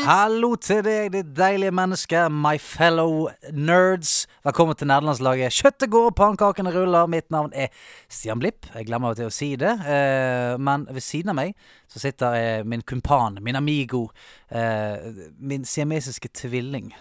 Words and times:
Hallo 0.00 0.54
til 0.56 0.80
deg, 0.84 1.10
ditt 1.12 1.32
deilige 1.36 1.72
menneske, 1.76 2.22
my 2.32 2.54
fellow 2.62 3.28
nerds. 3.52 4.24
Velkommen 4.46 4.76
til 4.78 4.88
nederlandslaget. 4.88 5.52
Kjøttet 5.52 5.90
går, 5.92 6.08
pannekakene 6.16 6.72
ruller. 6.72 7.10
Mitt 7.10 7.28
navn 7.34 7.52
er 7.52 7.68
Stian 8.08 8.40
Blipp. 8.40 8.70
Jeg 8.72 8.88
glemmer 8.88 9.12
av 9.12 9.18
til 9.18 9.28
å 9.28 9.34
si 9.34 9.50
det. 9.60 9.74
Eh, 9.84 10.54
men 10.56 10.86
ved 10.88 11.04
siden 11.04 11.34
av 11.34 11.38
meg 11.40 11.52
så 11.90 12.00
sitter 12.00 12.38
eh, 12.38 12.64
min 12.64 12.80
kumpan, 12.80 13.36
min 13.44 13.60
amigo, 13.60 14.06
eh, 14.48 15.04
min 15.36 15.68
siamesiske 15.68 16.32
tvilling. 16.32 16.94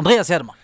Andreas 0.00 0.32
Hedemann. 0.32 0.56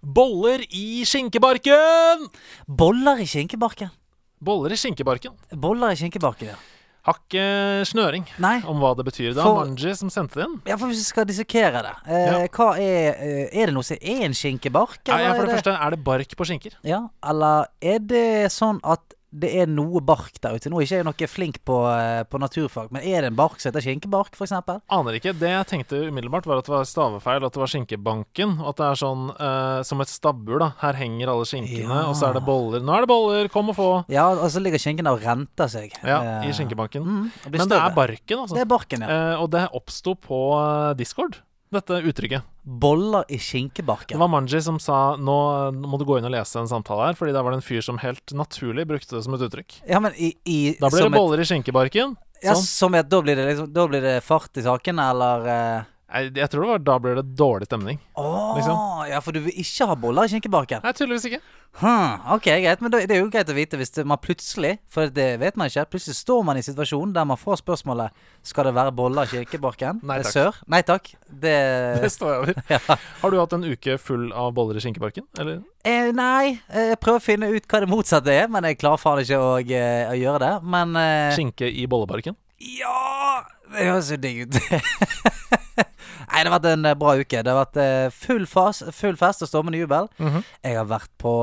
Boller 0.00 0.64
i 0.72 1.04
skinkebarken! 1.04 2.28
Boller 2.64 3.20
i 3.20 3.28
skinkebarken. 3.28 3.92
Boller 4.40 4.72
i 4.72 4.80
skinkebarken. 4.80 5.36
Boller 5.52 5.92
i 5.92 6.00
skinkebarken, 6.00 6.54
ja. 6.54 6.60
Har 7.02 7.16
ikke 7.16 7.44
snøring 7.88 8.26
Nei. 8.38 8.58
om 8.68 8.76
hva 8.82 8.94
det 8.96 9.06
betyr. 9.06 9.30
Det 9.32 9.38
er 9.40 9.42
For- 9.46 9.64
Manji 9.64 9.94
som 9.96 10.10
sendte 10.10 10.34
det 10.34 10.44
inn. 10.44 10.60
Ja, 10.66 10.76
for 10.76 10.86
Hvis 10.90 11.00
vi 11.00 11.08
skal 11.08 11.24
dissekere 11.24 11.80
det, 11.82 11.94
eh, 12.06 12.26
Ja. 12.26 12.46
hva 12.48 12.74
er 12.78 13.14
eh, 13.16 13.62
Er 13.62 13.66
det 13.66 13.74
noe 13.74 13.82
som 13.82 13.96
er 14.02 14.24
en 14.26 14.32
skinkebark? 14.32 14.98
Ja, 15.08 15.16
ja, 15.18 15.32
for 15.34 15.46
det, 15.46 15.54
det 15.56 15.64
første, 15.64 15.78
er 15.86 15.90
det 15.90 16.04
bark 16.04 16.36
på 16.36 16.44
skinker? 16.44 16.72
Ja, 16.84 17.08
eller 17.24 17.66
er 17.80 17.98
det 18.00 18.50
sånn 18.52 18.80
at 18.84 19.00
det 19.32 19.50
er 19.62 19.66
noe 19.70 20.00
bark 20.02 20.40
der 20.42 20.56
ute? 20.58 20.70
Nå 20.70 20.80
er 20.80 20.86
ikke 20.86 20.96
jeg 21.00 21.06
noe 21.06 21.28
flink 21.30 21.58
på, 21.64 21.76
eh, 21.86 22.22
på 22.26 22.38
naturfag, 22.42 22.88
men 22.90 23.02
er 23.06 23.22
det 23.22 23.30
en 23.30 23.36
bark 23.38 23.60
som 23.60 23.70
heter 23.70 23.84
skinkebark, 23.84 24.34
eksempel? 24.34 24.80
Aner 24.90 25.12
ikke. 25.18 25.32
Det 25.38 25.50
jeg 25.52 25.66
tenkte 25.70 26.00
umiddelbart, 26.10 26.46
var 26.50 26.58
at 26.58 26.66
det 26.66 26.74
var 26.74 26.84
stavefeil, 26.88 27.44
at 27.46 27.52
det 27.54 27.60
var 27.62 27.70
skinkebanken. 27.70 28.56
Og 28.60 28.68
at 28.72 28.76
det 28.82 28.86
er 28.90 29.00
sånn 29.02 29.28
eh, 29.38 29.82
som 29.86 30.00
et 30.02 30.08
stabbur, 30.10 30.58
da. 30.58 30.70
Her 30.80 30.98
henger 30.98 31.28
alle 31.30 31.44
skinkene, 31.46 31.88
Ja. 31.88 32.06
og 32.10 32.16
så 32.18 32.30
er 32.30 32.34
det 32.40 32.44
boller. 32.46 32.80
Nå 32.80 32.96
er 32.96 33.06
det 33.06 33.08
boller, 33.12 33.48
kom 33.48 33.68
og 33.70 33.76
få! 33.76 33.90
Ja, 34.10 34.28
og 34.34 34.50
så 34.50 34.60
ligger 34.62 34.78
skinken 34.82 35.04
der 35.06 35.12
og 35.18 35.22
renter 35.22 35.68
seg. 35.70 35.92
Ja, 36.02 36.20
i 36.42 36.48
Eh, 36.50 36.52
skinkebanken. 36.56 37.02
Mm, 37.04 37.30
Men 37.50 37.68
det 37.68 37.78
er 37.78 37.94
barken, 37.94 38.38
altså. 38.38 38.54
Det 38.58 38.62
er 38.62 38.70
barken, 38.70 39.00
ja. 39.06 39.08
Eh, 39.34 39.40
og 39.42 39.50
det 39.50 39.68
oppsto 39.72 40.14
på 40.16 40.40
eh, 40.58 40.94
Discord, 40.98 41.38
dette 41.74 42.00
uttrykket. 42.10 42.46
Boller 42.62 43.24
i 43.28 43.38
Det 43.38 44.18
var 44.18 44.28
Manji 44.28 44.60
som 44.62 44.78
sa 44.82 45.16
nå 45.16 45.36
må 45.72 45.98
du 45.98 46.04
gå 46.04 46.18
inn 46.18 46.26
og 46.28 46.34
lese 46.34 46.58
en 46.60 46.68
samtale 46.68 47.10
her, 47.10 47.18
fordi 47.18 47.32
der 47.32 47.44
var 47.46 47.54
det 47.54 47.60
en 47.60 47.66
fyr 47.66 47.84
som 47.84 48.00
helt 48.02 48.34
naturlig 48.36 48.86
brukte 48.90 49.16
det 49.16 49.22
som 49.24 49.34
et 49.34 49.44
uttrykk. 49.46 49.80
Ja, 49.88 50.00
men 50.00 50.12
i, 50.16 50.34
i 50.44 50.76
Da 50.80 50.90
blir 50.90 51.08
det 51.08 51.14
boller 51.14 51.40
i 51.40 51.46
skinkebarken. 51.48 52.16
Sånn. 52.40 52.48
ja, 52.48 52.54
som 52.56 52.94
et, 52.96 53.08
da, 53.10 53.20
blir 53.20 53.36
det 53.36 53.46
liksom, 53.50 53.72
da 53.72 53.86
blir 53.88 54.04
det 54.04 54.18
fart 54.24 54.56
i 54.56 54.64
sakene, 54.64 55.10
eller 55.12 55.48
eh, 55.52 55.88
Jeg, 56.10 56.32
jeg 56.34 56.50
tror 56.50 56.64
det 56.64 56.70
var 56.72 56.80
da 56.82 56.94
blir 56.98 57.14
det 57.20 57.26
dårlig 57.38 57.66
stemning. 57.70 58.00
Oh, 58.18 58.56
Liksom. 58.56 58.76
ja, 59.12 59.20
for 59.22 59.30
du 59.36 59.44
vil 59.44 59.54
ikke 59.62 59.86
ha 59.86 59.94
boller 59.94 60.26
i 60.26 60.32
skinkebarken? 60.32 60.80
Nei, 60.82 60.90
tydeligvis 60.98 61.28
ikke. 61.28 61.38
Hmm, 61.78 62.16
ok, 62.34 62.48
greit, 62.64 62.80
men 62.82 62.90
det 62.90 63.04
er 63.14 63.20
jo 63.20 63.28
greit 63.30 63.46
å 63.52 63.54
vite 63.54 63.78
hvis 63.78 63.92
det, 63.94 64.02
man 64.10 64.18
plutselig 64.18 64.72
For 64.90 65.06
det 65.14 65.36
vet 65.38 65.54
man 65.54 65.68
ikke. 65.70 65.84
Plutselig 65.92 66.16
står 66.18 66.40
man 66.48 66.58
i 66.58 66.64
situasjonen 66.66 67.12
der 67.14 67.28
man 67.30 67.38
får 67.38 67.60
spørsmålet 67.60 68.10
Skal 68.42 68.66
det 68.66 68.72
være 68.74 68.90
boller 68.98 69.22
i 69.30 69.30
kirkebarken. 69.44 70.00
Nei 70.02 70.16
takk. 70.24 70.32
Sør. 70.34 70.58
Nei 70.66 70.80
takk. 70.82 71.12
Det, 71.30 71.54
Det 72.02 72.10
står 72.10 72.32
jeg 72.32 72.40
over. 72.42 72.58
ja. 72.74 72.98
Har 73.22 73.30
du 73.30 73.38
hatt 73.38 73.54
en 73.60 73.68
uke 73.70 73.98
full 74.02 74.32
av 74.34 74.50
boller 74.58 74.80
i 74.80 74.82
skinkebarken? 74.82 75.28
Eller? 75.38 75.62
eh, 75.86 76.10
Nei, 76.10 76.56
jeg 76.74 76.98
prøver 76.98 77.22
å 77.22 77.26
finne 77.28 77.52
ut 77.54 77.70
hva 77.70 77.84
det 77.86 77.92
motsatte 77.94 78.34
er, 78.34 78.50
men 78.50 78.66
jeg 78.66 78.80
klarer 78.82 78.98
faen 79.06 79.22
ikke 79.22 79.38
å, 79.38 79.54
eh, 79.62 80.10
å 80.10 80.18
gjøre 80.18 80.42
det. 80.42 80.52
Men 80.74 80.98
eh, 80.98 81.30
Skinke 81.38 81.70
i 81.70 81.86
bollebarken? 81.86 82.34
Ja 82.60 83.44
Det 83.70 83.86
høres 83.86 84.10
jo 84.10 84.18
digg 84.20 84.42
ut. 84.50 84.58
Nei, 86.30 86.42
det 86.44 86.50
har 86.52 86.60
vært 86.60 86.68
en 86.72 86.84
eh, 86.86 86.94
bra 86.94 87.14
uke. 87.18 87.42
Det 87.42 87.50
har 87.52 87.58
vært 87.64 87.76
eh, 87.82 88.08
full, 88.14 88.46
fas, 88.46 88.82
full 88.94 89.16
fest 89.18 89.42
og 89.42 89.48
stormende 89.50 89.80
jubel. 89.82 90.08
Mhm. 90.18 90.44
Jeg 90.64 90.76
har 90.78 90.86
vært 90.90 91.10
på 91.18 91.34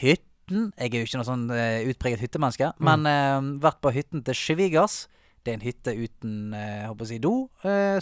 hytten. 0.00 0.70
Jeg 0.78 0.92
er 0.94 0.98
jo 1.02 1.06
ikke 1.08 1.18
noe 1.20 1.28
sånn 1.28 1.46
eh, 1.52 1.88
utpreget 1.90 2.20
hyttemenneske, 2.22 2.72
Mm. 2.78 2.84
men 2.88 3.06
eh, 3.06 3.60
vært 3.66 3.80
på 3.84 3.92
hytten 3.92 4.22
til 4.24 4.34
Svigers. 4.34 5.06
Det 5.44 5.52
er 5.52 5.58
en 5.58 5.66
hytte 5.66 5.92
uten 5.96 6.52
jeg 6.52 6.86
håper 6.88 7.04
å 7.04 7.08
si, 7.08 7.18
do, 7.18 7.32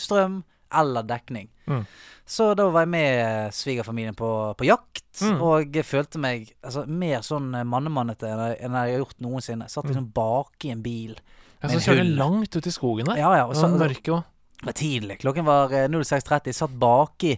strøm 0.03 0.41
eller 0.75 1.05
dekning. 1.07 1.49
Mm. 1.69 1.85
Så 2.27 2.49
da 2.59 2.65
var 2.75 2.83
jeg 2.83 2.91
med 2.91 3.53
svigerfamilien 3.55 4.17
på, 4.19 4.31
på 4.59 4.67
jakt, 4.67 5.03
Mm. 5.17 5.39
og 5.41 5.73
jeg 5.73 5.85
følte 5.89 6.19
meg 6.21 6.51
altså, 6.63 6.83
mer 6.87 7.23
sånn 7.25 7.47
mannemannete 7.65 8.29
enn 8.29 8.59
jeg 8.61 8.69
har 8.77 8.91
gjort 8.99 9.21
noensinne. 9.25 9.65
Satt 9.73 9.87
liksom 9.89 10.11
bak 10.13 10.67
i 10.69 10.73
en 10.75 10.83
bil. 10.85 11.15
Ja, 11.63 11.71
så 11.73 11.79
kjører 11.81 12.05
du 12.05 12.17
langt 12.19 12.57
ut 12.59 12.67
i 12.69 12.73
skogen 12.75 13.07
der. 13.09 13.17
Ja, 13.23 13.31
ja, 13.39 13.47
og 13.47 13.57
Og 13.57 13.79
mørke 13.81 14.13
òg. 14.13 14.25
Det 14.61 14.71
var 14.71 14.77
tidlig. 14.79 15.19
Klokken 15.21 15.47
var 15.47 15.73
eh, 15.75 15.89
06.30. 15.89 16.53
Satt 16.57 16.75
baki, 16.81 17.37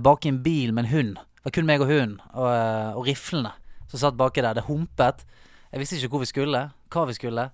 bak 0.00 0.26
en 0.26 0.42
bil 0.44 0.72
med 0.72 0.86
en 0.86 0.92
hund. 0.92 1.20
Det 1.42 1.48
var 1.48 1.56
kun 1.56 1.66
meg 1.66 1.82
og 1.82 1.90
hunden 1.90 2.20
og, 2.38 2.48
eh, 2.54 2.94
og 2.94 3.06
riflene 3.08 3.50
som 3.90 3.98
satt 3.98 4.16
baki 4.16 4.44
der. 4.44 4.54
Det 4.54 4.68
humpet. 4.68 5.24
Jeg 5.72 5.82
visste 5.82 5.98
ikke 5.98 6.14
hvor 6.14 6.22
vi 6.22 6.30
skulle, 6.30 6.60
hva 6.92 7.04
vi 7.08 7.16
skulle, 7.16 7.48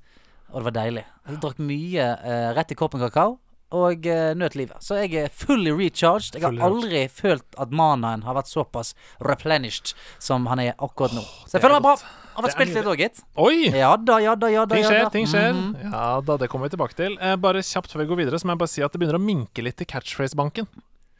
og 0.50 0.60
det 0.60 0.66
var 0.68 0.74
deilig. 0.76 1.04
Jeg 1.24 1.40
drakk 1.42 1.60
mye 1.62 2.08
eh, 2.16 2.48
rett 2.56 2.74
i 2.74 2.78
koppen 2.78 3.02
kakao. 3.02 3.38
Og 3.68 4.06
uh, 4.08 4.30
nøt 4.32 4.54
livet. 4.56 4.80
Så 4.80 4.96
jeg 4.96 5.12
er 5.20 5.26
fully 5.28 5.74
recharged. 5.76 6.38
Jeg 6.38 6.40
har 6.40 6.70
aldri 6.70 7.02
følt 7.12 7.44
at 7.60 7.68
manaen 7.68 8.22
har 8.24 8.38
vært 8.38 8.48
såpass 8.48 8.94
replenished 9.20 9.92
som 10.24 10.48
han 10.48 10.62
er 10.62 10.70
akkurat 10.78 11.12
nå. 11.12 11.20
Så 11.44 11.58
jeg 11.58 11.66
føler 11.66 11.76
er 11.76 11.82
meg 11.82 11.84
bra. 11.84 12.17
Godt. 12.42 12.54
Har 12.54 12.56
spilt 12.56 12.76
litt 12.76 12.90
òg, 12.90 13.00
gitt. 13.02 13.22
Oi! 13.38 13.70
Ja 13.74 13.92
da, 13.96 14.18
ja 14.22 14.34
da, 14.38 14.50
ja 14.52 14.64
da. 14.66 14.74
Ting 14.74 14.84
ja 14.84 14.90
skjer, 14.92 15.04
da. 15.06 15.12
ting 15.14 15.30
skjer. 15.30 15.52
Mhm. 15.54 15.92
Ja 15.92 16.04
da, 16.24 16.36
det 16.40 16.48
kommer 16.52 16.68
vi 16.68 16.76
tilbake 16.76 16.98
til. 16.98 17.18
Eh, 17.20 17.36
bare 17.40 17.62
kjapt 17.64 17.94
før 17.94 18.04
vi 18.04 18.10
går 18.12 18.22
videre, 18.24 18.40
så 18.40 18.48
må 18.48 18.54
jeg 18.54 18.62
bare 18.62 18.74
si 18.74 18.84
at 18.86 18.94
det 18.94 19.02
begynner 19.02 19.20
å 19.20 19.24
minke 19.24 19.64
litt 19.64 19.82
i 19.84 19.88
catchphrase-banken. 19.88 20.68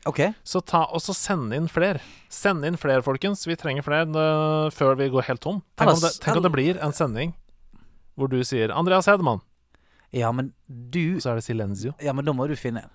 Ok. 0.09 0.21
Så 0.47 0.63
ta 0.65 0.85
og 0.95 1.03
så 1.05 1.15
send 1.17 1.53
inn 1.57 1.67
flere. 1.69 2.01
Send 2.33 2.65
inn 2.65 2.79
flere, 2.81 3.03
folkens. 3.05 3.43
Vi 3.49 3.57
trenger 3.59 3.85
flere 3.85 4.07
uh, 4.15 4.71
før 4.75 4.97
vi 5.01 5.11
går 5.13 5.27
helt 5.29 5.43
tom. 5.45 5.61
Tenk, 5.77 5.97
om 5.97 6.03
det, 6.05 6.13
tenk 6.23 6.39
om 6.39 6.47
det 6.47 6.55
blir 6.55 6.81
en 6.85 6.95
sending 6.97 7.35
hvor 8.19 8.31
du 8.31 8.41
sier 8.43 8.73
'Andreas 8.75 9.07
Hedemann', 9.07 9.45
Ja, 10.11 10.33
men 10.33 10.53
du 10.67 11.21
så 11.21 11.31
er 11.31 11.35
det 11.39 11.45
Silenzio. 11.45 11.93
Ja, 12.03 12.13
men 12.13 12.25
da 12.25 12.33
må 12.33 12.49
du 12.49 12.57
finne 12.57 12.83
en. 12.83 12.91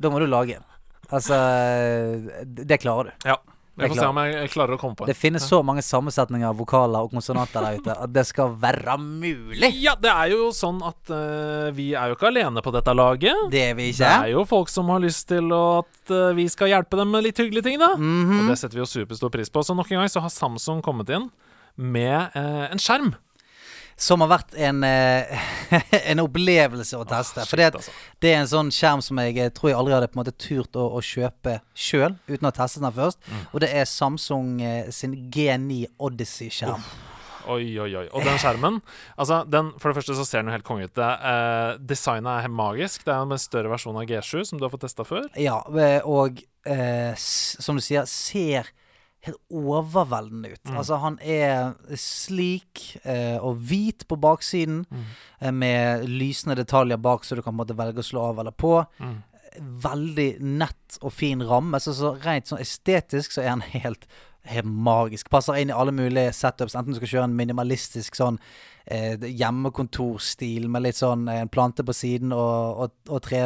Da 0.00 0.10
må 0.10 0.18
du 0.18 0.26
lage 0.26 0.56
en. 0.56 0.64
Altså 1.12 1.36
Det 2.46 2.66
det 2.66 2.80
klarer 2.80 3.10
du. 3.12 3.28
Ja. 3.28 3.36
Er 3.74 3.90
får 3.90 3.98
se 3.98 4.06
om 4.06 4.18
jeg 4.22 4.50
klarer 4.52 4.76
å 4.76 4.78
komme 4.78 4.94
på 4.94 5.06
Det 5.08 5.16
finnes 5.18 5.42
så 5.50 5.58
mange 5.66 5.82
sammensetninger 5.82 6.46
av 6.46 6.58
vokaler 6.60 7.08
og 7.08 7.14
konsonanter 7.16 7.64
der 7.64 7.80
ute 7.80 7.96
at 8.04 8.12
det 8.14 8.22
skal 8.28 8.52
være 8.62 8.94
mulig. 9.02 9.72
Ja, 9.82 9.96
det 9.98 10.12
er 10.12 10.30
jo 10.30 10.52
sånn 10.54 10.78
at 10.86 11.10
uh, 11.10 11.72
vi 11.74 11.88
er 11.98 12.12
jo 12.12 12.18
ikke 12.18 12.30
alene 12.30 12.62
på 12.62 12.70
dette 12.74 12.94
laget. 12.94 13.48
Det 13.50 13.64
er 13.72 13.74
vi 13.74 13.88
ikke. 13.90 14.04
Det 14.04 14.28
er 14.28 14.34
jo 14.36 14.44
folk 14.46 14.70
som 14.70 14.92
har 14.94 15.02
lyst 15.02 15.26
til 15.32 15.50
at 15.56 16.14
uh, 16.14 16.30
vi 16.38 16.46
skal 16.52 16.70
hjelpe 16.70 17.00
dem 17.00 17.10
med 17.10 17.26
litt 17.26 17.42
hyggelige 17.42 17.66
ting, 17.66 17.80
da. 17.82 17.96
Mhm. 17.98 18.44
Og 18.44 18.52
det 18.52 18.60
setter 18.62 18.78
vi 18.78 18.84
jo 18.84 18.90
superstor 18.90 19.34
pris 19.34 19.50
på. 19.50 19.66
Så 19.66 19.74
nok 19.74 19.90
en 19.90 20.04
gang 20.04 20.12
så 20.12 20.22
har 20.22 20.30
Samsung 20.30 20.84
kommet 20.84 21.10
inn 21.10 21.26
med 21.74 22.30
uh, 22.38 22.70
en 22.70 22.78
skjerm. 22.78 23.16
Som 23.96 24.24
har 24.24 24.30
vært 24.32 24.56
en, 24.58 24.82
eh, 24.86 25.46
en 26.10 26.24
opplevelse 26.24 26.98
å 26.98 27.06
teste. 27.08 27.46
For 27.46 27.60
det, 27.60 27.70
altså. 27.78 27.94
det 28.22 28.32
er 28.32 28.42
en 28.42 28.50
sånn 28.50 28.72
skjerm 28.74 29.04
som 29.04 29.20
jeg 29.22 29.54
tror 29.54 29.70
jeg 29.70 29.78
aldri 29.78 29.96
hadde 29.96 30.10
på 30.10 30.18
en 30.18 30.24
måte 30.24 30.36
turt 30.36 30.78
å, 30.78 30.88
å 30.98 31.02
kjøpe 31.04 31.60
sjøl, 31.78 32.18
uten 32.28 32.44
å 32.44 32.50
ha 32.50 32.56
testet 32.58 32.84
den 32.84 32.94
først. 32.96 33.22
Mm. 33.26 33.42
Og 33.52 33.64
det 33.64 33.72
er 33.74 33.90
Samsung 33.90 34.54
eh, 34.62 34.92
sin 34.94 35.16
G9 35.34 35.84
Odyssey-skjerm. 35.98 36.86
Oi, 37.50 37.74
oi, 37.80 37.90
oi. 37.98 38.04
Og 38.16 38.24
den 38.24 38.38
skjermen 38.40 38.78
Altså, 39.20 39.42
den, 39.48 39.72
For 39.80 39.90
det 39.90 39.98
første 39.98 40.16
så 40.16 40.26
ser 40.26 40.42
den 40.42 40.50
jo 40.50 40.56
helt 40.56 40.66
konge 40.66 40.88
ut. 40.88 41.00
Eh, 41.00 41.74
designet 41.92 42.30
er 42.32 42.46
helt 42.46 42.56
magisk. 42.56 43.04
Det 43.04 43.12
er 43.12 43.24
en 43.24 43.40
større 43.40 43.72
versjon 43.72 43.98
av 44.00 44.08
G7, 44.08 44.44
som 44.48 44.60
du 44.60 44.66
har 44.66 44.72
fått 44.72 44.86
testa 44.86 45.06
før. 45.08 45.28
Ja, 45.40 45.60
eh, 45.76 46.00
og 46.08 46.40
eh, 46.64 47.12
som 47.18 47.78
du 47.78 47.84
sier, 47.84 48.08
ser 48.10 48.72
helt 49.24 49.40
overveldende 49.50 50.50
ut. 50.54 50.60
Mm. 50.68 50.76
Altså, 50.80 50.98
han 51.02 51.18
er 51.20 51.74
slik 52.00 52.82
eh, 53.04 53.36
og 53.40 53.62
hvit 53.70 54.04
på 54.08 54.18
baksiden, 54.20 54.82
Mm. 54.90 55.04
eh, 55.40 55.50
med 55.52 56.04
lysende 56.08 56.56
detaljer 56.56 56.96
bak, 57.00 57.24
så 57.24 57.36
du 57.36 57.42
kan 57.42 57.56
måtte 57.56 57.76
velge 57.76 58.02
å 58.02 58.06
slå 58.06 58.28
av 58.30 58.38
eller 58.44 58.52
på. 58.52 58.76
Mm. 59.00 59.16
Veldig 59.84 60.28
nett 60.40 60.98
og 61.02 61.12
fin 61.14 61.42
ramme. 61.46 61.78
Så, 61.80 61.94
så 61.94 62.14
rent 62.24 62.50
sånn 62.50 62.62
estetisk 62.62 63.32
så 63.36 63.42
er 63.44 63.52
han 63.56 63.66
helt 63.74 64.06
Helt 64.44 64.66
magisk. 64.68 65.30
Passer 65.32 65.56
inn 65.56 65.70
i 65.70 65.72
alle 65.72 65.88
mulige 65.96 66.28
setups. 66.36 66.74
Enten 66.76 66.92
du 66.92 66.98
skal 66.98 67.08
kjøre 67.08 67.28
en 67.30 67.36
minimalistisk 67.38 68.12
sånn 68.18 68.36
eh, 68.86 69.16
hjemmekontorstil 69.18 70.68
med 70.70 70.84
litt 70.84 70.98
sånn 70.98 71.26
eh, 71.28 71.40
en 71.44 71.48
plante 71.52 71.84
på 71.86 71.94
siden 71.96 72.32
og, 72.36 72.84
og, 72.84 72.92
og 73.08 73.22
tre, 73.24 73.40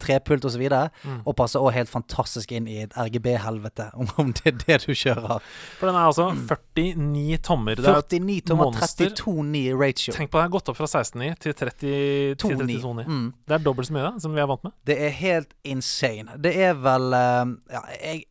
trepult 0.00 0.44
osv. 0.48 0.60
Og, 0.64 0.70
så 0.70 0.88
Mm. 1.00 1.20
og 1.26 1.34
passer 1.36 1.60
òg 1.62 1.72
helt 1.74 1.88
fantastisk 1.90 2.52
inn 2.52 2.66
i 2.68 2.78
et 2.82 2.92
RGB-helvete, 2.96 3.90
om, 4.00 4.08
om 4.20 4.32
det 4.36 4.46
er 4.50 4.56
det 4.66 4.78
du 4.86 4.92
kjører. 4.96 5.40
For 5.78 5.88
den 5.90 5.96
er 5.96 6.08
altså 6.10 6.26
49 6.34 7.38
tommer. 7.46 7.76
Det 7.80 7.88
er, 7.88 8.00
49 8.02 8.40
tommer, 8.50 8.70
monster. 8.70 9.10
32,9 9.14 9.62
ratio. 9.80 10.14
tenk 10.16 10.30
på 10.32 10.38
det, 10.38 10.44
har 10.48 10.52
gått 10.56 10.68
opp 10.72 10.78
fra 10.80 10.88
16,9 10.90 11.34
til 11.44 11.54
30 11.54 11.76
til 11.80 12.36
2,9. 12.42 12.80
32,9. 12.80 13.06
Mm. 13.08 13.26
Det 13.48 13.56
er 13.56 13.64
dobbelt 13.64 13.88
så 13.90 13.96
mye 13.96 14.06
da, 14.08 14.12
som 14.24 14.34
vi 14.36 14.42
er 14.44 14.50
vant 14.50 14.64
med. 14.68 14.76
Det 14.90 14.98
er 15.08 15.16
helt 15.20 15.54
insane. 15.64 16.36
Det 16.40 16.54
er 16.68 16.76
vel 16.80 17.12
eh, 17.16 17.56
Ja, 17.76 17.82
jeg 18.00 18.24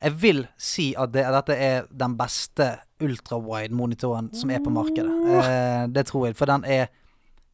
Jeg 0.00 0.12
vil 0.22 0.44
si 0.62 0.92
at 0.94 1.10
det, 1.14 1.24
dette 1.34 1.54
er 1.58 1.86
den 1.90 2.12
beste 2.18 2.68
ultrawide-monitoren 3.04 4.30
som 4.34 4.50
er 4.50 4.62
på 4.64 4.70
markedet. 4.74 5.12
Eh, 5.44 5.86
det 5.94 6.06
tror 6.06 6.26
jeg, 6.28 6.36
for 6.38 6.46
den 6.50 6.64
er 6.64 6.86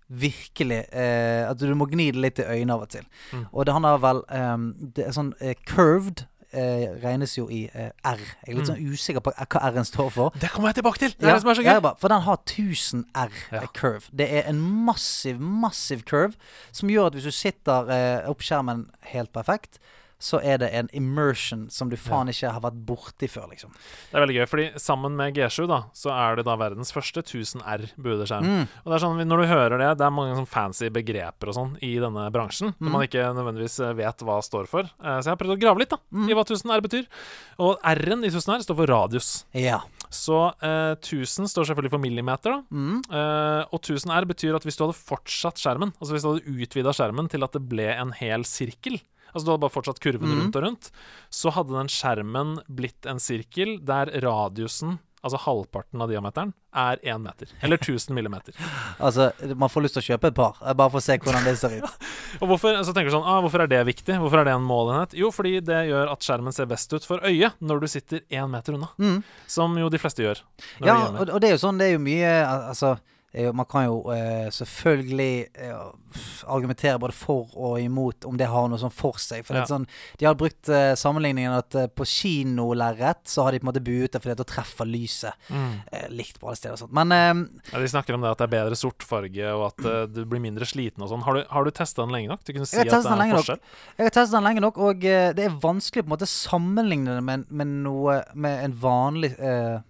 virkelig 0.08 0.82
eh, 0.92 1.48
At 1.48 1.58
du 1.58 1.70
må 1.74 1.86
gni 1.88 2.10
det 2.12 2.20
litt 2.20 2.38
i 2.38 2.44
øynene 2.44 2.74
av 2.76 2.82
og 2.84 2.90
til. 2.92 3.06
Mm. 3.32 3.46
Og 3.52 3.64
det 3.66 3.72
han 3.74 3.86
har 3.88 3.98
vel 4.04 4.20
um, 4.28 4.66
Det 4.94 5.06
er 5.08 5.14
sånn 5.16 5.30
eh, 5.40 5.54
curved 5.66 6.26
eh, 6.52 6.84
regnes 7.02 7.32
jo 7.38 7.46
i 7.50 7.62
eh, 7.72 7.88
R. 8.06 8.20
Jeg 8.44 8.52
er 8.52 8.58
litt 8.58 8.68
sånn 8.68 8.84
usikker 8.92 9.24
på 9.24 9.32
hva 9.34 9.62
R-en 9.72 9.88
står 9.88 10.12
for. 10.14 10.36
Det 10.38 10.52
kommer 10.52 10.70
jeg 10.70 10.78
tilbake 10.82 11.00
til! 11.02 11.16
Det 11.16 11.24
er 11.24 11.32
Ja, 11.32 11.38
det 11.38 11.42
som 11.46 11.50
er 11.54 11.58
så 11.58 11.64
gøy. 11.66 11.80
bare, 11.88 11.98
for 12.04 12.12
den 12.12 12.22
har 12.28 12.38
1000 12.44 13.04
R 13.24 13.32
Ja. 13.56 13.64
curve. 13.74 14.12
Det 14.12 14.28
er 14.30 14.46
en 14.52 14.60
massiv, 14.60 15.40
massiv 15.40 16.04
curve 16.06 16.36
som 16.70 16.92
gjør 16.92 17.08
at 17.10 17.16
hvis 17.18 17.24
du 17.32 17.34
sitter 17.34 17.90
opp 18.30 18.44
skjermen 18.44 18.84
helt 19.14 19.32
perfekt, 19.34 19.80
så 20.24 20.38
er 20.40 20.56
det 20.62 20.70
en 20.72 20.88
immersion 20.96 21.66
som 21.72 21.90
du 21.92 21.96
faen 22.00 22.30
ikke 22.32 22.48
har 22.54 22.62
vært 22.64 22.78
borti 22.88 23.28
før, 23.28 23.50
liksom. 23.52 23.74
Det 24.08 24.16
er 24.16 24.22
veldig 24.24 24.36
gøy, 24.38 24.46
fordi 24.48 24.66
sammen 24.80 25.16
med 25.18 25.36
G7 25.36 25.66
da, 25.68 25.82
så 25.92 26.14
er 26.16 26.38
det 26.40 26.46
da 26.48 26.54
verdens 26.56 26.94
første 26.96 27.20
1000 27.20 27.60
R-budeskjerm. 27.60 28.46
Mm. 28.48 28.62
Og 28.84 28.88
det 28.88 28.96
er 28.96 29.04
sånn, 29.04 29.20
Når 29.28 29.42
du 29.42 29.46
hører 29.50 29.76
det, 29.82 29.90
det 30.00 30.06
er 30.06 30.14
mange 30.16 30.34
sånn 30.38 30.48
fancy 30.48 30.88
begreper 30.94 31.50
og 31.52 31.54
sånn 31.58 31.74
i 31.84 31.92
denne 32.00 32.24
bransjen, 32.32 32.72
Mm. 32.74 32.80
når 32.88 32.90
man 32.96 33.02
ikke 33.06 33.26
nødvendigvis 33.36 33.76
eh, 33.84 33.92
vet 34.00 34.24
hva 34.24 34.38
står 34.42 34.66
for. 34.70 34.88
Eh, 35.04 35.18
Så 35.20 35.28
jeg 35.28 35.32
har 35.36 35.40
prøvd 35.44 35.56
å 35.56 35.60
grave 35.60 35.78
litt 35.84 35.90
da, 35.90 35.98
Mm. 36.12 36.30
i 36.30 36.34
hva 36.34 36.44
1000 36.48 36.70
R 36.72 36.80
betyr. 36.80 37.06
Og 37.58 37.78
R-en 37.84 38.24
i 38.24 38.28
1000 38.32 38.54
R 38.54 38.64
står 38.64 38.76
for 38.76 38.86
radius. 38.86 39.44
Ja. 39.52 39.82
Så 40.10 40.54
eh, 40.62 40.94
1000 40.96 41.48
står 41.50 41.66
selvfølgelig 41.68 41.90
for 41.90 41.98
millimeter, 41.98 42.50
da. 42.50 42.62
Mm. 42.72 43.02
Eh, 43.10 43.64
og 43.72 43.80
1000 43.82 44.10
R 44.14 44.24
betyr 44.24 44.54
at 44.56 44.62
hvis 44.64 44.76
du 44.78 44.84
hadde 44.86 44.96
fortsatt 44.96 45.56
skjermen, 45.60 45.92
altså 46.00 46.12
hvis 46.16 46.22
du 46.24 46.32
hadde 46.32 46.48
utvida 46.64 46.94
skjermen 46.96 47.28
til 47.28 47.42
at 47.44 47.52
det 47.52 47.68
ble 47.68 47.88
en 47.92 48.12
hel 48.12 48.40
sirkel, 48.48 49.00
altså 49.34 49.44
du 49.44 49.54
hadde 49.54 49.64
bare 49.66 49.74
fortsatt 49.74 50.02
kurven 50.02 50.30
mm. 50.30 50.38
rundt 50.40 50.60
og 50.60 50.68
rundt, 50.68 50.92
så 51.32 51.52
hadde 51.54 51.74
den 51.74 51.90
skjermen 51.92 52.54
blitt 52.70 53.08
en 53.10 53.20
sirkel 53.22 53.76
der 53.84 54.12
radiusen, 54.24 55.00
altså 55.24 55.40
halvparten 55.40 56.02
av 56.04 56.10
diameteren, 56.12 56.52
er 56.76 57.00
én 57.02 57.22
meter. 57.24 57.50
Eller 57.64 57.80
1000 57.80 58.14
millimeter. 58.14 58.54
Altså, 59.04 59.32
man 59.58 59.68
får 59.72 59.84
lyst 59.84 59.96
til 59.98 60.02
å 60.04 60.06
kjøpe 60.12 60.30
et 60.30 60.36
par, 60.36 60.58
bare 60.78 60.92
for 60.92 61.00
å 61.00 61.04
se 61.04 61.16
hvordan 61.18 61.46
det 61.46 61.56
ser 61.58 61.78
ut. 61.80 62.04
Og 62.40 62.50
hvorfor, 62.52 62.76
så 62.86 62.94
tenker 62.94 63.10
du 63.10 63.16
sånn, 63.16 63.26
ah, 63.26 63.40
hvorfor 63.44 63.64
er 63.64 63.70
det 63.70 63.80
viktig? 63.88 64.16
Hvorfor 64.22 64.40
er 64.40 64.48
det 64.48 64.54
en 64.54 64.68
målenhet? 64.68 65.16
Jo, 65.18 65.32
fordi 65.34 65.58
det 65.64 65.80
gjør 65.90 66.12
at 66.12 66.24
skjermen 66.24 66.54
ser 66.54 66.68
best 66.70 66.92
ut 66.94 67.06
for 67.06 67.24
øyet 67.26 67.58
når 67.64 67.82
du 67.82 67.88
sitter 67.90 68.22
én 68.32 68.48
meter 68.52 68.78
unna. 68.78 68.92
Mm. 69.02 69.18
Som 69.50 69.74
jo 69.80 69.90
de 69.92 70.00
fleste 70.00 70.24
gjør. 70.24 70.44
Ja, 70.84 71.00
og, 71.10 71.26
og 71.26 71.42
det 71.42 71.50
er 71.50 71.56
jo 71.56 71.64
sånn, 71.66 71.80
det 71.80 71.90
er 71.90 71.96
jo 71.96 72.04
mye 72.04 72.32
Altså, 72.44 72.94
man 73.52 73.66
kan 73.66 73.86
jo 73.88 73.96
eh, 74.14 74.46
selvfølgelig 74.54 75.48
eh, 75.58 75.78
argumentere 76.46 76.98
både 77.02 77.14
for 77.16 77.48
og 77.58 77.80
imot 77.82 78.24
om 78.28 78.36
det 78.38 78.46
har 78.46 78.68
noe 78.70 78.78
sånn 78.78 78.92
for 78.94 79.18
seg. 79.18 79.42
For 79.44 79.54
det 79.58 79.64
Ja. 79.64 79.70
sånn, 79.76 79.86
De 80.20 80.26
har 80.28 80.34
brukt 80.38 80.68
eh, 80.68 80.94
sammenligningen 80.94 81.56
at 81.58 81.74
eh, 81.74 81.86
på 81.90 82.06
kinolerret 82.06 83.24
så 83.26 83.42
har 83.44 83.52
de 83.52 83.58
på 83.58 83.66
en 83.66 83.72
måte 83.72 83.82
buet 83.84 84.12
det 84.14 84.22
fordi 84.22 84.36
da 84.38 84.44
treffer 84.46 84.86
lyset 84.86 85.32
Mm. 85.50 85.80
eh, 85.92 86.08
likt 86.10 86.38
på 86.40 86.46
alle 86.48 86.56
steder. 86.56 86.72
og 86.74 86.78
sånt. 86.84 86.92
Men 86.92 87.12
eh, 87.12 87.48
Ja, 87.72 87.78
de 87.80 87.88
snakker 87.88 88.14
om 88.14 88.20
det 88.22 88.30
at 88.30 88.38
det 88.38 88.46
er 88.52 88.54
bedre 88.64 88.76
sort 88.76 89.02
farge, 89.02 89.44
og 89.54 89.66
at 89.72 89.84
eh, 89.84 90.06
du 90.06 90.24
blir 90.24 90.40
mindre 90.40 90.64
sliten 90.64 91.02
og 91.02 91.10
sånn. 91.10 91.22
Har 91.24 91.34
du, 91.34 91.44
har 91.50 91.64
du 91.64 91.70
testa 91.70 92.02
den 92.02 92.12
lenge 92.14 92.28
nok? 92.28 92.44
Du 92.44 92.52
kunne 92.52 92.66
si 92.66 92.78
at 92.78 92.86
det 92.86 92.92
er 92.92 93.10
en 93.12 93.18
nok. 93.28 93.38
forskjell? 93.42 93.60
jeg 93.98 94.04
har 94.06 94.10
testet 94.10 94.36
den 94.38 94.44
lenge 94.44 94.60
nok, 94.64 94.78
og 94.78 95.04
eh, 95.04 95.32
det 95.32 95.44
er 95.46 95.58
vanskelig 95.60 96.04
på 96.04 96.08
en 96.10 96.14
måte 96.16 96.28
å 96.28 96.34
sammenligne 96.34 97.14
det 97.18 97.22
med, 97.24 97.50
med 97.50 97.66
noe 97.66 98.22
Med 98.34 98.64
en 98.64 98.72
vanlig 98.80 99.34
eh, 99.38 99.80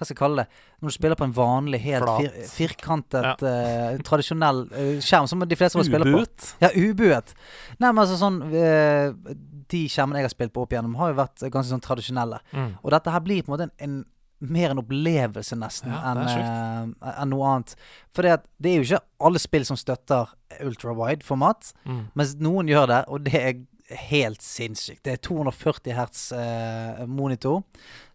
Hva 0.00 0.06
skal 0.08 0.14
jeg 0.14 0.18
kalle 0.22 0.44
det? 0.46 0.60
Når 0.80 0.88
du 0.88 0.94
spiller 0.96 1.18
på 1.20 1.26
en 1.28 1.34
vanlig, 1.36 1.78
helt 1.84 2.08
fir, 2.16 2.36
firkantet, 2.48 3.42
eh, 3.44 3.98
tradisjonell 4.08 4.62
uh, 4.72 4.94
skjerm, 5.04 5.26
som 5.28 5.44
de 5.44 5.58
fleste 5.60 5.76
av 5.76 5.82
oss 5.82 5.90
spiller 5.90 6.08
på. 6.08 6.22
Ubuet? 6.22 6.46
Ja, 6.64 6.70
ubuet. 6.72 7.34
Nei, 7.76 7.90
men 7.90 8.00
altså 8.00 8.16
sånn 8.16 8.38
uh, 8.48 9.34
De 9.70 9.82
skjermene 9.92 10.22
jeg 10.22 10.30
har 10.30 10.32
spilt 10.32 10.54
på 10.56 10.64
opp 10.64 10.72
igjennom, 10.72 10.96
har 10.96 11.12
jo 11.12 11.18
vært 11.20 11.44
ganske 11.52 11.68
sånn 11.68 11.84
tradisjonelle. 11.84 12.40
Mm. 12.56 12.72
Og 12.80 12.88
dette 12.96 13.12
her 13.12 13.22
blir 13.28 13.44
på 13.44 13.52
en 13.52 13.56
måte 13.58 13.68
en, 13.68 13.76
en 13.84 14.00
mer 14.40 14.72
en 14.72 14.80
opplevelse, 14.80 15.56
nesten, 15.60 15.92
Ja, 15.92 16.14
enn 16.14 16.22
uh, 16.24 17.10
eh, 17.12 17.24
noe 17.28 17.50
annet. 17.52 17.74
For 18.16 18.24
det, 18.24 18.38
det 18.56 18.72
er 18.72 18.80
jo 18.80 18.86
ikke 18.88 19.02
alle 19.28 19.42
spill 19.42 19.68
som 19.68 19.76
støtter 19.76 20.32
ultrawide-format, 20.64 21.74
Mm. 21.84 22.06
mens 22.16 22.34
noen 22.40 22.72
gjør 22.72 22.88
det, 22.88 23.04
og 23.12 23.28
det 23.28 23.34
er 23.36 23.60
helt 23.96 24.42
sinnssykt. 24.42 25.02
Det 25.04 25.12
er 25.16 25.22
240 25.24 25.94
hertz 25.96 26.20
eh, 26.36 27.06
monitor. 27.06 27.62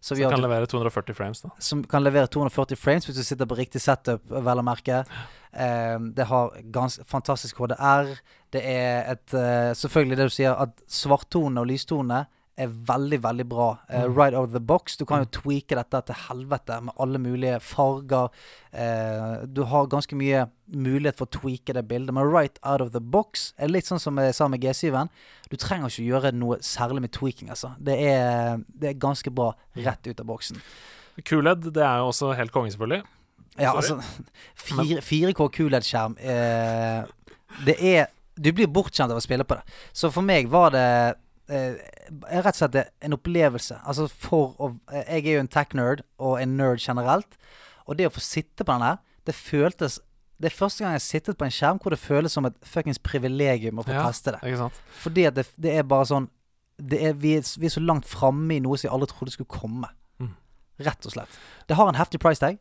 Så 0.00 0.14
vi 0.14 0.22
Som 0.22 0.30
har 0.30 0.36
kan 0.36 0.44
levere 0.44 0.66
240 0.70 1.14
frames, 1.14 1.40
da. 1.42 1.50
som 1.58 1.82
kan 1.84 2.04
levere 2.04 2.26
240 2.26 2.76
frames 2.78 3.08
hvis 3.08 3.16
du 3.16 3.24
sitter 3.24 3.48
på 3.48 3.58
riktig 3.58 3.82
setup, 3.82 4.24
vel 4.30 4.62
å 4.62 4.64
merke. 4.66 5.02
Eh, 5.52 5.98
det 6.16 6.28
har 6.30 6.56
gans 6.74 7.00
fantastisk 7.08 7.58
HDR. 7.60 8.14
Det 8.54 8.62
er 8.62 9.12
et 9.16 9.34
eh, 9.34 9.72
Selvfølgelig 9.76 10.20
det 10.20 10.30
du 10.30 10.36
sier, 10.38 10.56
at 10.56 10.74
svarttonene 10.88 11.64
og 11.64 11.70
lystone 11.70 12.24
er 12.56 12.70
veldig, 12.88 13.18
veldig 13.22 13.44
bra. 13.48 13.66
Mm. 13.90 14.14
right 14.16 14.34
out 14.34 14.48
of 14.48 14.52
the 14.52 14.60
box. 14.60 14.96
Du 14.96 15.04
kan 15.04 15.24
jo 15.24 15.28
tweake 15.40 15.76
dette 15.76 16.00
til 16.08 16.16
helvete 16.28 16.78
med 16.86 16.94
alle 17.02 17.18
mulige 17.20 17.58
farger. 17.60 18.30
Uh, 18.72 19.44
du 19.46 19.62
har 19.68 19.86
ganske 19.92 20.16
mye 20.16 20.46
mulighet 20.72 21.18
for 21.18 21.28
å 21.28 21.34
tweake 21.38 21.74
det 21.76 21.84
bildet, 21.88 22.14
men 22.16 22.24
right 22.32 22.58
out 22.62 22.80
of 22.80 22.92
the 22.92 23.00
box 23.00 23.50
er 23.58 23.68
litt 23.68 23.86
sånn 23.88 24.00
som 24.02 24.16
jeg 24.18 24.34
sa 24.34 24.48
med 24.48 24.64
G7-en. 24.64 25.10
Du 25.52 25.56
trenger 25.60 25.92
ikke 25.92 26.06
gjøre 26.08 26.32
noe 26.34 26.58
særlig 26.64 27.04
med 27.06 27.12
tweaking, 27.12 27.50
altså. 27.52 27.74
Det 27.78 27.98
er, 28.08 28.62
det 28.68 28.90
er 28.94 28.98
ganske 29.04 29.30
bra 29.30 29.52
rett 29.76 30.08
ut 30.08 30.20
av 30.24 30.26
boksen. 30.32 30.58
QLED, 31.24 31.70
det 31.76 31.84
er 31.84 32.00
jo 32.02 32.08
også 32.10 32.32
helt 32.36 32.52
konge, 32.52 32.72
selvfølgelig. 32.74 33.02
Ja, 33.58 33.72
Sorry. 33.80 34.00
altså 34.00 34.24
fire- 34.68 35.00
4K 35.00 35.46
QLED-skjerm 35.56 36.16
eh, 36.20 37.06
Det 37.64 37.76
er 37.80 38.10
Du 38.36 38.50
blir 38.52 38.68
bortskjemt 38.68 39.08
av 39.14 39.16
å 39.16 39.22
spille 39.24 39.46
på 39.48 39.56
det. 39.56 39.62
Så 39.96 40.10
for 40.12 40.20
meg 40.26 40.50
var 40.52 40.74
det 40.74 40.88
eh, 41.48 41.76
rett 42.42 42.54
og 42.54 42.58
slett 42.60 42.78
en 43.04 43.12
opplevelse. 43.16 43.78
Altså 43.86 44.08
for 44.08 44.54
å 44.58 44.70
eh, 44.92 45.04
Jeg 45.16 45.26
er 45.26 45.32
jo 45.38 45.44
en 45.44 45.48
tech-nerd 45.52 46.02
og 46.18 46.40
en 46.42 46.56
nerd 46.58 46.80
generelt. 46.82 47.38
Og 47.86 47.96
det 47.98 48.06
å 48.08 48.14
få 48.14 48.20
sitte 48.24 48.64
på 48.64 48.72
den 48.72 48.82
her, 48.82 48.96
det 49.26 49.34
føltes 49.34 50.00
Det 50.38 50.50
er 50.50 50.56
første 50.56 50.82
gang 50.84 50.92
jeg 50.92 51.00
har 51.00 51.04
sittet 51.06 51.38
på 51.38 51.44
en 51.46 51.50
skjerm 51.54 51.78
hvor 51.80 51.94
det 51.94 51.98
føles 51.98 52.32
som 52.36 52.44
et 52.44 52.56
fuckings 52.68 52.98
privilegium 53.00 53.78
å 53.80 53.84
få 53.86 53.94
Ja. 53.94 54.02
teste 54.10 54.34
det. 54.34 54.40
Ikke 54.44 54.58
sant? 54.66 54.80
Fordi 55.00 55.24
at 55.24 55.34
det, 55.38 55.46
det 55.56 55.72
er 55.78 55.82
bare 55.82 56.04
sånn 56.10 56.26
det 56.76 56.98
er, 57.00 57.14
vi, 57.16 57.30
er, 57.38 57.42
vi 57.56 57.64
er 57.64 57.72
så 57.72 57.80
langt 57.80 58.04
framme 58.04 58.52
i 58.52 58.60
noe 58.60 58.76
som 58.76 58.90
jeg 58.90 58.92
aldri 58.92 59.08
trodde 59.08 59.32
skulle 59.32 59.48
komme. 59.48 59.88
Mm. 60.20 60.34
Rett 60.84 61.06
og 61.08 61.14
slett. 61.14 61.38
Det 61.66 61.78
har 61.78 61.88
en 61.88 61.96
heftig 61.96 62.20
price 62.20 62.36
tag. 62.42 62.58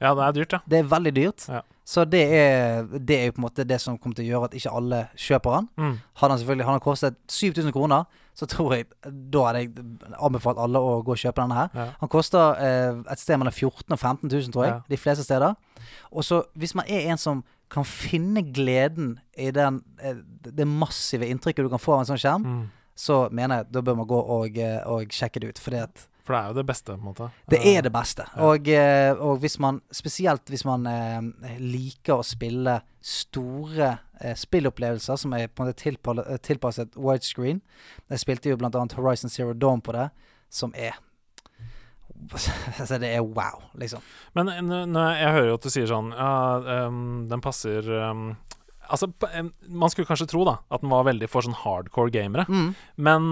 Ja, 0.00 0.14
det 0.14 0.24
er 0.26 0.32
dyrt, 0.32 0.52
ja. 0.52 0.58
Det 0.68 0.78
er 0.78 0.82
veldig 0.90 1.12
dyrt. 1.16 1.44
Ja. 1.48 1.60
Så 1.84 2.04
det 2.08 2.22
er, 2.32 2.82
det 2.98 3.16
er 3.20 3.24
jo 3.28 3.32
på 3.36 3.40
en 3.42 3.44
måte 3.44 3.64
det 3.68 3.76
som 3.80 3.98
kommer 3.98 4.16
til 4.16 4.24
å 4.24 4.28
gjøre 4.32 4.44
at 4.48 4.54
ikke 4.56 4.72
alle 4.72 5.00
kjøper 5.20 5.54
den. 5.58 5.66
Mm. 5.76 5.96
Hadde 6.16 6.30
han 6.32 6.38
selvfølgelig 6.40 6.64
Hadde 6.66 6.78
han 6.78 6.84
kostet 6.84 7.16
7000 7.28 7.72
kroner, 7.76 8.04
så 8.34 8.46
tror 8.50 8.72
jeg 8.74 8.86
Da 9.04 9.42
hadde 9.46 9.60
jeg 9.60 9.72
anbefalt 10.18 10.58
alle 10.58 10.80
å 10.80 10.94
gå 11.04 11.12
og 11.14 11.20
kjøpe 11.20 11.42
denne 11.44 11.58
her. 11.60 11.68
Ja. 11.76 11.86
Han 12.00 12.08
koster 12.12 12.56
eh, 12.58 13.02
et 13.12 13.20
sted 13.20 13.36
mellom 13.38 13.52
14 13.52 13.84
000 13.88 13.92
og 13.92 14.00
15 14.00 14.32
000, 14.32 14.52
tror 14.56 14.64
jeg. 14.64 14.72
Ja. 14.74 14.80
De 14.90 14.96
fleste 14.96 15.24
steder. 15.28 15.54
Og 16.10 16.24
så 16.24 16.40
hvis 16.56 16.74
man 16.74 16.88
er 16.88 17.10
en 17.12 17.20
som 17.20 17.44
kan 17.70 17.84
finne 17.88 18.42
gleden 18.54 19.18
i 19.38 19.50
den, 19.54 19.82
eh, 20.00 20.16
det 20.44 20.66
massive 20.68 21.26
inntrykket 21.28 21.64
du 21.64 21.70
kan 21.72 21.80
få 21.82 21.94
av 21.98 22.04
en 22.04 22.10
sånn 22.14 22.20
skjerm, 22.24 22.44
Mm. 22.48 22.64
så 22.96 23.28
mener 23.30 23.56
jeg 23.62 23.72
da 23.72 23.80
bør 23.82 23.96
man 23.96 24.06
gå 24.06 24.18
og, 24.38 24.58
eh, 24.58 24.80
og 24.86 25.08
sjekke 25.12 25.40
det 25.40 25.48
ut. 25.54 25.58
Fordi 25.58 25.82
at 25.82 26.08
For 26.24 26.32
det 26.32 26.40
er 26.40 26.48
jo 26.48 26.56
det 26.56 26.66
beste, 26.66 26.94
på 26.94 26.98
en 26.98 27.04
måte. 27.10 27.26
det 27.52 27.58
Eh, 27.60 27.76
er 27.76 27.82
det 27.84 27.92
beste. 27.92 28.24
Og, 28.40 28.68
eh, 28.68 29.12
og 29.12 29.38
hvis 29.42 29.58
man, 29.60 29.82
spesielt 29.92 30.48
hvis 30.48 30.64
man 30.64 30.86
eh, 30.88 31.58
liker 31.60 32.16
å 32.22 32.24
spille 32.24 32.78
store 33.04 33.90
eh, 34.20 34.32
spillopplevelser 34.34 35.16
som 35.20 35.34
er 35.36 35.48
på 35.52 35.62
en 35.62 35.68
måte 35.68 36.24
eh, 36.24 36.38
tilpasset 36.40 36.96
widescreen 36.96 37.60
Jeg 38.10 38.18
spilte 38.22 38.48
jo 38.48 38.56
blant 38.56 38.74
annet 38.74 38.96
Horizon 38.96 39.28
Zero 39.28 39.52
Dawn 39.52 39.82
på 39.84 39.92
det, 39.92 40.08
som 40.48 40.72
er 40.74 40.96
Altså, 42.80 42.98
det 42.98 43.10
er 43.14 43.20
wow, 43.20 43.60
liksom. 43.78 44.00
Men 44.34 44.48
eh, 44.48 44.62
når 44.64 45.10
jeg 45.18 45.32
hører 45.36 45.48
jo 45.50 45.58
at 45.58 45.66
du 45.66 45.70
sier 45.74 45.90
sånn 45.90 46.12
Ja, 46.14 46.86
um, 46.88 47.26
den 47.28 47.42
passer 47.44 47.88
um, 48.10 48.30
Altså, 48.84 49.08
man 49.68 49.88
skulle 49.92 50.06
kanskje 50.08 50.26
tro 50.28 50.42
da 50.44 50.58
at 50.72 50.82
den 50.84 50.90
var 50.92 51.06
veldig 51.08 51.28
for 51.32 51.40
sånn 51.46 51.56
hardcore 51.56 52.12
gamere, 52.12 52.44
Mm. 52.52 52.74
men 53.00 53.28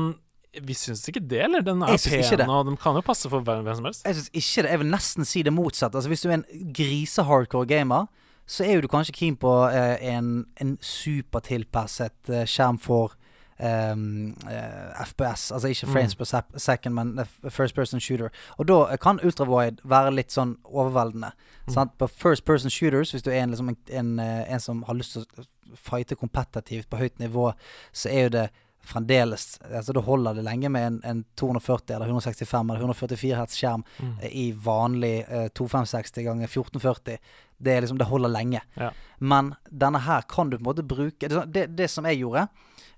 vi 0.61 0.75
syns 0.77 1.07
ikke 1.09 1.21
det, 1.25 1.41
eller? 1.47 1.63
Den 1.65 1.83
er 1.83 1.97
pen, 1.97 2.51
og 2.51 2.67
den 2.67 2.77
kan 2.77 2.95
jo 2.95 3.01
passe 3.01 3.31
for 3.31 3.41
hvem, 3.41 3.65
som 3.75 3.85
helst. 3.89 4.05
Jeg 4.07 4.15
syns 4.19 4.29
ikke 4.33 4.63
det. 4.67 4.71
Jeg 4.71 4.79
vil 4.83 4.91
nesten 4.93 5.25
si 5.25 5.43
det 5.43 5.53
motsatte. 5.53 5.97
Altså, 5.97 6.09
hvis 6.13 6.21
du 6.21 6.29
er 6.29 6.35
en 6.41 6.73
grise-hardcore 6.77 7.67
gamer, 7.67 8.07
så 8.47 8.65
er 8.67 8.75
jo 8.75 8.81
du 8.85 8.89
kanskje 8.93 9.15
keen 9.17 9.37
på 9.41 9.53
eh, 9.71 9.97
en, 10.13 10.45
en 10.61 10.77
supertilpasset 10.81 12.29
eh, 12.31 12.45
skjerm 12.47 12.79
for 12.79 13.17
Um, 13.63 14.35
uh, 14.47 15.05
FPS. 15.07 15.53
Altså 15.53 15.69
ikke 15.69 15.87
Mm. 15.87 15.93
frames 15.93 16.15
per 16.17 16.59
second, 16.59 16.95
men 16.95 17.19
eh, 17.19 17.51
first 17.51 17.75
person 17.75 18.01
shooter. 18.01 18.29
Og 18.59 18.67
da 18.69 18.97
kan 18.97 19.21
ultrawide 19.23 19.77
være 19.85 20.11
litt 20.11 20.33
sånn 20.33 20.57
overveldende. 20.65 21.31
Mm. 21.69 21.73
Sant? 21.73 21.93
På 21.99 22.09
first 22.11 22.45
person 22.45 22.71
shooters, 22.71 23.13
hvis 23.13 23.23
du 23.23 23.31
er 23.31 23.43
en, 23.45 23.51
liksom 23.51 23.69
en, 23.69 23.77
en, 23.89 24.19
eh, 24.19 24.53
en 24.53 24.61
som 24.61 24.83
har 24.89 24.95
lyst 24.95 25.13
til 25.13 25.23
å 25.23 25.45
fighte 25.77 26.17
kompetitivt 26.19 26.89
på 26.91 26.97
høyt 26.99 27.19
nivå, 27.23 27.53
så 27.93 28.11
er 28.11 28.23
jo 28.23 28.29
det 28.35 28.51
fremdeles 28.85 29.59
altså 29.63 29.93
Da 29.95 30.01
holder 30.01 30.35
det 30.35 30.43
lenge 30.45 30.69
med 30.69 30.87
en, 30.87 31.01
en 31.05 31.25
240 31.39 31.95
eller 31.97 32.07
165 32.11 32.71
eller 32.71 32.81
144 32.81 33.37
hertz 33.39 33.57
skjerm 33.61 33.85
Mm. 34.01 34.19
eh, 34.23 34.31
i 34.33 34.53
vanlig 34.53 35.25
eh, 35.29 35.49
2560 35.55 36.25
ganger 36.27 36.47
1440. 36.49 37.19
Det, 37.63 37.81
liksom, 37.81 37.99
det 37.99 38.09
holder 38.11 38.29
lenge. 38.29 38.61
Ja. 38.75 38.91
Men 39.19 39.55
denne 39.71 40.01
her 40.03 40.23
kan 40.29 40.51
du 40.51 40.57
på 40.59 40.63
en 40.65 40.71
måte 40.73 40.83
bruke 40.83 41.29
Det, 41.29 41.45
det, 41.55 41.67
det 41.77 41.89
som 41.91 42.05
jeg 42.11 42.19
gjorde 42.25 42.49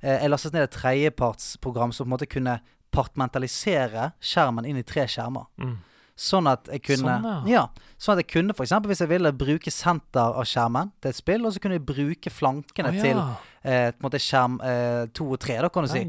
eh, 0.01 0.23
Jeg 0.23 0.31
lastet 0.31 0.53
ned 0.57 0.63
et 0.65 0.71
tredjepartsprogram 0.79 1.93
som 1.93 2.07
på 2.07 2.09
en 2.09 2.15
måte 2.17 2.27
kunne 2.33 2.61
partmentalisere 2.95 4.13
skjermen 4.21 4.65
inn 4.69 4.79
i 4.81 4.83
tre 4.87 5.07
skjermer. 5.11 5.47
Mm. 5.61 5.77
Sånn 6.15 6.47
at 6.47 6.69
jeg 6.71 6.85
kunne 6.87 7.17
Sånn, 7.19 7.49
ja. 7.51 7.65
Sånn 7.99 8.15
at 8.15 8.23
jeg 8.23 8.31
kunne 8.37 8.55
eksempel 8.55 8.93
hvis 8.93 9.03
jeg 9.03 9.11
ville 9.11 9.33
bruke 9.35 9.71
senter 9.75 10.37
av 10.39 10.47
skjermen 10.47 10.93
til 11.03 11.11
et 11.11 11.19
spill, 11.19 11.43
og 11.43 11.55
så 11.55 11.63
kunne 11.63 11.81
jeg 11.81 11.87
bruke 11.89 12.31
flankene 12.31 12.93
Å, 12.93 12.95
ja. 12.95 13.03
til 13.03 13.23
eh, 13.67 13.89
på 13.91 13.99
en 13.99 14.07
måte 14.07 14.21
skjerm 14.23 14.61
eh, 14.63 15.03
to 15.17 15.27
og 15.35 15.41
tre, 15.43 15.59
da, 15.65 15.71
kan 15.75 15.89
du 15.89 15.91
si. 15.91 16.05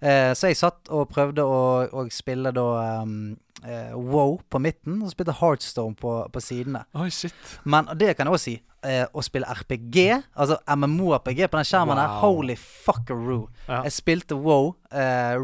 Eh, 0.00 0.30
så 0.32 0.48
jeg 0.48 0.60
satt 0.60 0.88
og 0.88 1.10
prøvde 1.12 1.44
å, 1.44 1.60
å 1.92 2.06
spille 2.12 2.54
da 2.56 2.66
um, 3.04 3.34
eh, 3.60 3.92
Wow 3.92 4.38
på 4.48 4.62
midten, 4.64 5.02
og 5.04 5.12
spilte 5.12 5.36
Heartstone 5.42 6.00
på, 6.00 6.16
på 6.32 6.44
sidene. 6.44 6.86
Oi, 6.96 7.10
shit. 7.12 7.56
Men 7.68 7.92
det 8.00 8.14
kan 8.16 8.30
jeg 8.30 8.38
også 8.38 8.48
si. 8.48 8.58
Eh, 8.84 9.04
å 9.12 9.24
spille 9.24 9.48
RPG, 9.60 9.98
altså 10.40 10.56
MMO-RPG 10.72 11.46
på 11.52 11.60
den 11.60 11.68
skjermen 11.68 11.96
wow. 11.96 12.00
der, 12.00 12.18
holy 12.24 12.56
fuckeroo. 12.60 13.42
Ja. 13.68 13.84
Jeg 13.84 14.00
spilte 14.00 14.40
Wow 14.40 14.72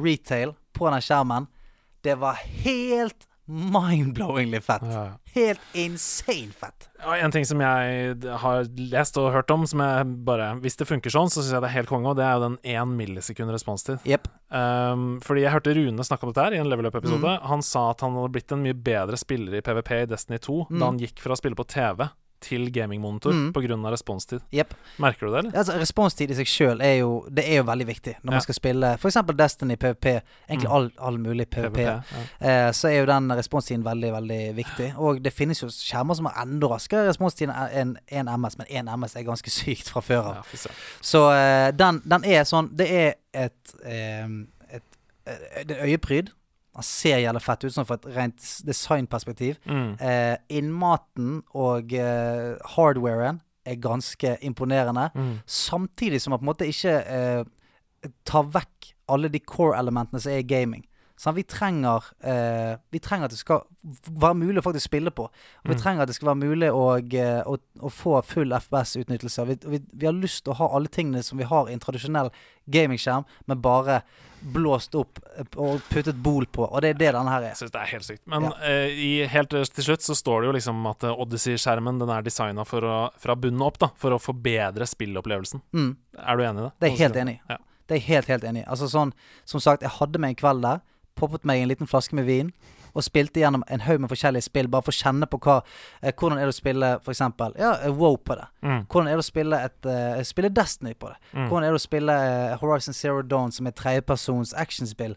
retail 0.01 0.57
på 0.77 0.89
den 0.89 1.05
skjermen. 1.05 1.53
Det 2.01 2.15
var 2.17 2.39
helt 2.65 3.27
mind-blowingly 3.51 4.61
fett. 4.63 4.83
Ja. 4.87 5.05
Helt 5.35 5.61
insane 5.79 6.53
fett. 6.57 6.89
Ja, 7.01 7.17
en 7.17 7.33
ting 7.33 7.47
som 7.47 7.61
jeg 7.63 8.17
har 8.43 8.67
lest 8.93 9.17
og 9.21 9.31
hørt 9.33 9.51
om, 9.55 9.63
som 9.67 9.81
jeg 9.81 10.09
bare 10.27 10.51
Hvis 10.61 10.77
det 10.77 10.87
funker 10.89 11.13
sånn, 11.15 11.31
så 11.33 11.41
syns 11.41 11.55
jeg 11.55 11.63
det 11.65 11.71
er 11.71 11.77
helt 11.79 11.89
konge, 11.91 12.11
og 12.13 12.19
det 12.19 12.25
er 12.27 12.35
jo 12.37 12.43
den 12.49 12.57
én 12.75 12.95
millisekund 12.99 13.53
responstid. 13.55 14.03
Yep. 14.09 14.29
Um, 14.53 15.07
fordi 15.25 15.45
jeg 15.47 15.55
hørte 15.55 15.75
Rune 15.79 16.05
snakke 16.07 16.27
om 16.27 16.33
dette 16.35 16.45
her 16.45 16.57
i 16.59 16.61
en 16.61 16.69
Level 16.71 16.91
Up-episode. 16.91 17.37
Mm. 17.39 17.47
Han 17.53 17.63
sa 17.67 17.87
at 17.95 18.05
han 18.05 18.19
hadde 18.19 18.33
blitt 18.35 18.53
en 18.53 18.65
mye 18.67 18.77
bedre 18.77 19.17
spiller 19.21 19.57
i 19.61 19.65
PVP 19.65 19.93
i 20.03 20.09
Destiny 20.11 20.39
2 20.43 20.59
Mm. 20.71 20.79
da 20.79 20.87
han 20.91 20.99
gikk 21.01 21.19
fra 21.23 21.33
å 21.35 21.39
spille 21.41 21.57
på 21.57 21.65
TV 21.67 22.05
til 22.41 22.71
gamingmonitor 22.73 23.33
Mm. 23.33 23.85
av 23.85 23.93
responstid. 23.93 24.41
Yep. 24.53 24.75
Merker 24.99 25.27
du 25.27 25.33
det, 25.33 25.39
eller? 25.39 25.59
Altså, 25.59 25.73
responstid 25.79 26.31
i 26.31 26.35
seg 26.35 26.47
sjøl 26.47 26.81
er 26.83 26.95
jo 27.01 27.27
Det 27.31 27.45
er 27.49 27.57
jo 27.57 27.63
veldig 27.65 27.87
viktig 27.87 28.15
når 28.23 28.31
Ja. 28.31 28.31
man 28.31 28.41
skal 28.41 28.55
spille 28.55 28.93
f.eks. 28.99 29.17
Destiny 29.37 29.77
PVP. 29.77 30.21
Egentlig 30.49 30.69
Mm. 30.69 30.73
all, 30.75 30.91
all 30.99 31.19
mulig 31.19 31.47
PVP. 31.51 31.73
PVP. 31.75 31.81
Ja. 31.83 32.01
Eh, 32.41 32.73
så 32.73 32.89
er 32.89 33.01
jo 33.01 33.07
den 33.07 33.29
responstiden 33.31 33.85
veldig, 33.85 34.13
veldig 34.13 34.57
viktig. 34.57 34.95
Og 34.99 35.23
det 35.23 35.33
finnes 35.33 35.61
jo 35.63 35.69
skjermer 35.69 36.15
som 36.17 36.27
har 36.27 36.43
enda 36.45 36.67
raskere 36.69 37.09
responstid 37.09 37.49
enn 37.51 37.97
en 38.11 38.29
MS, 38.29 38.59
men 38.59 38.67
1 38.71 38.89
MS 38.99 39.17
er 39.17 39.23
ganske 39.23 39.51
sykt 39.61 39.89
fra 39.91 40.01
før 40.01 40.23
av. 40.25 40.35
Ja. 40.53 40.71
Så 41.03 41.31
eh, 41.33 41.71
den, 41.73 42.03
den 42.09 42.25
er 42.25 42.45
sånn 42.45 42.71
Det 42.77 42.91
er 42.91 43.15
et, 43.35 43.75
eh, 43.85 44.25
et, 44.73 44.83
et, 45.27 45.67
Det 45.69 45.77
er 45.79 45.87
øyepryd. 45.87 46.31
Han 46.79 46.87
ser 46.87 47.19
jævlig 47.19 47.43
fett 47.43 47.65
ut, 47.67 47.75
sånn 47.75 47.87
fra 47.89 47.99
et 47.99 48.11
rent 48.15 48.45
designperspektiv. 48.67 49.59
Mm. 49.67 49.95
Eh, 49.99 50.37
innmaten 50.61 51.41
og 51.59 51.95
eh, 51.99 52.55
hardwaren 52.77 53.41
er 53.67 53.81
ganske 53.83 54.37
imponerende. 54.47 55.09
Mm. 55.15 55.33
Samtidig 55.47 56.23
som 56.23 56.35
man 56.35 56.41
på 56.41 56.47
en 56.47 56.53
måte 56.53 56.71
ikke 56.71 56.95
eh, 57.03 58.11
tar 58.29 58.47
vekk 58.55 58.93
alle 59.11 59.31
de 59.33 59.43
core-elementene 59.43 60.23
som 60.23 60.33
er 60.33 60.45
i 60.45 60.47
gaming. 60.47 60.87
Sånn, 61.21 61.35
vi, 61.37 61.43
trenger, 61.45 62.07
eh, 62.25 62.79
vi 62.95 62.99
trenger 63.05 63.27
at 63.29 63.35
det 63.35 63.39
skal 63.43 63.61
være 64.09 64.39
mulig 64.41 64.63
å 64.63 64.65
faktisk 64.65 64.89
spille 64.89 65.11
på. 65.13 65.27
Og 65.29 65.69
vi 65.69 65.75
Mm. 65.75 65.81
trenger 65.83 66.03
at 66.03 66.09
det 66.09 66.15
skal 66.17 66.31
være 66.31 66.41
mulig 66.49 66.71
å, 66.73 66.87
eh, 66.97 67.43
å, 67.45 67.59
å 67.85 67.91
få 67.93 68.23
full 68.25 68.49
FPS-utnyttelse. 68.57 69.45
Vi, 69.51 69.57
vi, 69.69 69.81
vi 69.93 70.07
har 70.09 70.15
lyst 70.17 70.45
til 70.47 70.55
å 70.55 70.57
ha 70.63 70.69
alle 70.79 70.89
tingene 70.89 71.23
som 71.23 71.37
vi 71.37 71.45
har 71.45 71.69
i 71.69 71.75
en 71.77 71.83
tradisjonell 71.83 72.31
gamingskjerm, 72.71 73.27
men 73.47 73.61
bare 73.61 74.01
blåst 74.41 74.95
opp 74.97 75.19
eh, 75.37 75.45
og 75.61 75.83
puttet 75.91 76.17
bol 76.25 76.47
på. 76.49 76.65
Og 76.73 76.81
det 76.81 76.95
er 76.95 76.99
det 77.03 77.13
denne 77.19 77.29
her 77.29 77.43
er. 77.45 77.53
Jeg 77.53 77.61
syns 77.67 77.75
det 77.77 77.83
er 77.83 77.93
helt 77.93 78.09
sykt. 78.09 78.23
Men 78.27 78.43
Ja. 78.49 78.53
eh, 78.65 78.89
i, 78.89 79.11
helt 79.29 79.51
til 79.51 79.65
slutt 79.85 80.01
så 80.01 80.17
står 80.17 80.41
det 80.41 80.47
jo 80.49 80.57
liksom 80.57 80.87
at 80.89 81.05
eh, 81.05 81.13
Odyssey-skjermen 81.21 81.99
Den 82.01 82.09
er 82.09 82.23
designa 82.25 82.65
fra 82.65 83.35
bunnen 83.37 83.61
opp, 83.67 83.77
da, 83.79 83.91
for 84.01 84.17
å 84.17 84.19
forbedre 84.19 84.89
spillopplevelsen. 84.89 85.61
Mm. 85.75 85.97
Er 86.17 86.37
du 86.37 86.43
enig 86.49 86.61
i 86.65 86.65
det? 86.65 86.73
Det 86.81 86.89
er 86.89 86.97
jeg 86.97 87.05
helt 87.05 87.17
enig 87.27 87.35
i. 87.37 87.41
Ja. 87.51 87.59
Det 87.87 87.97
er 87.97 88.01
jeg 88.01 88.09
helt, 88.09 88.27
helt 88.33 88.45
enig 88.45 88.63
i. 88.65 88.71
Altså 88.71 88.89
sånn, 88.89 89.13
som 89.45 89.61
sagt, 89.61 89.83
jeg 89.83 89.91
hadde 89.91 90.19
meg 90.23 90.31
en 90.31 90.41
kveld 90.41 90.63
der, 90.63 90.81
poppet 91.21 91.47
meg 91.49 91.63
en 91.63 91.71
liten 91.71 91.91
flaske 91.91 92.17
med 92.17 92.27
vin, 92.29 92.53
og 92.91 93.05
spilte 93.07 93.43
gjennom 93.43 93.63
en 93.71 93.85
haug 93.85 94.01
med 94.03 94.11
forskjellige 94.11 94.49
spill, 94.49 94.69
bare 94.71 94.83
for 94.83 94.95
å 94.95 94.99
kjenne 94.99 95.29
på 95.31 95.39
hva 95.45 95.61
eh, 96.03 96.11
Hvordan 96.11 96.41
er 96.41 96.49
det 96.49 96.55
å 96.55 96.59
spille 96.59 96.89
for 97.05 97.15
eksempel 97.15 97.55
ja, 97.61 97.77
eh, 97.85 97.93
WoW 97.95 98.17
på 98.27 98.35
det? 98.41 98.49
Mm. 98.67 98.81
Hvordan 98.91 99.11
er 99.11 99.21
det 99.21 99.25
å 99.25 99.29
spille 99.29 99.61
et 99.69 99.91
uh, 99.91 100.23
Spille 100.27 100.51
Destiny 100.55 100.97
på 100.99 101.13
det? 101.13 101.21
Mm. 101.31 101.45
Hvordan 101.47 101.69
er 101.69 101.71
det 101.71 101.79
å 101.79 101.85
spille 101.85 102.17
uh, 102.19 102.57
Horizon 102.63 102.97
Zero 102.97 103.23
Dawn, 103.23 103.55
som 103.55 103.71
er 103.71 103.77
tredjepersons 103.79 104.57
actionspill? 104.59 105.15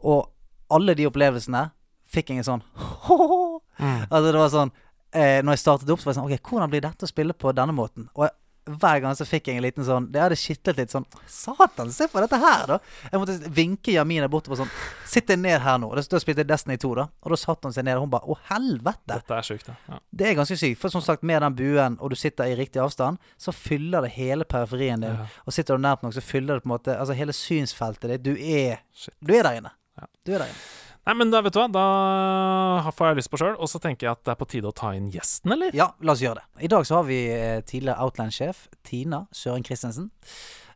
Og 0.00 0.30
alle 0.72 0.96
de 0.96 1.08
opplevelsene 1.10 1.66
fikk 2.10 2.32
jeg 2.32 2.42
en 2.42 2.48
sånn 2.54 2.64
Mm. 3.80 4.02
Altså, 4.10 4.26
det 4.28 4.40
var 4.40 4.50
sånn 4.52 4.70
eh, 5.16 5.38
Når 5.40 5.54
jeg 5.56 5.62
startet 5.62 5.92
opp, 5.92 6.02
så 6.02 6.08
var 6.08 6.12
jeg 6.12 6.18
sånn 6.18 6.26
OK, 6.28 6.50
hvordan 6.50 6.72
blir 6.72 6.82
dette 6.84 7.06
å 7.06 7.08
spille 7.08 7.32
på 7.32 7.54
denne 7.56 7.72
måten? 7.72 8.10
Og 8.12 8.26
jeg, 8.26 8.34
hver 8.78 9.00
gang 9.02 9.16
så 9.18 9.26
fikk 9.28 9.48
jeg 9.50 9.58
en 9.58 9.64
liten 9.64 9.84
sånn 9.86 10.06
Det 10.12 10.20
hadde 10.22 10.36
skitlet 10.38 10.78
litt 10.78 10.92
sånn 10.94 11.06
Satan, 11.26 11.90
se 11.92 12.06
på 12.10 12.20
dette 12.22 12.38
her, 12.40 12.66
da! 12.70 12.78
Jeg 13.10 13.20
måtte 13.22 13.50
vinke 13.56 13.94
Jamina 13.94 14.28
bortover 14.30 14.60
sånn 14.62 14.70
Sitt 15.10 15.26
deg 15.30 15.40
ned 15.42 15.58
her 15.64 15.78
nå. 15.82 15.88
Da 15.96 16.04
da 16.10 16.20
spilte 16.22 16.44
jeg 16.44 16.50
Destiny 16.50 16.76
2, 16.80 16.90
da. 16.98 17.06
Og 17.24 17.34
da 17.34 17.38
satte 17.40 17.66
hun 17.66 17.74
seg 17.74 17.86
ned, 17.88 17.98
og 17.98 18.06
hun 18.06 18.12
bare 18.12 18.30
Å, 18.30 18.36
helvete! 18.50 19.10
Dette 19.10 19.38
er 19.40 19.46
sykt, 19.48 19.70
da. 19.70 19.76
ja. 19.90 19.98
Det 20.20 20.28
er 20.28 20.36
ganske 20.38 20.58
sykt. 20.60 20.78
For 20.80 20.92
som 20.92 21.02
sagt, 21.04 21.24
med 21.26 21.42
den 21.42 21.56
buen, 21.58 21.96
og 22.00 22.12
du 22.12 22.16
sitter 22.18 22.50
i 22.50 22.56
riktig 22.58 22.82
avstand, 22.82 23.18
så 23.40 23.54
fyller 23.56 24.06
det 24.06 24.12
hele 24.16 24.46
periferien 24.46 25.02
din. 25.02 25.16
Ja. 25.18 25.26
Og 25.46 25.56
sitter 25.56 25.78
du 25.78 25.82
nært 25.82 26.04
nok, 26.06 26.14
så 26.14 26.22
fyller 26.24 26.58
det 26.60 26.64
på 26.66 26.70
en 26.70 26.74
måte 26.76 26.94
Altså 27.00 27.16
hele 27.18 27.34
synsfeltet 27.36 28.10
ditt. 28.14 28.24
Du 28.26 28.34
er 28.36 28.80
Shit. 28.94 29.14
Du 29.24 29.34
er 29.34 29.46
der 29.46 29.58
inne. 29.62 29.72
Ja. 29.98 30.06
Du 30.26 30.32
er 30.36 30.44
der 30.44 30.52
inne. 30.52 30.62
Nei, 31.08 31.14
men 31.16 31.30
da 31.32 31.40
vet 31.42 31.54
du 31.56 31.58
hva, 31.62 31.66
da 31.72 32.92
får 32.94 33.10
jeg 33.10 33.18
lyst 33.22 33.30
på 33.32 33.40
sjøl, 33.40 33.54
og 33.56 33.70
så 33.72 33.80
tenker 33.82 34.06
jeg 34.06 34.12
at 34.18 34.24
det 34.28 34.34
er 34.34 34.38
på 34.40 34.48
tide 34.52 34.68
å 34.68 34.74
ta 34.76 34.92
inn 34.94 35.08
gjesten, 35.10 35.54
eller? 35.56 35.72
Ja, 35.76 35.90
la 36.04 36.12
oss 36.12 36.22
gjøre 36.22 36.42
det. 36.42 36.64
I 36.68 36.70
dag 36.70 36.84
så 36.86 37.00
har 37.00 37.06
vi 37.08 37.20
eh, 37.32 37.60
tidligere 37.66 38.04
Outland-sjef 38.04 38.66
Tina 38.86 39.24
Søren 39.34 39.64
Christensen. 39.66 40.10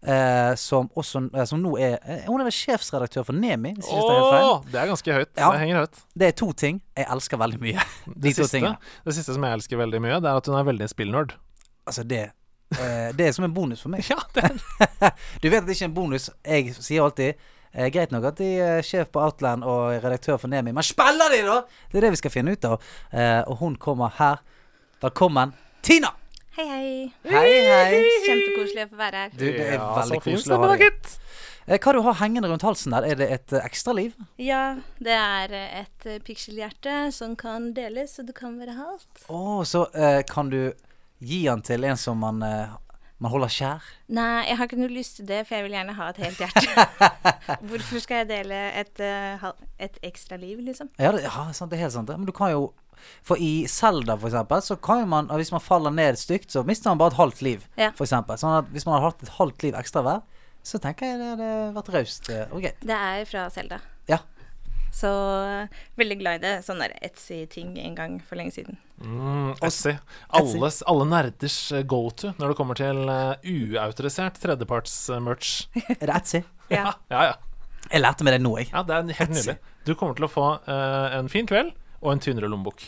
Eh, 0.05 0.55
som 0.61 0.91
også 1.01 1.23
eh, 1.33 1.47
Som 1.49 1.63
nå 1.65 1.71
er 1.81 1.95
eh, 2.05 2.27
Hun 2.29 2.43
er 2.43 2.45
vel 2.45 2.53
sjefsredaktør 2.53 3.25
for 3.25 3.33
Nemi, 3.33 3.71
hvis 3.73 3.87
jeg 3.89 4.03
ikke 4.03 4.11
tar 4.11 4.27
feil. 4.35 4.49
Åh, 4.51 4.67
det 4.69 4.81
er 4.83 4.91
ganske 4.91 5.15
høyt. 5.17 5.31
Ja. 5.33 5.49
Det 5.49 5.61
henger 5.63 5.79
høyt. 5.81 6.01
Det 6.13 6.27
er 6.29 6.35
to 6.37 6.49
ting 6.53 6.81
jeg 6.93 7.09
elsker 7.15 7.41
veldig 7.41 7.61
mye. 7.63 7.87
De 8.11 8.15
Det 8.27 8.35
siste, 8.37 8.61
det 9.07 9.15
siste 9.17 9.37
som 9.37 9.47
jeg 9.49 9.59
elsker 9.61 9.81
veldig 9.81 10.03
mye, 10.05 10.19
det 10.21 10.29
er 10.29 10.41
at 10.43 10.51
hun 10.51 10.59
er 10.61 10.67
veldig 10.69 10.89
spillnerd. 10.93 11.33
Altså, 11.89 12.05
det 12.05 12.27
Det 13.17 13.27
er 13.29 13.33
som 13.33 13.47
en 13.49 13.55
bonus 13.57 13.85
for 13.85 13.95
meg. 13.95 14.05
Ja, 14.13 14.21
det 14.37 14.45
er 14.45 15.17
Du 15.43 15.49
vet 15.49 15.63
at 15.63 15.69
det 15.69 15.79
ikke 15.79 15.87
er 15.87 15.93
en 15.93 15.97
bonus. 15.97 16.29
Jeg 16.45 16.77
sier 16.77 17.07
alltid 17.07 17.41
eh, 17.75 17.91
Greit 17.93 18.11
nok 18.15 18.25
at 18.31 18.39
de 18.41 18.49
er 18.63 18.83
sjef 18.87 19.11
på 19.13 19.21
Outland 19.21 19.67
og 19.69 19.99
redaktør 20.05 20.39
for 20.41 20.49
Nemi, 20.53 20.73
men 20.73 20.87
spiller 20.87 21.35
de, 21.35 21.43
da?! 21.47 21.61
Det 21.93 22.01
er 22.01 22.07
det 22.09 22.15
vi 22.17 22.23
skal 22.23 22.35
finne 22.35 22.55
ut 22.57 22.65
av. 22.71 22.79
Eh, 23.13 23.43
og 23.51 23.59
hun 23.61 23.77
kommer 23.77 24.15
her. 24.21 24.41
Velkommen, 25.05 25.53
Tina! 25.85 26.15
Hei, 26.55 26.65
hei. 26.71 26.91
Hei, 27.27 27.53
hei. 27.67 28.01
Kjempekoselig 28.29 28.85
å 28.87 28.91
få 28.93 28.99
være 29.01 29.23
her. 29.25 29.33
Du, 29.35 29.43
det 29.43 29.65
er 29.67 29.73
Ja, 29.75 29.89
veldig 29.99 30.21
koselig 30.23 30.55
å 30.55 30.61
ha 30.63 30.77
deg. 30.79 31.09
Eh, 31.67 31.79
Hva 31.83 31.93
du 31.97 31.99
har 32.05 32.15
hengende 32.21 32.51
rundt 32.53 32.63
halsen 32.63 32.93
der? 32.95 33.07
Er 33.11 33.19
det 33.19 33.27
et 33.35 33.55
eh, 33.57 33.65
ekstraliv? 33.67 34.13
Ja, 34.39 34.77
det 35.03 35.17
er 35.19 35.55
eh, 35.57 35.81
et 35.81 36.07
eh, 36.07 36.21
pikselhjerte 36.23 37.09
som 37.17 37.35
kan 37.41 37.73
deles, 37.75 38.15
så 38.15 38.23
det 38.29 38.37
kan 38.39 38.55
være 38.61 38.77
halvt. 38.79 39.25
Å, 39.33 39.41
så 39.67 39.87
eh, 39.99 40.21
kan 40.31 40.53
du 40.53 40.61
gi 41.25 41.41
den 41.49 41.65
til 41.67 41.89
en 41.89 41.99
som 41.99 42.21
man, 42.23 42.39
eh, 42.47 42.77
man 43.25 43.33
holder 43.33 43.51
kjær? 43.53 43.89
Nei, 44.15 44.45
jeg 44.51 44.59
har 44.61 44.69
ikke 44.69 44.79
noe 44.81 44.93
lyst 44.93 45.17
til 45.19 45.27
det, 45.29 45.41
for 45.49 45.57
jeg 45.59 45.65
vil 45.67 45.75
gjerne 45.79 45.97
ha 45.99 46.07
et 46.13 46.21
helt 46.23 46.41
hjerte. 46.45 46.87
Hvorfor 47.69 48.03
skal 48.05 48.23
jeg 48.23 48.29
dele 48.31 48.59
et, 48.81 49.01
eh, 49.03 49.45
et 49.89 49.99
ekstra 50.11 50.39
liv, 50.41 50.61
liksom? 50.67 50.91
Ja, 51.01 51.11
det, 51.17 51.25
ja 51.27 51.47
sant, 51.57 51.73
det 51.73 51.79
er 51.81 51.87
helt 51.87 51.97
sant. 51.97 52.13
Men 52.15 52.29
du 52.29 52.35
kan 52.37 52.53
jo 52.55 52.73
For 53.27 53.37
i 53.43 53.67
Zelda, 53.69 54.15
for 54.17 54.31
eksempel, 54.31 54.63
så 54.65 54.77
kan 54.81 55.01
jo 55.03 55.07
man 55.11 55.27
Hvis 55.29 55.51
man 55.53 55.61
faller 55.61 55.91
ned 55.93 56.17
stygt, 56.17 56.53
så 56.55 56.63
mister 56.65 56.89
man 56.93 57.01
bare 57.03 57.13
et 57.13 57.19
halvt 57.19 57.43
liv, 57.43 57.67
Ja. 57.77 57.91
for 57.97 58.07
eksempel. 58.07 58.39
Sånn 58.41 58.55
at 58.63 58.71
hvis 58.73 58.87
man 58.87 58.95
hadde 58.97 59.11
hatt 59.11 59.23
et 59.27 59.35
halvt 59.41 59.63
liv 59.67 59.75
ekstra 59.77 60.01
hver, 60.07 60.23
så 60.65 60.79
tenker 60.81 61.11
jeg 61.11 61.19
det 61.21 61.27
hadde 61.35 61.51
vært 61.77 61.91
raust. 61.93 62.31
eh, 62.33 62.47
og 62.55 62.63
greit. 62.63 62.79
Det 62.81 62.97
er 62.97 63.25
fra 63.29 63.49
Selda. 63.53 63.81
Ja. 64.09 64.19
Så 64.95 65.11
eh, 65.43 65.81
veldig 65.99 66.19
glad 66.21 66.39
i 66.39 66.43
det. 66.45 66.53
Sånn 66.67 66.83
der 66.83 66.95
Etsy-ting 67.03 67.75
en 67.83 67.97
gang 67.99 68.17
for 68.23 68.39
lenge 68.39 68.55
siden. 68.55 68.79
Mm, 69.03 69.55
Etsy. 69.59 69.97
Alles, 70.39 70.83
alle 70.91 71.07
nerders 71.11 71.59
eh, 71.75 71.83
go-to 71.91 72.31
når 72.39 72.53
det 72.53 72.59
kommer 72.61 72.79
til 72.79 73.03
uh, 73.11 73.35
uautorisert 73.43 74.39
tredjeparts-merch. 74.43 75.55
Er 75.99 76.07
det 76.07 76.19
Etsy? 76.21 76.45
Ja. 76.71 76.95
ja, 77.11 77.31
ja. 77.33 77.35
Jeg 77.91 78.01
lærte 78.01 78.25
meg 78.25 78.37
det 78.37 78.45
nå, 78.45 78.55
jeg. 78.63 78.71
ja, 78.71 78.85
det 78.87 78.97
er 78.97 79.09
helt 79.19 79.35
Etsy. 79.35 79.41
nydelig. 79.41 79.73
Du 79.85 79.97
kommer 79.99 80.17
til 80.17 80.29
å 80.29 80.33
få 80.33 80.47
uh, 80.65 81.17
en 81.19 81.33
fin 81.33 81.49
kveld 81.49 81.75
og 82.01 82.15
en 82.15 82.23
tynnere 82.23 82.49
lommebok. 82.53 82.87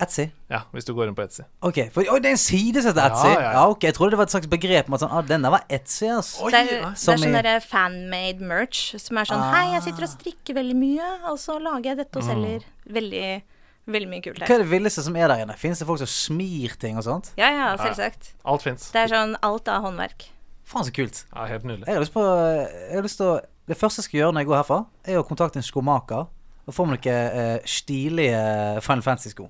Etsy? 0.00 0.24
Ja, 0.50 0.62
hvis 0.72 0.84
du 0.84 0.92
går 0.96 1.08
inn 1.08 1.14
på 1.14 1.22
Etsy. 1.22 1.42
Ok, 1.62 1.78
for 1.94 2.02
oi, 2.10 2.18
det 2.20 2.30
er 2.32 2.34
en 2.36 2.40
side 2.40 2.82
som 2.82 2.90
heter 2.92 3.04
Etsy? 3.10 3.28
Ja, 3.28 3.40
ja, 3.40 3.50
ja. 3.52 3.66
ok, 3.70 3.84
Jeg 3.84 3.94
trodde 3.94 4.10
det 4.10 4.18
var 4.18 4.26
et 4.26 4.34
slags 4.34 4.48
begrep 4.50 4.88
om 4.88 4.94
at 4.96 5.00
sånn, 5.04 5.12
ah, 5.14 5.22
denne 5.22 5.50
var 5.52 5.62
Etsy, 5.70 6.08
ass. 6.10 6.40
Oi, 6.42 6.50
Det 6.50 6.60
er, 6.60 6.64
det 6.88 6.98
Som 6.98 7.14
er 7.14 7.18
sånn 7.22 7.28
i- 7.28 7.36
derre 7.42 7.60
fanmade 7.62 8.40
merch 8.40 8.80
som 8.98 9.18
er 9.18 9.24
sånn 9.30 9.44
Hei, 9.52 9.72
jeg 9.74 9.82
sitter 9.82 10.02
og 10.08 10.12
strikker 10.14 10.54
veldig 10.58 10.76
mye, 10.76 11.10
og 11.30 11.38
så 11.38 11.58
lager 11.62 11.90
jeg 11.92 11.96
dette 12.02 12.16
og 12.18 12.24
selger. 12.24 12.64
Veldig, 12.90 13.42
veldig 13.86 14.08
mye 14.10 14.22
kult 14.22 14.38
her. 14.42 14.46
Hva 14.46 14.54
er 14.58 14.64
det 14.64 14.70
villeste 14.72 15.02
som 15.06 15.16
er 15.16 15.28
der 15.28 15.44
inne? 15.44 15.56
Finnes 15.56 15.78
det 15.78 15.86
folk 15.86 15.98
som 16.02 16.06
smir 16.10 16.76
ting 16.78 16.96
og 16.98 17.04
sånt? 17.04 17.32
Ja, 17.36 17.50
ja, 17.50 17.76
selvsagt. 17.76 18.32
Alt 18.44 18.62
fins. 18.62 18.90
Det 18.90 19.04
er 19.06 19.08
sånn 19.14 19.36
alt 19.42 19.68
av 19.68 19.82
håndverk. 19.84 20.28
Faen, 20.64 20.84
så 20.84 20.92
kult. 20.94 21.24
Ja, 21.34 21.46
helt 21.46 21.64
nydelig. 21.64 21.86
Jeg 21.86 21.94
har 21.94 22.00
lyst 22.02 22.14
på 22.14 22.22
Jeg 22.22 22.94
har 22.96 23.02
lyst 23.02 23.16
til 23.18 23.26
å 23.26 23.40
Det 23.68 23.76
første 23.78 23.98
jeg 24.02 24.04
skal 24.10 24.18
gjøre 24.20 24.32
når 24.34 24.40
jeg 24.42 24.46
går 24.48 24.56
herfra, 24.64 24.86
er 25.06 25.16
å 25.20 25.26
kontakte 25.26 25.56
en 25.56 25.62
skomaker 25.62 26.26
Da 26.62 26.70
får 26.72 26.86
man 26.86 26.94
noen 26.94 27.38
eh, 27.42 27.64
stilige 27.66 28.42
Final 28.86 29.02
Fantasy-sko. 29.02 29.48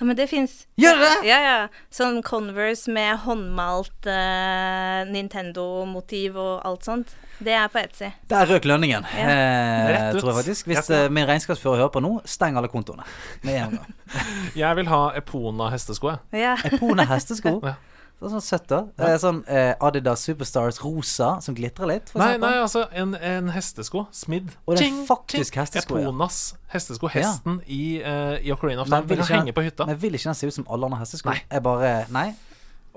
Ja, 0.00 0.04
men 0.08 0.16
det 0.18 0.24
fins. 0.30 0.64
Gjør 0.80 0.96
det?! 0.98 1.12
Ja, 1.28 1.36
ja. 1.44 1.58
Sånn 1.94 2.18
Converse 2.26 2.90
med 2.90 3.20
håndmalt 3.22 4.08
eh, 4.10 5.04
Nintendo-motiv 5.12 6.36
og 6.38 6.66
alt 6.66 6.84
sånt. 6.88 7.14
Det 7.38 7.54
er 7.54 7.68
på 7.70 7.78
Etsy. 7.78 8.08
Der 8.30 8.48
røk 8.50 8.64
lønningen, 8.66 9.06
Ja. 9.14 9.28
eh, 9.30 10.12
tror 10.18 10.32
jeg 10.32 10.38
faktisk. 10.40 10.66
Hvis 10.66 10.88
Jeg 10.90 11.04
eh, 11.04 11.10
min 11.14 11.26
regnskapsfører 11.28 11.76
hører 11.84 11.92
på 11.94 12.02
nå, 12.02 12.16
steng 12.26 12.58
alle 12.58 12.68
kontoene 12.72 13.06
med 13.46 13.54
en 13.62 13.76
gang. 13.78 13.94
Jeg 14.58 14.76
vil 14.80 14.88
ha 14.90 15.12
Epona 15.20 15.68
hestesko, 15.70 16.08
jeg. 16.10 16.40
Ja. 16.42 16.56
Epona 16.64 17.04
hestesko. 17.06 17.60
Ja. 17.62 17.74
Det 18.18 18.26
er 18.26 18.32
sånn 18.32 18.42
søtt, 18.42 18.64
da. 18.66 18.78
Eh, 18.98 19.16
sånn 19.22 19.36
eh, 19.46 19.74
Adidas 19.80 20.24
Superstars 20.26 20.80
rosa 20.82 21.36
som 21.44 21.54
glitrer 21.54 21.86
litt, 21.86 22.08
for 22.10 22.18
Nei, 22.18 22.32
eksempel. 22.34 22.50
nei, 22.50 22.62
altså 22.64 22.82
en, 22.98 23.14
en 23.14 23.48
hestesko. 23.54 24.06
Smidd. 24.10 24.48
Og 24.66 24.74
det 24.74 24.80
er 24.82 24.88
Ching, 24.88 24.96
faktisk 25.06 25.54
ching. 25.54 25.60
hestesko, 25.62 26.00
ja. 26.02 26.08
Eponas 26.10 26.40
hestesko. 26.74 27.06
Hesten 27.14 27.60
i, 27.70 28.00
uh, 28.02 28.34
i 28.42 28.50
Ocarina 28.50 28.82
of 28.82 28.88
Men 28.90 29.04
Time. 29.04 29.08
vil 29.12 29.16
Den 29.22 29.24
ikke 29.28 29.38
henge 29.38 29.54
på 29.54 29.62
hytta. 29.68 29.86
Men 29.86 30.00
vil 30.02 30.18
ikke 30.18 30.32
den 30.32 30.34
se 30.34 30.50
ut 30.50 30.54
som 30.58 30.66
alle 30.68 30.90
andre 30.90 30.98
hestesko? 31.04 31.30
Nei. 31.30 31.44
Jeg 31.50 31.62
bare 31.62 31.92
Nei. 32.10 32.26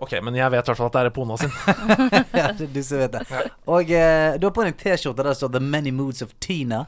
Ok, 0.02 0.16
men 0.26 0.34
jeg 0.34 0.50
vet 0.50 0.66
i 0.66 0.72
hvert 0.72 0.78
fall 0.82 0.90
at 0.90 0.96
det 0.98 1.02
er 1.06 1.12
Epona 1.12 1.36
sin. 1.38 1.52
ja, 2.42 2.48
det 2.58 2.66
er 2.66 2.74
du 2.74 2.82
som 2.82 2.98
vet 3.04 3.14
det. 3.14 3.22
Og 3.70 3.92
eh, 3.94 4.34
du 4.42 4.48
har 4.50 4.54
på 4.58 4.64
deg 4.66 4.74
en 4.74 4.80
T-skjorte 4.82 5.22
der 5.22 5.30
det 5.30 5.38
står 5.38 5.52
'The 5.54 5.62
Many 5.62 5.92
Moods 5.94 6.24
of 6.26 6.34
Tina'. 6.42 6.88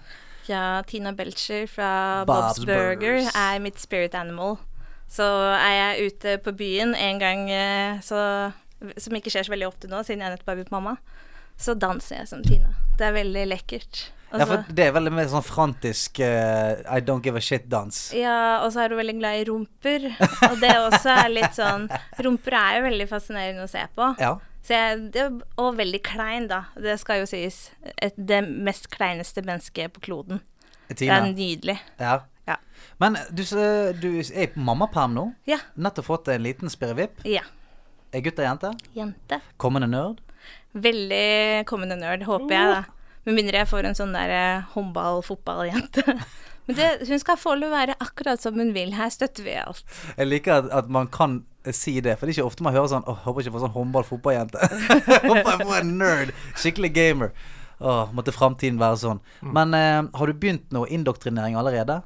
ja, 0.49 0.81
Tina 0.89 1.11
Belcher 1.13 1.67
fra 1.69 2.25
Bob's 2.25 2.57
Bob's, 2.57 2.65
Burger 2.65 2.95
Burgers. 2.97 3.29
er 3.35 3.59
mitt 3.61 3.77
spirit 3.79 4.15
animal. 4.17 4.57
Så 5.13 5.25
er 5.53 5.73
jeg 5.77 6.09
ute 6.09 6.37
på 6.41 6.55
byen 6.57 6.95
en 6.97 7.21
gang 7.21 7.45
eh, 7.53 7.99
så, 8.01 8.17
Som 8.97 9.17
ikke 9.17 9.29
skjer 9.33 9.45
så 9.45 9.53
veldig 9.53 9.69
ofte 9.69 9.89
nå, 9.91 10.01
siden 10.07 10.25
jeg 10.25 10.33
nettopp 10.33 10.53
har 10.53 10.59
blitt 10.59 10.73
mamma. 10.73 10.97
Så 11.59 11.75
danser 11.77 12.23
jeg 12.23 12.29
som 12.31 12.41
Tina. 12.45 12.73
Det 12.97 13.05
er 13.07 13.13
veldig 13.15 13.43
lekkert. 13.51 14.07
Også, 14.33 14.39
Ja, 14.41 14.47
for 14.49 14.73
det 14.73 14.87
er 14.87 14.95
veldig 14.95 15.11
mer 15.13 15.27
sånn 15.29 15.45
frantisk 15.45 16.17
uh, 16.25 16.81
I 16.89 17.03
don't 17.05 17.21
give 17.21 17.37
a 17.37 17.43
shit-dans. 17.43 18.07
Ja, 18.17 18.63
og 18.65 18.71
så 18.73 18.81
er 18.81 18.89
du 18.89 18.97
veldig 18.97 19.19
glad 19.19 19.43
i 19.43 19.45
rumper. 19.51 20.07
Og 20.49 20.57
det 20.63 20.71
også 20.79 21.13
er 21.13 21.29
litt 21.29 21.53
sånn 21.53 21.85
Rumper 22.17 22.57
er 22.57 22.79
jo 22.79 22.87
veldig 22.87 23.07
fascinerende 23.11 23.67
å 23.67 23.69
se 23.69 23.85
på. 23.93 24.09
Ja. 24.17 24.33
Så 24.65 24.73
jeg, 24.73 24.99
det, 25.13 25.27
og 25.61 25.77
veldig 25.77 26.01
klein, 26.07 26.49
da. 26.49 26.63
Det 26.79 26.97
skal 27.01 27.21
jo 27.21 27.29
sies. 27.29 27.67
Et, 28.01 28.15
det 28.17 28.41
mest 28.49 28.89
kleineste 28.93 29.43
mennesket 29.45 29.93
på 29.93 30.07
kloden. 30.09 30.41
Tina. 30.89 31.05
Det 31.05 31.13
er 31.13 31.29
nydelig. 31.29 31.77
Ja. 32.01 32.17
Men 33.01 33.17
du, 33.31 33.41
s- 33.43 33.55
du 33.99 34.09
er 34.21 34.47
på 34.53 34.59
mammaperm 34.63 35.13
nå. 35.17 35.25
Ja. 35.49 35.57
Nettopp 35.75 36.05
fått 36.11 36.27
en 36.33 36.43
liten 36.45 36.69
spirrevipp. 36.73 37.23
Ja. 37.27 37.41
Er 38.13 38.21
gutt 38.25 38.37
og 38.39 38.45
jente? 38.45 38.73
Jente. 38.97 39.39
Kommende 39.57 39.87
nerd? 39.89 40.19
Veldig 40.73 41.65
kommende 41.69 41.95
nerd, 41.99 42.23
håper 42.27 42.53
jeg, 42.53 42.73
da. 42.73 42.83
Med 43.25 43.37
mindre 43.37 43.61
jeg 43.61 43.69
får 43.69 43.85
en 43.87 43.95
sånn 43.95 44.13
der 44.15 44.33
håndball-fotball-jente. 44.73 46.03
Men 46.67 46.77
det, 46.77 46.87
hun 47.09 47.19
skal 47.19 47.35
få 47.39 47.53
lov 47.59 47.73
å 47.73 47.75
være 47.75 47.95
akkurat 48.03 48.39
som 48.41 48.55
hun 48.59 48.69
vil. 48.75 48.93
Her 48.95 49.09
støtter 49.11 49.43
vi 49.45 49.55
alt. 49.59 49.83
Jeg 50.17 50.29
liker 50.29 50.61
at, 50.61 50.69
at 50.83 50.91
man 50.91 51.09
kan 51.11 51.41
eh, 51.67 51.73
si 51.75 51.97
det, 52.03 52.15
for 52.19 52.25
det 52.27 52.33
er 52.33 52.37
ikke 52.39 52.47
ofte 52.51 52.63
man 52.63 52.75
hører 52.75 52.87
sånn 52.93 53.03
Åh, 53.09 53.17
håper 53.25 53.43
ikke 53.43 53.49
jeg 53.51 53.55
får 53.57 53.65
sånn 53.65 53.75
håndball-fotball-jente. 53.75 54.69
håper 55.27 55.49
jeg 55.51 55.67
får 55.67 55.75
en 55.81 55.91
nerd. 55.99 56.31
Skikkelig 56.55 56.91
gamer. 56.95 57.33
Åh, 57.83 58.13
måtte 58.15 58.31
framtiden 58.35 58.79
være 58.79 58.99
sånn. 59.01 59.19
Men 59.43 59.75
eh, 59.75 59.99
har 60.15 60.31
du 60.31 60.39
begynt 60.39 60.71
noe 60.75 60.87
indoktrinering 60.93 61.57
allerede? 61.59 61.99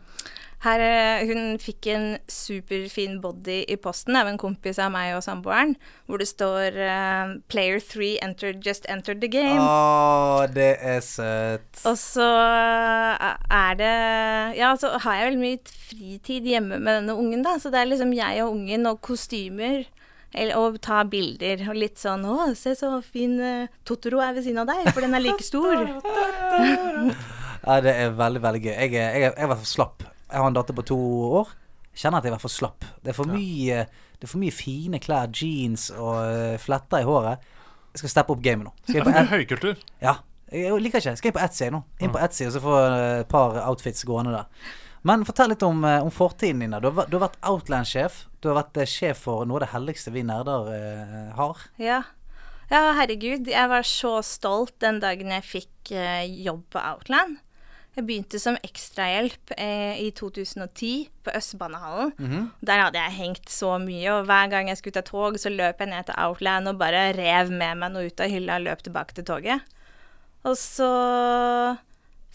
Her, 0.67 0.81
eh, 0.83 1.27
hun 1.29 1.55
fikk 1.61 1.87
en 1.93 2.05
superfin 2.31 3.21
body 3.23 3.61
i 3.71 3.77
posten 3.79 4.17
av 4.19 4.27
en 4.27 4.39
kompis 4.41 4.79
av 4.83 4.91
meg 4.91 5.13
og 5.15 5.23
samboeren, 5.23 5.75
hvor 6.07 6.19
det 6.19 6.27
står 6.27 6.75
uh, 6.75 7.35
'Player 7.47 7.79
3 7.79 8.09
entered, 8.25 8.59
just 8.65 8.87
entered 8.91 9.21
the 9.21 9.29
game'. 9.31 9.61
Å, 9.63 10.47
det 10.51 10.73
er 10.81 10.99
søtt. 11.05 11.83
Og 11.87 11.95
så 12.01 12.27
eh, 12.27 13.37
er 13.61 13.77
det 13.79 13.93
Ja, 14.57 14.73
så 14.79 14.97
har 15.03 15.19
jeg 15.19 15.29
veldig 15.29 15.43
mye 15.45 15.61
fritid 15.87 16.49
hjemme 16.51 16.81
med 16.81 17.01
denne 17.01 17.15
ungen, 17.15 17.45
da. 17.45 17.55
Så 17.61 17.71
det 17.71 17.81
er 17.81 17.91
liksom 17.93 18.11
jeg 18.17 18.43
og 18.43 18.57
ungen 18.57 18.91
og 18.91 18.99
kostymer. 19.05 19.85
Eller, 20.35 20.59
og 20.59 20.81
ta 20.83 21.05
bilder. 21.07 21.63
Og 21.71 21.79
litt 21.79 22.01
sånn 22.01 22.27
'Å, 22.27 22.51
se 22.59 22.75
så 22.75 22.97
fin 23.05 23.39
Totoro 23.87 24.19
er 24.19 24.35
ved 24.35 24.43
siden 24.43 24.65
av 24.65 24.67
deg, 24.73 24.91
for 24.91 25.05
den 25.05 25.15
er 25.15 25.23
like 25.23 25.45
stor'. 25.45 25.87
Ja, 27.67 27.81
det 27.83 27.91
er 27.99 28.13
veldig, 28.15 28.39
veldig 28.43 28.61
gøy. 28.63 28.71
Jeg 28.71 28.93
jeg 28.93 29.21
jeg 29.21 29.33
er 29.33 29.43
i 29.43 29.47
hvert 29.49 29.59
fall 29.59 29.67
slapp. 29.67 30.03
Jeg 30.27 30.41
har 30.41 30.47
en 30.49 30.57
datter 30.57 30.75
på 30.75 30.85
to 30.87 30.99
år. 31.41 31.51
Jeg 31.93 32.03
kjenner 32.03 32.19
at 32.19 32.27
jeg 32.27 32.29
er 32.29 32.33
i 32.33 32.37
hvert 32.37 32.45
fall 32.45 32.55
slapp. 32.55 32.87
Det 33.01 33.13
er 33.13 33.17
for 33.17 33.31
mye 33.31 33.83
Det 34.17 34.25
er 34.25 34.31
for 34.31 34.41
mye 34.41 34.53
fine 34.53 34.99
klær, 35.01 35.29
jeans 35.33 35.89
og 35.93 36.15
eh, 36.25 36.57
fletter 36.61 37.03
i 37.03 37.07
håret. 37.07 37.45
Jeg 37.93 38.03
skal 38.03 38.13
steppe 38.13 38.33
opp 38.33 38.41
gamet 38.45 38.67
nå. 38.67 38.73
Skal 38.83 38.99
jeg 38.99 39.05
på 39.07 39.13
er 39.13 39.31
høykultur. 39.31 39.85
ja. 40.01 40.19
Jeg 40.47 40.79
liker 40.79 41.01
ikke. 41.01 41.15
Skal 41.19 41.27
jeg 41.27 41.35
på 41.35 41.43
Etsy 41.43 41.67
nå? 41.73 41.81
Inn 41.99 42.11
på 42.13 42.19
Etsy 42.23 42.45
og 42.47 42.53
så 42.55 42.61
få 42.63 42.75
eh, 42.79 43.21
et 43.23 43.31
par 43.31 43.57
outfits 43.67 44.05
gående 44.07 44.35
der. 44.35 44.69
Men 45.07 45.25
fortell 45.27 45.51
litt 45.53 45.63
om, 45.63 45.83
eh, 45.85 46.03
om 46.03 46.11
fortiden 46.11 46.63
din. 46.63 46.75
Du 46.81 46.89
har, 46.89 47.07
du 47.07 47.17
har 47.17 47.27
vært 47.27 47.41
Outland-sjef. 47.47 48.25
Du 48.41 48.49
har 48.51 48.61
vært 48.61 48.79
sjef 48.89 49.25
for 49.27 49.47
noe 49.47 49.59
av 49.59 49.65
det 49.65 49.73
helligste 49.73 50.13
vi 50.15 50.23
nerder 50.27 50.69
uh, 50.71 51.33
har. 51.37 51.65
Ja. 51.81 52.01
ja, 52.71 52.81
herregud. 52.97 53.49
Jeg 53.51 53.71
var 53.71 53.87
så 53.87 54.17
stolt 54.25 54.77
den 54.83 55.01
dagen 55.03 55.33
jeg 55.35 55.45
fikk 55.47 55.91
uh, 55.91 56.23
jobb 56.23 56.63
på 56.73 56.83
Outland. 56.83 57.41
Jeg 57.97 58.05
begynte 58.05 58.37
som 58.37 58.59
ekstrahjelp 58.61 59.55
eh, 59.57 59.97
i 60.05 60.11
2010 60.13 61.07
på 61.25 61.31
Østbanehallen. 61.33 62.11
Der 62.61 62.83
hadde 62.83 63.01
jeg 63.01 63.15
hengt 63.17 63.49
så 63.49 63.71
mye, 63.81 64.11
og 64.13 64.27
hver 64.29 64.51
gang 64.51 64.69
jeg 64.69 64.77
skulle 64.77 64.99
ta 64.99 65.01
tog, 65.01 65.39
så 65.41 65.49
løp 65.49 65.81
jeg 65.81 65.89
ned 65.89 66.05
til 66.05 66.19
Outland 66.21 66.69
og 66.69 66.77
bare 66.77 67.07
rev 67.17 67.49
med 67.49 67.81
meg 67.81 67.95
noe 67.95 68.11
ut 68.11 68.21
av 68.21 68.29
hylla 68.29 68.59
og 68.59 68.67
løp 68.67 68.83
tilbake 68.85 69.17
til 69.17 69.25
toget. 69.25 69.65
Og 70.45 70.53
så 70.61 70.91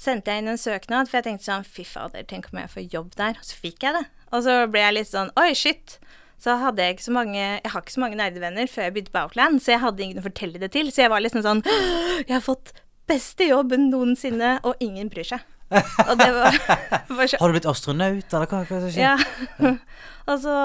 sendte 0.02 0.34
jeg 0.34 0.42
inn 0.42 0.50
en 0.50 0.58
søknad, 0.58 1.06
for 1.06 1.20
jeg 1.20 1.28
tenkte 1.28 1.46
sånn 1.46 1.68
Fy 1.68 1.86
fader, 1.86 2.26
tenk 2.26 2.50
om 2.50 2.58
jeg 2.58 2.72
får 2.74 2.88
jobb 2.96 3.14
der. 3.20 3.38
Og 3.38 3.46
så 3.46 3.62
fikk 3.62 3.86
jeg 3.86 4.00
det. 4.00 4.04
Og 4.34 4.42
så 4.42 4.58
ble 4.66 4.82
jeg 4.82 4.98
litt 4.98 5.12
sånn 5.12 5.30
Oi, 5.38 5.52
shit. 5.54 5.98
Så 6.42 6.56
hadde 6.58 6.82
jeg 6.82 6.96
ikke 6.96 7.06
så 7.06 7.14
mange 7.14 7.38
Jeg 7.38 7.70
har 7.70 7.84
ikke 7.84 7.94
så 7.94 8.02
mange 8.02 8.18
nerdevenner 8.18 8.66
før 8.66 8.88
jeg 8.88 8.96
begynte 8.96 9.14
på 9.14 9.22
Outland, 9.28 9.62
så 9.62 9.76
jeg 9.76 9.84
hadde 9.84 10.02
ingen 10.02 10.18
å 10.18 10.26
fortelle 10.26 10.58
det 10.58 10.72
til. 10.74 10.90
Så 10.90 11.04
jeg 11.04 11.12
var 11.14 11.22
liksom 11.22 11.46
sånn 11.46 11.62
Jeg 12.26 12.34
har 12.34 12.42
fått 12.42 12.74
beste 13.06 13.46
jobben 13.46 13.90
noensinne, 13.92 14.56
og 14.66 14.82
ingen 14.82 15.10
bryr 15.12 15.26
seg. 15.34 15.46
Og 16.10 16.18
det 16.20 16.28
var, 16.36 16.58
var 17.18 17.30
så 17.30 17.40
Har 17.40 17.50
du 17.50 17.56
blitt 17.56 17.68
astronaut, 17.70 18.34
eller 18.34 18.50
hva, 18.50 18.64
hva 18.68 18.80
er 18.80 18.92
skjer? 18.94 19.02
ja. 19.02 19.76
Og 20.30 20.38
så 20.38 20.56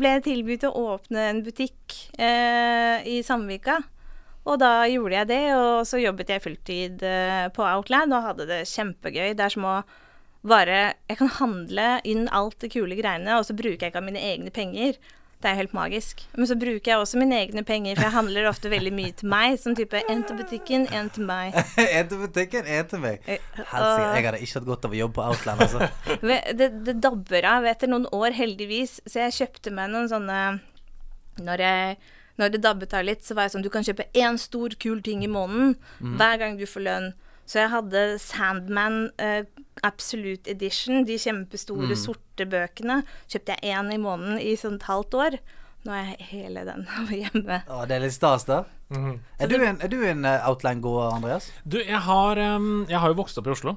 ble 0.00 0.14
jeg 0.14 0.24
tilbudt 0.24 0.62
å 0.64 0.72
åpne 0.94 1.26
en 1.28 1.42
butikk 1.44 1.96
eh, 2.16 3.02
i 3.04 3.18
Samvika. 3.26 3.82
Og 4.48 4.56
da 4.58 4.86
gjorde 4.90 5.18
jeg 5.20 5.28
det, 5.28 5.42
og 5.54 5.82
så 5.86 6.00
jobbet 6.00 6.32
jeg 6.32 6.42
fulltid 6.42 7.04
eh, 7.06 7.44
på 7.54 7.66
Outland 7.66 8.16
og 8.16 8.24
hadde 8.30 8.48
det 8.48 8.62
kjempegøy. 8.70 9.34
Det 9.36 9.44
er 9.44 9.54
som 9.54 9.68
å 9.68 9.74
bare 10.42 10.96
Jeg 11.06 11.20
kan 11.20 11.30
handle 11.36 11.84
inn 12.08 12.24
alt 12.34 12.56
det 12.64 12.72
kule 12.72 12.96
greiene, 12.98 13.36
og 13.38 13.44
så 13.46 13.54
bruker 13.54 13.84
jeg 13.84 13.92
ikke 13.92 14.00
av 14.00 14.08
mine 14.08 14.24
egne 14.32 14.50
penger. 14.50 14.96
Det 15.42 15.50
er 15.50 15.56
helt 15.58 15.72
magisk. 15.74 16.20
Men 16.38 16.46
så 16.46 16.54
bruker 16.54 16.92
jeg 16.92 17.02
også 17.02 17.18
mine 17.18 17.34
egne 17.42 17.64
penger, 17.66 17.96
for 17.98 18.06
jeg 18.06 18.14
handler 18.14 18.46
ofte 18.46 18.70
veldig 18.70 18.92
mye 18.94 19.14
til 19.18 19.26
meg. 19.32 19.56
Som 19.58 19.74
type 19.74 19.98
én 20.06 20.22
til 20.28 20.38
butikken, 20.38 20.84
én 20.94 21.08
til 21.10 21.26
meg. 21.26 21.56
En 21.82 22.08
til 22.08 22.20
butikken, 22.22 22.68
en 22.70 22.86
til 22.92 23.02
meg. 23.02 23.18
Eh, 23.26 23.42
Helsike, 23.58 24.04
jeg 24.14 24.26
hadde 24.28 24.40
ikke 24.46 24.60
hatt 24.60 24.68
godt 24.68 24.86
av 24.86 24.94
å 24.94 25.00
jobbe 25.00 25.16
på 25.18 25.24
Outland, 25.32 25.64
altså. 25.66 25.88
Det, 26.62 26.68
det 26.86 26.94
dabber 27.02 27.48
av 27.48 27.66
etter 27.72 27.90
noen 27.90 28.06
år, 28.14 28.36
heldigvis. 28.38 29.00
Så 29.08 29.24
jeg 29.24 29.34
kjøpte 29.40 29.72
meg 29.74 29.90
noen 29.90 30.06
sånne 30.12 30.38
Når, 31.42 31.64
jeg, 31.64 31.98
når 32.38 32.54
det 32.54 32.62
dabbet 32.62 32.94
av 32.94 33.06
litt, 33.08 33.26
så 33.26 33.34
var 33.34 33.48
jeg 33.48 33.56
sånn 33.56 33.66
Du 33.66 33.70
kan 33.72 33.86
kjøpe 33.86 34.06
én 34.14 34.38
stor, 34.38 34.74
kul 34.78 35.02
ting 35.02 35.24
i 35.26 35.30
måneden 35.32 35.74
hver 36.20 36.38
gang 36.38 36.58
du 36.60 36.66
får 36.68 36.86
lønn. 36.86 37.12
Så 37.52 37.60
jeg 37.60 37.68
hadde 37.68 38.02
Sandman 38.22 39.10
uh, 39.20 39.42
Absolute 39.84 40.48
Edition, 40.48 41.02
de 41.04 41.18
kjempestore 41.20 41.96
sorte 42.00 42.46
bøkene. 42.48 43.02
Kjøpte 43.28 43.58
jeg 43.58 43.74
én 43.76 43.90
i 43.92 43.98
måneden 44.00 44.38
i 44.40 44.54
sånn 44.56 44.78
et 44.80 44.86
halvt 44.88 45.16
år. 45.20 45.36
Nå 45.84 45.92
er 45.92 46.14
jeg 46.14 46.28
hele 46.30 46.62
den 46.64 46.86
hjemme. 47.20 47.60
Å, 47.68 47.82
det 47.90 47.98
er 47.98 48.06
litt 48.06 48.16
stas, 48.16 48.48
da. 48.48 48.62
Mhm. 48.94 49.18
Er 49.36 49.52
du 49.52 49.56
en, 49.58 49.80
er 49.84 49.92
du 49.92 49.98
en 50.00 50.24
eh, 50.28 50.48
Outland-gåer, 50.48 51.12
Andreas? 51.18 51.50
Du, 51.64 51.76
jeg 51.82 52.00
har, 52.06 52.40
um, 52.56 52.86
jeg 52.88 53.02
har 53.02 53.12
jo 53.12 53.20
vokst 53.20 53.40
opp 53.40 53.50
i 53.50 53.52
Oslo. 53.52 53.76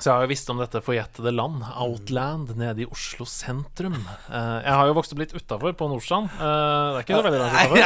Så 0.00 0.08
jeg 0.08 0.14
har 0.16 0.24
jo 0.24 0.30
visst 0.32 0.50
om 0.52 0.60
dette 0.60 0.80
forjettede 0.84 1.32
land, 1.34 1.62
Outland, 1.76 2.54
nede 2.58 2.84
i 2.84 2.88
Oslo 2.88 3.26
sentrum. 3.28 3.98
Eh, 4.30 4.58
jeg 4.64 4.76
har 4.80 4.90
jo 4.90 4.96
vokst 4.96 5.14
opp 5.14 5.22
litt 5.22 5.34
utafor, 5.36 5.76
på 5.76 5.88
Nordstrand. 5.92 6.32
Eh, 6.34 6.40
det 6.40 7.00
er 7.00 7.06
ikke 7.06 7.20
så 7.20 7.24
veldig 7.28 7.42
langt 7.44 7.56
utafor. 7.56 7.80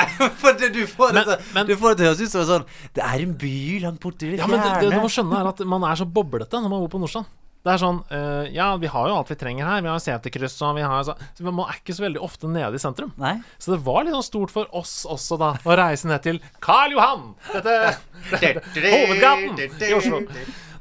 du, 0.74 0.82
får 0.94 1.14
det, 1.18 1.38
Men- 1.54 1.66
til- 1.66 1.76
å 1.76 1.94
høres 1.94 2.20
ut 2.20 2.30
som 2.30 2.44
sånn 2.48 2.66
Det 2.94 3.02
er 3.04 3.22
en 3.22 3.34
by 3.38 3.80
langt 3.82 4.00
borte 4.00 4.26
i 4.26 4.34
det 4.34 4.38
Ja, 4.38 4.46
men 4.46 4.60
det, 4.60 4.88
det 4.88 4.92
du 4.94 5.00
må 5.02 5.10
skjønne, 5.10 5.40
er 5.40 5.48
at 5.50 5.64
man 5.66 5.82
er 5.84 5.98
så 5.98 6.06
boblete 6.06 6.60
når 6.60 6.70
man 6.70 6.84
bor 6.84 6.92
på 6.94 7.02
Nordstrand. 7.02 7.26
Det 7.64 7.72
er 7.72 7.80
sånn 7.80 8.02
uh, 8.12 8.44
Ja, 8.52 8.74
vi 8.76 8.90
har 8.92 9.08
jo 9.08 9.14
alt 9.16 9.30
vi 9.32 9.36
trenger 9.40 9.64
her. 9.64 9.80
Vi 9.80 9.88
har 9.88 10.02
seterkryss 10.02 10.58
og 10.66 10.74
vi 10.76 10.84
har 10.84 11.06
så, 11.08 11.14
så 11.32 11.46
Man 11.48 11.64
er 11.64 11.78
ikke 11.80 11.96
så 11.96 12.04
veldig 12.04 12.20
ofte 12.20 12.50
nede 12.52 12.76
i 12.76 12.82
sentrum. 12.82 13.14
Nei? 13.20 13.38
Så 13.56 13.72
det 13.72 13.80
var 13.86 14.04
litt 14.04 14.12
sånn 14.12 14.26
stort 14.26 14.52
for 14.52 14.68
oss 14.76 15.06
også, 15.08 15.38
da, 15.40 15.54
å 15.64 15.78
reise 15.80 16.10
ned 16.10 16.20
til 16.26 16.42
Karl 16.64 16.92
Johan! 16.92 17.32
Dette, 17.54 17.96
dette 18.34 18.84
hovedgaten 18.84 19.64
i 19.80 19.96
Oslo. 19.96 20.20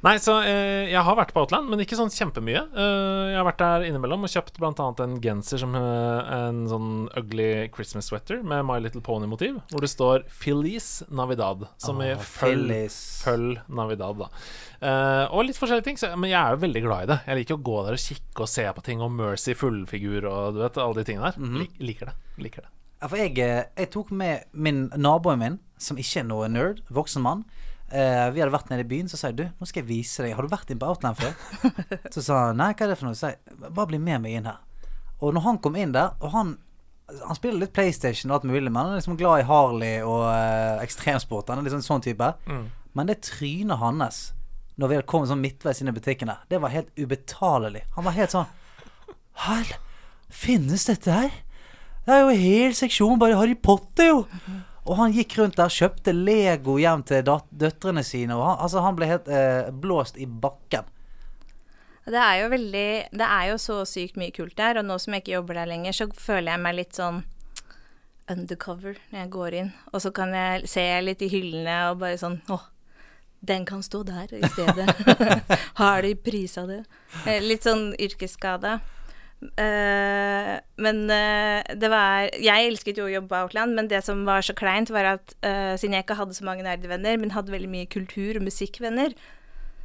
Nei, 0.03 0.17
så 0.19 0.33
eh, 0.43 0.89
jeg 0.91 0.99
har 1.07 1.15
vært 1.15 1.31
på 1.31 1.45
Outland, 1.45 1.69
men 1.71 1.79
ikke 1.79 1.95
sånn 1.95 2.11
kjempemye. 2.11 2.59
Eh, 2.75 3.29
jeg 3.31 3.37
har 3.39 3.45
vært 3.47 3.61
der 3.61 3.85
innimellom 3.87 4.25
og 4.27 4.31
kjøpt 4.33 4.59
bl.a. 4.59 4.87
en 5.05 5.15
genser 5.23 5.61
som 5.61 5.77
eh, 5.79 6.33
en 6.35 6.59
sånn 6.67 6.89
ugly 7.21 7.69
Christmas 7.71 8.11
sweater 8.11 8.41
med 8.43 8.65
My 8.67 8.81
Little 8.83 9.03
Pony-motiv, 9.05 9.61
hvor 9.71 9.85
det 9.85 9.91
står 9.93 10.27
'Feliz 10.27 10.89
Navidad', 11.07 11.69
som 11.79 12.03
i 12.03 12.11
oh, 12.17 12.19
følg, 12.19 12.75
følg 13.23 13.63
Navidad, 13.71 14.25
da. 14.25 14.29
Eh, 14.83 15.25
og 15.31 15.47
litt 15.47 15.61
forskjellige 15.61 15.87
ting, 15.87 16.01
så, 16.01 16.11
men 16.19 16.33
jeg 16.33 16.41
er 16.41 16.51
jo 16.57 16.63
veldig 16.65 16.83
glad 16.83 17.05
i 17.05 17.11
det. 17.13 17.19
Jeg 17.29 17.39
liker 17.39 17.55
å 17.55 17.65
gå 17.71 17.79
der 17.87 17.95
og 17.95 18.05
kikke 18.09 18.43
og 18.43 18.51
se 18.51 18.67
på 18.75 18.83
ting, 18.83 19.03
og 19.05 19.15
Mercy 19.15 19.55
fullfigur 19.55 20.27
og 20.27 20.57
du 20.57 20.63
vet, 20.65 20.83
alle 20.83 20.99
de 20.99 21.07
tingene 21.07 21.31
der. 21.31 21.39
Mm 21.39 21.53
-hmm. 21.55 21.69
liker 21.79 22.11
det. 22.11 22.15
Liker 22.43 22.67
det. 22.67 22.73
Ja, 23.01 23.07
for 23.07 23.17
jeg, 23.17 23.37
eh, 23.39 23.63
jeg 23.77 23.91
tok 23.91 24.11
med 24.11 24.43
min 24.51 24.89
naboen 24.95 25.39
min, 25.39 25.59
som 25.77 25.97
ikke 25.97 26.19
er 26.19 26.23
noe 26.23 26.47
nerd, 26.47 26.83
voksen 26.89 27.21
mann. 27.21 27.45
Eh, 27.93 28.27
vi 28.33 28.41
hadde 28.41 28.53
vært 28.53 28.71
nede 28.71 28.85
i 28.85 28.89
byen, 28.89 29.09
så 29.11 29.19
sa 29.19 29.29
jeg 29.29 29.37
du, 29.37 29.45
nå 29.59 29.69
skal 29.69 29.83
jeg 29.83 29.89
vise 29.91 30.25
deg. 30.25 30.33
Har 30.33 30.45
du 30.45 30.51
vært 30.51 30.71
inn 30.73 30.81
på 30.81 30.89
Outland 30.89 31.19
før? 31.19 31.33
så 32.13 32.25
sa 32.25 32.39
han 32.47 32.57
nei, 32.61 32.71
hva 32.73 32.87
er 32.87 32.93
det 32.93 32.99
for 32.99 33.09
noe? 33.09 33.17
Så 33.19 33.33
jeg 33.33 33.59
bare 33.69 33.89
bli 33.91 34.01
med 34.01 34.23
meg 34.23 34.39
inn 34.39 34.49
her. 34.49 34.61
Og 35.23 35.35
når 35.35 35.45
han 35.45 35.59
kom 35.63 35.77
inn 35.79 35.95
der, 35.95 36.15
og 36.23 36.33
han 36.35 36.55
han 37.13 37.35
spiller 37.35 37.59
litt 37.59 37.73
PlayStation 37.75 38.31
og 38.31 38.37
alt 38.39 38.45
mulig, 38.47 38.71
men 38.71 38.79
han 38.79 38.93
er 38.93 39.01
liksom 39.01 39.17
glad 39.19 39.41
i 39.41 39.45
Harley 39.45 39.97
og 40.07 40.23
uh, 40.23 40.79
ekstremsport. 40.81 41.51
Han 41.51 41.59
er 41.59 41.67
liksom 41.67 41.83
sånn 41.85 42.01
type. 42.05 42.29
Men 42.95 43.09
det 43.09 43.19
trynet 43.27 43.81
hans 43.81 44.21
når 44.79 44.89
vi 44.89 44.97
hadde 44.97 45.09
kommet 45.09 45.29
sånn 45.29 45.43
midtveis 45.43 45.83
inn 45.83 45.91
i 45.91 45.93
butikkene, 45.93 46.39
det 46.49 46.57
var 46.63 46.73
helt 46.73 46.89
ubetalelig. 46.97 47.83
Han 47.97 48.07
var 48.07 48.15
helt 48.15 48.33
sånn 48.33 48.47
Her, 49.43 49.75
finnes 50.33 50.87
dette 50.89 51.13
her? 51.13 51.35
Det 52.07 52.15
er 52.15 52.23
jo 52.23 52.31
en 52.33 52.41
hel 52.41 52.73
seksjon 52.77 53.19
bare 53.21 53.37
Harry 53.37 53.55
Potter, 53.55 54.09
jo! 54.09 54.23
Og 54.83 54.97
han 54.99 55.13
gikk 55.15 55.37
rundt 55.39 55.55
der, 55.55 55.71
kjøpte 55.71 56.11
Lego 56.11 56.75
hjem 56.81 57.03
til 57.07 57.23
døtrene 57.23 58.03
sine, 58.03 58.35
og 58.35 58.43
han, 58.49 58.57
altså, 58.65 58.81
han 58.83 58.97
ble 58.97 59.07
helt 59.07 59.29
eh, 59.31 59.69
blåst 59.71 60.17
i 60.19 60.27
bakken. 60.27 60.89
Det 62.03 62.19
er 62.19 62.41
jo 62.41 62.49
veldig 62.51 62.87
Det 63.15 63.27
er 63.31 63.45
jo 63.53 63.59
så 63.63 63.77
sykt 63.87 64.17
mye 64.19 64.33
kult 64.35 64.57
der, 64.59 64.81
og 64.81 64.83
nå 64.89 64.97
som 64.99 65.15
jeg 65.15 65.23
ikke 65.23 65.37
jobber 65.37 65.61
der 65.61 65.69
lenger, 65.71 65.95
så 65.95 66.09
føler 66.11 66.51
jeg 66.51 66.63
meg 66.65 66.75
litt 66.81 66.99
sånn 66.99 67.21
undercover 68.31 68.99
når 69.11 69.19
jeg 69.21 69.31
går 69.31 69.57
inn. 69.61 69.71
Og 69.93 70.03
så 70.03 70.11
kan 70.15 70.35
jeg 70.35 70.67
se 70.71 70.83
litt 71.03 71.23
i 71.23 71.31
hyllene 71.31 71.77
og 71.91 72.01
bare 72.03 72.19
sånn 72.19 72.37
Å, 72.51 72.59
den 73.43 73.65
kan 73.67 73.83
stå 73.83 74.03
der 74.07 74.31
i 74.35 74.43
stedet. 74.51 74.91
Har 75.81 76.03
de 76.05 76.13
prisa 76.15 76.63
det? 76.67 76.81
Eh, 77.27 77.39
Litt 77.43 77.67
sånn 77.67 77.89
yrkesskada. 77.99 78.77
Eh, 79.59 80.53
men 80.83 80.99
uh, 81.09 81.59
det 81.75 81.89
var 81.91 82.29
Jeg 82.39 82.67
elsket 82.69 82.97
jo 82.99 83.07
å 83.07 83.11
jobbe 83.11 83.31
på 83.31 83.41
Outland, 83.43 83.75
men 83.77 83.89
det 83.91 84.03
som 84.05 84.23
var 84.27 84.45
så 84.45 84.55
kleint, 84.57 84.91
var 84.93 85.15
at 85.15 85.35
uh, 85.45 85.73
siden 85.79 85.97
jeg 85.97 86.05
ikke 86.05 86.17
hadde 86.19 86.37
så 86.37 86.47
mange 86.47 86.65
nerdevenner, 86.65 87.19
men 87.19 87.35
hadde 87.35 87.53
veldig 87.53 87.71
mye 87.71 87.89
kultur- 87.91 88.39
og 88.39 88.47
musikkvenner, 88.47 89.15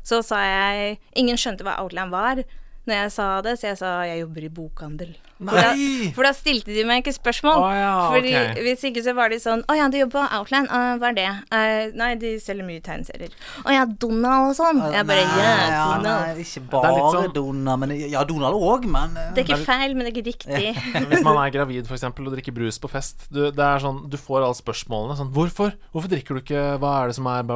så 0.07 0.23
sa 0.25 0.41
jeg 0.47 0.99
Ingen 1.21 1.41
skjønte 1.41 1.67
hva 1.67 1.79
Outland 1.83 2.15
var 2.15 2.45
når 2.89 3.03
jeg 3.05 3.15
sa 3.15 3.31
det, 3.45 3.57
så 3.61 3.73
jeg 3.73 3.81
sa 3.81 3.95
jeg 4.09 4.25
jobber 4.25 4.49
i 4.49 4.53
bokhandel. 4.61 5.17
For 5.39 5.55
da, 5.55 5.69
for 6.17 6.27
da 6.27 6.31
stilte 6.35 6.73
de 6.75 6.83
meg 6.87 7.05
ikke 7.05 7.15
spørsmål. 7.15 7.61
Oh, 7.63 7.71
ja, 7.71 7.91
Fordi 8.11 8.33
okay. 8.35 8.63
Hvis 8.67 8.81
ikke 8.89 9.05
så 9.07 9.13
var 9.15 9.31
de 9.31 9.37
sånn 9.39 9.61
Å 9.71 9.77
ja, 9.79 9.85
du 9.87 9.95
jobber 10.01 10.17
på 10.17 10.39
Outland. 10.39 10.67
Uh, 10.67 10.97
hva 10.99 11.13
er 11.13 11.15
det? 11.15 11.27
Uh, 11.53 11.95
nei, 11.99 12.09
de 12.19 12.33
selger 12.43 12.67
mye 12.67 12.83
tegneserier. 12.83 13.37
Å 13.63 13.77
ja, 13.77 13.85
Donald 13.87 14.51
og 14.51 14.57
sånn. 14.59 14.81
Jeg 14.91 15.07
bare 15.07 15.27
Nei, 15.29 15.45
ja, 15.45 15.53
ja, 15.55 15.85
Donald. 15.93 16.09
nei, 16.09 16.43
ikke 16.43 16.65
bare 16.73 17.05
sånn- 17.15 17.31
Donald, 17.37 17.85
men 17.85 17.95
ja, 18.01 18.25
Donald 18.27 18.59
òg, 18.59 18.89
men 18.91 19.15
eh, 19.15 19.31
Det 19.37 19.45
er 19.45 19.47
ikke 19.47 19.69
feil, 19.69 19.95
men 19.95 20.09
det 20.09 20.11
er 20.11 20.17
ikke 20.17 20.27
riktig. 20.33 20.73
Hvis 21.13 21.25
man 21.27 21.39
er 21.45 21.55
gravid 21.55 21.87
for 21.87 21.99
eksempel, 21.99 22.27
og 22.27 22.35
drikker 22.35 22.57
brus 22.57 22.81
på 22.83 22.91
fest 22.91 23.29
du, 23.31 23.45
Det 23.55 23.63
er 23.63 23.85
sånn, 23.85 24.03
du 24.11 24.19
får 24.19 24.43
alle 24.43 24.59
spørsmålene 24.59 25.19
sånn 25.21 25.31
Hvorfor? 25.37 25.77
Hvorfor 25.95 26.11
drikker 26.11 26.39
du 26.39 26.43
ikke 26.43 26.67
Hva 26.83 26.97
er 27.05 27.13
det 27.13 27.19
som 27.21 27.31
er? 27.31 27.47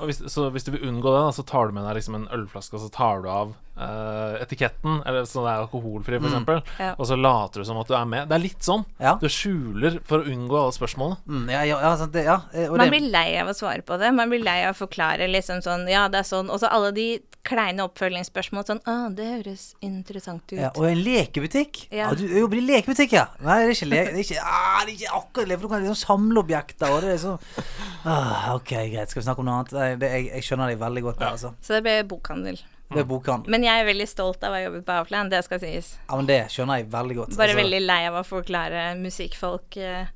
Og 0.00 0.08
hvis, 0.08 0.22
Så 0.32 0.48
hvis 0.54 0.64
du 0.64 0.72
vil 0.72 0.88
unngå 0.88 1.12
det, 1.12 1.20
da, 1.20 1.36
så 1.36 1.44
tar 1.46 1.68
du 1.68 1.76
med 1.76 1.84
deg 1.84 1.98
liksom 2.00 2.16
en 2.16 2.28
ølflaske, 2.32 2.78
og 2.78 2.86
så 2.86 2.92
tar 2.96 3.24
du 3.24 3.30
av 3.32 3.54
eh, 3.76 4.42
etiketten, 4.42 5.02
eller 5.06 5.24
så 5.28 5.42
det 5.44 5.52
er 5.52 5.62
alkoholfri, 5.66 6.18
for 6.20 6.28
eksempel, 6.30 6.62
Ja. 6.78 6.94
og 6.98 7.06
så 7.06 7.16
later 7.20 7.60
du 7.60 7.64
som 7.68 7.78
at 7.78 7.88
du 7.88 7.94
er 7.94 8.04
med. 8.06 8.28
Det 8.28 8.34
er 8.34 8.42
litt 8.42 8.60
sånn. 8.64 8.84
Ja. 9.00 9.14
Du 9.20 9.26
skjuler 9.28 10.00
for 10.04 10.20
å 10.20 10.26
unngå 10.32 10.56
alle 10.62 10.72
spørsmålene. 10.72 11.18
mm, 11.26 11.50
ja, 11.50 11.62
ja, 11.68 11.80
ja, 11.80 12.06
det, 12.06 12.24
ja, 12.24 12.40
eh, 12.54 12.68
Man 12.70 12.88
blir 12.90 13.10
lei 13.10 13.36
av 13.40 13.48
å 13.48 13.54
svare 13.54 13.82
på 13.82 13.98
det. 13.98 14.12
Man 14.14 14.28
blir 14.30 14.42
lei 14.42 14.64
av 14.64 14.74
å 14.74 14.86
forklare 14.86 15.28
liksom 15.30 15.60
sånn 15.62 15.88
Ja, 15.88 16.08
det 16.08 16.18
er 16.20 16.28
sånn. 16.28 16.48
Og 16.50 16.60
så 16.60 16.68
alle 16.70 16.92
de 16.92 17.20
kleine 17.46 17.84
oppfølgingsspørsmål 17.86 18.64
sånn 18.66 18.80
Å, 18.90 19.14
det 19.14 19.26
høres 19.44 19.74
interessant 19.80 20.42
ut. 20.50 20.58
ja, 20.58 20.70
Og 20.74 20.84
en 20.88 20.98
lekebutikk? 21.04 21.86
Ja. 21.92 22.08
Ja. 22.08 22.14
du 22.14 22.26
jobber 22.26 22.56
i 22.56 22.60
lekebutikk, 22.66 23.12
ja? 23.12 23.26
Nei, 23.40 23.60
det 23.62 23.68
er 23.68 23.74
ikke, 23.76 23.88
le 23.90 23.96
det 23.96 24.14
er 24.14 24.24
ikke, 24.24 24.42
ah, 24.42 24.80
det 24.84 24.92
er 24.94 24.96
ikke 24.96 25.14
akkurat 25.20 25.48
det, 25.48 25.58
for 25.60 25.68
du 25.68 25.68
kan 25.74 25.82
liksom 25.84 26.00
samle 26.06 26.38
objekter, 26.42 26.90
og 26.90 27.02
det 27.02 27.12
er 27.14 27.18
sånn 27.22 27.38
ah, 28.06 28.54
Ok, 28.54 28.70
greit, 28.92 29.10
skal 29.10 29.22
vi 29.22 29.26
snakke 29.28 29.38
om 29.44 29.46
noe 29.48 29.60
annet? 29.60 30.00
Det, 30.00 30.10
jeg, 30.10 30.30
jeg 30.32 30.42
skjønner 30.48 30.72
deg 30.72 30.78
veldig 30.80 31.02
godt 31.06 31.18
der, 31.22 31.30
altså. 31.36 31.52
Så 31.62 31.76
det 31.76 31.82
ble 31.86 31.96
bokhandel. 32.10 32.58
Det 32.92 33.02
er 33.02 33.08
bokhandel. 33.08 33.50
Men 33.50 33.64
jeg 33.66 33.82
er 33.82 33.88
veldig 33.88 34.06
stolt 34.08 34.44
av 34.46 34.54
å 34.54 34.58
ha 34.58 34.66
jobbet 34.66 34.84
på 34.86 34.98
Outland, 35.00 35.32
det 35.34 35.40
skal 35.46 35.62
sies. 35.62 35.94
Ja, 36.06 36.18
men 36.18 36.28
det 36.28 36.38
skjønner 36.54 36.80
jeg 36.80 36.90
veldig 36.92 37.16
godt. 37.18 37.32
Bare 37.34 37.50
altså. 37.50 37.62
veldig 37.64 37.80
lei 37.82 38.02
av 38.06 38.20
å 38.20 38.26
forklare 38.26 38.84
musikkfolk 39.00 39.80
eh, 39.82 40.12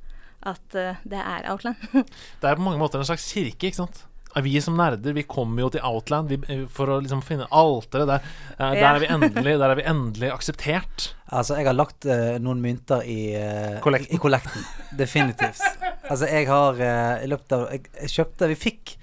at 0.51 0.77
eh, 0.79 1.01
det 1.03 1.19
er 1.19 1.49
Outland. 1.51 1.83
Det 2.41 2.47
er 2.47 2.55
på 2.57 2.63
mange 2.65 2.79
måter 2.81 3.01
en 3.01 3.09
slags 3.09 3.27
kirke, 3.33 3.67
ikke 3.67 3.83
sant? 3.83 4.05
Vi 4.39 4.53
som 4.63 4.77
nerder, 4.79 5.11
vi 5.11 5.25
kommer 5.27 5.65
jo 5.65 5.69
til 5.73 5.83
Outland 5.83 6.29
vi, 6.31 6.37
for 6.71 6.87
å 6.87 6.99
liksom 7.03 7.19
finne 7.25 7.49
alteret 7.51 8.07
der. 8.07 8.29
Eh, 8.55 8.69
Der 8.71 8.79
Ja. 8.79 8.93
er 8.95 8.99
vi 8.99 9.09
endelig, 9.11 9.57
der 9.59 9.69
er 9.69 9.75
vi 9.75 9.83
endelig 9.83 10.31
akseptert. 10.31 11.15
Altså, 11.27 11.57
jeg 11.57 11.67
har 11.67 11.75
lagt 11.75 12.05
uh, 12.05 12.39
noen 12.39 12.61
mynter 12.61 13.03
i 13.03 13.35
uh, 13.35 13.79
Kollekten. 13.83 14.15
I 14.15 14.19
kollekten. 14.19 14.65
Definitivt. 14.97 15.61
Altså, 16.09 16.27
jeg 16.27 16.47
har 16.47 16.79
uh, 16.79 17.23
i 17.23 17.27
løpet 17.27 17.51
av 17.55 17.67
jeg, 17.71 17.85
jeg 18.01 18.09
kjøpte 18.15 18.49
Vi 18.51 18.55
fikk 18.55 18.95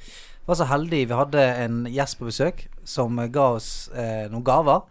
Var 0.49 0.57
så 0.57 0.65
heldig 0.65 1.03
vi 1.11 1.17
hadde 1.17 1.43
en 1.61 1.83
gjest 1.93 2.17
på 2.17 2.29
besøk 2.31 2.63
som 2.89 3.19
eh, 3.21 3.29
ga 3.29 3.51
oss 3.59 3.91
eh, 3.93 4.25
noen 4.33 4.47
gaver. 4.47 4.87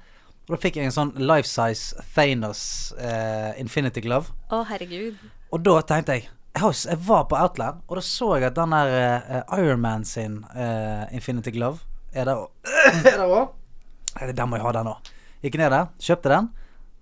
Og 0.47 0.53
da 0.53 0.59
fikk 0.61 0.77
jeg 0.77 0.87
en 0.87 0.93
sånn 0.93 1.15
life 1.17 1.49
size 1.49 1.97
Thanos 2.13 2.61
eh, 3.01 3.57
Infinity 3.59 4.03
Glove. 4.05 4.29
Å, 4.53 4.61
herregud. 4.69 5.17
Og 5.49 5.63
da 5.65 5.79
tenkte 5.89 6.19
jeg 6.19 6.29
jeg, 6.57 6.97
var 7.05 7.27
på 7.29 7.37
Outland, 7.37 7.81
og 7.87 7.99
da 7.99 8.01
så 8.01 8.31
jeg 8.37 8.47
at 8.47 8.55
den 8.57 8.73
der 8.73 8.93
uh, 9.29 9.57
Ironman 9.59 10.05
sin 10.07 10.39
eh, 10.57 11.03
Infinity 11.13 11.51
Glove 11.53 11.83
er 12.13 12.25
der 12.25 12.39
òg. 12.39 13.51
Den 14.37 14.49
må 14.49 14.57
jeg 14.57 14.65
ha, 14.65 14.71
den 14.73 14.87
òg. 14.89 15.09
Gikk 15.45 15.59
ned 15.59 15.69
der, 15.69 15.91
kjøpte 16.01 16.31
den. 16.31 16.47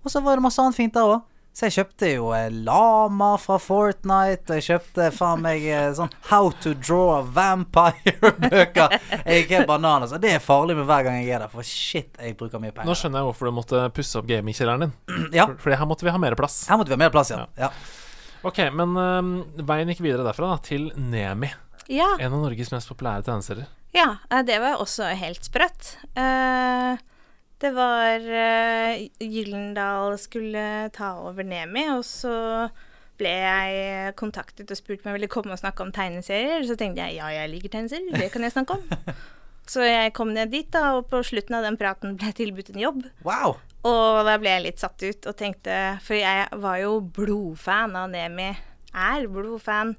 Og 0.04 0.12
så 0.12 0.20
var 0.20 0.36
det 0.36 0.44
masse 0.44 0.60
annet 0.60 0.76
fint 0.76 0.92
der 0.92 1.08
òg. 1.08 1.22
Så 1.56 1.70
jeg 1.70 1.72
kjøpte 1.78 2.08
jo 2.10 2.26
eh, 2.36 2.50
lama 2.52 3.30
fra 3.40 3.56
Fortnite, 3.62 4.44
og 4.52 4.58
jeg 4.58 4.64
kjøpte 4.66 5.06
faen 5.16 5.40
meg 5.40 5.62
eh, 5.64 5.86
sånn 5.96 6.10
How 6.28 6.50
to 6.60 6.74
draw 6.76 7.14
a 7.14 7.22
vampire-bøker. 7.24 8.96
Jeg 9.22 9.38
gikk 9.46 9.54
helt 9.56 9.70
banan. 9.70 10.04
Altså. 10.04 10.18
det 10.20 10.34
er 10.36 10.42
farlig 10.44 10.76
med 10.76 10.84
hver 10.90 11.06
gang 11.06 11.16
jeg 11.22 11.32
er 11.32 11.46
der, 11.46 11.52
for 11.52 11.64
shit, 11.64 12.10
jeg 12.20 12.36
bruker 12.36 12.60
mye 12.60 12.74
penger. 12.76 12.90
Nå 12.90 12.96
skjønner 13.00 13.22
jeg 13.22 13.28
hvorfor 13.30 13.48
du 13.48 13.54
måtte 13.56 13.80
pusse 13.96 14.20
opp 14.20 14.28
gamingkjelleren 14.28 14.84
din. 14.86 14.92
Ja, 15.38 15.46
For- 15.48 15.62
Fordi 15.64 15.80
her 15.80 15.88
måtte 15.88 16.04
vi 16.06 16.12
ha 16.12 16.20
mer 16.20 16.36
plass. 16.38 16.58
her 16.68 16.76
måtte 16.80 16.92
vi 16.92 16.98
ha 16.98 17.00
mer 17.06 17.14
plass, 17.14 17.32
ja. 17.32 17.46
ja. 17.56 17.72
Ok, 18.46 18.60
men 18.76 18.92
um, 19.00 19.32
veien 19.66 19.88
gikk 19.94 20.04
videre 20.04 20.28
derfra 20.28 20.52
da, 20.52 20.60
til 20.62 20.90
Nemi. 21.00 21.48
Ja. 21.88 22.12
En 22.20 22.36
av 22.36 22.44
Norges 22.44 22.68
mest 22.74 22.92
populære 22.92 23.24
tegneserier. 23.26 23.72
Ja, 23.96 24.10
eh, 24.28 24.44
det 24.44 24.60
var 24.60 24.76
også 24.84 25.08
helt 25.16 25.48
sprøtt. 25.48 25.94
Eh, 26.20 27.00
det 27.62 27.70
var 27.72 28.20
uh, 28.20 29.06
Gyllendal 29.22 30.18
skulle 30.20 30.90
ta 30.96 31.14
over 31.24 31.46
Nemi, 31.46 31.86
og 31.94 32.04
så 32.04 32.34
ble 33.16 33.32
jeg 33.32 34.12
kontaktet 34.20 34.70
og 34.72 34.76
spurt 34.76 35.00
om 35.00 35.10
jeg 35.10 35.20
ville 35.20 35.30
komme 35.32 35.54
og 35.54 35.60
snakke 35.62 35.86
om 35.86 35.92
tegneserier. 35.94 36.66
Så 36.68 36.76
tenkte 36.76 37.06
jeg 37.06 37.16
ja, 37.16 37.30
jeg 37.32 37.52
liker 37.54 37.72
tegneserier, 37.72 38.18
det 38.20 38.28
kan 38.34 38.44
jeg 38.44 38.54
snakke 38.56 38.76
om. 38.76 39.16
Så 39.66 39.82
jeg 39.82 40.12
kom 40.14 40.30
ned 40.30 40.52
dit, 40.54 40.68
da, 40.70 40.92
og 40.94 41.08
på 41.10 41.18
slutten 41.26 41.56
av 41.58 41.64
den 41.66 41.78
praten 41.80 42.14
ble 42.14 42.28
jeg 42.30 42.36
tilbudt 42.38 42.68
en 42.70 42.78
jobb. 42.84 43.00
Wow. 43.26 43.56
Og 43.86 44.20
da 44.26 44.36
ble 44.38 44.52
jeg 44.52 44.62
litt 44.62 44.82
satt 44.82 45.02
ut 45.02 45.26
og 45.26 45.36
tenkte 45.38 45.74
For 46.02 46.18
jeg 46.18 46.46
var 46.62 46.78
jo 46.80 47.00
blodfan 47.00 47.96
av 47.98 48.12
Nemi. 48.12 48.52
Er 48.94 49.26
blodfan. 49.30 49.96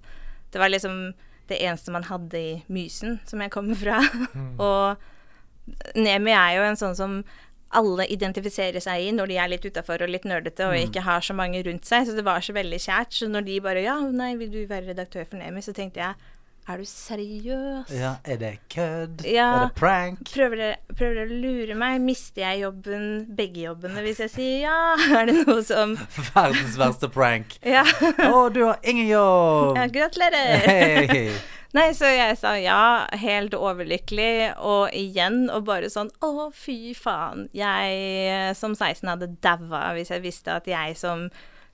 Det 0.51 0.61
var 0.61 0.71
liksom 0.71 1.11
det 1.47 1.59
eneste 1.63 1.93
man 1.95 2.07
hadde 2.07 2.39
i 2.39 2.55
Mysen, 2.71 3.19
som 3.27 3.43
jeg 3.43 3.51
kommer 3.51 3.75
fra. 3.79 3.99
og 4.63 5.99
Nemi 5.99 6.31
er 6.31 6.57
jo 6.57 6.65
en 6.67 6.79
sånn 6.79 6.95
som 6.95 7.19
alle 7.75 8.05
identifiserer 8.07 8.79
seg 8.83 9.09
i 9.09 9.11
når 9.15 9.27
de 9.31 9.37
er 9.41 9.51
litt 9.51 9.65
utafor 9.67 10.03
og 10.05 10.11
litt 10.13 10.23
nerdete 10.27 10.69
og 10.69 10.77
ikke 10.79 11.03
har 11.03 11.21
så 11.25 11.35
mange 11.35 11.59
rundt 11.67 11.85
seg. 11.87 12.07
Så 12.07 12.15
det 12.15 12.23
var 12.27 12.39
så 12.45 12.55
veldig 12.55 12.79
kjært. 12.79 13.13
Så 13.19 13.27
når 13.31 13.47
de 13.47 13.59
bare 13.63 13.83
Ja, 13.83 13.99
nei, 14.07 14.35
vil 14.39 14.51
du 14.53 14.61
være 14.69 14.93
redaktør 14.93 15.27
for 15.27 15.39
Nemi? 15.41 15.61
Så 15.65 15.73
tenkte 15.75 15.99
jeg 15.99 16.15
Er 16.67 16.81
du 16.81 16.83
seriøs? 16.87 17.91
Ja, 17.95 18.15
er 18.27 18.39
det 18.41 18.53
kødd? 18.73 19.21
Ja. 19.27 19.47
Er 19.55 19.65
det 19.67 19.75
prank? 19.79 20.23
Prøver 20.33 20.59
dere, 20.59 21.23
å 21.23 21.27
lure 21.31 21.75
meg? 21.79 22.01
Mister 22.03 22.43
jeg 22.43 22.65
jobben, 22.65 23.05
begge 23.37 23.63
jobbene, 23.69 24.03
hvis 24.03 24.19
jeg 24.25 24.33
sier 24.33 24.57
ja? 24.65 24.79
Er 25.21 25.29
det 25.29 25.37
noe 25.47 25.61
som 25.63 25.95
Verdens 26.33 26.75
verste 26.79 27.07
prank. 27.11 27.55
Ja. 27.63 27.85
Å, 28.27 28.47
du 28.51 28.65
har 28.65 28.79
ingen 28.83 29.07
jobb! 29.07 29.79
ja 29.79 29.87
gratulerer. 29.99 30.67
Hei! 30.67 31.29
Nei, 31.75 31.89
så 31.97 32.07
jeg 32.07 32.37
sa 32.39 32.53
ja, 32.59 33.07
helt 33.19 33.55
overlykkelig, 33.57 34.55
og 34.63 34.95
igjen, 34.95 35.47
og 35.51 35.65
bare 35.67 35.91
sånn 35.91 36.11
å, 36.23 36.47
fy 36.55 36.93
faen. 36.95 37.47
Jeg 37.55 37.99
eh, 38.31 38.53
som 38.57 38.75
16 38.77 39.11
hadde 39.11 39.33
daua 39.43 39.91
hvis 39.97 40.13
jeg 40.15 40.23
visste 40.23 40.55
at 40.55 40.69
jeg 40.69 40.95
som 40.99 41.27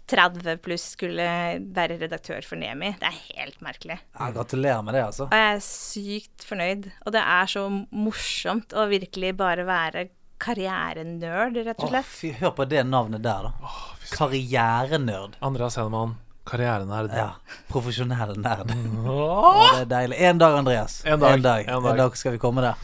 30 0.10 0.58
pluss 0.64 0.90
skulle 0.98 1.28
være 1.76 2.00
redaktør 2.02 2.44
for 2.46 2.60
Nemi. 2.60 2.92
Det 3.00 3.08
er 3.08 3.22
helt 3.38 3.62
merkelig. 3.64 4.00
Ja, 4.18 4.32
gratulerer 4.36 4.82
med 4.84 4.98
det, 4.98 5.06
altså. 5.06 5.30
Og 5.30 5.38
jeg 5.38 5.54
er 5.54 5.64
sykt 5.64 6.48
fornøyd. 6.48 6.90
Og 7.06 7.16
det 7.16 7.24
er 7.24 7.54
så 7.54 7.64
morsomt 7.72 8.76
å 8.76 8.90
virkelig 8.92 9.32
bare 9.40 9.68
være 9.68 10.08
karrierenerd, 10.44 11.56
rett 11.64 11.80
og 11.80 11.94
slett. 11.94 12.10
Åh, 12.10 12.18
fy, 12.20 12.34
hør 12.42 12.52
på 12.58 12.68
det 12.68 12.84
navnet 12.90 13.24
der, 13.24 13.48
da. 13.48 13.72
Karrierenerd. 14.12 15.38
Andreas 15.46 15.80
Hedemann, 15.80 16.18
karrierenerd. 16.46 17.12
Ja. 17.16 17.30
Profesjonell 17.72 18.36
nerd. 18.42 18.74
Og 19.08 19.62
det 19.74 19.82
er 19.84 19.90
deilig. 19.94 20.20
En 20.30 20.38
dag, 20.42 20.58
Andreas. 20.60 21.02
En 21.06 21.20
dag, 21.20 21.34
En 21.38 21.42
dag, 21.46 21.66
en 21.68 21.76
en 21.78 21.84
dag. 21.84 21.98
dag 21.98 22.18
skal 22.20 22.32
vi 22.36 22.42
komme 22.42 22.62
der. 22.66 22.76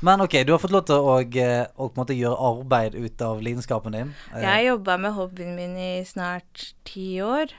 Men 0.00 0.20
ok, 0.22 0.36
du 0.46 0.52
har 0.54 0.60
fått 0.62 0.70
lov 0.70 0.84
til 0.86 0.94
å, 0.94 1.16
eh, 1.20 1.66
å 1.76 1.88
på 1.90 1.98
måte 1.98 2.14
gjøre 2.14 2.38
arbeid 2.38 2.94
ut 2.94 3.22
av 3.26 3.40
lidenskapen 3.42 3.92
din. 3.92 4.14
Eh, 4.32 4.40
Jeg 4.42 4.46
har 4.46 4.76
jobba 4.76 4.96
med 4.98 5.12
hobbyen 5.16 5.56
min 5.56 5.76
i 5.76 6.04
snart 6.06 6.72
ti 6.84 7.18
år. 7.20 7.50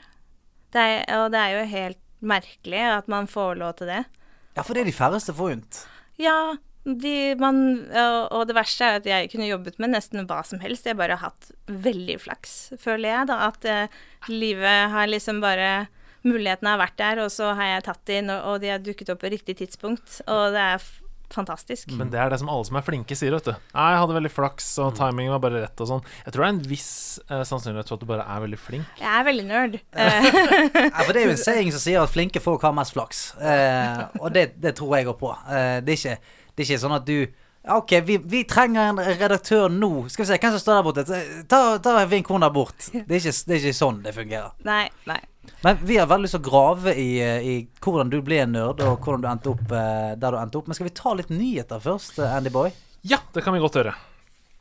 Det 0.72 0.80
er, 0.80 1.04
og 1.20 1.32
det 1.32 1.40
er 1.40 1.60
jo 1.60 1.66
helt 1.68 1.98
merkelig 2.22 2.80
at 2.98 3.08
man 3.08 3.28
får 3.28 3.58
lov 3.58 3.76
til 3.76 3.88
det. 3.88 4.06
Ja, 4.56 4.62
for 4.64 4.74
det 4.74 4.82
er 4.82 4.86
de 4.86 4.92
færreste 4.96 5.34
forunt. 5.36 5.86
Ja, 6.18 6.56
de, 6.84 7.36
man, 7.40 7.58
og, 8.32 8.48
det 8.50 8.56
verste 8.58 8.88
er 8.88 9.00
at 9.02 9.08
jeg 9.08 9.30
kunne 9.34 9.50
jobbet 9.50 9.80
med 9.82 9.94
nesten 9.94 10.26
hva 10.30 10.40
som 10.48 10.62
helst. 10.64 10.88
Jeg 10.88 10.98
bare 11.00 11.18
har 11.20 11.34
hatt 11.34 11.52
veldig 11.70 12.18
flaks, 12.24 12.58
føler 12.82 13.12
jeg, 13.12 13.30
da. 13.30 13.40
At 13.50 13.68
eh, 13.68 14.00
livet 14.32 14.94
har 14.94 15.10
liksom 15.12 15.44
bare 15.44 15.88
Mulighetene 16.28 16.74
har 16.74 16.82
vært 16.82 16.98
der, 17.00 17.20
og 17.24 17.30
så 17.32 17.54
har 17.56 17.78
jeg 17.78 17.84
tatt 17.86 18.02
de 18.10 18.18
og, 18.36 18.58
de 18.60 18.74
har 18.74 18.82
dukket 18.84 19.14
opp 19.14 19.22
på 19.22 19.30
riktig 19.32 19.56
tidspunkt. 19.62 20.18
Og 20.28 20.50
det 20.52 20.66
er 20.66 20.82
f 20.82 20.98
fantastisk. 21.30 21.92
Men 21.94 22.10
det 22.10 22.18
er 22.18 22.32
det 22.32 22.40
som 22.42 22.50
alle 22.50 22.66
som 22.66 22.78
er 22.80 22.86
flinke, 22.86 23.14
sier, 23.18 23.34
vet 23.36 23.50
du. 23.50 23.52
Jeg 23.54 24.00
hadde 24.02 24.16
veldig 24.16 24.32
flaks, 24.34 24.70
og 24.82 24.96
timingen 24.98 25.34
var 25.36 25.44
bare 25.44 25.64
rett 25.66 25.84
og 25.84 25.90
sånn. 25.92 26.08
Jeg 26.26 26.34
tror 26.34 26.44
det 26.44 26.48
er 26.48 26.56
en 26.56 26.62
viss 26.72 26.92
eh, 27.28 27.44
sannsynlighet 27.46 27.92
for 27.92 28.00
at 28.00 28.04
du 28.04 28.10
bare 28.10 28.26
er 28.26 28.44
veldig 28.46 28.60
flink. 28.62 28.90
Jeg 28.98 29.12
er 29.14 29.28
veldig 29.28 29.46
nerd. 29.46 29.78
Eh, 29.94 30.30
Ja, 30.90 31.04
for 31.04 31.14
det 31.14 31.22
er 31.22 31.30
jo 31.30 31.36
en 31.36 31.42
saying 31.42 31.72
som 31.76 31.84
sier 31.84 32.02
at 32.02 32.14
flinke 32.14 32.42
folk 32.44 32.66
har 32.66 32.74
mest 32.76 32.96
flaks. 32.98 33.22
Eh, 33.38 34.04
og 34.20 34.34
det, 34.36 34.50
det 34.62 34.76
tror 34.80 34.98
jeg 34.98 35.10
òg 35.12 35.20
på. 35.22 35.32
Eh, 35.46 35.78
det, 35.86 35.96
er 35.96 36.02
ikke, 36.02 36.39
det 36.60 36.66
er 36.66 36.74
ikke 36.74 36.82
sånn 36.84 36.98
at 36.98 37.06
du 37.08 37.16
OK, 37.70 37.92
vi, 38.08 38.16
vi 38.24 38.42
trenger 38.48 38.90
en 38.90 39.00
redaktør 39.20 39.70
nå. 39.72 40.08
Skal 40.12 40.24
vi 40.24 40.28
se, 40.30 40.38
hvem 40.40 40.54
som 40.56 40.62
står 40.62 40.78
der 40.78 40.86
borte? 40.86 41.20
Ta, 41.52 41.60
ta 41.84 41.94
vink 42.08 42.28
hun 42.32 42.44
der 42.44 42.52
bort. 42.56 42.86
Det 42.94 43.04
er, 43.04 43.20
ikke, 43.20 43.34
det 43.48 43.56
er 43.56 43.60
ikke 43.60 43.78
sånn 43.80 44.00
det 44.04 44.14
fungerer. 44.16 44.54
nei, 44.68 44.86
nei. 45.08 45.20
Men 45.64 45.80
vi 45.84 45.98
har 46.00 46.08
veldig 46.08 46.28
lyst 46.28 46.36
til 46.38 46.44
å 46.44 46.46
grave 46.46 46.94
i, 47.00 47.08
eh, 47.24 47.44
i 47.44 47.54
hvordan 47.84 48.12
du 48.12 48.20
ble 48.24 48.38
en 48.44 48.54
nerd, 48.56 48.84
og 48.86 49.00
hvordan 49.04 49.24
du 49.24 49.28
endte 49.32 49.52
opp 49.52 49.72
eh, 49.76 50.14
der 50.20 50.36
du 50.36 50.38
endte 50.40 50.60
opp. 50.60 50.68
Men 50.70 50.78
skal 50.78 50.88
vi 50.88 50.94
ta 51.00 51.14
litt 51.18 51.32
nyheter 51.34 51.82
først, 51.84 52.20
eh, 52.24 52.36
Andy 52.38 52.52
Boy? 52.54 52.72
Ja, 53.08 53.20
det 53.36 53.44
kan 53.44 53.56
vi 53.56 53.62
godt 53.64 53.80
gjøre. 53.80 53.96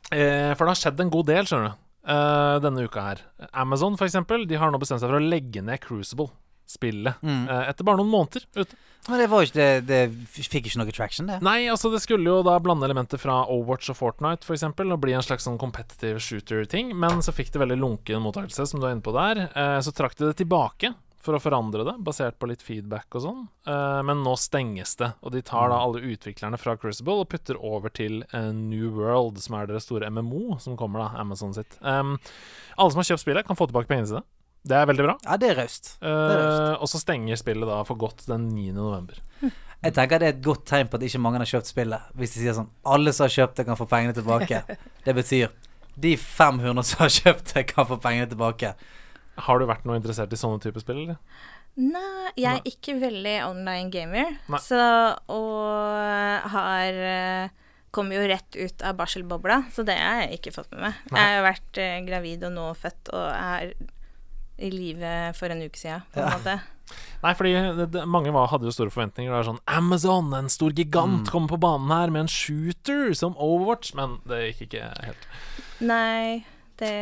Eh, 0.09 0.51
for 0.57 0.65
det 0.65 0.73
har 0.73 0.79
skjedd 0.81 1.03
en 1.05 1.11
god 1.13 1.29
del, 1.29 1.47
skjønner 1.47 1.71
du, 1.71 1.79
eh, 2.09 2.55
denne 2.65 2.83
uka 2.89 3.05
her. 3.05 3.23
Amazon, 3.53 3.95
for 4.01 4.09
eksempel, 4.09 4.43
de 4.49 4.59
har 4.59 4.73
nå 4.73 4.81
bestemt 4.81 5.03
seg 5.03 5.11
for 5.11 5.19
å 5.21 5.23
legge 5.23 5.63
ned 5.63 5.79
Crucible. 5.85 6.31
Spillet. 6.69 7.17
Mm. 7.25 7.47
eh, 7.49 7.65
etter 7.71 7.87
bare 7.87 7.97
noen 7.97 8.11
måneder 8.11 8.45
ute. 8.55 8.77
Men 9.07 9.21
det 9.21 9.27
var 9.31 9.45
ikke 9.45 9.57
det, 9.57 9.69
det 9.89 9.99
fikk 10.29 10.67
ikke 10.67 10.81
noe 10.81 10.93
traction, 10.93 11.29
det. 11.31 11.39
Nei, 11.45 11.63
altså 11.71 11.89
det 11.89 12.01
skulle 12.03 12.29
jo 12.29 12.43
da 12.45 12.59
blande 12.61 12.85
elementer 12.85 13.17
fra 13.21 13.41
Overwatch 13.49 13.89
og 13.93 13.97
Fortnite 13.97 14.45
for 14.45 14.57
eksempel, 14.57 14.91
og 14.93 15.01
bli 15.01 15.15
en 15.17 15.25
slags 15.25 15.47
sånn 15.47 15.57
competitive 15.61 16.21
shooter-ting, 16.21 16.91
men 16.93 17.23
så 17.25 17.33
fikk 17.33 17.53
det 17.55 17.63
veldig 17.63 17.79
lunken 17.79 18.21
mottakelse, 18.21 18.67
som 18.69 18.81
du 18.81 18.85
er 18.85 18.93
inne 18.93 19.05
på 19.05 19.15
der. 19.15 19.47
Eh, 19.49 19.77
så 19.81 19.95
trakk 19.95 20.17
de 20.19 20.27
det 20.27 20.37
tilbake 20.43 20.93
for 21.25 21.35
å 21.35 21.41
forandre 21.41 21.83
det, 21.87 21.97
basert 22.05 22.37
på 22.39 22.47
litt 22.51 22.61
feedback 22.63 23.17
og 23.17 23.23
sånn. 23.25 23.43
Eh, 23.67 23.99
men 24.05 24.21
nå 24.23 24.35
stenges 24.39 24.93
det, 25.01 25.09
og 25.23 25.33
de 25.33 25.41
tar 25.47 25.71
da 25.73 25.81
alle 25.81 26.03
utviklerne 26.13 26.59
fra 26.61 26.77
Crucible 26.79 27.23
og 27.23 27.31
putter 27.33 27.57
over 27.57 27.89
til 27.89 28.21
New 28.35 28.91
World, 28.99 29.41
som 29.41 29.57
er 29.57 29.71
deres 29.71 29.89
store 29.89 30.11
MMO, 30.11 30.59
som 30.61 30.77
kommer 30.79 31.07
da, 31.07 31.13
Amazon 31.23 31.55
sitt. 31.57 31.79
Um, 31.81 32.19
alle 32.77 32.93
som 32.93 33.01
har 33.01 33.09
kjøpt 33.09 33.25
spillet, 33.25 33.47
kan 33.47 33.57
få 33.57 33.71
tilbake 33.71 33.89
pengene 33.89 34.11
sine. 34.11 34.27
Det 34.67 34.75
er 34.75 34.89
veldig 34.89 35.05
bra. 35.05 35.15
Ja, 35.23 35.37
det 35.39 35.53
er 35.53 35.61
raust. 35.61 35.93
Uh. 36.03 36.09
Eh, 36.09 36.73
og 36.81 36.89
så 36.91 36.99
stenger 37.01 37.39
spillet 37.39 37.69
da 37.69 37.79
for 37.87 37.99
godt 37.99 38.25
den 38.27 38.49
9. 38.51 38.71
november. 38.75 39.21
Jeg 39.79 39.95
tenker 39.95 40.19
det 40.19 40.27
er 40.27 40.35
et 40.35 40.43
godt 40.43 40.65
tegn 40.67 40.89
på 40.91 40.99
at 40.99 41.05
ikke 41.07 41.21
mange 41.23 41.39
har 41.39 41.47
kjøpt 41.47 41.69
spillet. 41.71 42.11
Hvis 42.19 42.35
de 42.35 42.41
sier 42.41 42.55
sånn 42.57 42.67
Alle 42.83 43.13
som 43.15 43.29
har 43.29 43.35
kjøpt 43.37 43.61
det, 43.61 43.65
kan 43.69 43.79
få 43.79 43.87
pengene 43.87 44.15
tilbake. 44.17 44.63
Det 45.05 45.15
betyr 45.15 45.53
de 45.99 46.15
500 46.19 46.83
som 46.87 47.03
har 47.03 47.13
kjøpt 47.13 47.53
det, 47.53 47.63
kan 47.71 47.87
få 47.87 47.97
pengene 47.99 48.27
tilbake. 48.31 48.73
Har 49.39 49.59
du 49.59 49.65
vært 49.67 49.87
noe 49.87 49.97
interessert 49.99 50.31
i 50.35 50.39
sånne 50.39 50.61
typer 50.63 50.83
spill, 50.83 51.01
eller? 51.05 51.17
Nei, 51.79 52.31
jeg 52.39 52.59
er 52.59 52.67
ikke 52.67 52.97
veldig 52.99 53.35
online 53.45 53.91
gamer, 53.93 54.31
Nei. 54.51 54.59
så 54.63 54.79
og 55.31 56.49
har 56.55 56.97
eh, 57.13 57.57
Kommer 57.95 58.19
jo 58.19 58.25
rett 58.29 58.53
ut 58.53 58.83
av 58.85 58.99
barselbobla, 58.99 59.63
så 59.73 59.81
det 59.81 59.95
har 59.97 60.19
jeg 60.21 60.35
ikke 60.37 60.51
fått 60.53 60.67
med 60.75 60.83
meg. 60.83 60.97
Nei. 61.09 61.23
Jeg 61.23 61.37
har 61.39 61.45
vært 61.47 61.79
eh, 61.81 61.95
gravid 62.05 62.43
og 62.45 62.51
nå 62.53 62.65
født 62.77 63.09
og 63.17 63.23
er 63.33 63.71
i 64.59 64.69
livet 64.73 65.35
for 65.39 65.51
en 65.53 65.61
uke 65.65 65.77
siden, 65.79 66.03
på 66.13 66.19
en 66.21 66.27
Ja. 66.27 66.37
måte. 66.37 66.59
Nei, 67.21 67.33
fordi 67.37 67.51
det, 67.77 67.91
det, 67.93 68.03
mange 68.09 68.31
var, 68.33 68.47
hadde 68.49 68.65
jo 68.65 68.71
store 68.73 68.89
forventninger. 68.89 69.29
Det 69.29 69.37
var 69.37 69.47
sånn 69.51 69.59
Amazon, 69.67 70.31
en 70.33 70.49
stor 70.49 70.71
gigant, 70.73 71.29
kommer 71.29 71.51
på 71.51 71.59
banen 71.61 71.91
her 71.93 72.09
med 72.09 72.21
en 72.25 72.31
shooter 72.33 73.13
som 73.13 73.35
Overwatch. 73.37 73.93
Men 73.99 74.17
det 74.25 74.39
gikk 74.55 74.63
ikke 74.69 74.87
helt. 75.05 75.27
Nei, 75.85 76.45
det 76.81 76.93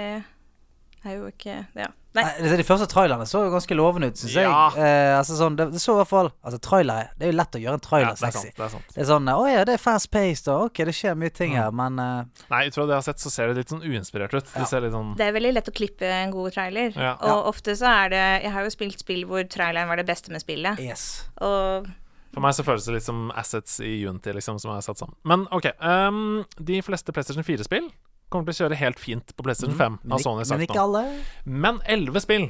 er 1.05 1.13
jo 1.15 1.29
ikke 1.31 1.67
Ja. 1.77 1.87
Nei. 2.17 2.23
Nei, 2.41 2.57
De 2.59 2.65
første 2.67 2.87
trailerne 2.91 3.27
så 3.29 3.43
jo 3.45 3.51
ganske 3.53 3.77
lovende 3.77 4.09
ut, 4.11 4.17
syns 4.19 4.33
jeg. 4.35 4.49
Eh, 4.49 5.13
altså 5.17 5.37
sånn, 5.39 5.55
det, 5.59 5.69
det 5.75 5.81
så 5.83 5.93
i 5.95 5.99
hvert 6.01 6.09
fall 6.11 6.29
Altså 6.43 6.59
trailer, 6.65 7.11
Det 7.17 7.27
er 7.27 7.31
jo 7.31 7.37
lett 7.37 7.57
å 7.59 7.61
gjøre 7.61 7.77
en 7.77 7.83
Ja, 7.83 7.87
trailer 7.87 8.15
det 8.17 8.17
er 8.17 8.31
sexy. 8.31 8.47
sant. 8.49 8.57
det 8.57 8.65
er 8.67 8.73
sant 8.73 8.95
Det 8.95 9.03
er 9.03 9.09
sånn 9.11 9.29
Å 9.33 9.37
ja, 9.51 9.65
det 9.69 9.75
er 9.77 9.83
fast 9.83 10.09
paced, 10.13 10.49
og 10.53 10.65
ok, 10.71 10.81
det 10.89 10.95
skjer 10.97 11.15
mye 11.21 11.33
ting 11.37 11.53
her, 11.57 11.69
men 11.71 12.01
uh, 12.01 12.47
Nei, 12.51 12.63
ut 12.67 12.75
fra 12.79 12.87
det 12.89 12.95
jeg 12.97 13.01
har 13.03 13.07
sett, 13.11 13.23
så 13.23 13.33
ser 13.33 13.51
det 13.53 13.61
litt 13.61 13.71
sånn 13.75 13.85
uinspirert 13.85 14.33
ut. 14.33 14.49
Ja. 14.55 14.63
Det 14.63 14.67
ser 14.73 14.83
litt 14.85 14.95
sånn 14.97 15.13
Det 15.19 15.27
er 15.29 15.37
veldig 15.37 15.53
lett 15.59 15.69
å 15.71 15.75
klippe 15.77 16.09
en 16.17 16.33
god 16.33 16.51
trailer. 16.57 16.91
Ja. 16.97 17.13
Og 17.29 17.51
ofte 17.53 17.75
så 17.77 17.87
er 17.93 18.11
det 18.15 18.25
Jeg 18.47 18.51
har 18.57 18.67
jo 18.67 18.73
spilt 18.73 18.99
spill 19.05 19.23
hvor 19.29 19.45
traileren 19.47 19.87
var 19.91 20.01
det 20.01 20.07
beste 20.09 20.33
med 20.33 20.41
spillet. 20.43 20.79
yes. 20.83 21.07
Og 21.41 21.87
For 22.33 22.43
meg 22.43 22.53
så 22.53 22.63
føles 22.67 22.85
det 22.85 22.93
litt 22.97 23.05
som 23.07 23.31
assets 23.33 23.79
i 23.81 23.95
Unity, 24.05 24.33
liksom, 24.35 24.59
som 24.61 24.73
er 24.75 24.81
satt 24.85 24.99
sammen. 24.99 25.15
Men 25.25 25.47
OK. 25.55 25.69
Um, 25.81 26.43
de 26.59 26.81
fleste 26.85 27.13
PlayStation 27.15 27.45
4-spill 27.47 27.87
kommer 28.29 28.45
til 28.49 28.55
å 28.55 28.61
kjøre 28.67 28.75
helt 28.79 28.99
fint 28.99 29.35
på 29.37 29.43
PlayStation 29.47 29.75
5, 29.77 29.99
Men, 30.03 30.11
har 30.11 30.19
Sony 30.23 30.43
men 30.49 30.65
ikke 30.67 30.75
nå. 30.79 30.85
alle. 30.87 31.03
Men 31.45 31.77
11 31.87 32.19
spill 32.25 32.47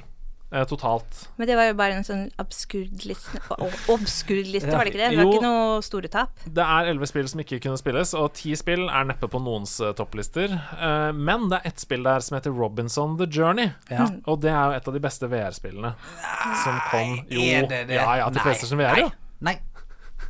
eh, 0.51 0.63
totalt. 0.65 1.27
Men 1.37 1.47
det 1.49 1.57
var 1.59 1.67
jo 1.67 1.73
bare 1.77 1.97
en 1.99 2.05
sånn 2.07 2.23
absurd 2.41 3.03
liste. 3.05 3.41
Obskurd 3.93 4.47
liste, 4.47 4.69
Ja. 4.71 4.77
var 4.77 4.85
det 4.87 4.93
ikke 4.93 5.01
det? 5.03 5.09
Det 5.11 5.17
var 5.19 5.25
Jo. 5.27 5.33
ikke 5.35 5.43
noe 5.43 5.81
store 5.85 6.07
tap. 6.09 6.39
Det 6.47 6.63
er 6.63 6.89
11 6.93 7.05
spill 7.11 7.27
som 7.27 7.41
ikke 7.43 7.59
kunne 7.61 7.77
spilles, 7.77 8.13
og 8.17 8.31
10 8.33 8.55
spill 8.55 8.87
er 8.89 9.03
neppe 9.11 9.27
på 9.29 9.41
noens 9.43 9.75
eh, 9.83 9.91
topplister. 9.93 10.55
Eh, 10.79 11.11
men 11.13 11.49
det 11.51 11.59
er 11.61 11.67
ett 11.73 11.79
spill 11.83 12.01
der 12.07 12.19
som 12.25 12.37
heter 12.39 12.55
Robinson 12.57 13.17
The 13.19 13.27
Journey. 13.27 13.69
Ja. 13.91 14.07
Og 14.25 14.41
det 14.41 14.49
er 14.55 14.71
jo 14.71 14.79
et 14.79 14.87
av 14.87 14.93
de 14.97 15.03
beste 15.03 15.29
VR-spillene 15.29 15.93
som 16.63 16.79
kom 16.89 17.19
jo 17.29 17.41
Er 17.43 17.67
det 17.67 17.83
det? 17.91 17.99
Ja, 18.01 18.15
ja, 18.23 18.29
til 18.31 18.39
Nei, 18.41 18.43
PlayStation 18.47 18.79
VR, 18.81 18.95
nei. 19.03 19.11
Nei. 19.41 19.59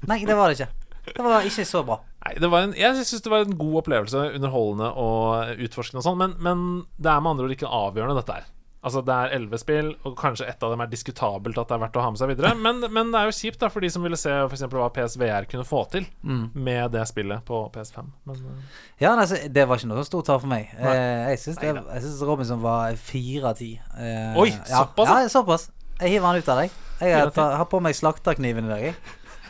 Nei, 0.07 0.19
det 0.25 0.36
var 0.36 0.49
det 0.51 0.60
ikke. 0.60 0.71
Det 1.07 1.23
var 1.23 1.45
ikke 1.47 1.63
så 1.65 1.86
bra. 1.88 2.01
Nei, 2.28 2.34
det 2.44 2.50
var 2.52 2.68
en, 2.68 2.76
jeg 2.76 3.00
syns 3.08 3.24
det 3.24 3.32
var 3.32 3.46
en 3.48 3.56
god 3.58 3.80
opplevelse, 3.86 4.28
underholdende 4.36 4.92
og 5.00 5.63
utforskende 5.63 6.04
og 6.04 6.08
sånn, 6.10 6.20
men, 6.20 6.36
men 6.44 6.68
det 7.00 7.12
er 7.13 7.24
med 7.24 7.32
andre 7.38 7.48
ord 7.48 7.54
ikke 7.56 7.70
avgjørende, 7.72 8.20
dette 8.20 8.36
her. 8.42 8.54
Altså, 8.88 9.02
det 9.04 9.12
er 9.16 9.32
elleve 9.36 9.58
spill, 9.60 9.88
og 10.06 10.13
kanskje 10.20 10.46
ett 10.48 10.62
av 10.63 10.72
dem 10.72 10.80
er 10.84 10.88
diskutabelt 10.92 11.58
at 11.60 11.68
det 11.68 11.76
er 11.76 11.82
verdt 11.82 11.98
å 12.00 12.04
ha 12.06 12.12
med 12.13 12.20
seg 12.22 12.30
videre. 12.30 12.52
Men, 12.62 12.78
men 12.94 13.10
det 13.12 13.20
er 13.20 13.28
jo 13.28 13.34
kjipt 13.36 13.60
da 13.63 13.68
for 13.74 13.84
de 13.84 13.90
som 13.92 14.06
ville 14.06 14.20
se 14.20 14.32
for 14.46 14.54
eksempel 14.56 14.80
hva 14.80 14.88
PSVR 14.96 15.48
kunne 15.50 15.66
få 15.68 15.82
til 15.92 16.06
Mm. 16.24 16.46
med 16.54 16.94
det 16.94 17.04
spillet 17.10 17.44
på 17.48 17.60
PS5. 17.74 18.08
Men 18.30 18.40
uh... 18.46 18.78
Ja, 19.02 19.16
nei, 19.18 19.26
det 19.52 19.66
var 19.68 19.82
ikke 19.82 19.90
noe 19.92 20.06
stort 20.08 20.30
tap 20.30 20.44
for 20.46 20.52
meg. 20.52 20.70
Nei. 20.78 20.94
Eh, 20.94 21.34
jeg 21.34 21.42
syns 21.48 22.24
Robinson 22.30 22.62
var 22.63 22.96
fire 23.02 23.52
av 23.52 23.60
ti. 23.60 23.74
Eh, 23.98 24.40
Oi, 24.40 24.50
ja. 24.54 24.86
såpass, 24.86 25.12
ja. 25.26 25.30
Såpass. 25.36 25.68
Jeg 25.98 26.13
hiver 26.16 26.30
han 26.30 26.40
ut 26.40 26.54
av 26.54 26.62
deg. 26.63 26.82
Jeg 27.02 27.18
har, 27.18 27.34
har 27.60 27.68
på 27.74 27.82
meg 27.84 27.98
slakterkniven 27.98 28.70
i 28.70 28.76
dag, 28.76 28.88
jeg. 28.92 28.98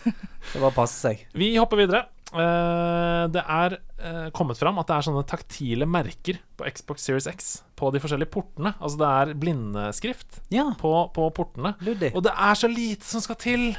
Det 0.54 0.62
bare 0.64 0.74
passer 0.74 1.12
seg. 1.12 1.26
vi 1.36 1.52
hopper 1.60 1.84
videre. 1.84 2.08
Eh, 2.40 3.24
det 3.34 3.44
er 3.44 3.78
eh, 3.78 4.30
kommet 4.38 4.60
fram 4.60 4.78
at 4.82 4.88
det 4.90 4.96
er 4.98 5.08
sånne 5.10 5.26
taktile 5.28 5.88
merker 5.90 6.40
på 6.58 6.68
Xbox 6.70 7.06
Series 7.08 7.28
X 7.32 7.52
på 7.78 7.92
de 7.94 8.02
forskjellige 8.04 8.32
portene. 8.34 8.74
Altså 8.80 9.02
det 9.02 9.12
er 9.12 9.36
blindeskrift 9.42 10.42
Ja, 10.54 10.70
på, 10.80 10.94
på 11.16 11.30
portene. 11.36 11.76
luddig. 11.86 12.14
Og 12.16 12.24
det 12.26 12.34
er 12.34 12.58
så 12.60 12.70
lite 12.72 13.06
som 13.08 13.24
skal 13.24 13.40
til 13.42 13.70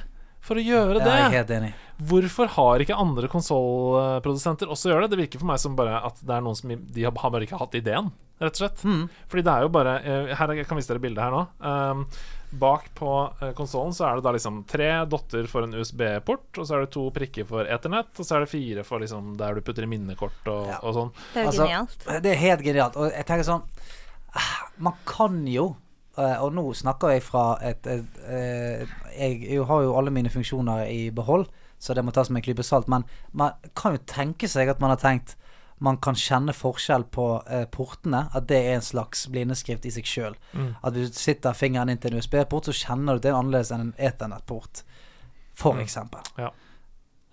for 0.49 0.57
å 0.57 0.63
gjøre 0.63 1.01
det. 1.03 1.11
jeg 1.11 1.25
er 1.27 1.35
helt 1.35 1.51
enig. 1.51 1.73
Hvorfor 2.09 2.47
har 2.55 2.81
ikke 2.85 2.97
andre 2.97 3.29
konsollprodusenter 3.29 4.71
også 4.71 4.93
gjør 4.93 5.05
det? 5.05 5.11
Det 5.13 5.21
virker 5.25 5.43
for 5.43 5.51
meg 5.51 5.61
som 5.61 5.75
bare 5.79 5.99
at 6.07 6.21
det 6.23 6.35
er 6.37 6.45
noen 6.47 6.57
som 6.59 6.71
De 6.71 7.05
har 7.05 7.13
har 7.19 7.33
bare 7.35 7.45
ikke 7.45 7.59
hatt 7.59 7.75
ideen, 7.75 8.11
rett 8.41 8.55
og 8.55 8.63
slett. 8.63 8.85
Mm. 8.87 9.03
Fordi 9.29 9.45
det 9.45 9.55
er 9.55 9.67
jo 9.67 9.73
bare 9.75 9.95
eh, 10.01 10.35
Her 10.39 10.55
Jeg 10.55 10.69
kan 10.71 10.79
vise 10.79 10.93
dere 10.93 11.03
bildet 11.03 11.25
her 11.25 11.35
nå. 11.35 11.43
Um, 11.59 12.05
bak 12.51 12.87
på 12.97 13.09
uh, 13.43 13.51
konsollen 13.57 13.93
så 13.93 14.07
er 14.09 14.17
det 14.19 14.25
da 14.25 14.33
liksom 14.33 14.63
tre 14.69 14.89
dotter 15.11 15.47
for 15.51 15.67
en 15.67 15.75
USB-port, 15.77 16.47
og 16.57 16.65
så 16.65 16.77
er 16.79 16.85
det 16.87 16.93
to 16.95 17.03
prikker 17.13 17.45
for 17.49 17.69
Ethernet, 17.69 18.09
og 18.17 18.25
så 18.25 18.39
er 18.39 18.45
det 18.47 18.51
fire 18.53 18.85
for 18.89 19.03
liksom 19.05 19.35
der 19.41 19.59
du 19.59 19.61
putter 19.67 19.85
i 19.85 19.91
minnekort 19.91 20.49
og, 20.49 20.71
Ja. 20.71 20.79
og 20.83 20.95
sånn. 20.97 21.13
Det 21.35 21.43
er 21.43 21.45
jo 21.45 21.49
Altså, 21.51 21.67
genialt. 21.67 22.09
Det 22.25 22.33
er 22.33 22.41
helt 22.45 22.65
genialt. 22.65 22.97
Og 22.97 23.13
jeg 23.13 23.27
tenker 23.29 23.45
sånn 23.45 23.63
ah, 24.35 24.55
Man 24.79 24.97
kan 25.09 25.41
jo 25.49 25.77
eh, 26.17 26.37
Og 26.45 26.53
nå 26.55 26.65
snakker 26.75 27.15
jeg 27.15 27.23
fra 27.27 27.59
et, 27.63 27.87
et, 27.87 28.19
et, 28.29 28.89
Jeg 29.19 29.65
har 29.69 29.83
jo 29.83 29.97
alle 29.99 30.11
mine 30.15 30.31
funksjoner 30.33 30.87
i 30.89 31.11
behold, 31.11 31.47
så 31.79 31.95
det 31.95 32.05
må 32.05 32.13
tas 32.13 32.31
med 32.31 32.41
en 32.41 32.47
klype 32.49 32.65
salt. 32.67 32.89
Men 32.89 33.05
man 33.33 33.53
kan 33.75 33.95
jo 33.97 34.03
tenke 34.07 34.49
seg 34.51 34.69
at 34.69 34.81
man 34.81 34.91
har 34.95 35.01
tenkt 35.03 35.37
man 35.81 35.97
kan 36.03 36.15
kjenne 36.19 36.53
forskjell 36.57 37.05
på 37.15 37.27
eh, 37.47 37.65
portene. 37.71 38.25
At 38.35 38.47
det 38.51 38.59
er 38.67 38.75
en 38.79 38.83
slags 38.87 39.27
blindeskrift 39.31 39.85
i 39.87 39.91
seg 39.95 40.07
sjøl. 40.09 40.35
At 40.83 40.95
du 40.95 41.05
sitter 41.13 41.53
fingeren 41.55 41.89
inn 41.93 41.99
til 42.03 42.13
en 42.15 42.19
USB-port, 42.23 42.67
så 42.71 42.75
kjenner 42.75 43.19
du 43.19 43.27
det 43.27 43.31
er 43.33 43.39
annerledes 43.39 43.71
enn 43.75 43.89
en 43.89 43.95
Ethernet-port. 43.99 44.83
For 45.59 45.79
eksempel. 45.83 46.21
Ja. 46.39 46.51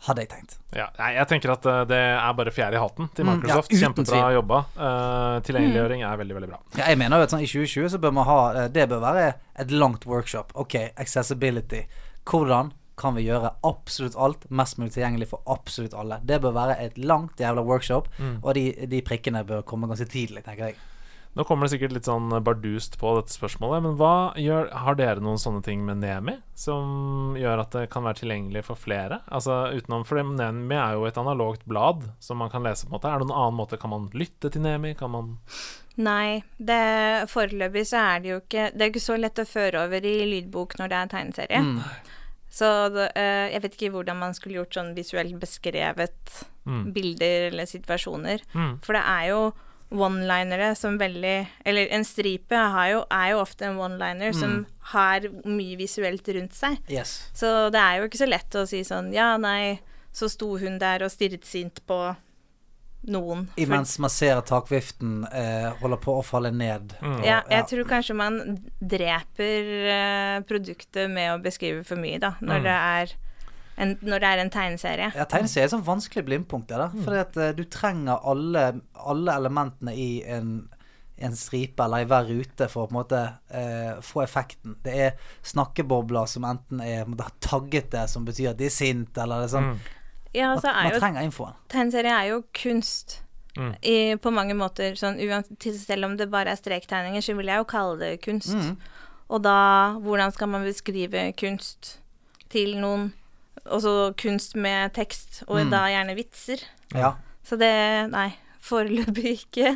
Hadde 0.06 0.22
jeg 0.22 0.30
tenkt. 0.30 0.56
Ja, 0.76 0.90
jeg 1.00 1.26
tenker 1.32 1.54
at 1.56 1.66
eh, 1.66 1.82
det 1.90 1.98
er 1.98 2.34
bare 2.38 2.52
fjerde 2.54 2.78
i 2.78 2.82
hatten 2.84 3.08
til 3.16 3.26
Mm, 3.26 3.40
Microsoft. 3.40 3.72
ja, 3.74 3.80
Kjempebra 3.86 4.06
tvil. 4.20 4.34
jobba. 4.36 4.58
Uh, 4.76 5.40
tilgjengeliggjøring 5.48 6.04
er 6.06 6.18
veldig, 6.20 6.36
veldig 6.38 6.50
bra. 6.52 6.60
Ja, 6.78 6.90
jeg 6.92 7.00
mener 7.02 7.18
jo 7.18 7.26
at 7.26 7.34
sånn, 7.34 7.42
i 7.46 7.50
2020 7.50 7.90
så 7.96 8.02
bør 8.04 8.14
man 8.14 8.28
ha 8.30 8.40
eh, 8.54 8.68
Det 8.76 8.86
bør 8.92 9.02
være 9.02 9.30
et 9.64 9.72
langt 9.72 10.06
workshop. 10.06 10.52
Ok, 10.62 10.76
accessibility. 11.02 11.86
Hvordan 12.28 12.74
kan 13.00 13.16
vi 13.18 13.28
gjøre 13.28 13.54
absolutt 13.68 14.16
alt 14.16 14.50
mest 14.50 14.80
mulig 14.80 14.96
tilgjengelig 14.96 15.30
for 15.34 15.44
absolutt 15.52 15.96
alle? 15.98 16.22
Det 16.24 16.42
bør 16.44 16.56
være 16.56 16.80
et 16.84 16.98
langt 16.98 17.40
jævla 17.40 17.64
workshop, 17.66 18.10
og 18.42 18.52
de, 18.58 18.70
de 18.92 19.02
prikkene 19.06 19.46
bør 19.48 19.66
komme 19.68 19.90
ganske 19.92 20.08
tidlig, 20.12 20.46
tenker 20.46 20.72
jeg. 20.72 20.84
Nå 21.36 21.44
kommer 21.44 21.68
det 21.68 21.74
sikkert 21.74 21.92
litt 21.92 22.08
sånn 22.08 22.32
bardust 22.48 22.94
på 23.00 23.10
dette 23.18 23.34
spørsmålet, 23.36 23.84
men 23.84 23.96
hva 24.00 24.32
gjør 24.40 24.70
Har 24.86 24.96
dere 24.96 25.24
noen 25.24 25.40
sånne 25.42 25.60
ting 25.66 25.82
med 25.84 26.00
Nemi 26.00 26.38
som 26.56 27.36
gjør 27.36 27.66
at 27.66 27.76
det 27.76 27.90
kan 27.92 28.06
være 28.08 28.22
tilgjengelig 28.22 28.64
for 28.70 28.80
flere? 28.80 29.20
Altså 29.28 29.66
utenom 29.76 30.06
For 30.08 30.24
Nemi 30.24 30.78
er 30.80 30.96
jo 30.96 31.04
et 31.10 31.20
analogt 31.20 31.66
blad 31.68 32.08
som 32.24 32.40
man 32.40 32.54
kan 32.54 32.64
lese, 32.64 32.88
på 32.88 32.94
en 32.94 32.96
måte. 32.96 33.12
Er 33.12 33.20
det 33.20 33.28
noen 33.28 33.42
annen 33.42 33.60
måte? 33.60 33.80
Kan 33.82 33.92
man 33.92 34.08
lytte 34.16 34.52
til 34.54 34.64
Nemi? 34.64 34.94
Kan 34.96 35.12
man 35.12 35.34
Nei, 35.96 36.40
det, 36.56 36.80
foreløpig 37.32 37.86
så 37.88 38.00
er 38.04 38.24
det 38.24 38.32
jo 38.32 38.40
ikke 38.42 38.66
Det 38.72 38.84
er 38.84 38.90
ikke 38.92 39.04
så 39.04 39.16
lett 39.20 39.40
å 39.40 39.48
føre 39.48 39.86
over 39.88 40.08
i 40.08 40.18
lydbok 40.32 40.80
når 40.80 40.92
det 40.92 41.02
er 41.02 41.12
tegneserie. 41.18 41.62
Mm. 41.68 41.84
Så 42.56 42.68
det, 42.94 43.10
eh, 43.20 43.50
jeg 43.52 43.62
vet 43.66 43.74
ikke 43.76 43.92
hvordan 43.98 44.20
man 44.22 44.34
skulle 44.38 44.62
gjort 44.62 44.78
sånn 44.78 44.94
visuelt 44.96 45.36
beskrevet 45.42 46.36
bilder 46.96 47.50
eller 47.52 47.68
situasjoner. 47.70 48.42
Mm. 48.56 48.78
For 48.86 48.96
det 48.98 49.02
er 49.06 49.26
jo 49.34 49.42
one-linere 49.96 50.72
som 50.76 50.96
veldig 50.98 51.48
Eller 51.66 51.92
en 51.94 52.04
stripe 52.08 52.58
har 52.58 52.88
jo, 52.90 53.04
er 53.14 53.34
jo 53.36 53.42
ofte 53.44 53.68
en 53.68 53.78
one-liner 53.78 54.32
Mm. 54.34 54.40
som 54.40 54.66
har 54.96 55.22
mye 55.46 55.78
visuelt 55.78 56.28
rundt 56.28 56.54
seg. 56.58 56.80
Yes. 56.90 57.30
Så 57.34 57.70
det 57.72 57.80
er 57.80 58.00
jo 58.00 58.08
ikke 58.08 58.24
så 58.24 58.30
lett 58.30 58.50
å 58.56 58.66
si 58.68 58.82
sånn 58.84 59.14
Ja, 59.14 59.38
nei, 59.38 59.80
så 60.14 60.30
sto 60.30 60.58
hun 60.58 60.80
der 60.80 61.04
og 61.04 61.12
stirret 61.12 61.46
sint 61.46 61.82
på 61.86 62.16
noen. 63.12 63.48
Imens 63.62 63.98
man 64.00 64.10
ser 64.10 64.38
at 64.40 64.48
takviften 64.50 65.26
eh, 65.32 65.70
holder 65.82 66.00
på 66.02 66.16
å 66.20 66.24
falle 66.26 66.52
ned. 66.52 66.96
Og- 67.02 67.24
Ja, 67.26 67.42
jeg 67.50 67.68
tror 67.72 67.84
kanskje 67.90 68.16
man 68.16 68.40
dreper 68.82 69.70
eh, 69.92 70.40
produktet 70.48 71.10
med 71.12 71.34
å 71.36 71.42
beskrive 71.44 71.84
for 71.88 71.96
mye, 72.02 72.20
da, 72.20 72.34
når, 72.42 72.64
det, 72.66 72.76
er 73.00 73.16
en, 73.78 73.96
når 74.02 74.20
det 74.24 74.30
er 74.34 74.44
en 74.46 74.54
tegneserie. 74.54 75.12
Ja, 75.16 75.26
tegneserie 75.26 75.66
er 75.68 75.72
et 75.72 75.76
sånn 75.78 75.86
vanskelig 75.88 76.26
blindpunkt, 76.26 76.70
der. 76.72 76.90
Fordi 77.04 77.20
at 77.26 77.38
eh, 77.38 77.52
du 77.58 77.64
trenger 77.66 78.22
alle, 78.24 78.68
alle 78.96 79.36
elementene 79.42 79.94
i 79.96 80.10
en, 80.26 80.56
en 81.18 81.36
stripe 81.40 81.80
eller 81.84 82.04
i 82.04 82.08
hver 82.12 82.26
rute 82.28 82.68
for 82.72 82.84
å 82.84 82.88
på 82.90 82.96
en 82.96 83.02
måte 83.02 83.20
eh, 83.56 84.02
få 84.04 84.24
effekten. 84.26 84.76
Det 84.84 84.96
er 85.10 85.14
snakkebobler 85.48 86.28
som 86.28 86.44
enten 86.50 86.82
er 86.84 87.06
taggete, 87.40 88.08
som 88.12 88.26
betyr 88.28 88.52
at 88.52 88.58
de 88.60 88.66
er 88.68 88.74
sint, 88.74 89.16
eller 89.18 89.44
det 89.46 89.50
er 89.52 89.54
sånn. 89.58 89.70
Ja, 90.36 90.50
Man, 90.54 90.62
så 90.62 90.68
er 90.72 90.84
man 90.84 90.94
jo 90.94 91.00
trenger 91.00 91.24
infoen. 91.30 91.54
tegneserie 91.72 92.12
er 92.12 92.28
jo 92.34 92.42
kunst. 92.54 93.22
Mm. 93.56 93.70
I, 93.88 93.96
på 94.20 94.32
mange 94.36 94.52
måter. 94.60 94.98
Sånn, 95.00 95.16
uansett, 95.24 95.64
selv 95.80 96.04
om 96.10 96.18
det 96.20 96.28
bare 96.34 96.52
er 96.52 96.60
strektegninger, 96.60 97.24
så 97.24 97.36
vil 97.38 97.48
jeg 97.48 97.62
jo 97.62 97.68
kalle 97.72 97.96
det 98.02 98.10
kunst. 98.26 98.52
Mm. 98.52 98.74
Og 99.32 99.42
da, 99.46 99.54
hvordan 100.04 100.34
skal 100.36 100.50
man 100.52 100.66
beskrive 100.68 101.30
kunst 101.40 101.94
til 102.52 102.76
noen? 102.82 103.14
Også 103.66 104.12
kunst 104.20 104.58
med 104.60 104.92
tekst, 104.94 105.44
og 105.48 105.62
Mm. 105.64 105.72
da 105.72 105.86
gjerne 105.90 106.16
vitser. 106.20 106.62
Ja. 106.94 107.14
Så 107.48 107.58
det 107.58 108.12
Nei, 108.12 108.28
foreløpig 108.62 109.40
ikke. 109.40 109.72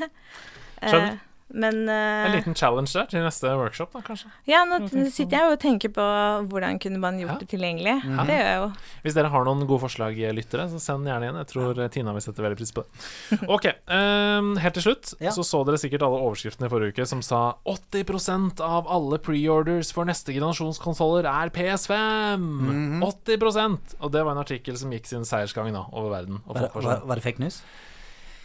Eh, 0.81 0.89
Skjønner. 0.91 1.19
Men 1.51 1.79
uh, 1.89 2.25
En 2.27 2.35
liten 2.35 2.53
challenge 2.55 2.91
der 2.93 3.07
til 3.09 3.23
neste 3.25 3.49
workshop, 3.57 3.91
da, 3.95 4.01
kanskje. 4.05 4.29
Ja, 4.45 4.59
nå 4.69 4.77
sitter 5.09 5.37
jeg 5.39 5.53
og 5.53 5.59
tenker 5.63 5.89
på 5.95 6.03
hvordan 6.51 6.77
kunne 6.81 6.99
man 7.01 7.17
gjort 7.17 7.31
Ja. 7.33 7.37
det 7.41 7.47
tilgjengelig. 7.49 7.95
Ja. 8.05 8.25
Det 8.27 8.35
gjør 8.37 8.49
jeg 8.49 8.59
jo. 8.61 8.67
Hvis 9.03 9.15
dere 9.17 9.31
har 9.33 9.45
noen 9.47 9.65
gode 9.65 9.81
forslag, 9.87 10.19
lyttere, 10.37 10.67
så 10.69 10.79
send 10.83 11.07
gjerne 11.09 11.25
igjen. 11.25 11.39
Jeg 11.41 11.49
tror 11.53 11.79
eh, 11.81 11.89
Tina 11.89 12.13
vil 12.13 12.21
sette 12.21 12.43
veldig 12.45 12.59
pris 12.59 12.73
på 12.75 12.83
det. 12.85 13.39
Ok, 13.55 13.65
um, 13.89 14.51
helt 14.61 14.77
til 14.77 14.85
slutt 14.85 15.13
Ja. 15.19 15.31
så 15.33 15.43
så 15.47 15.63
dere 15.65 15.79
sikkert 15.81 16.03
alle 16.05 16.19
overskriftene 16.21 16.69
i 16.69 16.73
forrige 16.73 16.93
uke 16.93 17.05
som 17.09 17.21
sa 17.25 17.55
80% 17.65 18.61
av 18.61 18.87
alle 18.91 19.17
preorders 19.17 19.91
for 19.95 20.05
neste 20.05 20.33
generasjons 20.35 20.77
konsoller 20.83 21.25
er 21.29 21.49
PS5! 21.55 22.37
Mhm. 22.39 23.01
80% 23.03 23.95
Og 23.99 24.11
det 24.13 24.21
var 24.25 24.35
en 24.37 24.43
artikkel 24.43 24.77
som 24.77 24.91
gikk 24.93 25.07
sin 25.09 25.25
seiersgang 25.25 25.73
da, 25.73 25.85
over 25.91 26.11
verden. 26.13 26.41
Og 26.45 26.55
Var, 26.55 26.61
det, 26.67 26.71
var 26.75 26.83
var, 26.83 27.01
var 27.09 27.15
det 27.19 27.23
fake 27.25 27.41
news? 27.41 27.61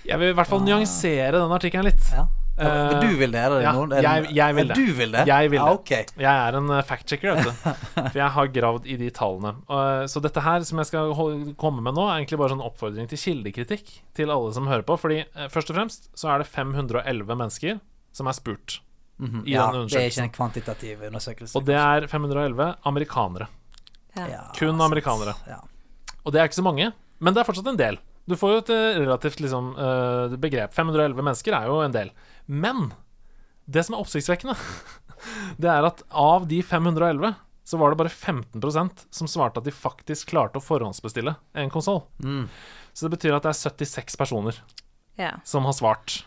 Jeg 0.04 0.18
vil 0.20 0.32
i 0.32 0.36
hvert 0.36 0.48
fall 0.50 0.60
nyansere 0.64 1.32
den 1.38 1.52
artikkelen 1.56 1.86
litt. 1.88 2.08
Ja. 2.12 2.26
Eh, 2.56 2.64
Men 2.92 3.00
du 3.02 3.16
vil 3.18 3.32
det, 3.34 3.40
eller? 3.48 3.60
ja, 3.64 3.72
noen? 3.74 3.90
Jeg- 3.90 4.28
jeg 4.34 4.54
vil 4.54 4.68
Ja, 4.68 4.74
det. 4.74 4.86
Du 4.86 4.92
vil 4.94 5.10
det? 5.12 5.26
Jeg 5.26 5.50
vil 5.50 5.58
ja, 5.58 5.64
det. 5.64 5.74
ok. 5.74 5.90
Jeg 6.22 6.48
er 6.48 6.56
en 6.56 6.70
eh, 6.70 6.82
fact-checker, 6.82 7.34
vet 7.34 7.44
du. 7.44 7.50
For 8.12 8.18
jeg 8.20 8.30
har 8.30 8.46
gravd 8.54 8.86
i 8.86 8.96
de 8.96 9.10
tallene. 9.10 9.56
Og, 9.68 10.04
så 10.08 10.22
dette 10.22 10.40
her 10.40 10.60
som 10.62 10.78
jeg 10.78 10.86
skal 10.86 11.14
komme 11.58 11.82
med 11.82 11.94
nå, 11.98 12.04
er 12.06 12.20
egentlig 12.22 12.38
bare 12.38 12.54
sånn 12.54 12.62
oppfordring 12.62 13.08
til 13.10 13.18
kildekritikk 13.18 13.90
til 14.14 14.30
alle 14.30 14.52
som 14.54 14.66
hører 14.70 14.86
på. 14.86 14.96
Fordi 15.02 15.18
eh, 15.24 15.48
først 15.50 15.70
og 15.70 15.76
fremst 15.80 16.08
så 16.14 16.30
er 16.30 16.38
det 16.44 16.46
511 16.46 17.34
mennesker 17.34 17.80
som 18.12 18.26
er 18.30 18.32
spurt 18.38 18.80
Mhm. 19.18 19.44
i 19.46 19.52
Ja, 19.54 19.70
den 19.70 19.86
det 19.86 19.94
er 19.94 20.08
ikke 20.10 20.22
en 20.24 20.30
kvantitativ 20.34 21.02
undersøkelse. 21.06 21.54
Og 21.56 21.64
det 21.66 21.76
er 21.78 22.06
511 22.10 22.76
amerikanere. 22.84 23.46
Ja, 24.16 24.50
kun 24.58 24.80
amerikanere. 24.80 25.34
Ja. 25.46 25.60
Og 26.24 26.32
det 26.32 26.40
er 26.40 26.48
ikke 26.48 26.58
så 26.62 26.64
mange, 26.66 26.92
men 27.20 27.34
det 27.34 27.40
er 27.42 27.46
fortsatt 27.52 27.66
en 27.70 27.76
del. 27.78 27.98
Du 28.26 28.34
får 28.40 28.50
jo 28.54 28.58
et 28.62 28.70
eh, 28.70 28.98
relativt 29.04 29.38
liksom, 29.44 29.74
eh, 29.78 30.36
begrep. 30.40 30.72
511 30.72 31.22
mennesker 31.22 31.52
er 31.52 31.66
jo 31.68 31.80
en 31.84 31.92
del. 31.92 32.10
Men 32.46 32.92
det 33.64 33.84
som 33.86 33.96
er 33.96 34.02
oppsiktsvekkende, 34.04 34.56
det 35.62 35.70
er 35.72 35.86
at 35.88 36.02
av 36.10 36.46
de 36.50 36.60
511 36.62 37.34
så 37.64 37.78
var 37.80 37.90
det 37.94 37.96
bare 38.02 38.12
15% 38.12 39.06
som 39.14 39.28
svarte 39.30 39.62
at 39.62 39.64
de 39.64 39.72
faktisk 39.72 40.28
klarte 40.34 40.60
å 40.60 40.64
forhåndsbestille 40.64 41.32
en 41.56 41.70
konsoll. 41.72 42.02
Mm. 42.20 42.44
Så 42.92 43.06
det 43.06 43.14
betyr 43.16 43.32
at 43.38 43.46
det 43.46 43.54
er 43.54 43.62
76 43.72 44.18
personer 44.20 44.58
Ja. 45.16 45.30
som 45.48 45.64
har 45.64 45.72
svart. 45.72 46.24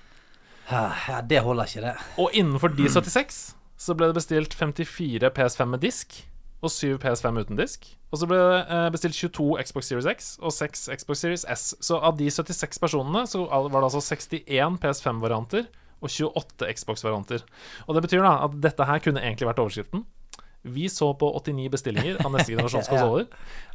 ja, 0.71 1.21
det 1.21 1.43
holder 1.45 1.69
ikke, 1.69 1.81
det. 1.85 1.93
Og 2.17 2.33
innenfor 2.33 2.73
de 2.75 2.89
76 2.89 3.53
så 3.77 3.93
ble 3.93 4.09
det 4.09 4.17
bestilt 4.17 4.55
54 4.57 5.29
PS5 5.37 5.69
med 5.75 5.83
disk 5.85 6.17
og 6.65 6.71
7 6.73 6.97
PS5 7.03 7.37
uten 7.43 7.59
disk. 7.59 7.85
Og 8.09 8.17
så 8.17 8.25
ble 8.27 8.39
det 8.41 8.61
eh, 8.73 8.87
bestilt 8.89 9.13
22 9.13 9.61
Xbox 9.67 9.91
Series 9.91 10.07
X 10.09 10.31
og 10.41 10.49
6 10.55 10.87
Xbox 10.97 11.21
Series 11.21 11.45
S. 11.53 11.75
Så 11.85 11.99
av 12.01 12.17
de 12.17 12.31
76 12.33 12.81
personene 12.81 13.27
så 13.29 13.43
var 13.45 13.69
det 13.69 13.83
altså 13.85 14.01
61 14.01 14.79
PS5-varianter 14.81 15.67
og 16.01 16.09
28 16.11 16.69
Xbox-varianter. 16.77 17.43
Og 17.87 17.95
det 17.97 18.05
betyr 18.07 18.21
da 18.25 18.35
at 18.45 18.59
dette 18.61 18.85
her 18.89 18.99
kunne 19.03 19.23
egentlig 19.23 19.49
vært 19.49 19.63
overskriften. 19.65 20.05
Vi 20.67 20.89
så 20.91 21.13
på 21.15 21.29
89 21.37 21.69
bestillinger 21.71 22.17
av 22.25 22.31
neste 22.33 22.51
generasjons 22.51 22.89
konsoller. 22.91 23.27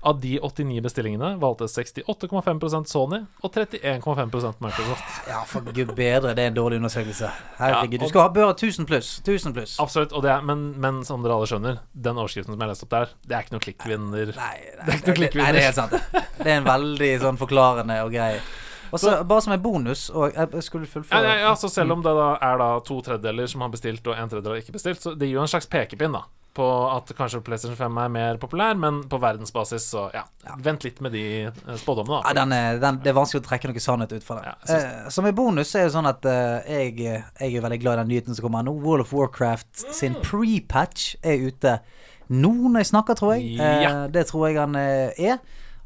Av 0.05 0.19
de 0.21 0.35
89 0.45 0.83
bestillingene 0.85 1.29
valgte 1.41 1.65
68,5% 1.71 2.91
Sony 2.91 3.21
og 3.41 3.55
31,5% 3.55 4.61
Microsoft. 4.61 5.15
Ja, 5.31 5.39
for 5.49 5.65
gud 5.73 5.95
bedre, 5.97 6.35
det 6.37 6.43
er 6.45 6.51
en 6.51 6.59
dårlig 6.59 6.83
undersøkelse. 6.83 7.31
Herregud, 7.63 7.97
Ja, 7.97 8.03
du 8.03 8.11
skal 8.11 8.27
ha 8.27 8.33
bør 8.35 8.51
ha 8.51 8.57
1000 8.59 8.89
pluss. 8.91 9.13
1000 9.23 9.55
pluss. 9.57 9.79
Absolutt. 9.81 10.13
Og 10.13 10.27
det 10.27 10.35
er, 10.35 10.45
men, 10.45 10.67
men 10.83 11.01
som 11.09 11.25
dere 11.25 11.39
alle 11.39 11.49
skjønner, 11.49 11.81
den 11.95 12.21
overskriften 12.21 12.53
som 12.59 12.67
jeg 12.67 12.73
leste 12.75 12.89
opp 12.89 12.93
der, 12.99 13.15
det 13.25 13.39
er 13.39 13.47
ikke 13.47 13.57
noe 13.57 13.65
klikkvinner. 13.71 14.35
Nei, 14.37 14.53
Det 14.67 14.83
nei, 14.83 14.91
er 14.91 14.99
ikke 15.01 15.15
noe 15.15 15.21
klikkvinner. 15.23 15.49
nei, 15.49 15.55
det 15.57 15.63
er 15.63 15.71
helt 15.71 15.81
sant. 15.81 15.97
det. 15.97 16.27
Det 16.43 16.51
er 16.51 16.61
en 16.61 16.69
veldig 16.69 17.13
sånn 17.25 17.41
forklarende 17.41 18.03
og 18.05 18.13
grei. 18.13 18.35
Og 18.93 19.01
så 19.01 19.15
bare 19.25 19.41
som 19.45 19.55
en 19.57 19.63
bonus, 19.65 20.11
og 20.11 20.35
jeg 20.37 20.63
skulle 20.67 20.87
Ja, 20.87 20.93
fullføre 20.93 21.25
ja, 21.25 21.35
ja, 21.47 21.55
så 21.57 21.69
selv 21.73 21.97
om 21.97 22.05
det 22.05 22.13
da 22.19 22.29
er 22.45 22.61
da 22.61 22.69
to 22.85 23.01
tredjedeler 23.01 23.49
som 23.49 23.65
har 23.65 23.73
bestilt, 23.73 24.07
og 24.07 24.19
en 24.19 24.29
tredjedel 24.29 24.53
har 24.57 24.63
ikke 24.63 24.77
bestilt, 24.77 25.01
så 25.03 25.15
det 25.17 25.31
gir 25.31 25.39
jo 25.41 25.45
en 25.47 25.51
slags 25.51 25.67
pekepinn 25.73 26.13
da 26.19 26.27
på 26.53 26.65
at 26.93 27.09
kanskje 27.17 27.41
PlayStation 27.41 27.77
5 27.79 27.99
er 28.03 28.11
mer 28.13 28.37
populær, 28.37 28.75
men 28.77 28.99
på 29.09 29.17
verdensbasis 29.23 29.87
så 29.95 30.03
ja. 30.13 30.27
Vent 30.61 30.85
litt 30.85 30.99
med 31.01 31.15
de 31.17 31.23
spådommene, 31.49 31.79
spådommene, 31.81 32.19
Ja, 32.27 32.35
da. 32.35 32.43
den 32.43 32.53
er, 32.53 32.81
den, 32.83 32.99
det 33.01 33.09
er 33.09 33.17
vanskelig 33.17 33.41
å 33.41 33.47
trekke 33.47 33.71
noe 33.71 33.81
sannhet 33.81 34.13
ut 34.13 34.27
fra 34.27 34.37
det. 34.37 34.51
Ja, 34.51 34.77
eh, 34.77 35.09
som 35.15 35.25
en 35.25 35.35
bonus 35.39 35.73
er 35.79 35.87
det 35.89 35.95
sånn 35.95 36.11
at 36.11 36.29
eh, 36.29 36.69
jeg, 36.69 36.99
jeg 37.01 37.57
er 37.57 37.65
veldig 37.65 37.81
glad 37.81 37.97
i 37.97 38.03
den 38.03 38.13
nyheten 38.13 38.37
som 38.37 38.45
kommer 38.45 38.67
nå. 38.67 38.75
World 38.85 39.07
of 39.07 39.15
Warcraft 39.17 39.87
sin 39.97 40.19
pre-patch 40.21 41.15
er 41.25 41.41
ute 41.49 41.79
nå 42.29 42.53
når 42.69 42.83
jeg 42.85 42.91
snakker, 42.93 43.17
tror 43.19 43.35
jeg. 43.39 43.57
Eh, 43.57 43.89
det 44.13 44.27
tror 44.29 44.49
jeg 44.51 44.61
han 44.61 44.77
eh, 44.77 45.25
er. 45.33 45.41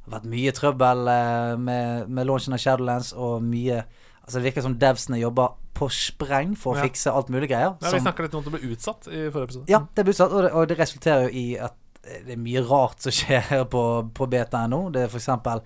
Det 0.06 0.12
har 0.12 0.20
vært 0.20 0.30
mye 0.30 0.52
trøbbel 0.54 1.08
eh, 1.10 1.56
med, 1.58 2.08
med 2.08 2.26
launchen 2.28 2.54
av 2.54 2.60
Shadowlands 2.62 3.12
og 3.18 3.42
mye 3.42 3.82
Altså 4.26 4.40
Det 4.40 4.46
virker 4.48 4.62
som 4.64 4.72
devsene 4.74 5.18
jobber 5.20 5.52
på 5.76 5.86
spreng 5.92 6.56
for 6.58 6.74
å 6.74 6.78
Ja. 6.80 6.86
fikse 6.88 7.12
alt 7.14 7.28
mulig 7.30 7.46
greier. 7.52 7.76
Ja, 7.78 7.90
vi 7.92 7.92
som- 7.92 8.00
snakka 8.08 8.22
litt 8.24 8.34
om 8.34 8.40
at 8.42 8.48
det 8.48 8.54
ble 8.56 8.70
utsatt 8.74 9.06
i 9.06 9.20
forrige 9.30 9.44
episode. 9.50 9.68
ja, 9.70 9.78
det 9.94 10.04
ble 10.04 10.12
utsatt, 10.14 10.32
og 10.32 10.42
det, 10.42 10.50
og 10.52 10.66
det 10.68 10.78
resulterer 10.80 11.22
jo 11.28 11.30
i 11.30 11.44
at 11.62 11.74
eh, 12.02 12.22
det 12.26 12.32
er 12.34 12.40
mye 12.42 12.62
rart 12.66 12.98
som 13.06 13.12
skjer 13.20 13.64
på, 13.70 13.82
på 14.14 14.26
beta 14.32 14.64
nå. 14.66 14.90
Det 14.92 15.04
er 15.04 15.14
eksempel 15.20 15.62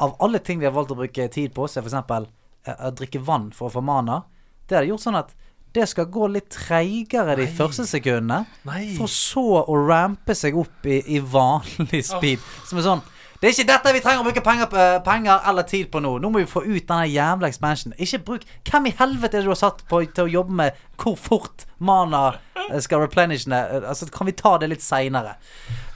Av 0.00 0.16
alle 0.20 0.38
ting 0.44 0.58
de 0.60 0.66
har 0.66 0.72
valgt 0.74 0.90
å 0.92 0.96
bruke 0.98 1.28
tid 1.32 1.54
på, 1.54 1.64
så 1.70 1.78
er 1.80 1.86
eksempel 1.88 2.26
eh, 2.66 2.74
å 2.74 2.90
drikke 2.92 3.22
vann 3.24 3.50
for 3.56 3.70
å 3.70 3.72
få 3.72 3.82
mana. 3.82 4.24
Det 4.68 4.76
har 4.76 4.82
de 4.84 4.90
gjort 4.92 5.00
sånn 5.06 5.16
at 5.22 5.32
det 5.72 5.88
skal 5.88 6.04
gå 6.12 6.28
litt 6.30 6.50
treigere 6.50 7.34
de 7.36 7.46
første 7.46 7.86
sekundene, 7.88 8.44
Nei. 8.68 8.94
for 8.98 9.06
så 9.10 9.64
å 9.64 9.80
rampe 9.88 10.34
seg 10.36 10.54
opp 10.60 10.84
i, 10.86 11.00
i 11.16 11.20
vanlig 11.20 12.04
speed. 12.04 12.38
Som 12.68 12.78
er 12.78 12.82
sånn 12.90 13.02
Det 13.40 13.48
er 13.50 13.52
ikke 13.52 13.66
dette 13.68 13.92
vi 13.92 14.00
trenger 14.00 14.22
å 14.22 14.24
bruke 14.28 14.42
penger, 14.44 14.66
på, 14.72 14.76
eh, 14.80 14.98
penger 15.04 15.40
eller 15.50 15.62
tid 15.68 15.90
på 15.92 16.00
nå. 16.00 16.14
Nå 16.22 16.30
må 16.32 16.38
vi 16.40 16.48
få 16.48 16.62
ut 16.64 16.86
denne 16.86 17.08
jævla 17.10 17.48
expansionen. 17.50 17.96
Ikke 18.00 18.22
bruk 18.24 18.44
Hvem 18.64 18.86
i 18.88 18.94
helvete 18.98 19.36
er 19.36 19.42
det 19.42 19.44
du 19.48 19.52
har 19.52 19.60
satt 19.60 19.82
på 19.90 20.00
til 20.14 20.24
å 20.24 20.30
jobbe 20.32 20.50
med 20.62 20.72
hvor 20.96 21.16
fort 21.18 21.64
mana 21.82 22.38
eh, 22.70 22.78
skal 22.80 23.02
replenishene? 23.04 23.58
Eh, 23.74 23.88
Altså, 23.90 24.06
kan 24.10 24.26
vi 24.26 24.32
ta 24.32 24.56
det 24.58 24.68
litt 24.70 24.80
seinere? 24.84 25.34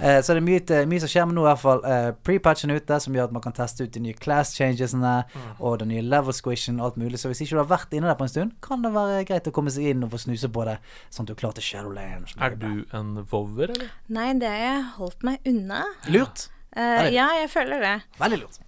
Eh, 0.01 0.19
så 0.21 0.35
det 0.35 0.43
er 0.43 0.47
mye, 0.49 0.83
mye 0.91 1.01
som 1.01 1.09
skjer 1.09 1.27
med 1.31 1.39
nå, 1.39 1.47
i 1.47 1.49
hvert 1.49 1.63
fall. 1.63 1.81
Eh, 1.89 2.11
Pre-patchen 2.27 2.75
ute, 2.75 3.01
som 3.01 3.15
gjør 3.17 3.31
at 3.31 3.33
man 3.39 3.43
kan 3.47 3.53
teste 3.57 3.87
ut 3.87 3.93
de 3.95 4.01
nye 4.05 4.19
class 4.19 4.53
changesene 4.59 5.15
og 5.61 5.79
den 5.81 5.89
nye 5.95 6.03
level 6.03 6.35
squishen 6.37 6.81
og 6.83 6.91
alt 6.91 7.01
mulig. 7.01 7.19
Så 7.23 7.31
hvis 7.33 7.41
ikke 7.47 7.57
du 7.57 7.63
har 7.63 7.71
vært 7.73 7.95
inne 7.97 8.11
der 8.11 8.19
på 8.19 8.27
en 8.29 8.35
stund, 8.35 8.53
kan 8.61 8.83
det 8.85 8.93
være 8.93 9.25
greit 9.31 9.49
å 9.49 9.55
komme 9.55 9.71
seg 9.73 9.89
inn 9.95 10.05
og 10.05 10.11
få 10.13 10.21
snuse 10.27 10.51
på 10.53 10.67
det, 10.69 10.77
sånn 11.09 11.25
at 11.25 11.33
du 11.33 11.35
er 11.39 11.41
klar 11.47 11.57
til 11.57 11.63
Shadowland. 11.71 12.29
Er 12.43 12.59
du 12.59 12.85
en 12.93 13.15
vover, 13.31 13.73
eller? 13.73 13.91
Nei, 14.13 14.33
det 14.43 14.53
har 14.53 14.63
jeg 14.67 14.85
holdt 14.99 15.23
meg 15.25 15.39
unna. 15.49 15.85
Lurt. 16.13 16.49
Eh, 16.79 16.95
Veldig. 17.03 17.15
ja, 17.17 17.27
jeg 17.41 17.51
føler 17.51 17.83
det. 17.83 17.95
Veldig 18.23 18.41
lurt. 18.45 18.59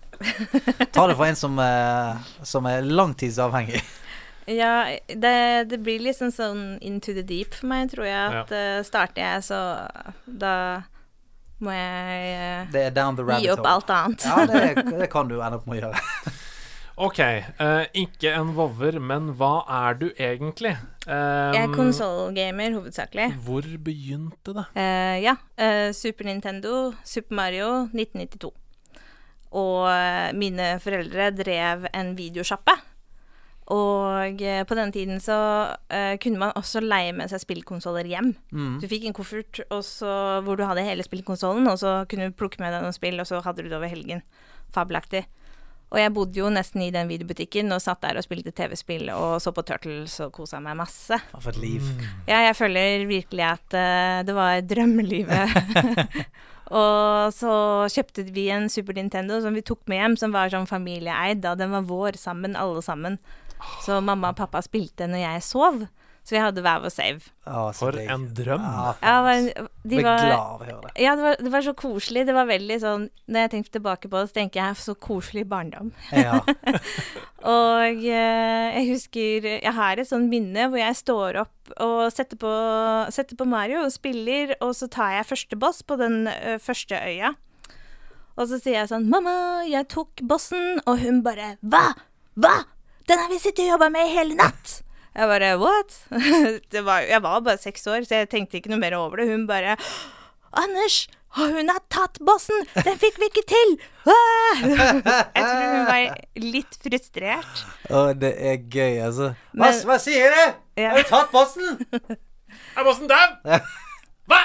Ta 0.93 1.07
det 1.07 1.17
fra 1.17 1.31
en 1.31 1.39
som, 1.39 1.59
uh, 1.59 2.31
som 2.43 2.67
er 2.69 2.85
langtidsavhengig. 2.85 3.83
Ja, 4.51 4.97
det, 5.07 5.35
det 5.71 5.79
blir 5.85 6.01
liksom 6.03 6.33
sånn 6.35 6.63
into 6.83 7.15
the 7.15 7.23
deep 7.23 7.55
for 7.55 7.71
meg, 7.71 7.93
tror 7.93 8.09
jeg. 8.09 8.41
At 8.41 8.51
uh, 8.51 8.81
starter 8.87 9.23
jeg, 9.23 9.45
så 9.47 9.61
da 10.27 10.55
må 11.61 11.75
jeg 11.77 12.67
Det 12.73 12.87
down 12.97 13.19
the 13.19 13.25
rabbit 13.25 13.47
gi 13.47 13.53
opp 13.55 13.67
alt 13.69 13.93
annet. 13.95 14.27
Ja, 14.27 14.47
det, 14.49 14.85
det 14.91 15.11
kan 15.13 15.31
du 15.31 15.39
ende 15.39 15.61
opp 15.61 15.69
med 15.71 15.79
å 15.79 15.81
gjøre. 15.85 16.35
OK, 17.01 17.21
Uh, 17.61 17.87
ikke 17.97 18.29
en 18.37 18.51
vover, 18.53 18.99
men 19.01 19.31
hva 19.39 19.63
er 19.73 19.95
du 19.97 20.07
egentlig? 20.11 20.75
Um, 21.07 21.55
Jeg 21.57 21.63
er 21.63 21.73
konsollgamer 21.73 22.75
hovedsakelig. 22.77 23.31
Hvor 23.47 23.65
begynte 23.87 24.53
det? 24.59 24.65
Uh, 24.77 25.17
ja. 25.25 25.35
Uh, 25.57 25.95
Super 25.97 26.29
Nintendo, 26.29 26.93
Super 27.05 27.39
Mario 27.39 27.71
1992. 27.95 28.53
Og 29.51 30.37
mine 30.39 30.67
foreldre 30.79 31.31
drev 31.35 31.89
en 31.91 32.13
videosjappe. 32.19 32.77
Og 33.73 34.45
på 34.69 34.77
den 34.79 34.93
tiden 34.93 35.19
så 35.23 35.39
uh, 35.73 36.15
kunne 36.23 36.39
man 36.39 36.53
også 36.59 36.85
leie 36.85 37.17
med 37.17 37.33
seg 37.33 37.43
spillkonsoller 37.43 38.07
hjem. 38.07 38.31
Du 38.53 38.87
fikk 38.91 39.09
en 39.09 39.17
koffert 39.17 39.65
så, 39.87 40.15
hvor 40.45 40.61
du 40.61 40.67
hadde 40.69 40.85
hele 40.87 41.03
spillkonsollen, 41.07 41.67
og 41.67 41.81
så 41.83 42.05
kunne 42.11 42.29
du 42.31 42.37
plukke 42.39 42.61
med 42.63 42.77
deg 42.77 42.85
noen 42.85 42.95
spill, 42.95 43.19
og 43.19 43.27
så 43.27 43.41
hadde 43.43 43.65
du 43.65 43.73
det 43.73 43.79
over 43.81 43.91
helgen. 43.91 44.23
Fabelaktig. 44.77 45.25
Og 45.91 45.99
jeg 45.99 46.13
bodde 46.15 46.39
jo 46.39 46.51
nesten 46.55 46.85
i 46.85 46.93
den 46.95 47.09
videobutikken 47.11 47.75
og 47.75 47.83
satt 47.83 48.03
der 48.05 48.19
og 48.21 48.23
spilte 48.23 48.53
TV-spill 48.55 49.09
og 49.11 49.41
så 49.43 49.51
på 49.55 49.65
Turtles 49.67 50.15
og 50.23 50.31
kosa 50.37 50.61
meg 50.63 50.79
masse. 50.79 51.19
For 51.35 51.51
et 51.51 51.59
liv. 51.59 51.87
Ja, 52.29 52.45
jeg 52.47 52.55
føler 52.59 53.09
virkelig 53.11 53.47
at 53.49 53.75
uh, 53.75 54.21
det 54.27 54.37
var 54.37 54.63
drømmelivet. 54.71 55.57
og 56.81 57.35
så 57.35 57.55
kjøpte 57.91 58.29
vi 58.31 58.47
en 58.55 58.71
Super 58.71 58.95
Nintendo 59.01 59.41
som 59.43 59.57
vi 59.59 59.67
tok 59.67 59.83
med 59.91 59.99
hjem, 59.99 60.19
som 60.23 60.37
var 60.37 60.55
sånn 60.55 60.71
familieeid. 60.71 61.43
Da 61.43 61.57
den 61.59 61.75
var 61.75 61.89
vår 61.91 62.21
sammen, 62.23 62.55
alle 62.55 62.85
sammen. 62.87 63.19
Så 63.83 63.99
mamma 63.99 64.31
og 64.31 64.39
pappa 64.39 64.63
spilte 64.65 65.11
når 65.11 65.25
jeg 65.25 65.49
sov. 65.49 65.83
Så 66.25 66.37
vi 66.37 66.41
hadde 66.43 66.63
hver 66.63 66.83
vår 66.85 66.93
save. 66.93 67.21
Ah, 67.49 67.71
For 67.73 67.93
digg. 67.97 68.09
en 68.13 68.27
drøm. 68.37 68.61
Ja, 68.63 68.95
Ja, 69.03 69.15
men 69.25 69.47
de 69.49 69.97
Blir 69.97 70.05
var 70.05 70.19
glad 70.21 70.35
av 70.39 70.61
å 70.61 70.65
høre 70.69 70.81
det. 70.85 70.93
ja, 71.03 71.15
det 71.17 71.23
var, 71.25 71.37
det 71.41 71.51
var 71.53 71.63
så 71.67 71.73
koselig. 71.75 72.27
Det 72.29 72.35
var 72.37 72.47
veldig 72.47 72.77
sånn 72.83 73.07
Når 73.27 73.41
jeg 73.41 73.51
tenker 73.55 73.71
tilbake 73.79 74.09
på 74.13 74.21
det, 74.21 74.29
så 74.31 74.35
tenker 74.37 74.61
jeg 74.61 74.77
så 74.77 74.95
koselig 74.95 75.47
barndom. 75.49 75.91
Ja. 76.13 76.41
Og 77.51 78.05
eh, 78.05 78.67
jeg 78.77 78.87
husker 78.93 79.47
Jeg 79.49 79.73
har 79.75 79.97
et 80.03 80.09
sånt 80.11 80.29
minne 80.31 80.69
hvor 80.69 80.79
jeg 80.83 80.99
står 80.99 81.41
opp 81.47 81.73
og 81.81 82.11
setter 82.13 82.37
på, 82.37 82.51
setter 83.15 83.39
på 83.39 83.47
Mario 83.47 83.85
og 83.87 83.93
spiller, 83.95 84.57
og 84.61 84.73
så 84.75 84.89
tar 84.91 85.13
jeg 85.15 85.29
første 85.29 85.57
boss 85.57 85.83
på 85.87 85.95
den 86.01 86.27
ø, 86.27 86.57
første 86.59 86.99
øya. 86.99 87.31
Og 88.37 88.49
så 88.51 88.59
sier 88.59 88.81
jeg 88.81 88.89
sånn 88.91 89.07
'Mamma, 89.09 89.63
jeg 89.71 89.87
tok 89.89 90.19
bossen.' 90.27 90.81
Og 90.87 90.99
hun 90.99 91.23
bare 91.23 91.57
'Hva? 91.63 91.95
Hva? 92.37 92.65
Den 93.07 93.19
har 93.23 93.29
vi 93.31 93.39
sittet 93.39 93.65
og 93.69 93.71
jobba 93.79 93.89
med 93.95 94.09
i 94.09 94.15
hele 94.19 94.35
natt!' 94.35 94.81
Jeg 95.17 95.27
bare 95.27 95.55
'What?' 95.59 95.97
Det 96.73 96.85
var, 96.87 97.01
jeg 97.03 97.23
var 97.23 97.41
bare 97.41 97.59
seks 97.59 97.87
år, 97.91 98.05
så 98.07 98.21
jeg 98.23 98.29
tenkte 98.31 98.61
ikke 98.61 98.71
noe 98.71 98.79
mer 98.83 98.95
over 98.99 99.17
det. 99.23 99.29
Hun 99.33 99.47
bare 99.49 99.77
'Anders, 100.53 101.09
hun 101.39 101.69
har 101.71 101.83
tatt 101.91 102.19
bossen! 102.27 102.65
Den 102.85 102.99
fikk 102.99 103.19
vi 103.19 103.29
ikke 103.31 103.45
til!' 103.51 103.75
Ah! 104.07 104.63
Jeg 105.37 105.45
tror 105.45 105.67
hun 105.75 105.85
var 105.87 106.17
litt 106.43 106.79
frustrert. 106.83 107.61
Å, 107.91 108.05
det 108.19 108.33
er 108.39 108.57
gøy, 108.71 108.99
altså. 109.07 109.33
Hva, 109.55 109.69
Men- 109.71 109.85
hva 109.91 109.99
sier 110.03 110.35
du? 110.35 110.43
Ja. 110.83 110.91
Har 110.95 111.03
du 111.03 111.11
tatt 111.11 111.31
bossen? 111.35 111.79
Er 112.79 112.83
bossen 112.87 113.07
dau? 113.11 113.37
Hva? 114.31 114.41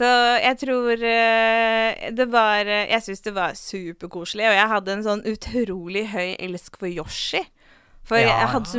Så 0.00 0.08
jeg 0.40 0.56
tror 0.62 1.02
eh, 1.04 2.06
det 2.16 2.24
var 2.32 2.64
eh, 2.64 2.86
Jeg 2.88 3.02
syns 3.04 3.20
det 3.26 3.34
var 3.36 3.52
superkoselig, 3.58 4.46
og 4.48 4.54
jeg 4.56 4.68
hadde 4.72 4.94
en 4.94 5.02
sånn 5.04 5.24
utrolig 5.28 6.06
høy 6.14 6.30
elsk 6.40 6.78
for 6.80 6.88
Yoshi. 6.88 7.42
For 8.02 8.16
Ja. 8.18 8.26
jeg, 8.26 8.48
hadde 8.48 8.70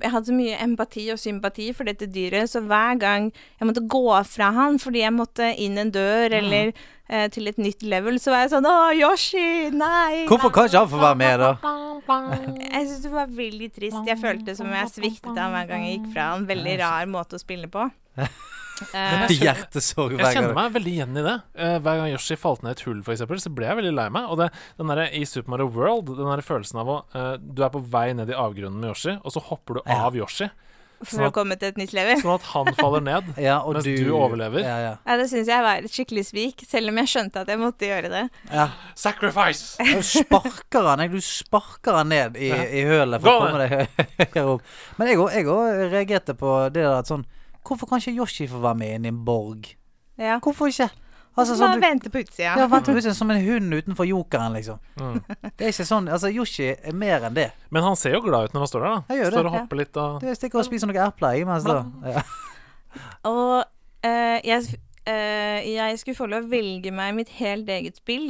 jeg 0.00 0.10
hadde 0.10 0.26
så 0.26 0.32
mye 0.32 0.56
empati 0.64 1.10
og 1.12 1.18
sympati 1.18 1.72
for 1.76 1.84
dette 1.84 2.06
dyret, 2.08 2.48
så 2.48 2.62
hver 2.64 2.98
gang 2.98 3.32
jeg 3.60 3.68
måtte 3.68 3.82
gå 3.86 4.04
fra 4.24 4.50
han 4.52 4.78
fordi 4.78 5.02
jeg 5.02 5.12
måtte 5.12 5.50
inn 5.60 5.76
en 5.78 5.90
dør 5.92 6.32
eller 6.38 6.72
eh, 7.10 7.28
til 7.28 7.48
et 7.48 7.58
nytt 7.58 7.82
level, 7.82 8.16
så 8.22 8.32
var 8.32 8.46
jeg 8.46 8.54
sånn 8.54 8.68
Å, 8.70 8.76
Yoshi, 8.96 9.70
nei! 9.76 10.24
Hvorfor 10.30 10.54
kan 10.54 10.70
ikke 10.70 10.78
han 10.86 10.88
få 10.94 11.02
være 11.02 11.20
med, 11.20 11.44
da? 11.44 11.52
Jeg 12.72 12.88
syns 12.88 13.02
det 13.04 13.12
var 13.12 13.28
veldig 13.30 13.68
trist. 13.74 14.00
Jeg 14.08 14.18
følte 14.18 14.56
som 14.56 14.70
jeg 14.72 14.88
sviktet 14.90 15.36
han 15.38 15.52
hver 15.54 15.68
gang 15.68 15.84
jeg 15.86 16.00
gikk 16.00 16.08
fra 16.14 16.30
han. 16.32 16.48
Veldig 16.48 16.78
rar 16.80 17.06
måte 17.06 17.38
å 17.38 17.42
spille 17.42 17.68
på. 17.70 17.84
Eh, 18.94 19.34
Hjertesorg 19.38 20.18
Jeg 20.18 20.34
kjenner 20.36 20.54
meg 20.56 20.72
veldig 20.76 20.94
igjen 20.96 21.16
i 21.20 21.24
det. 21.26 21.36
Eh, 21.56 21.76
hver 21.84 22.00
gang 22.02 22.10
Yoshi 22.12 22.36
falt 22.40 22.62
ned 22.66 22.76
et 22.76 22.84
hull, 22.88 23.02
for 23.06 23.14
eksempel, 23.16 23.40
så 23.42 23.52
ble 23.54 23.68
jeg 23.70 23.78
veldig 23.82 23.94
lei 23.98 24.08
meg. 24.14 24.28
Og 24.32 24.38
det, 24.42 24.50
den 24.80 24.92
der, 24.92 25.04
i 25.12 25.24
Super 25.28 25.54
Mario 25.56 25.70
World, 25.74 26.12
den 26.18 26.28
der 26.32 26.42
følelsen 26.46 26.82
av 26.82 26.92
å 26.92 26.98
eh, 27.14 27.32
Du 27.42 27.62
er 27.64 27.72
på 27.74 27.80
vei 27.92 28.08
ned 28.18 28.30
i 28.32 28.36
avgrunnen 28.38 28.80
med 28.82 28.92
Yoshi, 28.94 29.18
og 29.22 29.32
så 29.34 29.42
hopper 29.48 29.80
du 29.80 29.82
Ja. 29.86 30.02
av 30.06 30.16
Yoshi, 30.18 30.50
for 31.02 31.24
å 31.26 31.32
komme 31.34 31.56
til 31.58 31.72
et 31.72 31.78
nytt 31.80 31.90
level. 31.98 32.20
sånn 32.22 32.36
at 32.36 32.44
han 32.52 32.68
faller 32.78 33.02
ned. 33.02 33.32
Ja, 33.42 33.56
og 33.66 33.74
Mens 33.74 33.88
du 33.88 34.12
overlever. 34.14 34.62
Ja, 34.62 34.76
ja. 34.78 34.92
Ja, 35.02 35.16
det 35.18 35.24
syns 35.32 35.48
jeg 35.50 35.64
var 35.64 35.80
et 35.82 35.90
skikkelig 35.90 36.22
svik, 36.28 36.62
selv 36.70 36.92
om 36.92 37.00
jeg 37.02 37.10
skjønte 37.10 37.42
at 37.42 37.50
jeg 37.50 37.58
måtte 37.58 37.88
gjøre 37.88 38.10
det. 38.12 38.20
ja. 38.52 38.68
Sacrifice! 38.94 39.82
Du 39.82 39.98
sparker 40.06 40.86
han. 40.92 41.02
Du 41.10 41.18
sparker 41.20 41.98
han 41.98 42.12
ned 42.14 42.38
i, 42.38 42.52
i 42.54 42.84
hølet 42.86 43.18
for 43.18 43.26
Gå 43.26 43.34
å 43.34 43.42
komme 43.48 43.66
deg 43.66 43.74
høyere 44.22 44.46
opp. 44.54 44.62
Men 45.00 45.10
jeg 45.10 45.18
òg 45.50 45.82
reagerte 45.90 46.36
på 46.38 46.54
det 46.70 46.84
der 46.86 47.00
at 47.00 47.10
sånn 47.10 47.26
Hvorfor 47.66 47.88
kan 47.88 48.02
ikke 48.02 48.16
Yoshi 48.18 48.48
få 48.50 48.60
være 48.62 48.78
med 48.80 48.96
inn 48.96 49.06
i 49.06 49.12
en 49.12 49.22
borg? 49.26 49.70
Ja. 50.20 50.38
Hvorfor 50.42 50.70
ikke? 50.72 50.90
Altså, 51.32 51.54
sånn, 51.56 51.64
Bare 51.64 51.78
du, 51.78 51.84
vente 51.86 52.10
på 52.12 52.20
utsida. 52.20 52.52
ja, 52.60 52.66
vent, 52.68 52.88
ut 52.92 53.06
som 53.16 53.30
en 53.32 53.38
hund 53.40 53.72
utenfor 53.72 54.04
jokeren, 54.04 54.52
liksom. 54.52 54.80
Mm. 55.00 55.14
Det 55.56 55.64
er 55.64 55.70
ikke 55.70 55.86
sånn 55.88 56.10
Altså, 56.12 56.28
Yoshi 56.28 56.66
er 56.74 56.96
mer 56.96 57.24
enn 57.24 57.38
det. 57.38 57.46
Men 57.72 57.86
han 57.86 57.96
ser 57.96 58.18
jo 58.18 58.20
glad 58.26 58.50
ut 58.50 58.56
når 58.56 58.66
han 58.66 58.70
står 58.72 58.84
der, 58.84 58.96
da. 58.98 59.14
Jeg 59.14 59.22
gjør 59.22 59.30
det, 59.30 59.38
står 59.38 59.48
og 59.48 59.56
ja. 59.56 59.62
hopper 59.62 59.80
litt 59.80 60.00
og 60.02 60.18
Du 60.20 60.28
stikker 60.36 60.60
og 60.60 60.66
spiser 60.68 60.90
noen 60.90 61.00
epler 61.06 61.38
i 61.40 61.46
mens 61.48 61.68
da. 61.68 61.78
Ja. 62.12 62.24
Og 63.30 63.54
eh, 64.04 64.38
jeg, 64.44 64.76
eh, 65.08 65.70
jeg 65.72 66.02
skulle 66.02 66.18
få 66.18 66.28
lov 66.28 66.44
å 66.44 66.52
velge 66.52 66.92
meg 66.92 67.16
mitt 67.16 67.32
helt 67.38 67.70
eget 67.72 68.02
spill 68.02 68.28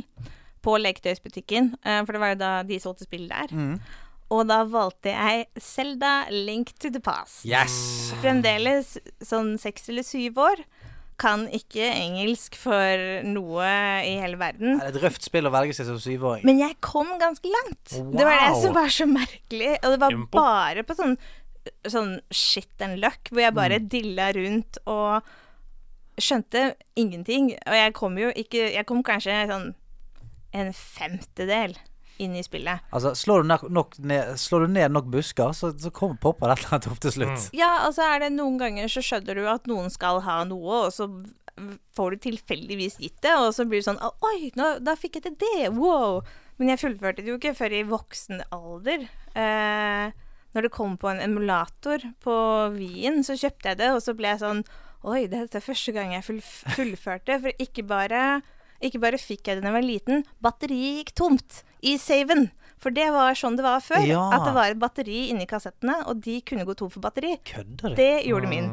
på 0.62 0.76
leketøysbutikken, 0.78 1.72
eh, 1.82 1.98
for 2.06 2.14
det 2.14 2.22
var 2.22 2.36
jo 2.36 2.40
da 2.44 2.52
de 2.68 2.78
solgte 2.78 3.08
spill 3.08 3.26
der. 3.32 3.50
Mm. 3.50 3.74
Og 4.32 4.46
da 4.48 4.62
valgte 4.64 5.12
jeg 5.12 5.46
Selda 5.60 6.12
Link 6.32 6.72
to 6.80 6.88
the 6.94 7.00
Past. 7.04 7.42
Yes! 7.48 7.74
Fremdeles 8.22 8.94
sånn 9.20 9.58
seks 9.60 9.90
eller 9.92 10.06
syv 10.06 10.40
år. 10.40 10.62
Kan 11.20 11.44
ikke 11.54 11.84
engelsk 11.92 12.56
for 12.58 13.02
noe 13.28 13.66
i 14.08 14.14
hele 14.22 14.38
verden. 14.40 14.78
Det 14.80 14.88
er 14.88 14.94
et 14.96 15.02
røft 15.04 15.26
spill 15.28 15.46
å 15.46 15.52
velge 15.54 15.76
seg 15.76 15.86
som 15.90 16.00
syvåring. 16.02 16.46
Men 16.48 16.58
jeg 16.62 16.78
kom 16.82 17.12
ganske 17.20 17.52
langt. 17.52 17.92
Det 17.92 18.24
var 18.26 18.40
det 18.40 18.56
som 18.64 18.74
var 18.74 18.88
så 18.90 19.06
merkelig. 19.10 19.74
Og 19.84 19.92
det 19.94 20.00
var 20.02 20.16
Impo. 20.16 20.32
bare 20.40 20.82
på 20.88 20.96
sånn, 20.98 21.14
sånn 21.92 22.16
shit 22.34 22.82
and 22.82 22.98
luck, 23.04 23.28
hvor 23.30 23.44
jeg 23.44 23.52
Mm. 23.52 23.60
bare 23.60 23.78
dilla 23.78 24.32
rundt 24.34 24.78
og 24.86 25.22
skjønte 26.18 26.74
ingenting. 26.96 27.52
Og 27.68 27.76
jeg 27.76 27.92
kom 27.94 28.18
jo 28.18 28.32
ikke 28.32 28.72
Jeg 28.72 28.86
kom 28.86 29.02
kanskje 29.02 29.46
sånn 29.52 29.74
en 30.54 30.72
femtedel 30.72 31.76
inn 32.22 32.38
i 32.38 32.44
spillet. 32.46 32.84
Altså, 32.94 33.12
slår 33.18 33.42
du, 33.42 33.50
ned, 33.52 33.66
nok 33.74 33.98
ned, 33.98 34.32
slår 34.40 34.66
du 34.66 34.74
ned 34.78 34.94
nok 34.94 35.10
busker, 35.12 35.52
så, 35.56 35.72
så 35.78 35.92
kommer 35.94 36.20
popper 36.22 36.50
det 36.50 36.56
et 36.56 36.64
eller 36.64 36.76
annet 36.78 36.90
opp 36.92 37.04
til 37.04 37.16
slutt. 37.18 37.46
Ja, 37.56 37.70
altså 37.86 38.06
er 38.06 38.24
det 38.24 38.32
noen 38.36 38.58
ganger 38.60 38.90
så 38.92 39.04
skjønner 39.04 39.38
du 39.38 39.46
at 39.50 39.70
noen 39.70 39.92
skal 39.92 40.22
ha 40.26 40.42
noe, 40.48 40.86
og 40.86 40.94
så 40.94 41.08
får 41.96 42.14
du 42.14 42.22
tilfeldigvis 42.28 42.98
gitt 43.02 43.20
det, 43.24 43.34
og 43.36 43.52
så 43.54 43.66
blir 43.68 43.82
du 43.82 43.86
sånn 43.86 44.00
Oi, 44.02 44.50
nå, 44.58 44.68
da 44.84 44.96
fikk 44.98 45.18
jeg 45.18 45.26
til 45.26 45.38
det! 45.42 45.72
Wow! 45.76 46.22
Men 46.60 46.72
jeg 46.72 46.82
fullførte 46.82 47.24
det 47.24 47.32
jo 47.32 47.38
ikke 47.40 47.56
før 47.58 47.74
i 47.74 47.82
voksen 47.88 48.44
alder. 48.54 49.08
Eh, 49.34 50.12
når 50.52 50.66
det 50.66 50.72
kom 50.74 50.98
på 51.00 51.10
en 51.10 51.22
emulator 51.24 52.04
på 52.24 52.36
Wien, 52.76 53.22
så 53.24 53.36
kjøpte 53.40 53.72
jeg 53.72 53.80
det, 53.80 53.92
og 53.96 54.02
så 54.04 54.16
ble 54.16 54.34
jeg 54.34 54.42
sånn 54.44 54.64
Oi, 55.02 55.24
dette 55.26 55.58
er 55.58 55.64
første 55.64 55.90
gang 55.90 56.12
jeg 56.14 56.22
fullførte. 56.76 57.40
For 57.42 57.62
ikke 57.64 57.82
bare, 57.90 58.20
ikke 58.78 59.00
bare 59.02 59.18
fikk 59.18 59.48
jeg 59.50 59.58
det 59.58 59.64
da 59.64 59.72
jeg 59.72 59.74
var 59.74 59.86
liten, 59.88 60.22
batteriet 60.44 61.00
gikk 61.00 61.14
tomt 61.18 61.62
i 61.82 61.96
saven. 62.00 62.50
For 62.82 62.90
det 62.94 63.08
var 63.14 63.36
sånn 63.38 63.54
det 63.58 63.62
var 63.62 63.82
før. 63.84 64.02
Ja. 64.08 64.22
At 64.34 64.46
det 64.48 64.54
var 64.56 64.72
et 64.72 64.80
batteri 64.82 65.28
inni 65.30 65.46
kassettene, 65.50 66.00
og 66.10 66.22
de 66.24 66.40
kunne 66.46 66.66
gå 66.66 66.74
tom 66.78 66.90
for 66.90 67.04
batteri. 67.04 67.36
Kødder? 67.46 67.94
Det 67.98 68.24
gjorde 68.26 68.50
min. 68.50 68.70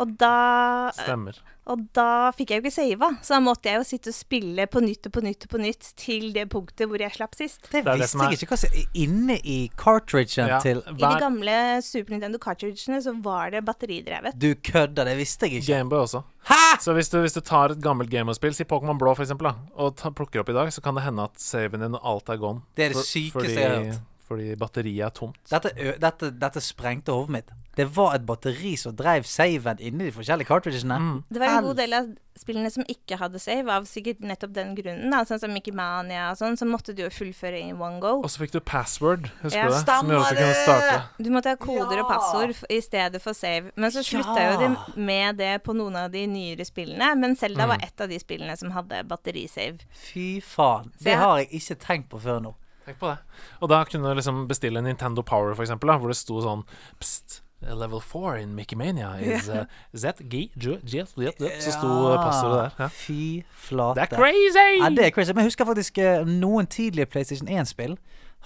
Og 0.00 0.14
da 0.20 0.90
Stemmer. 0.96 1.36
Og 1.70 1.78
da 1.94 2.32
fikk 2.34 2.50
jeg 2.50 2.58
jo 2.58 2.64
ikke 2.66 2.74
sava, 2.74 3.08
så 3.22 3.36
da 3.36 3.40
måtte 3.44 3.70
jeg 3.70 3.78
jo 3.78 3.84
sitte 3.86 4.10
og 4.10 4.16
spille 4.16 4.64
på 4.66 4.80
nytt 4.82 5.06
og 5.06 5.12
på 5.14 5.22
nytt 5.22 5.44
og 5.46 5.52
på 5.52 5.60
nytt 5.62 5.92
til 6.00 6.32
det 6.34 6.48
punktet 6.50 6.90
hvor 6.90 6.98
jeg 7.04 7.14
slapp 7.14 7.36
sist. 7.38 7.68
Det, 7.70 7.84
det 7.86 7.94
visste 8.00 8.26
jeg 8.26 8.40
ikke 8.40 8.58
hva 8.58 8.82
inne 9.04 9.36
i 9.46 9.58
cartridgen 9.78 10.50
Ja, 10.50 10.58
til 10.64 10.82
I 10.90 10.96
de 10.98 11.12
gamle 11.22 11.54
Super 11.86 12.16
Nintendo 12.16 12.42
cartridgene 12.42 12.98
så 13.04 13.14
var 13.22 13.54
det 13.54 13.62
batteridrevet. 13.68 14.34
Du 14.42 14.50
kødder, 14.58 15.06
det 15.12 15.16
visste 15.22 15.46
jeg 15.46 15.60
ikke. 15.62 15.68
Gameboy 15.76 16.02
også. 16.02 16.24
Hæ?! 16.50 16.60
Så 16.82 16.96
hvis 16.98 17.12
du, 17.12 17.20
hvis 17.22 17.38
du 17.38 17.40
tar 17.46 17.70
et 17.76 17.82
gammelt 17.84 18.10
Gameboy-spill, 18.10 18.54
si 18.58 18.66
Pokémon 18.66 18.98
Blå 18.98 19.14
for 19.14 19.22
eksempel, 19.22 19.52
da, 19.52 19.54
og 19.78 19.94
ta, 20.00 20.10
plukker 20.10 20.42
opp 20.42 20.50
i 20.50 20.56
dag, 20.58 20.72
så 20.74 20.82
kan 20.82 20.98
det 20.98 21.04
hende 21.06 21.28
at 21.30 21.38
saven 21.38 21.84
din 21.86 21.94
og 21.94 22.02
alt 22.16 22.32
er 22.34 22.42
gone. 22.42 22.64
Det 22.74 22.88
er 22.88 22.96
det 22.96 22.98
For- 22.98 23.06
sykeste 23.14 23.54
jeg 23.54 23.70
har 23.70 23.84
hørt. 23.86 24.08
Fordi 24.32 24.54
batteriet 24.56 25.06
er 25.06 25.16
tomt. 25.16 25.36
Dette, 25.52 25.74
ø- 25.76 25.98
dette, 26.00 26.32
dette 26.40 26.60
sprengte 26.64 27.12
hodet 27.12 27.36
mitt. 27.38 27.52
Det 27.72 27.86
var 27.96 28.14
et 28.18 28.24
batteri 28.28 28.74
som 28.76 28.92
drev 28.92 29.24
saven 29.24 29.78
inni 29.80 30.04
de 30.04 30.12
forskjellige 30.12 30.44
cartridgene. 30.50 30.98
Mm. 31.00 31.22
Det 31.32 31.40
var 31.40 31.54
en 31.54 31.64
god 31.64 31.78
del 31.80 31.94
av 31.96 32.10
spillene 32.36 32.68
som 32.72 32.84
ikke 32.88 33.16
hadde 33.16 33.40
save, 33.40 33.64
av 33.72 33.86
sikkert 33.88 34.20
nettopp 34.20 34.52
den 34.52 34.74
grunnen. 34.76 35.08
Da. 35.12 35.22
Sånn 35.24 35.40
som 35.40 35.52
Mickey 35.56 35.72
Mania 35.72 36.26
og 36.34 36.36
sånn, 36.36 36.58
så 36.60 36.68
måtte 36.68 36.92
du 36.96 37.00
jo 37.02 37.08
fullføre 37.12 37.56
in 37.62 37.80
one 37.80 37.96
go. 38.00 38.18
Og 38.20 38.28
så 38.28 38.42
fikk 38.42 38.52
du 38.52 38.60
password, 38.60 39.30
husker 39.40 39.56
Ja, 39.56 39.70
du 39.70 39.72
det? 39.78 39.80
Som 39.88 40.12
gjorde 40.12 40.28
at 40.28 40.36
du 40.36 40.42
kunne 40.42 40.60
starte. 40.66 41.24
Du 41.24 41.30
måtte 41.32 41.48
ha 41.48 41.56
koder 41.64 42.02
og 42.04 42.04
Ja. 42.04 42.08
passord 42.12 42.54
i 42.68 42.80
stedet 42.84 43.22
for 43.24 43.32
save. 43.32 43.72
Men 43.76 43.90
så 43.90 44.04
slutta 44.04 44.36
jo 44.52 44.58
de 44.60 45.00
med 45.00 45.36
det 45.40 45.62
på 45.64 45.72
noen 45.76 45.96
av 45.96 46.10
de 46.12 46.26
nyere 46.26 46.68
spillene. 46.68 47.14
Men 47.16 47.36
Selda 47.36 47.66
var 47.66 47.80
et 47.80 47.98
av 48.04 48.08
de 48.12 48.18
spillene 48.20 48.56
som 48.58 48.70
hadde 48.76 49.00
batterisave. 49.08 49.80
Fy 50.12 50.40
faen. 50.44 50.92
Det 51.00 51.16
har 51.16 51.38
jeg 51.38 51.48
ikke 51.56 51.78
tenkt 51.80 52.08
på 52.10 52.20
før 52.20 52.42
nå. 52.42 52.54
Tenk 52.86 52.98
på 52.98 53.08
det. 53.12 53.18
Og 53.62 53.68
da 53.70 53.84
kunne 53.84 54.08
du 54.10 54.14
liksom 54.18 54.46
bestille 54.50 54.78
en 54.78 54.84
Nintendo 54.88 55.22
Power, 55.22 55.54
for 55.54 55.62
eksempel, 55.62 55.88
da, 55.92 55.96
hvor 56.02 56.08
det 56.12 56.16
sto 56.18 56.40
sånn 56.42 56.64
Pst, 57.00 57.42
level 57.62 58.00
4 58.02 58.40
in 58.42 58.54
Mickey 58.56 58.74
Mania 58.76 59.12
is 59.22 59.48
uh, 59.48 59.64
ZG 59.94 60.50
J, 60.56 60.78
J, 60.82 61.04
J, 61.16 61.30
J. 61.38 61.52
Så 61.62 61.76
sto 61.76 61.92
passordet 62.18 62.58
der. 62.64 62.74
Ja. 62.82 62.88
Fy 62.90 63.20
flate. 63.68 64.00
Det 64.00 64.08
er 64.08 64.16
crazy! 64.16 64.66
Ja, 64.82 64.88
det 64.90 65.06
er 65.06 65.14
crazy. 65.14 65.30
Men 65.32 65.44
jeg 65.44 65.52
husker 65.52 65.68
faktisk 65.70 65.98
eh, 66.02 66.24
noen 66.26 66.66
tidlige 66.66 67.06
PlayStation 67.06 67.46
1-spill 67.48 67.94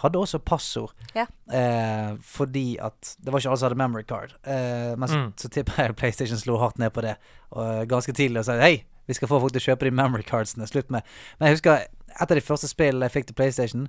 hadde 0.03 0.21
også 0.21 0.37
passord. 0.45 0.93
Ja. 1.17 1.25
Eh, 1.49 2.19
fordi 2.21 2.77
at 2.85 3.15
Det 3.17 3.33
var 3.33 3.41
ikke 3.41 3.49
alle 3.49 3.59
som 3.63 3.71
hadde 3.71 3.79
memory 3.81 4.03
card. 4.05 4.35
Eh, 4.45 4.93
men 5.01 5.09
så, 5.09 5.17
Mm. 5.23 5.33
så 5.41 5.49
tipper 5.49 5.73
jeg 5.87 5.97
PlayStation 6.03 6.37
slo 6.39 6.59
hardt 6.61 6.77
ned 6.79 6.91
på 6.93 7.01
det 7.01 7.15
og, 7.51 7.63
eh, 7.65 7.87
ganske 7.89 8.13
tidlig 8.13 8.43
og 8.43 8.45
sa 8.51 8.59
hei, 8.61 8.83
vi 9.09 9.15
skal 9.17 9.29
få 9.31 9.41
folk 9.41 9.55
til 9.57 9.63
å 9.65 9.69
kjøpe 9.71 9.89
de 9.89 9.95
memory 9.97 10.23
cardsene. 10.29 10.69
Slutt 10.69 10.91
med 10.93 11.01
Men 11.41 11.49
jeg 11.49 11.57
husker 11.57 11.87
et 11.87 12.31
av 12.31 12.37
de 12.37 12.45
første 12.45 12.69
spillene 12.69 13.09
jeg 13.09 13.13
fikk 13.17 13.27
til 13.31 13.35
PlayStation, 13.41 13.89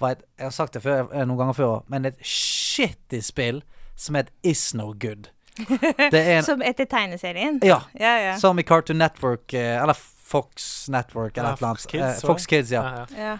var 0.00 0.16
et 0.16 0.22
Jeg 0.38 0.46
har 0.46 0.54
sagt 0.54 0.72
det 0.78 0.82
før, 0.84 1.08
eh, 1.12 1.24
noen 1.26 1.38
ganger 1.40 1.56
før, 1.58 1.82
men 1.88 2.04
et 2.06 2.18
shitty 2.22 3.20
spill 3.24 3.62
som 3.98 4.14
het 4.14 4.30
Is 4.46 4.74
No 4.74 4.92
Good. 4.94 5.30
Det 6.12 6.14
er 6.20 6.36
en 6.38 6.44
Som 6.46 6.62
etter 6.62 6.86
tegneserien. 6.86 7.58
Ja. 7.66 7.80
Ja, 7.98 8.12
ja. 8.22 8.36
Som 8.38 8.58
i 8.58 8.62
Cartoon 8.62 8.98
Network, 9.02 9.52
eh, 9.54 9.82
eller 9.82 9.94
Fox 9.98 10.88
Network, 10.88 11.36
eller 11.38 11.50
Ja, 11.50 11.54
et 11.54 11.58
eller 11.62 11.68
annet. 11.68 11.80
Fox 11.80 11.86
Kids, 11.86 12.22
Eh, 12.22 12.26
Fox? 12.28 12.46
Kids, 12.46 12.70
ja. 12.70 12.82
Ja, 12.84 13.06
ja. 13.16 13.24
ja. 13.32 13.38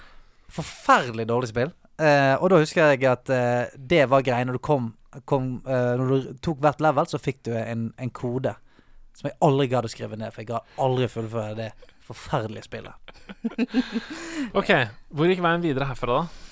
Forferdelig 0.51 1.29
dårlig 1.29 1.49
spill. 1.53 1.71
Eh, 1.99 2.35
og 2.43 2.51
da 2.51 2.59
husker 2.63 2.93
jeg 2.95 3.05
at 3.11 3.31
eh, 3.35 3.67
det 3.79 4.05
var 4.11 4.23
greia 4.23 4.45
når 4.47 4.59
du 4.59 4.63
kom, 4.63 4.85
kom 5.27 5.49
eh, 5.67 5.95
Når 5.99 6.11
du 6.13 6.29
tok 6.47 6.61
hvert 6.63 6.81
level, 6.81 7.07
så 7.11 7.19
fikk 7.19 7.41
du 7.49 7.53
en, 7.59 7.89
en 7.99 8.11
kode 8.15 8.55
som 9.19 9.27
jeg 9.27 9.35
aldri 9.43 9.67
gadd 9.67 9.87
å 9.87 9.91
skrive 9.91 10.15
ned, 10.17 10.31
for 10.31 10.45
jeg 10.45 10.51
gadd 10.53 10.77
aldri 10.79 11.09
fullføre 11.11 11.57
det 11.59 11.73
forferdelige 12.07 12.69
spillet. 12.69 12.95
OK, 14.55 14.71
hvor 15.11 15.27
gikk 15.27 15.43
veien 15.43 15.65
videre 15.65 15.89
herfra, 15.91 16.21
da? 16.21 16.48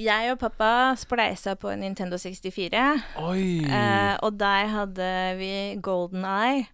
Jeg 0.00 0.32
og 0.32 0.40
pappa 0.42 0.68
spleisa 0.98 1.52
på 1.54 1.70
en 1.70 1.84
Nintendo 1.84 2.18
64, 2.18 2.80
Oi! 3.22 3.62
eh, 3.62 4.16
og 4.26 4.40
der 4.40 4.66
hadde 4.72 5.10
vi 5.38 5.50
Golden 5.86 6.24
Eye 6.26 6.64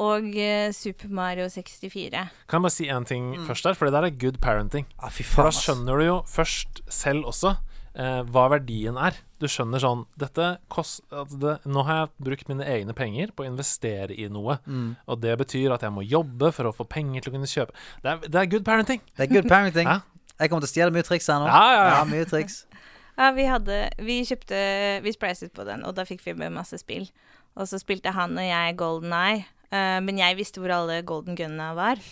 og 0.00 0.30
eh, 0.32 0.70
Super 0.72 1.12
Mario 1.12 1.44
64. 1.52 2.10
Kan 2.48 2.56
jeg 2.56 2.64
bare 2.64 2.72
si 2.72 2.88
én 2.88 3.04
ting 3.04 3.34
først 3.44 3.68
der? 3.68 3.76
For 3.76 3.86
det 3.86 3.92
der 3.94 4.08
er 4.08 4.16
good 4.16 4.40
parenting. 4.40 4.88
Ah, 4.98 5.12
fy 5.12 5.26
For 5.28 5.44
da 5.44 5.52
skjønner 5.54 6.00
du 6.00 6.06
jo 6.06 6.16
først 6.26 6.80
selv 6.88 7.28
også 7.30 7.52
eh, 8.00 8.22
hva 8.32 8.46
verdien 8.56 8.96
er. 8.96 9.20
Du 9.38 9.46
skjønner 9.50 9.82
sånn 9.84 10.06
Dette 10.16 10.54
kost, 10.72 11.02
at 11.12 11.36
det, 11.36 11.58
Nå 11.68 11.84
har 11.84 12.00
jeg 12.00 12.26
brukt 12.30 12.48
mine 12.48 12.64
egne 12.64 12.96
penger 12.96 13.34
på 13.36 13.44
å 13.44 13.50
investere 13.50 14.16
i 14.16 14.30
noe. 14.32 14.56
Mm. 14.64 14.96
Og 15.04 15.20
det 15.20 15.36
betyr 15.44 15.76
at 15.76 15.84
jeg 15.84 15.92
må 15.92 16.06
jobbe 16.08 16.48
for 16.56 16.72
å 16.72 16.74
få 16.74 16.88
penger 16.88 17.20
til 17.20 17.34
å 17.34 17.36
kunne 17.36 17.50
kjøpe. 17.50 17.76
Det 18.00 18.14
er, 18.16 18.24
det 18.24 18.40
er 18.40 18.50
good 18.56 18.64
parenting. 18.64 19.04
Det 19.12 19.28
er 19.28 19.32
good 19.36 19.52
parenting. 19.52 19.92
Ja. 19.94 20.00
Jeg 20.40 20.50
kommer 20.50 20.64
til 20.64 20.70
å 20.70 20.74
stjele 20.74 20.94
mye 20.94 21.06
triks 21.06 21.28
her 21.30 21.42
nå. 21.42 21.50
Ja, 21.50 21.66
ja, 21.74 21.84
ja. 21.94 22.04
mye 22.10 22.28
triks. 22.30 22.64
Ja, 23.14 23.28
vi 23.30 23.44
hadde 23.46 23.76
Vi 24.02 24.16
kjøpte 24.26 24.56
Vi 25.04 25.12
spleiset 25.14 25.52
på 25.54 25.62
den, 25.62 25.84
og 25.86 25.92
da 25.94 26.02
fikk 26.02 26.24
vi 26.24 26.32
med 26.34 26.50
masse 26.50 26.80
spill. 26.80 27.06
Og 27.54 27.68
så 27.70 27.78
spilte 27.78 28.10
han 28.10 28.34
og 28.34 28.42
jeg 28.42 28.74
Golden 28.80 29.14
Eye, 29.14 29.44
uh, 29.70 30.02
men 30.02 30.18
jeg 30.18 30.34
visste 30.34 30.58
hvor 30.58 30.74
alle 30.74 30.98
Golden 31.06 31.38
Gunna 31.38 31.70
var. 31.78 32.02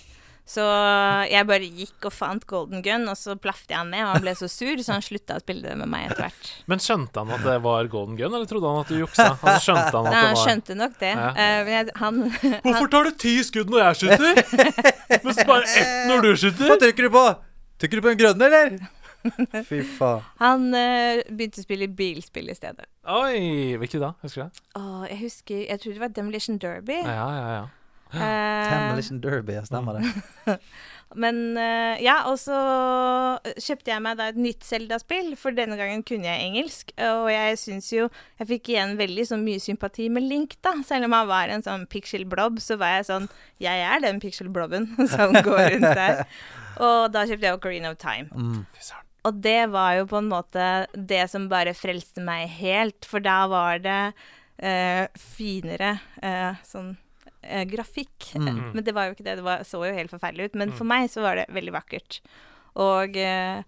Så 0.52 0.62
jeg 1.30 1.46
bare 1.46 1.66
gikk 1.66 2.08
og 2.08 2.14
fant 2.14 2.42
Golden 2.50 2.82
Gun, 2.82 3.04
og 3.10 3.14
så 3.18 3.36
plaffet 3.38 3.70
jeg 3.70 3.78
han 3.78 3.92
ned, 3.94 4.02
og 4.02 4.16
han 4.16 4.24
ble 4.24 4.32
så 4.36 4.48
sur, 4.50 4.74
så 4.82 4.96
han 4.96 5.04
slutta 5.04 5.38
å 5.38 5.42
spille 5.42 5.62
det 5.64 5.76
med 5.78 5.90
meg 5.90 6.08
etter 6.08 6.24
hvert. 6.26 6.50
Men 6.70 6.82
skjønte 6.82 7.22
han 7.22 7.30
at 7.34 7.46
det 7.46 7.54
var 7.66 7.90
golden 7.92 8.18
gun, 8.18 8.34
eller 8.34 8.48
trodde 8.50 8.72
han 8.72 8.82
at 8.82 8.90
du 8.90 8.98
juksa? 8.98 9.28
Altså, 9.36 9.54
skjønte 9.68 9.94
han 9.94 10.10
at 10.10 10.10
Nei, 10.10 10.18
det 10.18 10.24
han 10.26 10.34
var 10.34 10.42
skjønte 10.42 10.76
nok 10.80 10.98
det. 10.98 11.12
Ja. 11.14 11.30
Uh, 11.30 11.60
men 11.62 11.72
jeg, 11.76 11.94
han, 12.02 12.20
Hvorfor 12.66 12.92
tar 12.94 13.06
du 13.06 13.14
ti 13.22 13.36
skudd 13.46 13.72
når 13.72 13.84
jeg 13.84 14.02
skyter? 14.02 14.42
Mens 15.22 15.42
bare 15.46 15.72
ett 15.78 16.10
når 16.10 16.26
du 16.26 16.32
Hva 16.66 16.78
trykker 16.82 17.08
du 17.08 17.14
på? 17.14 17.26
Trykker 17.82 17.98
du 17.98 18.04
på 18.04 18.10
en 18.12 18.18
grønn, 18.20 18.42
eller? 18.46 18.76
Fy 19.68 19.80
faen. 19.98 20.22
han 20.38 20.68
uh, 20.70 21.18
begynte 21.34 21.58
å 21.58 21.64
spille 21.64 21.88
bilspill 21.90 22.46
i 22.52 22.54
stedet. 22.54 22.86
Oi! 23.10 23.74
Hvilket 23.82 24.04
da? 24.04 24.12
Husker 24.22 24.44
du 24.44 24.44
det? 24.46 24.62
Åh, 24.78 25.00
jeg 25.10 25.18
husker 25.24 25.64
Jeg 25.64 25.82
tror 25.82 25.96
det 25.96 26.02
var 26.04 26.12
Demolition 26.14 26.60
Derby. 26.62 27.00
Ja, 27.02 27.26
ja, 27.34 27.48
ja. 27.56 27.64
Uh, 28.14 28.70
Demolition 28.70 29.18
Derby, 29.24 29.56
ja, 29.58 29.64
stemmer 29.66 29.98
det. 29.98 30.12
Men 31.18 31.58
eh, 31.60 32.00
ja, 32.04 32.22
og 32.30 32.38
så 32.40 32.56
kjøpte 33.60 33.92
jeg 33.92 34.02
meg 34.04 34.18
da 34.18 34.30
et 34.30 34.40
nytt 34.40 34.64
Zelda-spill, 34.66 35.32
for 35.40 35.56
denne 35.56 35.76
gangen 35.80 36.04
kunne 36.06 36.28
jeg 36.28 36.48
engelsk. 36.48 36.94
Og 36.96 37.28
jeg 37.32 37.60
syns 37.60 37.90
jo 37.92 38.08
Jeg 38.40 38.48
fikk 38.48 38.72
igjen 38.72 38.96
veldig 39.00 39.26
så 39.28 39.38
mye 39.40 39.62
sympati 39.62 40.08
med 40.12 40.26
Link, 40.28 40.56
da. 40.64 40.74
Selv 40.86 41.08
om 41.08 41.16
han 41.16 41.30
var 41.30 41.52
en 41.52 41.64
sånn 41.64 41.86
pixel 41.92 42.26
blob, 42.28 42.60
så 42.64 42.78
var 42.80 42.98
jeg 42.98 43.08
sånn 43.10 43.30
Jeg 43.62 43.84
er 43.86 44.02
den 44.04 44.20
pixel 44.22 44.50
blobben 44.52 44.90
som 45.14 45.36
går 45.36 45.64
rundt 45.76 46.02
der. 46.02 46.24
Og 46.82 47.12
da 47.14 47.26
kjøpte 47.28 47.48
jeg 47.48 47.58
Ocarina 47.58 47.92
of 47.92 48.00
Time. 48.00 48.30
Mm. 48.32 48.62
Og 49.28 49.38
det 49.44 49.70
var 49.70 49.96
jo 50.00 50.06
på 50.10 50.18
en 50.18 50.30
måte 50.32 50.68
det 50.96 51.24
som 51.30 51.46
bare 51.50 51.76
frelste 51.78 52.24
meg 52.24 52.48
helt, 52.58 53.06
for 53.06 53.22
da 53.22 53.44
var 53.50 53.82
det 53.84 54.00
eh, 54.58 55.06
finere 55.36 55.94
eh, 56.22 56.58
sånn 56.66 56.96
eh, 57.42 57.66
grafikk. 57.68 58.32
Mm. 58.34 58.48
Eh, 58.48 58.64
Men 58.78 58.84
det 58.86 58.94
var 58.96 59.08
jo 59.08 59.16
ikke 59.16 59.26
det. 59.26 59.36
Det 59.40 59.46
var, 59.46 59.62
så 59.68 59.84
jo 59.84 59.94
helt 59.94 60.14
forferdelig 60.14 60.50
ut. 60.50 60.58
Men 60.62 60.74
for 60.74 60.88
meg 60.88 61.10
så 61.12 61.24
var 61.24 61.40
det 61.40 61.46
veldig 61.52 61.74
vakkert. 61.74 62.20
Og 62.80 63.16
eh, 63.20 63.62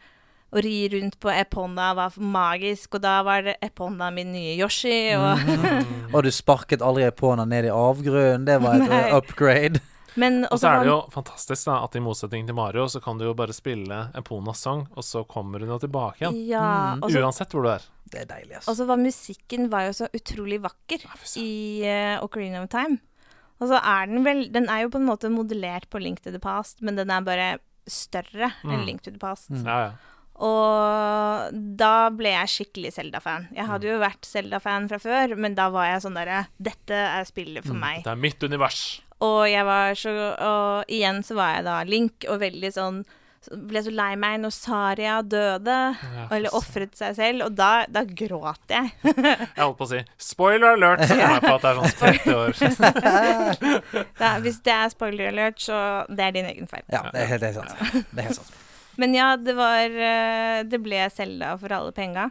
å 0.55 0.63
ri 0.63 0.77
rundt 0.93 1.17
på 1.21 1.33
Epona 1.35 1.91
var 1.99 2.15
magisk, 2.15 2.95
og 2.95 3.03
da 3.03 3.17
var 3.27 3.43
det 3.43 3.57
Epona 3.65 4.11
min 4.15 4.31
nye 4.35 4.55
Yoshi. 4.55 5.15
Og, 5.19 5.43
Og 6.15 6.23
du 6.23 6.31
sparket 6.31 6.85
aldri 6.85 7.09
Epona 7.09 7.47
ned 7.49 7.67
i 7.67 7.75
avgrunnen. 7.75 8.47
Det 8.47 8.61
var 8.63 8.79
et 8.79 8.87
Nei. 8.87 9.03
uh, 9.11 9.19
upgrade. 9.19 9.83
Men 10.15 10.45
Og 10.47 10.61
så 10.63 10.71
er 10.71 10.85
det 10.85 10.93
jo 10.93 10.99
fantastisk 11.11 11.67
da 11.67 11.81
at 11.83 11.97
i 11.99 12.03
motsetning 12.03 12.47
til 12.47 12.55
Mario, 12.55 12.87
så 12.87 13.01
kan 13.03 13.19
du 13.19 13.25
jo 13.27 13.33
bare 13.35 13.55
spille 13.57 13.97
Eponas 14.15 14.63
sang, 14.63 14.85
og 14.95 15.03
så 15.03 15.25
kommer 15.27 15.65
hun 15.65 15.73
jo 15.75 15.81
tilbake 15.83 16.23
igjen. 16.23 16.39
Ja. 16.53 16.69
mm. 16.95 17.03
også, 17.03 17.25
Uansett 17.25 17.57
hvor 17.57 17.67
du 17.67 17.73
er. 17.73 17.89
Det 18.13 18.21
er 18.23 18.29
deilig, 18.31 18.61
altså. 18.61 18.71
og 18.71 18.79
så 18.79 18.87
var 18.87 19.01
musikken 19.01 19.67
var 19.73 19.89
jo 19.89 19.97
så 19.97 20.07
utrolig 20.15 20.61
vakker 20.63 21.03
ja, 21.03 21.19
i 21.43 21.51
uh, 21.83 22.23
Ocarina 22.23 22.63
of 22.63 22.71
Time. 22.71 23.01
Og 23.63 23.69
så 23.71 23.79
er 23.79 24.07
den 24.11 24.25
vel 24.27 24.49
Den 24.53 24.67
er 24.69 24.83
jo 24.83 24.91
på 24.91 24.99
en 24.99 25.07
måte 25.07 25.31
modellert 25.31 25.87
på 25.91 26.01
Link 26.03 26.21
to 26.25 26.31
the 26.35 26.41
Past, 26.43 26.83
men 26.83 26.97
den 26.99 27.11
er 27.15 27.21
bare 27.23 27.53
større 27.87 28.53
enn 28.65 28.81
Mm. 28.81 28.85
Link 28.87 29.03
to 29.05 29.11
the 29.13 29.19
Past. 29.21 29.51
Ja, 29.51 29.79
ja. 29.87 29.93
Og 30.43 31.55
da 31.79 32.09
ble 32.11 32.33
jeg 32.33 32.51
skikkelig 32.51 32.91
Zelda-fan. 32.97 33.49
Jeg 33.55 33.69
hadde 33.69 33.87
jo 33.87 34.01
vært 34.03 34.27
Zelda-fan 34.27 34.89
fra 34.91 34.99
før, 34.99 35.37
men 35.39 35.55
da 35.55 35.69
var 35.71 35.87
jeg 35.93 36.03
sånn 36.03 36.17
derre 36.19 36.41
Dette 36.59 36.95
er 37.21 37.25
spillet 37.29 37.65
for 37.67 37.79
meg. 37.79 38.03
Det 38.07 38.11
er 38.11 38.23
mitt 38.25 38.43
univers. 38.43 38.81
Og 39.23 39.45
jeg 39.49 39.65
var 39.65 39.95
så 39.95 40.11
Og 40.35 40.91
igjen 40.91 41.23
så 41.23 41.37
var 41.39 41.55
jeg 41.55 41.65
da 41.69 41.77
Link, 41.87 42.27
og 42.29 42.41
veldig 42.43 42.73
sånn 42.75 43.05
ble 43.53 43.83
så 43.85 43.93
lei 43.95 44.11
meg 44.21 44.39
når 44.43 44.53
Saria 44.55 45.17
døde, 45.23 45.77
eller 46.33 46.57
ofret 46.57 46.97
seg 46.99 47.17
selv, 47.19 47.47
og 47.49 47.57
da, 47.59 47.85
da 47.91 48.05
gråt 48.09 48.73
jeg. 48.73 48.93
Jeg 49.05 49.61
holdt 49.61 49.79
på 49.79 49.87
å 49.87 49.91
si 49.91 50.01
spoiler 50.21 50.75
alert, 50.75 51.05
så 51.07 51.17
kommer 51.19 51.39
jeg 51.39 51.45
på 51.45 51.55
at 51.55 51.65
det 51.65 51.71
er 51.71 51.81
sånn 51.81 51.97
30 52.01 52.37
år. 52.41 54.05
Da, 54.19 54.31
hvis 54.45 54.61
det 54.67 54.75
er 54.75 54.93
spoiler 54.93 55.31
alert, 55.33 55.61
så 55.63 55.79
det 56.09 56.29
er 56.29 56.37
din 56.37 56.49
egen 56.51 56.71
feil. 56.71 56.85
Ja, 56.93 57.05
det 57.13 57.25
er 57.25 57.31
helt, 57.35 57.45
det 57.45 57.53
er 57.53 57.59
sant. 57.61 58.07
Det 58.11 58.23
er 58.23 58.29
helt 58.31 58.41
sant. 58.41 58.55
Men 59.01 59.15
ja, 59.17 59.33
det 59.35 59.57
var 59.59 59.91
eh, 59.91 60.61
Det 60.71 60.79
ble 60.83 61.01
Selda 61.11 61.57
for 61.59 61.75
alle 61.75 61.91
penga. 61.97 62.29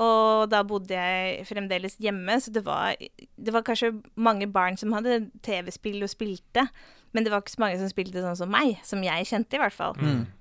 Og 0.00 0.46
da 0.48 0.62
bodde 0.64 0.94
jeg 0.96 1.42
fremdeles 1.48 1.98
hjemme, 2.00 2.38
så 2.40 2.52
det 2.54 2.62
var, 2.64 2.94
det 2.96 3.52
var 3.52 3.64
kanskje 3.66 3.90
mange 4.14 4.46
barn 4.48 4.78
som 4.80 4.94
hadde 4.96 5.26
TV-spill 5.44 6.00
og 6.06 6.12
spilte. 6.12 6.68
Men 7.10 7.26
det 7.26 7.32
var 7.32 7.42
ikke 7.42 7.56
så 7.56 7.62
mange 7.64 7.78
som 7.80 7.90
spilte 7.90 8.22
sånn 8.22 8.38
som 8.38 8.50
meg, 8.52 8.76
som 8.86 9.02
jeg 9.02 9.26
kjente 9.26 9.58
i 9.58 9.60
hvert 9.60 9.74
fall. 9.74 9.96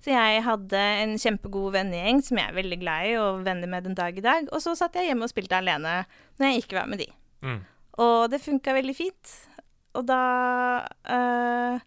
Så 0.05 0.11
jeg 0.13 0.43
hadde 0.45 0.81
en 1.01 1.15
kjempegod 1.17 1.73
vennegjeng 1.73 2.21
som 2.25 2.37
jeg 2.37 2.51
er 2.51 2.57
veldig 2.59 2.77
glad 2.83 3.07
i 3.09 3.15
og 3.17 3.43
venner 3.47 3.71
med 3.71 3.87
den 3.89 3.97
dag 3.97 4.17
i 4.17 4.21
dag. 4.25 4.49
Og 4.53 4.61
så 4.61 4.75
satt 4.77 4.97
jeg 4.99 5.09
hjemme 5.09 5.25
og 5.25 5.31
spilte 5.33 5.57
alene 5.57 6.03
når 6.37 6.45
jeg 6.45 6.63
ikke 6.63 6.77
var 6.77 6.91
med 6.91 7.01
de. 7.01 7.09
Mm. 7.41 7.61
Og 8.05 8.29
det 8.31 8.41
funka 8.43 8.75
veldig 8.77 8.95
fint. 8.95 9.33
og 9.97 10.05
da 10.07 10.21
øh, 11.09 11.79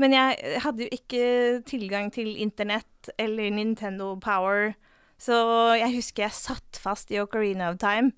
Men 0.00 0.12
jeg 0.12 0.60
hadde 0.64 0.82
jo 0.82 0.88
ikke 0.92 1.62
tilgang 1.68 2.08
til 2.12 2.32
internett 2.40 3.10
eller 3.18 3.50
Nintendo 3.50 4.14
Power, 4.16 4.72
så 5.18 5.36
jeg 5.76 5.94
husker 5.94 6.22
jeg 6.22 6.32
satt 6.32 6.80
fast 6.80 7.10
i 7.10 7.20
Ocarina 7.20 7.68
of 7.68 7.76
Time. 7.76 8.12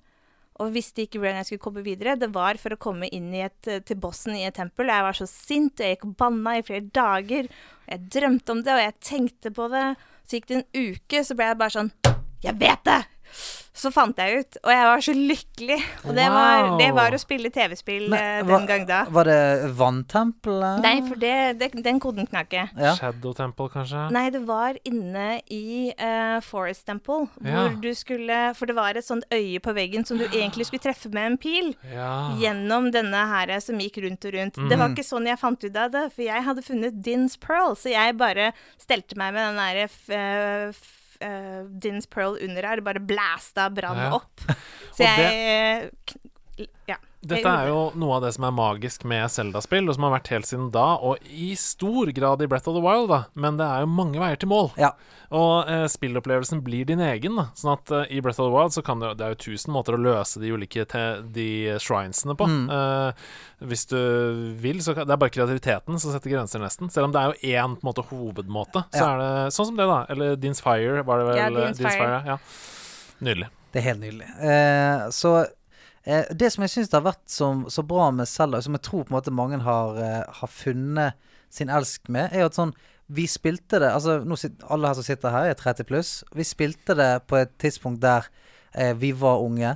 Og 0.63 0.73
visste 0.75 1.03
ikke 1.03 1.19
hvordan 1.19 1.41
jeg 1.41 1.49
skulle 1.49 1.65
komme 1.65 1.83
videre. 1.85 2.15
Det 2.19 2.31
var 2.33 2.59
for 2.61 2.75
å 2.75 2.79
komme 2.81 3.09
inn 3.11 3.31
et, 3.35 3.59
til 3.67 3.99
bossen 3.99 4.37
i 4.37 4.45
et 4.47 4.55
tempel. 4.55 4.91
Jeg 4.91 5.07
var 5.07 5.17
så 5.17 5.27
sint, 5.29 5.75
og 5.75 5.83
jeg 5.83 5.97
gikk 5.97 6.07
og 6.07 6.15
banna 6.21 6.57
i 6.57 6.65
flere 6.65 6.87
dager. 6.95 7.49
Jeg 7.89 8.11
drømte 8.15 8.55
om 8.55 8.63
det, 8.63 8.75
og 8.77 8.85
jeg 8.85 8.99
tenkte 9.03 9.53
på 9.55 9.67
det. 9.73 9.87
Så 10.23 10.39
gikk 10.39 10.47
det 10.49 10.61
en 10.61 10.69
uke, 10.71 11.23
så 11.27 11.35
ble 11.35 11.49
jeg 11.51 11.59
bare 11.59 11.75
sånn 11.75 11.91
Jeg 12.43 12.55
vet 12.61 12.87
det! 12.87 13.01
Så 13.73 13.89
fant 13.89 14.15
jeg 14.21 14.43
ut, 14.43 14.57
og 14.61 14.69
jeg 14.69 14.83
var 14.85 15.01
så 15.01 15.13
lykkelig. 15.17 15.77
Og 16.05 16.11
det, 16.13 16.25
var, 16.29 16.67
det 16.77 16.89
var 16.93 17.15
å 17.15 17.19
spille 17.19 17.49
TV-spill 17.49 18.13
eh, 18.13 18.43
hva- 18.45 18.59
den 18.59 18.67
gang 18.69 18.83
da. 18.85 18.99
Var 19.09 19.25
det 19.25 19.37
vanntempelet? 19.79 20.83
Nei, 20.85 20.91
for 21.07 21.17
det, 21.19 21.31
det, 21.57 21.69
den 21.83 21.97
koden 22.03 22.27
knakk 22.29 22.53
jeg. 22.53 22.69
Ja. 22.77 22.93
Shadow 22.99 23.33
Temple, 23.33 23.67
kanskje? 23.73 24.03
Nei, 24.13 24.27
det 24.35 24.43
var 24.45 24.77
inne 24.85 25.39
i 25.51 25.89
uh, 25.97 26.37
Forest 26.45 26.85
Temple, 26.85 27.25
Ja. 27.43 27.65
du 27.73 27.89
skulle 27.97 28.53
For 28.55 28.69
det 28.69 28.77
var 28.77 28.93
et 28.99 29.07
sånt 29.09 29.25
øye 29.33 29.59
på 29.63 29.73
veggen 29.75 30.05
som 30.05 30.21
du 30.21 30.27
egentlig 30.29 30.69
skulle 30.69 30.85
treffe 30.85 31.09
med 31.13 31.31
en 31.33 31.37
pil. 31.41 31.73
Ja. 31.91 32.13
Gjennom 32.39 32.91
denne 32.93 33.25
her 33.33 33.55
som 33.63 33.81
gikk 33.81 33.97
rundt 34.05 34.29
og 34.29 34.37
rundt. 34.37 34.61
Det 34.69 34.77
var 34.79 34.93
ikke 34.93 35.07
sånn 35.09 35.27
jeg 35.27 35.41
fant 35.41 35.65
ut 35.65 35.75
av 35.81 35.89
det, 35.97 36.05
for 36.13 36.27
jeg 36.29 36.45
hadde 36.45 36.63
funnet 36.69 37.01
Dins 37.03 37.39
Pearl, 37.41 37.73
så 37.75 37.89
jeg 37.91 38.15
bare 38.21 38.51
stelte 38.81 39.17
meg 39.19 39.33
med 39.33 39.49
den 39.49 39.63
derre 39.65 40.73
f- 41.23 41.27
eh, 41.27 41.63
Dins 41.83 42.07
Pearl 42.07 42.37
under 42.43 42.67
her, 42.67 42.81
bare 42.81 42.99
blæsta 42.99 43.69
brann 43.69 43.97
Ja. 43.97 44.11
opp. 44.15 44.41
Så 44.97 45.03
jeg 45.03 45.89
kn- 46.11 46.22
Ja. 46.87 46.95
Dette 47.23 47.47
er 47.47 47.69
jo 47.69 47.77
noe 47.95 48.17
av 48.17 48.25
det 48.25 48.33
som 48.35 48.43
er 48.43 48.51
magisk 48.51 49.05
med 49.07 49.31
Zelda-spill, 49.31 49.87
og 49.87 49.95
som 49.95 50.03
har 50.03 50.11
vært 50.17 50.27
helt 50.33 50.45
siden 50.45 50.65
da, 50.73 50.97
og 50.99 51.21
i 51.31 51.53
stor 51.55 52.11
grad 52.11 52.41
i 52.43 52.47
Breath 52.51 52.67
of 52.67 52.75
the 52.75 52.81
Wild, 52.83 53.07
da. 53.09 53.21
Men 53.39 53.55
det 53.57 53.63
er 53.63 53.85
jo 53.85 53.87
mange 53.95 54.19
veier 54.19 54.35
til 54.41 54.49
mål. 54.51 54.73
Ja. 54.77 54.89
Og 55.31 55.69
eh, 55.71 55.85
spillopplevelsen 55.89 56.59
blir 56.65 56.83
din 56.85 56.99
egen, 57.01 57.39
da. 57.39 57.45
Sånn 57.55 57.71
at 57.77 57.93
eh, 57.95 58.11
i 58.17 58.19
Breath 58.21 58.43
of 58.43 58.49
the 58.51 58.53
Wild 58.57 58.75
så 58.75 58.83
kan 58.85 58.99
det 58.99 59.13
Det 59.21 59.25
er 59.25 59.33
jo 59.37 59.39
tusen 59.45 59.71
måter 59.73 59.95
å 59.95 60.01
løse 60.03 60.43
de 60.43 60.51
ulike 60.51 60.83
te, 60.91 61.05
de 61.39 61.47
shrinesene 61.81 62.35
på. 62.37 62.49
Eh, 62.75 63.23
hvis 63.71 63.87
du 63.87 63.97
vil, 64.59 64.83
så 64.83 64.93
kan, 64.93 65.07
Det 65.07 65.15
er 65.15 65.23
bare 65.23 65.33
kreativiteten 65.39 65.97
som 66.03 66.11
setter 66.13 66.35
grenser, 66.35 66.59
nesten. 66.61 66.91
Selv 66.91 67.07
om 67.07 67.15
det 67.15 67.23
er 67.23 67.31
jo 67.31 67.55
én 67.55 67.79
på 67.79 67.87
en 67.87 67.93
måte, 67.93 68.03
hovedmåte. 68.11 68.83
Så 68.91 68.99
Ja. 68.99 69.09
er 69.15 69.23
det 69.23 69.53
sånn 69.55 69.71
som 69.71 69.79
det, 69.79 69.87
da. 69.87 70.05
Eller 70.11 70.35
Deans 70.35 70.59
Fire, 70.61 71.01
var 71.07 71.23
det 71.23 71.31
vel? 71.31 71.37
Ja, 71.39 71.49
Dean's 71.49 71.81
Fire. 71.81 72.21
ja. 72.27 72.37
Nydelig. 73.23 73.47
Det 73.71 73.79
er 73.79 73.87
helt 73.93 74.01
nydelig. 74.03 74.27
Eh, 74.43 75.07
så 75.09 75.47
eh, 76.05 76.29
det 76.31 76.51
som 76.53 76.65
jeg 76.65 76.73
syns 76.73 76.93
har 76.95 77.05
vært 77.05 77.23
som, 77.31 77.65
så 77.71 77.83
bra 77.87 78.09
med 78.15 78.29
Zelda, 78.29 78.61
som 78.61 78.75
jeg 78.77 78.85
tror 78.87 79.05
på 79.05 79.13
en 79.13 79.17
måte 79.17 79.35
mange 79.35 79.59
har, 79.63 79.99
eh, 79.99 80.23
har 80.39 80.51
funnet 80.51 81.19
sin 81.53 81.69
elsk 81.69 82.09
med, 82.09 82.33
er 82.33 82.47
at 82.47 82.57
sånn 82.57 82.73
Vi 83.13 83.25
spilte 83.27 83.81
det 83.83 83.89
Altså, 83.91 84.21
nå 84.23 84.37
sit, 84.39 84.61
alle 84.71 84.87
her 84.87 84.95
som 84.95 85.03
sitter 85.03 85.33
her, 85.33 85.49
er 85.51 85.57
30 85.59 85.85
pluss. 85.85 86.11
Vi 86.33 86.45
spilte 86.47 86.95
det 86.95 87.27
på 87.27 87.35
et 87.35 87.51
tidspunkt 87.59 88.01
der 88.01 88.29
eh, 88.71 88.93
vi 88.95 89.11
var 89.11 89.43
unge. 89.43 89.75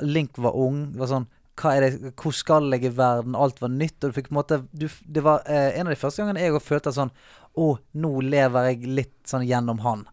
Link 0.00 0.38
var 0.40 0.56
ung. 0.56 0.86
Det 0.94 1.02
var 1.02 1.10
sånn 1.10 1.28
det, 1.84 2.14
Hvor 2.16 2.32
skal 2.32 2.72
jeg 2.72 2.88
i 2.88 2.96
verden? 2.96 3.36
Alt 3.36 3.60
var 3.60 3.68
nytt. 3.68 4.00
Og 4.00 4.10
du 4.10 4.16
fikk 4.16 4.30
på 4.30 4.34
en 4.34 4.40
måte 4.40 4.62
du, 4.72 4.88
Det 5.04 5.22
var 5.22 5.44
eh, 5.46 5.78
en 5.78 5.86
av 5.86 5.92
de 5.92 6.00
første 6.00 6.22
gangene 6.22 6.40
jeg 6.40 6.64
følte 6.64 6.94
sånn 6.96 7.12
Å, 7.52 7.68
nå 7.92 8.12
lever 8.24 8.70
jeg 8.70 8.88
litt 8.88 9.18
sånn 9.28 9.44
gjennom 9.46 9.84
han. 9.84 10.06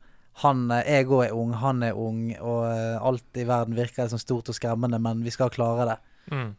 Han, 0.43 0.69
eh, 0.71 0.87
Jeg 0.87 1.09
òg 1.09 1.25
er 1.27 1.35
ung, 1.35 1.53
han 1.59 1.83
er 1.83 1.97
ung, 1.97 2.29
og 2.39 2.63
eh, 2.71 2.95
alt 2.95 3.39
i 3.39 3.45
verden 3.47 3.77
virker 3.77 4.09
sånn 4.11 4.21
stort 4.21 4.51
og 4.51 4.57
skremmende, 4.57 4.99
men 5.01 5.23
vi 5.25 5.33
skal 5.35 5.51
klare 5.53 5.87
det. 5.89 5.97
Mm. 6.31 6.49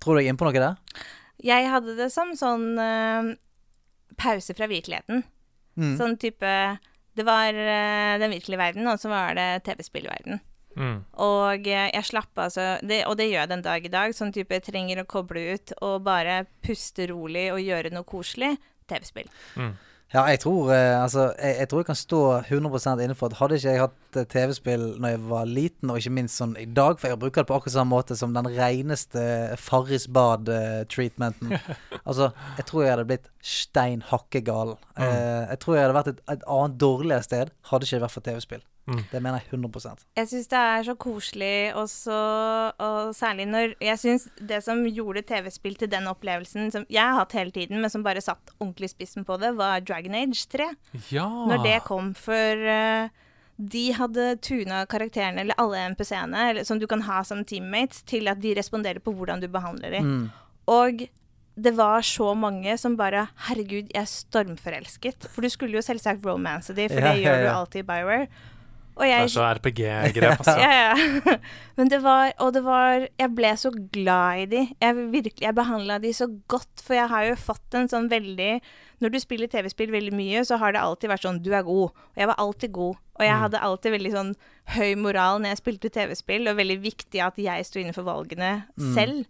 Tror 0.00 0.16
du 0.16 0.20
jeg 0.20 0.30
er 0.30 0.34
inne 0.34 0.40
på 0.40 0.48
noe 0.48 0.62
der? 0.64 1.04
Jeg 1.44 1.70
hadde 1.72 1.96
det 1.96 2.10
som 2.12 2.32
sånn 2.36 2.76
uh, 2.76 3.32
pause 4.20 4.56
fra 4.56 4.68
virkeligheten. 4.68 5.22
Mm. 5.80 5.94
Sånn 5.96 6.16
type 6.20 6.52
Det 7.16 7.24
var 7.24 7.56
uh, 7.56 8.18
den 8.20 8.32
virkelige 8.32 8.60
verden, 8.60 8.88
og 8.88 9.00
så 9.00 9.08
var 9.12 9.36
det 9.36 9.62
TV-spillverden. 9.68 10.40
Mm. 10.76 10.98
Og 11.20 11.66
jeg 11.66 12.04
slapp 12.06 12.38
altså 12.38 12.76
det, 12.86 13.00
Og 13.10 13.16
det 13.18 13.26
gjør 13.26 13.42
jeg 13.42 13.50
den 13.52 13.64
dag 13.64 13.84
i 13.84 13.92
dag. 13.92 14.14
Sånn 14.16 14.32
type 14.32 14.56
jeg 14.56 14.68
trenger 14.68 15.02
å 15.02 15.08
koble 15.08 15.42
ut 15.56 15.72
og 15.80 16.04
bare 16.06 16.44
puste 16.64 17.08
rolig 17.10 17.48
og 17.52 17.60
gjøre 17.64 17.92
noe 17.92 18.08
koselig. 18.08 18.54
TV-spill. 18.90 19.28
Ja, 20.10 20.24
jeg 20.26 20.40
tror, 20.42 20.72
eh, 20.74 21.02
altså, 21.02 21.28
jeg, 21.38 21.54
jeg 21.60 21.68
tror 21.70 21.78
jeg 21.80 21.86
kan 21.86 21.98
stå 21.98 22.20
100 22.40 23.02
innenfor 23.04 23.30
at 23.30 23.36
hadde 23.38 23.58
ikke 23.60 23.74
jeg 23.76 23.82
hatt 23.84 24.16
eh, 24.18 24.24
TV-spill 24.32 24.86
når 24.98 25.12
jeg 25.12 25.20
var 25.30 25.44
liten, 25.46 25.92
og 25.92 26.00
ikke 26.00 26.14
minst 26.16 26.40
sånn 26.40 26.56
i 26.58 26.66
dag, 26.66 26.98
for 26.98 27.12
jeg 27.12 27.20
bruker 27.22 27.44
det 27.44 27.50
på 27.52 27.58
akkurat 27.60 27.76
samme 27.76 27.94
måte 27.94 28.16
som 28.18 28.34
den 28.34 28.48
reneste 28.56 29.22
Farris 29.62 30.08
bad-treatmenten. 30.10 31.54
altså, 32.08 32.32
jeg 32.58 32.66
tror 32.66 32.82
jeg 32.82 32.94
hadde 32.96 33.06
blitt 33.12 33.30
stein 33.38 34.02
hakke 34.10 34.42
gal. 34.50 34.74
Eh, 34.98 35.46
jeg 35.52 35.62
tror 35.62 35.78
jeg 35.78 35.86
hadde 35.86 35.98
vært 36.00 36.12
et, 36.16 36.26
et 36.34 36.44
annet 36.58 36.82
dårligere 36.82 37.28
sted, 37.30 37.54
hadde 37.70 37.86
ikke 37.86 38.00
det 38.00 38.06
vært 38.08 38.18
for 38.18 38.30
TV-spill. 38.32 38.66
Det 38.86 39.20
mener 39.22 39.38
jeg 39.38 39.60
100% 39.60 40.04
Jeg 40.18 40.28
syns 40.30 40.48
det 40.50 40.60
er 40.72 40.84
så 40.88 40.94
koselig, 40.98 41.72
også, 41.78 42.16
Og 42.82 43.12
særlig 43.14 43.46
når 43.46 43.74
Jeg 43.82 44.00
syns 44.02 44.26
det 44.36 44.62
som 44.66 44.82
gjorde 44.88 45.22
TV-spill 45.28 45.76
til 45.78 45.90
den 45.92 46.08
opplevelsen 46.10 46.72
som 46.74 46.86
jeg 46.90 47.04
har 47.04 47.20
hatt 47.20 47.36
hele 47.36 47.54
tiden, 47.54 47.80
men 47.80 47.92
som 47.92 48.04
bare 48.06 48.22
satt 48.24 48.54
ordentlig 48.58 48.90
spissen 48.92 49.26
på 49.28 49.36
det, 49.40 49.52
var 49.58 49.84
Dragon 49.84 50.14
Age 50.16 50.46
3. 50.50 50.70
Ja. 51.12 51.28
Når 51.28 51.62
det 51.64 51.76
kom, 51.86 52.12
for 52.18 52.64
uh, 52.66 53.12
de 53.60 53.84
hadde 53.96 54.26
tuna 54.42 54.82
karakterene, 54.90 55.44
eller 55.44 55.58
alle 55.60 55.84
NPC-ene, 55.92 56.64
som 56.64 56.80
du 56.80 56.86
kan 56.90 57.04
ha 57.06 57.20
som 57.26 57.44
teammates, 57.44 58.02
til 58.08 58.30
at 58.32 58.40
de 58.42 58.54
responderer 58.56 59.02
på 59.04 59.12
hvordan 59.16 59.42
du 59.42 59.48
behandler 59.52 59.98
dem. 59.98 60.30
Og 60.70 61.04
det 61.60 61.72
var 61.76 62.04
så 62.06 62.30
mange 62.38 62.76
som 62.80 62.96
bare 62.96 63.26
Herregud, 63.48 63.90
jeg 63.92 64.00
er 64.00 64.08
stormforelsket. 64.08 65.28
For 65.28 65.44
du 65.44 65.50
skulle 65.52 65.76
jo 65.76 65.84
selvsagt 65.84 66.24
romance 66.24 66.72
de, 66.76 66.88
for 66.88 67.02
Ja, 67.02 67.12
det 67.12 67.20
ja, 67.20 67.34
gjør 67.34 67.42
du 67.42 67.50
alltid 67.52 67.82
i 67.82 67.88
Bioware. 67.90 68.28
Og 69.00 69.06
Det 69.08 69.16
er 69.16 69.30
så 69.32 69.44
RPG-grep, 69.56 70.38
altså. 70.42 70.56
ja, 70.60 70.92
ja. 70.92 71.36
Men 71.80 71.88
det 71.88 72.02
var 72.04 72.34
Og 72.44 72.52
det 72.52 72.60
var 72.66 73.06
Jeg 73.08 73.30
ble 73.32 73.52
så 73.56 73.70
glad 73.72 74.42
i 74.42 74.46
de. 74.50 74.62
Jeg 74.76 75.06
virkelig 75.14 75.46
Jeg 75.46 75.56
behandla 75.56 75.96
de 76.02 76.12
så 76.16 76.28
godt, 76.52 76.82
for 76.84 76.98
jeg 76.98 77.08
har 77.08 77.30
jo 77.30 77.38
fått 77.40 77.78
en 77.78 77.88
sånn 77.88 78.10
veldig 78.12 78.52
Når 79.00 79.14
du 79.14 79.18
spiller 79.22 79.48
TV-spill 79.48 79.94
veldig 79.94 80.12
mye, 80.12 80.44
så 80.44 80.60
har 80.60 80.76
det 80.76 80.82
alltid 80.84 81.14
vært 81.14 81.24
sånn 81.24 81.40
Du 81.40 81.50
er 81.56 81.64
god. 81.64 81.96
Og 81.96 82.20
jeg 82.20 82.28
var 82.28 82.42
alltid 82.44 82.74
god. 82.76 83.00
Og 83.20 83.26
jeg 83.26 83.40
hadde 83.42 83.64
alltid 83.64 83.96
veldig 83.96 84.12
sånn 84.14 84.34
høy 84.76 84.94
moral 85.00 85.40
når 85.40 85.54
jeg 85.54 85.60
spilte 85.60 85.90
TV-spill, 85.92 86.48
og 86.48 86.56
veldig 86.60 86.78
viktig 86.84 87.20
at 87.24 87.40
jeg 87.40 87.66
sto 87.68 87.80
inne 87.80 87.92
for 87.96 88.06
valgene 88.06 88.52
selv. 88.94 89.24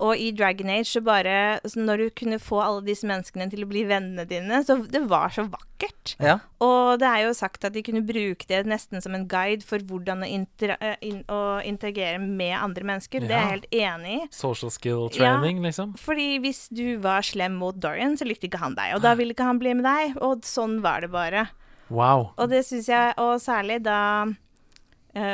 Og 0.00 0.16
i 0.16 0.30
Dragon 0.32 0.70
Age 0.72 0.88
så 0.88 1.02
bare 1.04 1.60
så 1.68 1.80
Når 1.80 2.04
du 2.04 2.06
kunne 2.16 2.38
få 2.40 2.60
alle 2.64 2.84
disse 2.86 3.06
menneskene 3.08 3.50
til 3.52 3.64
å 3.64 3.68
bli 3.70 3.84
vennene 3.88 4.24
dine, 4.28 4.62
så 4.64 4.78
det 4.88 5.02
var 5.10 5.32
så 5.34 5.44
vakkert. 5.50 6.14
Ja. 6.22 6.38
Og 6.64 7.00
det 7.00 7.08
er 7.08 7.26
jo 7.26 7.34
sagt 7.36 7.64
at 7.68 7.74
de 7.76 7.82
kunne 7.84 8.02
bruke 8.06 8.48
det 8.48 8.62
nesten 8.68 9.02
som 9.04 9.14
en 9.16 9.26
guide 9.30 9.66
for 9.66 9.82
hvordan 9.84 10.24
å, 10.24 10.28
inter 10.28 10.74
eh, 10.78 10.96
in 11.04 11.22
å 11.28 11.60
interagere 11.66 12.20
med 12.22 12.56
andre 12.58 12.86
mennesker. 12.92 13.24
Det 13.28 13.36
er 13.36 13.44
jeg 13.44 13.54
helt 13.54 13.78
enig 13.82 14.16
i. 14.16 14.28
Social 14.34 14.72
skill 14.72 15.08
training, 15.12 15.62
liksom. 15.64 15.94
Fordi 16.00 16.28
hvis 16.44 16.66
du 16.72 17.00
var 17.04 17.24
slem 17.26 17.58
mot 17.60 17.76
Dorian, 17.76 18.16
så 18.20 18.28
likte 18.28 18.48
ikke 18.48 18.62
han 18.62 18.76
deg. 18.78 18.96
Og 18.96 19.04
da 19.04 19.14
ville 19.18 19.36
ikke 19.36 19.48
han 19.48 19.60
bli 19.60 19.76
med 19.78 19.88
deg. 19.88 20.20
Og 20.24 20.46
sånn 20.48 20.80
var 20.84 21.04
det 21.04 21.12
bare. 21.12 21.48
Wow. 21.90 22.30
Og 22.38 22.52
det 22.52 22.62
syns 22.68 22.88
jeg, 22.88 23.16
og 23.20 23.40
særlig 23.42 23.80
da 23.84 24.00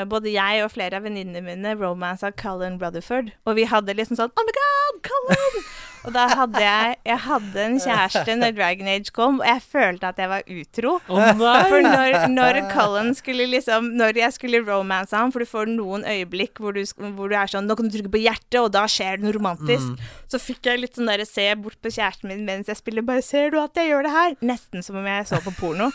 både 0.09 0.33
jeg 0.33 0.63
og 0.65 0.71
flere 0.73 0.97
av 0.97 1.05
venninnene 1.05 1.43
mine 1.45 1.75
romansa 1.77 2.31
Cullen 2.33 2.79
Rutherford. 2.81 3.33
Og 3.45 3.59
vi 3.59 3.67
hadde 3.69 3.97
liksom 3.97 4.17
sånn 4.17 4.33
Oh 4.33 4.47
my 4.47 4.55
God, 4.57 5.03
Cullen! 5.05 5.59
og 6.07 6.13
da 6.15 6.29
hadde 6.31 6.61
jeg 6.63 6.97
Jeg 7.09 7.19
hadde 7.25 7.63
en 7.65 7.79
kjæreste 7.83 8.37
når 8.39 8.53
Dragon 8.57 8.91
Age 8.93 9.13
kom, 9.17 9.41
og 9.43 9.49
jeg 9.49 9.63
følte 9.67 10.11
at 10.13 10.21
jeg 10.23 10.31
var 10.31 10.47
utro. 10.47 10.93
Oh! 11.11 11.43
For 11.69 11.83
når, 11.85 12.17
når 12.33 12.61
Cullen 12.73 13.13
skulle 13.19 13.49
liksom 13.51 13.93
Når 13.99 14.21
jeg 14.23 14.37
skulle 14.37 14.63
romance 14.65 15.17
ham, 15.17 15.33
for 15.35 15.45
du 15.45 15.51
får 15.51 15.69
noen 15.73 16.07
øyeblikk 16.09 16.63
hvor 16.63 16.77
du, 16.77 16.83
hvor 16.97 17.33
du 17.33 17.37
er 17.37 17.51
sånn 17.51 17.69
Nå 17.69 17.77
kan 17.77 17.91
du 17.91 17.97
trykke 17.97 18.15
på 18.17 18.23
hjertet, 18.23 18.61
og 18.63 18.71
da 18.75 18.87
skjer 18.91 19.19
det 19.19 19.27
noe 19.27 19.37
romantisk. 19.37 20.07
Så 20.31 20.41
fikk 20.43 20.71
jeg 20.71 20.81
litt 20.83 20.97
sånn 20.97 21.11
derre 21.11 21.27
se 21.29 21.51
bort 21.61 21.79
på 21.83 21.93
kjæresten 21.93 22.31
min 22.33 22.47
mens 22.49 22.71
jeg 22.71 22.81
spiller. 22.81 23.05
Bare 23.07 23.25
ser 23.25 23.53
du 23.53 23.61
at 23.61 23.77
jeg 23.77 23.93
gjør 23.93 24.07
det 24.09 24.15
her? 24.15 24.39
Nesten 24.47 24.87
som 24.87 24.97
om 25.01 25.07
jeg 25.07 25.29
så 25.29 25.43
på 25.45 25.53
porno 25.61 25.91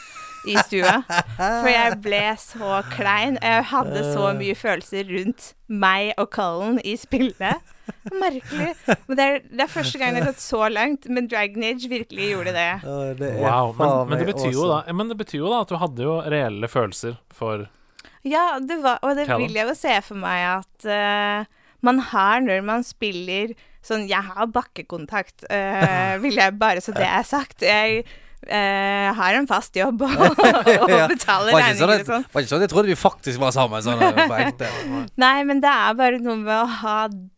i 0.48 0.56
stua. 0.66 1.02
For 1.38 1.70
jeg 1.70 1.98
ble 2.04 2.22
så 2.42 2.82
klein. 2.94 3.38
Jeg 3.42 3.68
hadde 3.72 4.04
så 4.14 4.32
mye 4.38 4.56
følelser 4.58 5.10
rundt 5.12 5.52
meg 5.72 6.12
og 6.20 6.32
Cullen 6.34 6.80
i 6.84 6.96
spillet. 7.00 7.72
Merkelig. 8.10 8.72
Men 9.08 9.18
det 9.18 9.26
er, 9.26 9.38
det 9.46 9.66
er 9.66 9.72
første 9.72 10.02
gang 10.02 10.16
det 10.16 10.24
har 10.24 10.32
gått 10.32 10.44
så 10.44 10.66
langt. 10.72 11.08
Men 11.12 11.30
Dragon 11.32 11.66
Age 11.68 11.92
virkelig 11.92 12.32
gjorde 12.34 12.56
det. 12.56 12.70
Wow. 12.84 13.74
Men, 13.78 13.96
men, 14.10 14.18
det 14.20 14.30
betyr 14.34 14.56
jo 14.56 14.68
da, 14.72 14.82
men 14.94 15.12
det 15.12 15.20
betyr 15.22 15.42
jo 15.44 15.54
da 15.54 15.64
at 15.66 15.72
du 15.72 15.80
hadde 15.82 16.08
jo 16.08 16.18
reelle 16.34 16.72
følelser 16.72 17.18
for 17.36 17.68
Ja, 18.28 18.60
det 18.62 18.82
var, 18.84 19.02
og 19.02 19.18
det 19.18 19.28
vil 19.30 19.58
jeg 19.58 19.70
jo 19.70 19.78
se 19.78 19.98
for 20.06 20.20
meg 20.22 20.46
at 20.60 20.88
uh, 20.88 21.50
man 21.86 22.02
har 22.12 22.42
når 22.46 22.66
man 22.66 22.86
spiller 22.86 23.56
sånn 23.82 24.04
Jeg 24.06 24.22
har 24.22 24.50
bakkekontakt, 24.54 25.48
uh, 25.50 26.18
vil 26.24 26.38
jeg 26.38 26.58
bare 26.62 26.84
så 26.84 26.94
det 26.94 27.08
er 27.08 27.26
sagt. 27.26 27.66
Jeg 27.66 28.04
eh, 28.48 29.10
har 29.18 29.38
en 29.38 29.48
fast 29.50 29.76
jobb 29.78 30.02
og, 30.08 30.12
og 30.84 30.94
betaler 31.12 31.54
regninger 31.56 31.78
sånn 31.80 31.94
og 31.94 32.10
sånn. 32.10 32.26
var 32.34 32.44
ikke 32.44 32.52
sånn 32.54 32.66
jeg 32.66 32.72
trodde 32.74 32.92
vi 32.92 32.98
faktisk 33.00 33.42
var 33.42 33.54
sammen 33.56 33.84
sånn 33.86 34.02
på 34.02 34.40
ekte. 34.40 34.70
Nei, 35.22 35.38
men 35.48 35.62
det 35.64 35.72
er 35.72 35.98
bare 36.00 36.22
noe 36.24 36.40
med 36.42 36.56
å 36.56 36.68
ha 36.82 36.98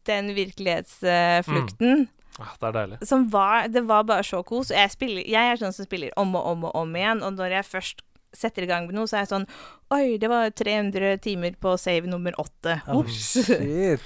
den 0.10 0.34
virkelighetsflukten. 0.38 2.08
Ah, 2.42 2.56
det 2.58 2.70
er 2.72 2.74
deilig. 2.80 2.98
som 3.06 3.28
var 3.30 3.68
Det 3.70 3.84
var 3.86 4.08
bare 4.10 4.24
så 4.26 4.40
kos. 4.44 4.72
Jeg, 4.74 4.90
spiller, 4.90 5.22
jeg 5.22 5.52
er 5.52 5.60
sånn 5.62 5.76
som 5.76 5.86
spiller 5.86 6.16
om 6.18 6.34
og 6.40 6.48
om 6.50 6.66
og 6.66 6.76
om 6.82 6.96
igjen, 6.98 7.22
og 7.22 7.38
når 7.38 7.60
jeg 7.60 7.70
først 7.70 8.02
setter 8.34 8.66
i 8.66 8.70
gang 8.70 8.88
med 8.88 8.98
noe, 8.98 9.06
så 9.06 9.20
er 9.20 9.28
jeg 9.28 9.34
sånn 9.36 9.50
Oi, 9.94 10.18
det 10.18 10.30
var 10.32 10.50
300 10.50 11.20
timer 11.22 11.54
på 11.62 11.76
save 11.78 12.10
nummer 12.10 12.34
åtte. 12.42 12.80
Oh, 12.90 13.06
shit. 13.06 14.02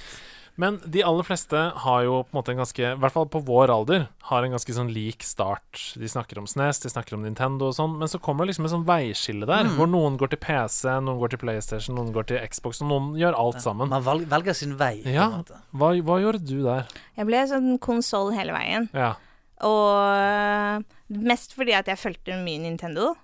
Men 0.58 0.80
de 0.84 1.04
aller 1.06 1.22
fleste 1.22 1.54
har 1.84 2.00
jo 2.02 2.16
på 2.26 2.32
en 2.34 2.38
måte 2.40 2.50
en 2.50 2.58
ganske 2.58 2.82
I 2.82 2.96
hvert 2.98 3.14
fall 3.14 3.28
på 3.30 3.38
vår 3.46 3.70
alder 3.70 4.08
har 4.26 4.42
en 4.42 4.50
ganske 4.56 4.74
sånn 4.74 4.88
lik 4.90 5.22
start. 5.22 5.94
De 5.94 6.08
snakker 6.10 6.40
om 6.40 6.48
SNES, 6.50 6.80
de 6.82 6.90
snakker 6.90 7.14
om 7.14 7.22
Nintendo 7.22 7.68
og 7.70 7.76
sånn, 7.76 7.94
men 8.00 8.10
så 8.10 8.18
kommer 8.18 8.42
det 8.42 8.50
liksom 8.52 8.66
et 8.66 8.72
sånn 8.74 8.84
veiskille 8.88 9.46
der, 9.46 9.64
Mm. 9.68 9.76
hvor 9.78 9.86
noen 9.86 10.18
går 10.18 10.30
til 10.34 10.40
PC, 10.42 10.88
noen 11.06 11.20
går 11.22 11.30
til 11.30 11.38
PlayStation, 11.44 11.94
noen 11.94 12.12
går 12.12 12.26
til 12.26 12.42
Xbox, 12.50 12.82
og 12.82 12.88
noen 12.90 13.14
gjør 13.20 13.38
alt 13.38 13.62
sammen. 13.62 13.88
Man 13.88 14.02
velger, 14.02 14.52
sin 14.54 14.74
vei. 14.76 15.02
Ja. 15.06 15.28
Hva, 15.72 15.92
hva 16.02 16.18
gjorde 16.20 16.42
du 16.44 16.62
der? 16.66 16.86
Jeg 17.16 17.26
ble 17.30 17.46
sånn 17.46 17.78
konsoll 17.78 18.34
hele 18.34 18.52
veien. 18.52 18.90
Ja. 18.92 19.14
Og 19.62 20.84
mest 21.08 21.54
fordi 21.56 21.72
at 21.78 21.86
jeg 21.90 21.98
fulgte 22.02 22.34
mye 22.42 22.60
Nintendo. 22.66 23.14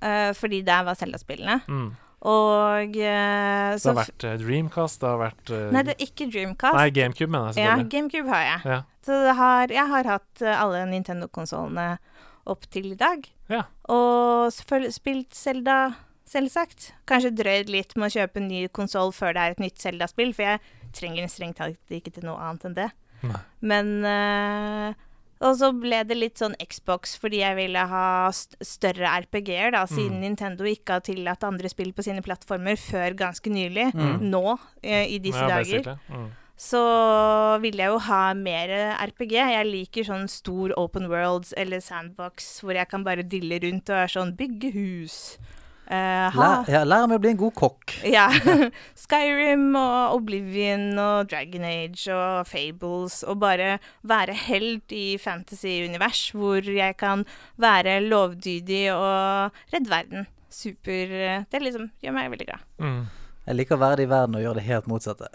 eh, 0.00 0.30
fordi 0.32 0.62
der 0.64 0.84
var 0.86 0.94
Zelda-spillene. 0.94 1.60
Mm. 1.66 1.96
Og 2.26 2.96
eh, 2.98 3.76
Det 3.78 3.86
har 3.86 3.98
vært 4.00 4.24
uh, 4.26 4.34
Dreamcast, 4.40 5.00
det 5.02 5.06
har 5.06 5.20
vært 5.20 5.52
uh, 5.54 5.68
Nei, 5.74 5.84
det 5.86 5.94
er 5.94 6.02
ikke 6.08 6.26
Dreamcast. 6.32 6.74
Nei, 6.74 6.88
GameCube, 6.96 7.30
mener 7.30 7.54
jeg 7.54 7.68
ja. 7.68 7.76
GameCube 7.94 8.32
har 8.32 8.42
jeg. 8.42 8.72
Ja. 8.72 8.78
Så 9.06 9.20
det 9.22 9.34
har, 9.38 9.72
jeg 9.72 9.92
har 9.92 10.10
hatt 10.10 10.42
alle 10.50 10.82
Nintendo-konsollene 10.90 11.86
opp 12.48 12.66
til 12.72 12.90
i 12.92 12.98
dag. 12.98 13.22
Ja. 13.52 13.62
Og 13.92 14.50
spilt 14.52 15.36
Zelda, 15.36 15.78
selvsagt. 16.28 16.90
Kanskje 17.08 17.32
drøyd 17.38 17.70
litt 17.72 17.94
med 17.96 18.10
å 18.10 18.16
kjøpe 18.18 18.42
en 18.42 18.50
ny 18.50 18.66
konsoll 18.74 19.14
før 19.16 19.36
det 19.36 19.44
er 19.44 19.54
et 19.54 19.62
nytt 19.62 19.80
Zelda-spill, 19.80 20.34
for 20.36 20.48
jeg 20.48 20.92
trenger 20.96 21.30
strengt 21.30 21.60
tatt 21.60 21.94
ikke 21.94 22.12
til 22.18 22.26
noe 22.28 22.40
annet 22.42 22.66
enn 22.68 22.76
det. 22.76 22.90
Nei. 23.28 23.40
Men 23.70 23.94
Og 25.40 25.54
så 25.54 25.68
ble 25.78 26.00
det 26.04 26.16
litt 26.18 26.40
sånn 26.40 26.56
Xbox 26.58 27.12
fordi 27.16 27.38
jeg 27.44 27.54
ville 27.54 27.78
ha 27.86 28.28
st 28.34 28.56
større 28.64 29.06
RPG-er, 29.22 29.70
da, 29.76 29.84
siden 29.86 30.18
Mm. 30.18 30.24
Nintendo 30.24 30.64
ikke 30.66 30.96
har 30.98 31.00
tillatt 31.06 31.44
andre 31.46 31.68
spill 31.70 31.92
på 31.92 32.02
sine 32.02 32.22
plattformer 32.22 32.74
før 32.76 33.14
ganske 33.14 33.46
nylig. 33.50 33.92
Nå, 34.20 34.58
eh, 34.82 35.06
i 35.06 35.18
disse 35.22 35.38
Mm. 35.38 35.48
Ja, 35.48 35.62
dager. 35.62 35.98
Mm. 36.10 36.30
så 36.58 37.60
ville 37.62 37.78
jeg 37.84 37.92
jo 37.92 37.98
ha 37.98 38.34
mer 38.34 38.68
RPG. 38.98 39.32
Jeg 39.38 39.66
liker 39.66 40.02
sånn 40.04 40.28
stor 40.28 40.72
open 40.76 41.06
worlds 41.08 41.54
eller 41.56 41.78
sandbox 41.78 42.60
hvor 42.62 42.74
jeg 42.74 42.88
kan 42.88 43.04
bare 43.04 43.22
dille 43.22 43.60
rundt 43.62 43.88
og 43.88 43.94
være 43.94 44.10
sånn 44.16 44.36
bygge 44.36 44.72
hus. 44.74 45.38
Eh, 45.88 46.28
ha, 46.34 46.38
Lær, 46.38 46.68
ja, 46.68 46.80
lær 46.84 47.06
meg 47.08 47.16
å 47.16 47.22
bli 47.24 47.30
en 47.32 47.40
god 47.40 47.54
kokk. 47.56 47.94
ja. 48.16 48.26
Skyrim 48.98 49.70
og 49.78 50.18
Oblivion 50.18 50.90
og 51.00 51.30
Dragon 51.30 51.64
Age 51.64 52.12
og 52.12 52.48
Fables 52.50 53.22
og 53.24 53.40
bare 53.40 53.78
være 54.08 54.36
helt 54.48 54.92
i 54.92 55.16
fantasy-univers 55.22 56.26
hvor 56.36 56.60
jeg 56.68 56.98
kan 57.00 57.24
være 57.56 58.02
lovdydig 58.04 58.84
og 58.92 59.62
redde 59.72 59.92
verden. 59.92 60.28
Super 60.52 61.44
Det 61.48 61.60
liksom 61.60 61.90
gjør 62.02 62.14
meg 62.16 62.30
veldig 62.32 62.48
glad. 62.48 62.68
Mm. 62.80 63.00
Jeg 63.48 63.56
liker 63.56 63.78
å 63.78 63.80
være 63.80 63.96
det 63.96 64.04
i 64.04 64.10
verden 64.10 64.36
og 64.36 64.42
gjøre 64.44 64.58
det 64.60 64.64
helt 64.68 64.88
motsatte. 64.92 65.28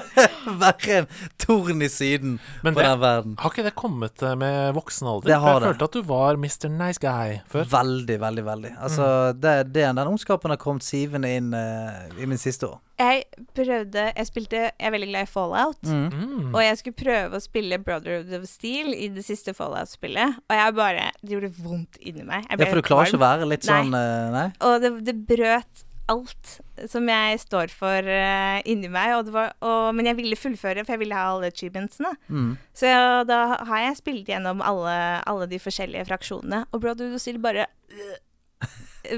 være 0.60 0.98
en 1.00 1.06
torn 1.40 1.80
i 1.82 1.88
siden 1.88 2.34
Men 2.62 2.74
på 2.76 2.80
det- 2.82 2.88
den 2.90 3.00
verden. 3.00 3.36
Har 3.40 3.50
ikke 3.54 3.64
det 3.64 3.74
kommet 3.78 4.22
eh, 4.22 4.34
med 4.36 4.74
voksen 4.76 5.08
alder? 5.08 5.30
Det 5.30 5.38
har 5.40 5.46
For 5.46 5.52
jeg 5.54 5.62
det. 5.62 5.70
følte 5.72 5.84
at 5.88 5.96
du 5.96 6.02
var 6.10 6.36
Mr. 6.36 6.68
Nice 6.74 7.00
Guy 7.00 7.38
før. 7.48 7.64
Veldig, 7.72 8.18
veldig, 8.20 8.44
veldig. 8.44 8.72
Altså, 8.76 9.06
det, 9.32 9.54
det, 9.72 9.86
den 9.96 10.02
ondskapen 10.06 10.52
har 10.52 10.60
kommet 10.60 10.84
sivende 10.84 11.30
inn 11.32 11.54
uh, 11.56 12.04
i 12.20 12.28
min 12.28 12.38
siste 12.40 12.68
år. 12.68 12.82
Jeg 12.96 13.24
prøvde 13.52 14.06
Jeg 14.16 14.24
spilte 14.24 14.56
Jeg 14.56 14.86
er 14.88 14.92
veldig 14.94 15.08
glad 15.10 15.26
i 15.26 15.28
Fallout. 15.28 15.82
Mm. 15.84 16.52
Og 16.54 16.60
jeg 16.64 16.78
skulle 16.80 16.96
prøve 16.96 17.36
å 17.36 17.44
spille 17.44 17.76
Brother 17.84 18.22
of 18.38 18.46
Steel 18.48 18.92
i 18.96 19.08
det 19.12 19.24
siste 19.26 19.52
Fallout-spillet. 19.56 20.38
Og 20.48 20.56
jeg 20.60 20.76
bare 20.78 21.10
Det 21.20 21.34
gjorde 21.34 21.52
vondt 21.64 22.00
inni 22.00 22.24
meg. 22.24 22.46
Jeg 22.48 22.60
Ja, 22.60 22.70
for 22.70 22.80
du 22.80 22.86
klarer 22.88 23.10
ikke 23.10 23.20
å 23.20 23.24
være 23.26 23.48
litt 23.50 23.64
Nei. 23.68 23.80
sånn 23.82 23.96
eh, 24.00 24.30
Nei? 24.36 24.46
Og 24.68 24.78
det, 24.84 24.92
det 25.08 25.16
brøt 25.28 25.85
alt 26.12 26.52
som 26.90 27.08
jeg 27.10 27.40
står 27.42 27.72
for 27.74 28.10
uh, 28.10 28.58
inni 28.68 28.90
meg. 28.92 29.14
Og 29.16 29.28
det 29.28 29.34
var, 29.34 29.54
og, 29.64 29.94
men 29.96 30.10
jeg 30.10 30.18
ville 30.20 30.38
fullføre, 30.38 30.84
for 30.84 30.96
jeg 30.96 31.04
ville 31.04 31.18
ha 31.18 31.30
alle 31.32 31.50
achievementsene. 31.52 32.12
Mm. 32.28 32.52
Så 32.76 32.92
da 33.28 33.40
har 33.68 33.84
jeg 33.84 34.00
spilt 34.00 34.30
gjennom 34.30 34.62
alle, 34.64 34.96
alle 35.26 35.48
de 35.50 35.60
forskjellige 35.62 36.06
fraksjonene. 36.10 36.64
Og 36.72 36.84
Brother 36.84 37.14
of 37.16 37.42
bare 37.42 37.66
øh, 37.90 38.16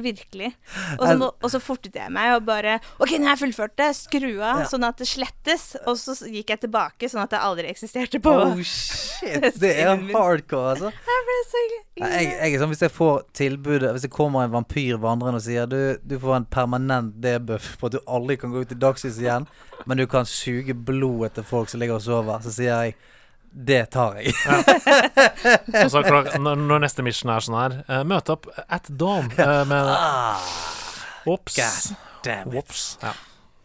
Virkelig. 0.04 0.52
Og 0.98 1.50
så, 1.50 1.60
fortet 1.62 1.94
jeg 1.98 2.12
meg 2.14 2.34
og 2.36 2.44
bare 2.48 2.78
OK, 2.98 3.14
nå 3.18 3.28
har 3.28 3.36
jeg 3.36 3.42
fullført 3.46 3.76
det. 3.80 3.88
Skru 3.98 4.28
av, 4.38 4.62
Ja. 4.64 4.66
sånn 4.70 4.84
at 4.88 4.98
det 5.00 5.08
slettes. 5.08 5.76
Og 5.86 5.96
så 6.00 6.14
gikk 6.28 6.52
jeg 6.54 6.62
tilbake, 6.66 7.08
sånn 7.10 7.22
at 7.24 7.30
det 7.34 7.40
aldri 7.42 7.70
eksisterte 7.72 8.20
på 8.22 8.34
Oh 8.38 8.62
shit! 8.62 9.54
Det 9.62 9.72
er 9.82 9.96
hardcore, 10.14 10.76
altså. 10.76 10.92
Jeg 11.98 12.12
Jeg, 12.12 12.52
jeg 12.52 12.60
sånn, 12.60 12.70
Hvis 12.70 12.84
jeg 12.84 12.92
får 12.94 13.22
tilbudet 13.34 13.90
Hvis 13.94 14.04
det 14.06 14.10
kommer 14.14 14.44
en 14.46 14.52
vampyr 14.52 14.98
vandrende 15.02 15.40
og 15.40 15.42
sier 15.42 15.66
du, 15.66 15.98
du 16.06 16.14
får 16.22 16.36
en 16.36 16.46
permanent 16.46 17.16
debuff 17.22 17.72
på 17.80 17.88
at 17.90 17.96
du 17.96 18.00
aldri 18.06 18.36
kan 18.38 18.52
gå 18.54 18.62
ut 18.62 18.72
i 18.74 18.78
dagslyset 18.78 19.24
igjen, 19.24 19.46
men 19.86 19.98
du 19.98 20.06
kan 20.10 20.26
suge 20.28 20.74
blodet 20.74 21.34
til 21.38 21.46
folk 21.48 21.70
som 21.70 21.80
ligger 21.82 21.98
og 21.98 22.04
sover, 22.04 22.42
så 22.44 22.52
sier 22.54 22.70
jeg 22.84 22.94
det 23.58 23.80
tar 23.90 24.20
jeg. 24.22 24.34
Og 25.84 25.90
så 25.90 26.02
klok- 26.06 26.30
når, 26.38 26.60
når 26.68 26.82
neste 26.84 27.02
mission 27.02 27.32
er 27.34 27.42
sånn 27.42 27.56
her 27.58 27.74
uh, 27.88 28.02
Møte 28.06 28.36
opp 28.36 28.46
at 28.68 28.86
dawn 29.00 29.26
uh, 29.34 29.64
med 29.66 29.90
Ops. 31.28 31.58
Damn 32.24 32.52
it. 32.54 32.62
Ops. 32.62 32.84
Ja. 33.02 33.12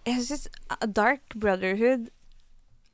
Jeg 0.10 0.24
syns 0.28 0.48
Dark 0.98 1.36
Brotherhood 1.40 2.10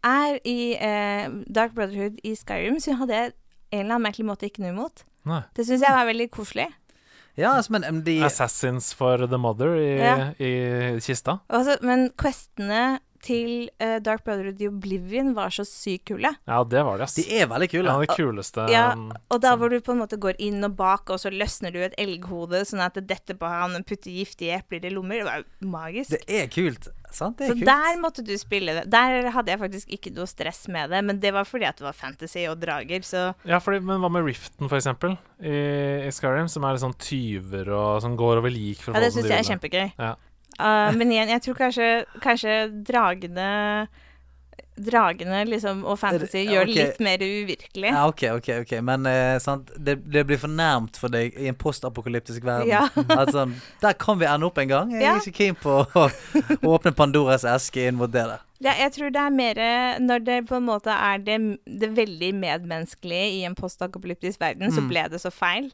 er 0.05 0.37
i 0.47 0.75
eh, 0.79 1.25
Dark 1.51 1.73
Brotherhood 1.75 2.19
i 2.23 2.35
Skyrim, 2.37 2.77
så 2.79 2.93
hadde 3.01 3.15
jeg 3.17 3.31
en 3.73 3.79
eller 3.81 3.95
annen 3.97 4.05
merkelig 4.05 4.27
måte 4.29 4.47
ikke 4.47 4.61
noe 4.63 4.71
imot. 4.75 5.01
Nei. 5.27 5.41
Det 5.57 5.65
syns 5.67 5.81
jeg 5.83 5.91
var 5.95 6.05
veldig 6.07 6.29
koselig. 6.31 6.67
Ja, 7.39 7.55
altså, 7.55 7.73
men 7.75 7.83
men 7.87 7.99
de 8.05 8.17
Assassins 8.27 8.91
for 8.95 9.25
the 9.31 9.37
mother 9.41 9.73
i, 9.79 9.89
Ja. 9.99 10.13
i 10.39 10.51
kista. 11.03 11.39
Også, 11.49 11.77
men 11.87 12.09
questene 12.19 12.99
til 13.25 13.69
uh, 13.81 13.97
Dark 14.03 14.27
of 14.27 14.41
the 14.59 14.67
Oblivion 14.69 15.33
var 15.37 15.49
så 15.53 15.65
sykt 15.67 16.07
kule. 16.11 16.31
Ja, 16.47 16.61
det 16.63 16.83
var 16.85 16.97
det, 16.99 17.07
ass. 17.09 17.17
De 17.19 17.25
er 17.39 17.49
veldig 17.51 17.69
kule. 17.71 17.87
Ja, 17.89 17.97
det 18.03 18.15
kuleste 18.15 18.67
Ja, 18.71 18.85
um, 18.93 19.09
og 19.29 19.41
da 19.43 19.55
hvor 19.59 19.69
du 19.73 19.79
på 19.83 19.95
en 19.95 20.01
måte 20.03 20.19
går 20.21 20.39
inn 20.39 20.63
og 20.65 20.77
bak, 20.79 21.09
og 21.09 21.19
så 21.21 21.31
løsner 21.33 21.73
du 21.75 21.81
et 21.83 21.97
elghode 21.99 22.63
sånn 22.69 22.83
at 22.85 22.95
det 22.99 23.07
detter 23.09 23.37
på 23.39 23.49
han 23.49 23.75
og 23.79 23.85
putter 23.89 24.13
giftige 24.13 24.59
epler 24.61 24.87
i 24.87 24.93
lommer. 24.93 25.19
Det 25.21 25.27
var 25.29 25.43
jo 25.43 25.69
magisk. 25.75 26.15
Det 26.15 26.41
er 26.43 26.49
kult. 26.53 26.89
Sant? 27.09 27.39
Det 27.39 27.47
er 27.47 27.49
Så 27.49 27.57
kult. 27.57 27.65
der 27.65 27.95
måtte 28.01 28.21
du 28.25 28.35
spille 28.37 28.75
det. 28.77 28.83
Der 28.93 29.31
hadde 29.33 29.49
jeg 29.49 29.59
faktisk 29.63 29.93
ikke 29.97 30.11
noe 30.13 30.29
stress 30.29 30.67
med 30.69 30.91
det, 30.93 31.01
men 31.07 31.19
det 31.23 31.31
var 31.33 31.47
fordi 31.49 31.65
at 31.65 31.79
det 31.81 31.87
var 31.87 31.97
fantasy 31.97 32.45
og 32.51 32.59
drager, 32.61 33.01
så 33.01 33.23
Ja, 33.49 33.57
fordi, 33.63 33.81
men 33.81 34.01
hva 34.03 34.11
med 34.13 34.27
Riften, 34.27 34.69
for 34.69 34.77
eksempel, 34.77 35.17
i, 35.41 35.55
i 36.05 36.11
Skyrim, 36.13 36.49
som 36.51 36.63
er 36.67 36.77
litt 36.77 36.83
sånn 36.85 36.97
tyver 37.01 37.71
og 37.73 38.01
som 38.05 38.13
går 38.19 38.43
over 38.43 38.53
lik 38.53 38.83
for 38.83 38.93
å 38.93 38.99
Ja, 38.99 39.01
det 39.07 39.13
få 39.13 39.23
syns 39.23 39.31
jeg 39.33 39.41
er 39.41 39.49
kjempegøy. 39.49 39.87
Ja. 39.97 40.15
Uh, 40.59 40.91
men 40.97 41.11
igjen, 41.15 41.29
jeg 41.31 41.41
tror 41.45 41.55
kanskje, 41.55 41.89
kanskje 42.21 42.55
dragene 42.83 43.87
Dragene 44.79 45.41
liksom, 45.43 45.81
og 45.83 45.97
fantasy 45.99 46.45
gjør 46.47 46.69
det 46.69 46.75
litt 46.77 46.99
mer 47.03 47.19
uvirkelig. 47.19 47.89
Ja, 47.91 48.05
ok, 48.07 48.21
ok, 48.37 48.47
ok 48.61 48.69
Men 48.87 49.03
eh, 49.11 49.35
sant? 49.43 49.73
Det, 49.75 49.97
det 50.07 50.21
blir 50.29 50.39
for 50.39 50.47
nærmt 50.55 50.95
for 51.01 51.11
deg 51.11 51.35
i 51.35 51.49
en 51.51 51.57
postapokalyptisk 51.59 52.45
verden. 52.47 52.69
Ja. 52.71 52.85
At 53.19 53.33
sånn, 53.35 53.57
Der 53.83 53.97
kan 53.99 54.21
vi 54.21 54.27
ende 54.29 54.47
opp 54.47 54.61
en 54.63 54.71
gang. 54.71 54.93
Jeg 54.95 55.03
er 55.03 55.09
Ja. 55.09 55.17
ikke 55.19 55.35
keen 55.35 55.57
på 55.59 55.81
å, 55.83 56.05
å 56.07 56.71
åpne 56.77 56.93
Pandoras 56.95 57.43
eske 57.43 57.89
inn 57.89 57.99
mot 57.99 58.11
det 58.13 58.23
der. 58.31 58.45
Ja, 58.63 58.77
jeg 58.85 58.93
tror 58.95 59.11
det 59.15 59.19
er 59.25 59.35
mer 59.35 59.59
når 60.03 60.23
det 60.27 60.39
på 60.47 60.55
en 60.61 60.65
måte 60.71 60.95
er 60.95 61.19
det, 61.27 61.37
det 61.67 61.91
veldig 61.99 62.31
medmenneskelige 62.39 63.27
i 63.35 63.43
en 63.51 63.55
postapokalyptisk 63.59 64.39
verden, 64.39 64.71
så 64.71 64.79
Mm. 64.83 64.89
ble 64.93 65.03
det 65.11 65.19
så 65.23 65.31
feil. 65.31 65.69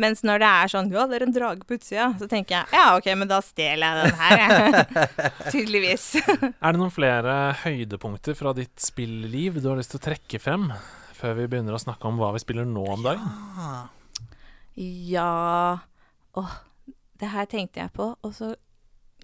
Mens 0.00 0.22
når 0.26 0.42
det 0.42 0.48
er 0.48 0.70
sånn 0.70 0.90
Ja, 0.94 1.06
det 1.10 1.16
er 1.18 1.24
en 1.26 1.34
drage 1.34 1.66
på 1.66 1.74
utsida, 1.78 2.10
så 2.20 2.28
tenker 2.30 2.60
jeg 2.60 2.76
ja, 2.76 2.84
OK, 2.98 3.08
men 3.18 3.30
da 3.30 3.40
stjeler 3.42 3.86
jeg 3.86 4.04
den 4.04 4.20
her. 4.20 4.76
Tydeligvis. 5.54 6.04
Er 6.22 6.74
det 6.74 6.78
noen 6.78 6.94
flere 6.94 7.34
høydepunkter 7.64 8.38
fra 8.38 8.54
ditt 8.56 8.76
spillliv 8.82 9.58
du 9.60 9.70
har 9.72 9.80
lyst 9.80 9.94
til 9.94 10.02
å 10.02 10.06
trekke 10.10 10.40
frem, 10.42 10.70
før 11.18 11.38
vi 11.40 11.48
begynner 11.50 11.76
å 11.76 11.82
snakke 11.82 12.06
om 12.10 12.20
hva 12.22 12.32
vi 12.36 12.42
spiller 12.44 12.68
nå 12.68 12.86
om 12.94 13.04
dagen? 13.06 13.26
ja 14.76 15.78
Åh, 16.34 16.54
det 17.20 17.30
her 17.30 17.46
tenkte 17.46 17.78
jeg 17.78 17.92
på, 17.94 18.08
og 18.18 18.32
så 18.34 18.54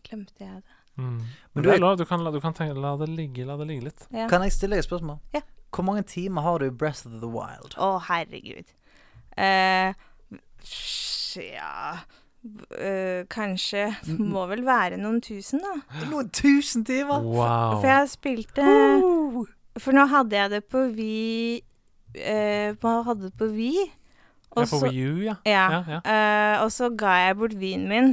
glemte 0.06 0.44
jeg 0.44 0.60
det. 0.62 0.76
Mm. 1.00 1.16
Men 1.18 1.24
Men 1.54 1.64
du 1.64 1.70
det 1.70 1.78
lov, 1.80 1.96
du 1.98 2.04
kan, 2.06 2.22
la, 2.22 2.30
du 2.30 2.40
kan 2.40 2.54
tenke, 2.54 2.76
la 2.78 2.92
det 3.00 3.08
ligge, 3.10 3.46
la 3.48 3.56
det 3.58 3.66
ligge 3.66 3.88
litt. 3.88 4.04
Ja. 4.14 4.28
Kan 4.30 4.44
jeg 4.46 4.54
stille 4.54 4.76
deg 4.76 4.84
et 4.84 4.88
spørsmål? 4.88 5.18
Ja. 5.34 5.42
Hvor 5.74 5.86
mange 5.86 6.04
timer 6.06 6.42
har 6.46 6.58
du 6.62 6.66
i 6.66 6.70
Breath 6.70 7.06
of 7.06 7.18
the 7.22 7.30
Wild? 7.30 7.74
Å, 7.78 7.90
herregud. 8.06 8.70
Eh, 9.38 9.94
ja 11.36 11.98
eh, 12.78 13.22
Kanskje 13.30 13.86
Det 14.06 14.16
må 14.20 14.46
vel 14.50 14.62
være 14.66 14.98
noen 15.00 15.20
tusen, 15.24 15.60
da. 15.64 15.74
Noen 16.10 16.30
tusen 16.34 16.84
timer! 16.88 17.22
Wow. 17.24 17.78
For 17.80 17.88
jeg 17.90 18.10
spilte 18.16 18.64
Uh. 18.66 19.44
For 19.80 19.94
nå 19.96 20.02
hadde 20.10 20.36
jeg 20.36 20.50
det 20.50 20.64
på 20.68 20.80
Vi 20.96 21.12
eh, 22.18 22.72
på- 22.80 22.96
Hadde 23.06 23.28
det 23.28 23.36
på 23.38 23.46
Vi. 23.54 23.70
Og 24.58 24.66
så, 24.66 24.80
ja. 24.90 25.36
ja, 25.46 25.66
Ja, 25.70 25.82
ja. 25.86 26.00
eh, 26.02 26.56
og 26.64 26.72
så 26.74 26.88
ga 26.98 27.12
jeg 27.28 27.36
bort 27.38 27.54
vinen 27.60 27.86
min. 27.88 28.08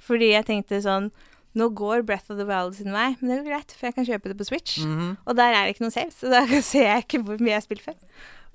Fordi 0.00 0.28
jeg 0.36 0.46
tenkte 0.46 0.78
sånn 0.84 1.10
Nå 1.58 1.66
går 1.74 2.04
Breath 2.06 2.30
of 2.30 2.38
the 2.38 2.44
Wild 2.46 2.76
sin 2.78 2.92
vei, 2.94 3.08
men 3.18 3.26
det 3.26 3.32
er 3.34 3.40
jo 3.40 3.48
greit, 3.48 3.72
for 3.74 3.88
jeg 3.88 3.94
kan 3.96 4.04
kjøpe 4.06 4.30
det 4.30 4.36
på 4.38 4.44
Switch. 4.46 4.76
Mhm. 4.86 5.16
Og 5.26 5.34
der 5.34 5.50
er 5.50 5.64
det 5.66 5.72
ikke 5.74 5.82
noe 5.88 5.90
saves, 5.96 6.14
så 6.22 6.30
da 6.30 6.44
ser 6.62 6.84
jeg 6.86 7.02
ikke 7.08 7.18
hvor 7.26 7.40
mye 7.42 7.50
jeg 7.50 7.58
har 7.58 7.64
spilt 7.66 7.82
før. 7.82 7.96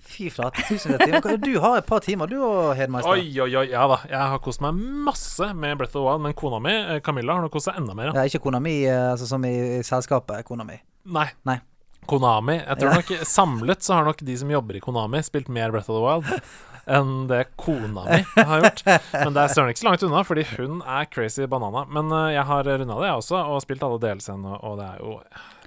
Fy 0.06 0.30
flate, 0.34 0.64
tusen 0.70 0.98
timer. 1.02 1.38
Du 1.42 1.56
har 1.60 1.80
et 1.80 1.88
par 1.88 2.04
timer, 2.06 2.30
du 2.30 2.38
og 2.46 2.76
Hedmeister. 2.78 3.12
Oi, 3.16 3.30
oi, 3.42 3.50
oi. 3.62 3.66
Ja 3.72 3.88
da. 3.90 4.00
Jeg 4.10 4.34
har 4.36 4.42
kost 4.44 4.62
meg 4.64 4.78
masse 5.08 5.52
med 5.58 5.80
Breath 5.80 5.96
of 5.96 6.02
the 6.02 6.06
Wild, 6.06 6.26
men 6.28 6.36
kona 6.38 6.60
mi, 6.62 6.76
eh, 6.76 7.00
Camilla, 7.06 7.38
har 7.38 7.46
nok 7.46 7.56
kost 7.58 7.70
seg 7.72 7.80
enda 7.82 7.98
mer. 7.98 8.12
Ja. 8.14 8.22
Ja, 8.22 8.30
ikke 8.30 8.44
Konami, 8.46 8.76
mi 8.86 8.92
altså 8.92 9.28
som 9.30 9.46
i, 9.46 9.56
selskapet 9.84 10.16
selskapet 10.16 10.46
Konami. 10.46 10.80
Nei. 11.06 11.28
Nei. 11.46 11.60
Konami. 12.06 12.60
Jeg 12.62 12.78
tror 12.80 13.00
nok 13.00 13.12
Samlet 13.26 13.84
så 13.84 13.98
har 13.98 14.06
nok 14.06 14.22
de 14.22 14.38
som 14.38 14.52
jobber 14.52 14.78
i 14.78 14.84
Konami, 14.84 15.22
spilt 15.26 15.50
mer 15.50 15.72
Breath 15.74 15.90
of 15.90 15.98
the 15.98 16.04
Wild 16.04 16.42
enn 16.86 17.26
det 17.30 17.42
kona 17.60 18.04
mi 18.06 18.20
har 18.38 18.62
gjort. 18.64 18.84
Men 19.14 19.34
det 19.36 19.42
er 19.44 19.54
søren 19.54 19.72
ikke 19.74 19.82
så 19.82 19.88
langt 19.90 20.06
unna, 20.06 20.22
fordi 20.28 20.46
hun 20.56 20.80
er 20.82 21.10
crazy 21.12 21.48
banana. 21.50 21.86
Men 21.90 22.12
eh, 22.14 22.36
jeg 22.36 22.46
har 22.52 22.70
runda 22.70 23.00
det, 23.00 23.10
jeg 23.10 23.24
også, 23.24 23.42
og 23.42 23.64
spilt 23.66 23.86
alle 23.88 24.00
DLC-ene, 24.04 24.60
og 24.60 24.78
det 24.82 24.88
er 24.92 25.02
jo 25.02 25.18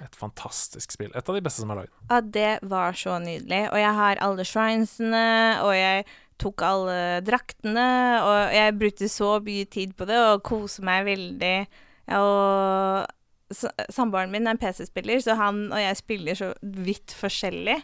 et 0.05 0.17
fantastisk 0.19 0.95
spill. 0.95 1.11
Et 1.13 1.29
av 1.29 1.37
de 1.37 1.43
beste 1.45 1.63
som 1.63 1.73
er 1.73 1.81
laget. 1.83 1.93
Ja, 2.09 2.21
det 2.39 2.55
var 2.71 2.97
så 2.97 3.19
nydelig. 3.23 3.65
Og 3.73 3.79
jeg 3.81 3.93
har 3.99 4.23
alle 4.25 4.47
shrinesene, 4.47 5.27
og 5.65 5.75
jeg 5.75 6.07
tok 6.39 6.63
alle 6.63 6.97
draktene, 7.27 7.89
og 8.23 8.55
jeg 8.55 8.79
brukte 8.79 9.11
så 9.11 9.35
mye 9.43 9.67
tid 9.67 9.95
på 9.99 10.07
det 10.07 10.19
og 10.23 10.43
koser 10.47 10.87
meg 10.87 11.03
veldig. 11.09 11.55
Og 12.15 13.59
samboeren 13.89 14.31
min 14.31 14.47
er 14.47 14.55
en 14.55 14.61
PC-spiller, 14.61 15.19
så 15.25 15.35
han 15.39 15.67
og 15.73 15.81
jeg 15.81 15.99
spiller 15.99 16.37
så 16.37 16.53
vidt 16.61 17.15
forskjellig. 17.17 17.79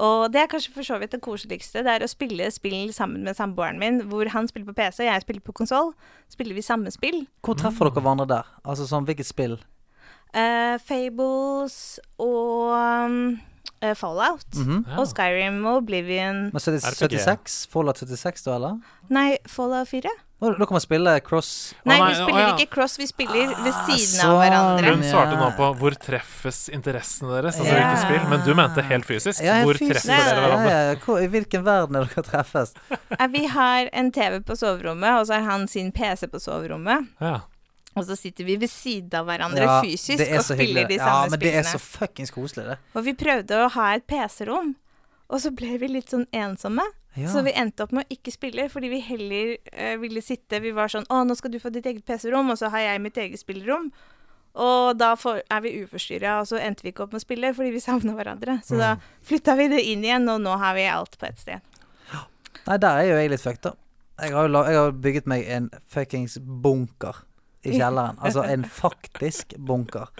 Og 0.00 0.32
det 0.32 0.40
er 0.40 0.48
kanskje 0.48 0.72
for 0.72 0.86
så 0.86 0.96
vidt 1.00 1.12
det 1.12 1.20
koseligste. 1.24 1.82
Det 1.84 1.92
er 1.92 2.04
å 2.04 2.08
spille 2.10 2.48
spill 2.54 2.92
sammen 2.96 3.26
med 3.26 3.36
samboeren 3.36 3.80
min, 3.80 4.00
hvor 4.08 4.28
han 4.32 4.48
spiller 4.48 4.70
på 4.70 4.76
PC 4.78 5.02
og 5.04 5.10
jeg 5.10 5.24
spiller 5.26 5.44
på 5.44 5.52
konsoll. 5.52 5.92
Spiller 6.32 6.56
vi 6.56 6.64
samme 6.64 6.90
spill. 6.94 7.26
Hvor 7.44 7.58
treffer 7.60 7.90
dere 7.90 8.00
hverandre 8.00 8.28
der? 8.30 8.50
Altså 8.64 8.88
sånn, 8.88 9.04
hvilket 9.08 9.28
spill? 9.28 9.58
Uh, 10.32 10.78
Fables 10.80 11.76
og 12.16 12.72
um, 12.72 13.18
uh, 13.84 13.92
Fallout. 13.98 14.48
Mhm. 14.56 14.84
Ja. 14.88 14.98
Og 15.02 15.10
Skyrim 15.12 15.60
og 15.66 15.82
Oblivion. 15.82 16.46
Men 16.54 16.62
så 16.64 16.72
er 16.72 16.78
det 16.78 16.84
76? 16.88 17.66
Fallout 17.72 18.00
76 18.00 18.48
da, 18.48 18.56
eller? 18.56 18.80
Nei, 19.12 19.36
Fallout 19.44 19.92
4. 19.92 20.08
Da 20.42 20.66
kan 20.66 20.74
man 20.74 20.80
spille 20.82 21.12
cross 21.22 21.72
Nei, 21.86 21.96
vi 22.02 22.14
spiller 22.18 22.48
ikke 22.58 22.70
cross, 22.74 22.96
vi 22.98 23.06
spiller 23.06 23.52
ved 23.62 23.72
siden 23.86 24.08
sånn. 24.18 24.26
av 24.26 24.40
hverandre. 24.42 24.94
Hun 24.96 25.02
svarte 25.06 25.36
nå 25.38 25.50
på 25.56 25.68
'hvor 25.78 25.94
treffes 26.02 26.68
interessene 26.74 27.30
deres', 27.42 27.54
altså 27.60 27.64
Ja. 27.64 27.74
hvilket 27.78 28.02
spill. 28.02 28.28
Men 28.30 28.40
du 28.44 28.54
mente 28.54 28.82
helt 28.82 29.04
fysisk. 29.06 29.40
Ja, 29.40 29.62
hvor 29.62 29.78
fysisk. 29.78 30.02
treffer 30.02 30.34
dere 30.34 30.40
hverandre? 30.42 30.70
Ja, 30.70 30.90
ja. 30.90 30.94
Hvor, 30.98 31.22
I 31.22 31.28
hvilken 31.28 31.62
verden 31.64 31.96
er 31.96 32.04
dere 32.10 32.22
treffes? 32.24 32.74
Eh, 33.20 33.26
Vi 33.28 33.46
har 33.46 33.88
en 33.92 34.10
TV 34.10 34.40
på 34.40 34.56
soverommet, 34.58 35.20
og 35.20 35.26
så 35.26 35.34
har 35.40 35.50
han 35.50 35.68
sin 35.68 35.92
PC 35.92 36.26
på 36.26 36.40
soverommet. 36.40 37.06
Ja. 37.20 37.40
Og 37.94 38.04
så 38.06 38.16
sitter 38.16 38.42
vi 38.44 38.56
ved 38.56 38.70
siden 38.70 39.12
av 39.14 39.26
hverandre 39.26 39.62
Ja, 39.62 39.80
fysisk 39.82 40.18
og 40.18 40.42
spiller 40.42 40.56
hyggelig. 40.56 40.88
de 40.88 40.94
Ja, 40.96 41.04
samme 41.06 41.30
men 41.30 41.38
det 41.40 41.54
er 41.54 41.62
så 41.62 41.78
spillene. 41.78 42.08
fuckings 42.08 42.30
koselig, 42.32 42.64
det. 42.66 42.78
Og 42.96 43.04
vi 43.04 43.12
prøvde 43.14 43.50
å 43.66 43.70
ha 43.70 43.92
et 43.94 44.06
PC-rom, 44.08 44.74
og 45.30 45.40
så 45.40 45.54
ble 45.54 45.78
vi 45.78 45.86
litt 45.88 46.08
sånn 46.10 46.26
ensomme. 46.32 46.82
Ja. 47.14 47.28
Så 47.28 47.42
vi 47.44 47.52
endte 47.52 47.84
opp 47.84 47.92
med 47.92 48.06
å 48.06 48.14
ikke 48.14 48.32
spille, 48.32 48.68
fordi 48.72 48.88
vi 48.88 49.02
heller 49.04 49.50
eh, 49.68 49.98
ville 50.00 50.22
sitte 50.24 50.62
Vi 50.64 50.70
var 50.72 50.88
sånn 50.88 51.04
Å, 51.12 51.18
nå 51.28 51.34
skal 51.36 51.52
du 51.52 51.58
få 51.60 51.68
ditt 51.68 51.84
eget 51.84 52.06
PC-rom, 52.08 52.48
og 52.54 52.56
så 52.56 52.70
har 52.72 52.86
jeg 52.86 53.02
mitt 53.04 53.20
eget 53.20 53.42
spillerom. 53.42 53.90
Og 54.52 54.96
da 55.00 55.12
for, 55.16 55.40
er 55.44 55.60
vi 55.64 55.74
uforstyrra, 55.82 56.38
og 56.40 56.48
så 56.48 56.60
endte 56.60 56.84
vi 56.84 56.92
ikke 56.92 57.06
opp 57.06 57.12
med 57.12 57.22
å 57.22 57.24
spille 57.24 57.52
fordi 57.56 57.72
vi 57.74 57.84
savna 57.84 58.16
hverandre. 58.16 58.58
Så 58.64 58.80
da 58.80 58.94
flytta 59.28 59.56
vi 59.60 59.68
det 59.72 59.82
inn 59.92 60.04
igjen, 60.04 60.28
og 60.28 60.40
nå 60.44 60.56
har 60.60 60.76
vi 60.76 60.88
alt 60.88 61.16
på 61.20 61.28
ett 61.28 61.40
sted. 61.40 61.68
Nei, 62.66 62.76
der 62.78 63.00
er 63.00 63.08
jo 63.08 63.18
jeg 63.18 63.32
litt 63.32 63.44
fucked, 63.44 63.64
da. 63.64 63.76
Jeg 64.22 64.36
har, 64.36 64.48
jeg 64.52 64.78
har 64.78 64.92
bygget 65.02 65.28
meg 65.30 65.48
en 65.50 65.70
fuckings 65.90 66.36
bunker 66.38 67.24
i 67.64 67.74
kjelleren. 67.74 68.20
Altså 68.22 68.44
en 68.46 68.64
faktisk 68.82 69.56
bunker. 69.58 70.12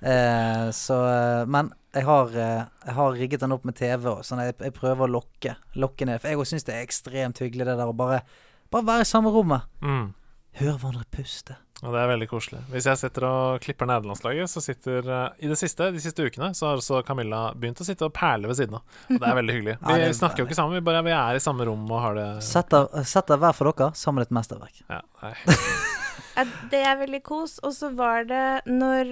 Eh, 0.00 0.68
så 0.76 0.98
eh, 1.08 1.46
Men 1.50 1.72
jeg 1.94 2.06
har, 2.06 2.30
eh, 2.36 2.62
jeg 2.86 2.94
har 2.94 3.18
rigget 3.18 3.42
den 3.42 3.56
opp 3.56 3.64
med 3.68 3.76
TV 3.78 4.06
og 4.12 4.22
sånn. 4.26 4.42
Jeg, 4.46 4.56
jeg 4.62 4.76
prøver 4.76 5.06
å 5.06 5.14
lokke, 5.18 5.56
lokke 5.74 6.06
ned. 6.08 6.22
For 6.22 6.30
jeg 6.32 6.52
syns 6.52 6.68
det 6.68 6.76
er 6.76 6.86
ekstremt 6.86 7.42
hyggelig 7.42 7.66
det 7.66 7.76
der 7.80 7.90
å 7.90 7.96
bare, 7.96 8.22
bare 8.70 8.86
være 8.86 9.06
i 9.06 9.10
samme 9.10 9.32
rommet. 9.34 9.66
Mm. 9.82 10.12
Høre 10.60 10.78
hverandre 10.78 11.06
puste. 11.14 11.56
Og 11.80 11.94
det 11.94 12.00
er 12.02 12.10
veldig 12.10 12.26
koselig. 12.28 12.58
Hvis 12.68 12.86
jeg 12.90 13.00
sitter 13.00 13.24
og 13.24 13.62
klipper 13.64 13.88
nederlandslaget, 13.88 14.50
så 14.52 14.60
sitter 14.60 15.06
eh, 15.08 15.46
I 15.46 15.50
det 15.50 15.56
siste, 15.56 15.88
de 15.94 16.02
siste 16.02 16.26
ukene 16.26 16.50
så 16.56 16.68
har 16.68 16.82
også 16.82 17.00
Camilla 17.08 17.46
begynt 17.56 17.80
å 17.80 17.86
sitte 17.88 18.04
og 18.06 18.12
perle 18.16 18.50
ved 18.50 18.58
siden 18.58 18.76
av. 18.76 18.98
Og 19.08 19.16
det 19.16 19.30
er 19.30 19.38
veldig 19.40 19.56
hyggelig. 19.56 19.76
Vi 19.88 19.96
er 19.96 20.18
snakker 20.18 20.44
jo 20.44 20.48
ikke 20.50 20.58
sammen, 20.58 20.76
vi 20.76 20.84
bare 20.84 21.02
vi 21.06 21.14
er 21.16 21.38
i 21.38 21.42
samme 21.42 21.64
rom 21.66 21.88
og 21.88 22.04
har 22.04 22.18
det 22.18 22.28
Sett 22.44 22.70
der, 22.74 23.40
hver 23.40 23.56
for 23.56 23.72
dere 23.72 23.94
sammen 23.98 24.26
et 24.26 24.34
mesterverk. 24.34 24.84
ja. 24.90 25.00
Ja, 26.36 26.44
det 26.70 26.78
er 26.86 26.98
veldig 27.00 27.20
kos. 27.26 27.58
Og 27.66 27.74
så 27.74 27.90
var 27.96 28.24
det 28.28 28.62
når 28.70 29.08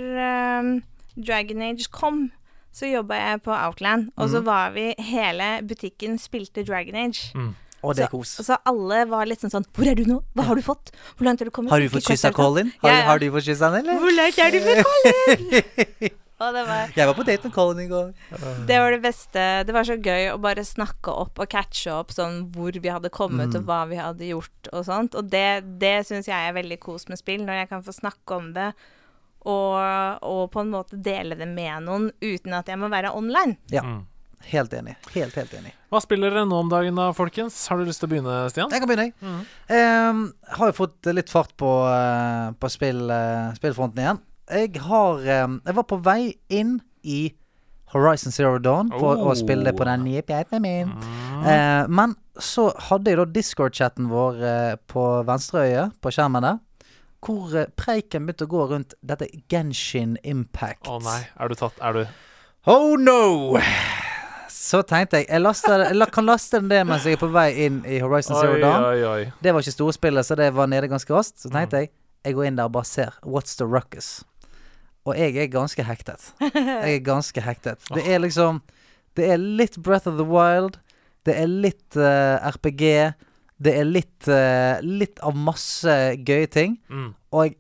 um, 0.62 0.68
Dragon 1.16 1.64
Age 1.66 1.88
kom, 1.92 2.28
så 2.74 2.90
jobba 2.90 3.16
jeg 3.18 3.42
på 3.46 3.54
Outland. 3.54 4.10
Og 4.16 4.30
så 4.30 4.42
var 4.44 4.74
vi 4.76 4.90
Hele 4.98 5.58
butikken 5.66 6.18
spilte 6.20 6.64
Dragon 6.66 6.94
Age. 6.94 7.32
Mm. 7.34 7.54
Og 7.82 7.94
det 7.94 8.08
er 8.08 8.10
kos. 8.10 8.32
Så, 8.38 8.42
så 8.48 8.56
alle 8.66 9.04
var 9.06 9.28
litt 9.30 9.42
sånn 9.44 9.52
sånn 9.52 9.66
Hvor 9.74 9.86
er 9.86 9.94
du 9.98 10.02
nå? 10.08 10.16
Hva 10.34 10.48
har 10.48 10.58
du 10.58 10.64
fått? 10.66 10.90
Hvor 11.16 11.28
langt 11.28 11.38
har 11.42 11.46
du 11.46 11.54
kommet? 11.54 11.70
Har 11.70 11.82
du 11.82 11.86
fått 11.92 12.08
kyssa 12.08 12.10
quest 12.10 12.24
har 12.26 12.32
du 12.32 12.38
tatt?» 12.38 12.44
Colin? 12.44 12.72
Har, 12.82 12.90
Ja, 12.90 12.96
ja. 12.98 13.04
har 13.06 13.20
du 13.22 13.28
fått 13.36 13.46
kyssa 13.46 13.68
han, 13.70 13.76
eller? 13.84 14.00
Hvor 14.02 14.16
langt 14.16 14.40
er 14.42 14.50
du 14.50 14.58
med 14.66 14.80
Colin? 14.88 16.16
Og 16.38 16.54
det 16.54 16.60
var, 16.68 16.90
Jeg 16.94 17.06
var 17.10 17.16
på 17.18 17.24
date 17.26 17.48
med 17.48 17.54
Colin 17.54 17.80
i 17.82 17.88
går. 17.90 18.10
det 18.68 18.76
var 18.78 18.92
det 18.94 19.00
beste. 19.02 19.46
Det 19.66 19.74
var 19.74 19.86
så 19.88 19.96
gøy 19.98 20.28
å 20.30 20.36
bare 20.38 20.62
snakke 20.62 21.10
opp 21.10 21.40
og 21.42 21.48
catche 21.50 21.90
opp 21.90 22.14
sånn 22.14 22.44
hvor 22.54 22.78
vi 22.78 22.92
hadde 22.94 23.10
kommet, 23.10 23.56
og 23.58 23.66
hva 23.66 23.80
vi 23.90 23.98
hadde 23.98 24.28
gjort 24.28 24.70
og 24.70 24.84
sånt. 24.86 25.16
Og 25.18 25.26
det, 25.32 25.64
det 25.82 25.96
syns 26.06 26.30
jeg 26.30 26.38
er 26.38 26.54
veldig 26.54 26.78
kos 26.78 27.08
med 27.10 27.18
spill, 27.18 27.42
når 27.42 27.64
jeg 27.64 27.70
kan 27.72 27.82
få 27.82 27.94
snakke 27.96 28.38
om 28.38 28.52
det. 28.54 28.68
Og, 29.46 30.22
og 30.26 30.50
på 30.52 30.60
en 30.64 30.70
måte 30.72 30.98
dele 31.00 31.36
det 31.38 31.46
med 31.48 31.84
noen 31.86 32.08
uten 32.20 32.52
at 32.58 32.66
jeg 32.68 32.78
må 32.80 32.88
være 32.90 33.12
online. 33.16 33.56
Ja. 33.72 33.82
Mm. 33.86 34.06
Helt 34.48 34.72
enig. 34.72 34.94
Helt, 35.14 35.34
helt 35.34 35.54
enig. 35.58 35.72
Hva 35.90 35.98
spiller 36.00 36.30
dere 36.30 36.46
nå 36.46 36.60
om 36.62 36.68
dagen 36.70 36.94
da, 36.98 37.08
folkens? 37.16 37.56
Har 37.68 37.78
du 37.80 37.84
lyst 37.88 37.98
til 38.02 38.06
å 38.06 38.12
begynne, 38.12 38.36
Stian? 38.52 38.70
Jeg 38.70 38.80
kan 38.84 38.88
begynne, 38.90 39.08
jeg. 39.08 39.14
Mm. 39.20 39.40
Eh, 39.74 40.54
har 40.58 40.70
jo 40.70 40.76
fått 40.78 41.08
litt 41.14 41.30
fart 41.32 41.56
på, 41.58 41.72
eh, 41.90 42.52
på 42.54 42.70
spill, 42.70 43.02
eh, 43.10 43.50
spillfronten 43.58 43.98
igjen. 44.04 44.20
Jeg 44.48 44.78
har 44.80 45.18
ehm, 45.28 45.58
Jeg 45.66 45.74
var 45.76 45.84
på 45.90 45.98
vei 46.02 46.34
inn 46.48 46.78
i 47.04 47.34
Horizon 47.92 48.32
Zero 48.32 48.58
Dawn 48.58 48.90
for 48.92 49.16
Oh. 49.16 49.30
å 49.32 49.34
spille 49.36 49.64
det 49.64 49.74
på 49.76 49.84
den 49.84 50.04
nye 50.04 50.22
pjeiten 50.22 50.60
min. 50.62 50.88
min. 50.88 51.44
Eh, 51.48 51.86
men 51.88 52.14
så 52.38 52.70
hadde 52.88 53.10
jeg 53.10 53.16
da 53.18 53.24
Discord-chatten 53.24 54.08
vår 54.08 54.42
eh, 54.44 54.76
på 54.88 55.04
venstre 55.26 55.66
øye 55.66 55.90
på 56.00 56.12
skjermen 56.14 56.42
der. 56.46 56.58
Hvor 57.24 57.54
eh, 57.58 57.66
preiken 57.76 58.26
begynte 58.28 58.46
å 58.46 58.50
gå 58.52 58.64
rundt 58.70 58.94
dette 59.02 59.26
Genshin 59.50 60.16
Impact. 60.22 60.86
Å 60.86 61.00
nei, 61.02 61.20
er 61.34 61.50
du 61.50 61.56
tatt 61.58 61.80
Er 61.82 61.96
du 61.96 62.04
Oh 62.68 62.94
no! 63.00 63.58
Så 64.52 64.82
tenkte 64.84 65.22
jeg 65.22 65.28
Jeg, 65.30 65.40
laster, 65.42 65.86
jeg 65.88 66.08
kan 66.12 66.26
laste 66.28 66.58
den 66.60 66.68
det 66.70 66.82
mens 66.86 67.06
jeg 67.08 67.16
er 67.16 67.20
på 67.22 67.30
vei 67.32 67.48
inn 67.66 67.80
i 67.88 68.00
Horizon 68.02 68.36
Zero 68.36 68.56
Oi, 68.58 68.60
Dawn. 68.62 68.84
oi, 68.90 69.04
oi. 69.08 69.30
Det 69.42 69.54
var 69.54 69.64
ikke 69.64 69.74
storspillet, 69.76 70.26
så 70.28 70.36
det 70.38 70.50
var 70.56 70.68
nede 70.70 70.90
ganske 70.90 71.14
raskt. 71.14 71.38
Så 71.42 71.50
tenkte 71.54 71.84
jeg 71.84 71.92
jeg 72.26 72.34
går 72.36 72.48
inn 72.48 72.58
der 72.58 72.68
og 72.68 72.74
bare 72.74 72.84
ser. 72.88 73.14
What's 73.24 73.56
the 73.56 73.64
ruckus? 73.64 74.24
Og 75.08 75.16
jeg 75.16 75.38
er 75.40 75.46
ganske 75.48 75.84
hektet. 75.86 76.32
Jeg 76.42 76.98
er 76.98 77.04
ganske 77.06 77.40
hektet. 77.40 77.86
Det 77.94 78.04
er 78.04 78.20
liksom 78.26 78.60
Det 79.16 79.30
er 79.32 79.38
litt 79.40 79.78
Breath 79.82 80.10
of 80.10 80.18
the 80.18 80.26
Wild. 80.28 80.76
Det 81.24 81.34
er 81.38 81.48
litt 81.48 81.96
uh, 81.96 82.36
RPG. 82.52 83.14
Det 83.58 83.74
er 83.74 83.88
litt 83.88 84.28
uh, 84.30 84.78
Litt 84.84 85.18
av 85.26 85.34
masse 85.36 85.94
gøye 86.22 86.46
ting. 86.50 86.78
Mm. 86.90 87.10
Og 87.34 87.48
jeg 87.48 87.56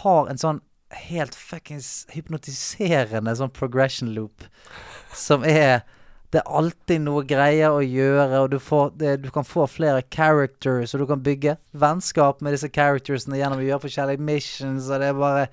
har 0.00 0.30
en 0.30 0.40
sånn 0.40 0.62
helt 0.94 1.34
fuckings 1.34 2.06
hypnotiserende 2.14 3.34
sånn 3.36 3.52
progression 3.52 4.12
loop 4.14 4.46
som 5.14 5.42
er 5.46 5.82
det 6.34 6.40
er 6.40 6.56
alltid 6.58 7.02
noe 7.04 7.22
greier 7.30 7.76
å 7.76 7.82
gjøre, 7.84 8.40
og 8.42 8.48
du, 8.50 8.56
får, 8.58 8.88
det, 8.98 9.12
du 9.22 9.28
kan 9.30 9.46
få 9.46 9.68
flere 9.70 10.02
characters, 10.10 10.90
og 10.90 11.04
du 11.04 11.06
kan 11.06 11.22
bygge 11.22 11.54
vennskap 11.78 12.42
med 12.42 12.56
disse 12.56 12.72
charactersene 12.74 13.38
gjennom 13.38 13.62
å 13.62 13.66
gjøre 13.68 13.84
forskjellige 13.84 14.26
missions, 14.32 14.88
og 14.90 14.98
det 14.98 15.12
er 15.12 15.20
bare 15.20 15.44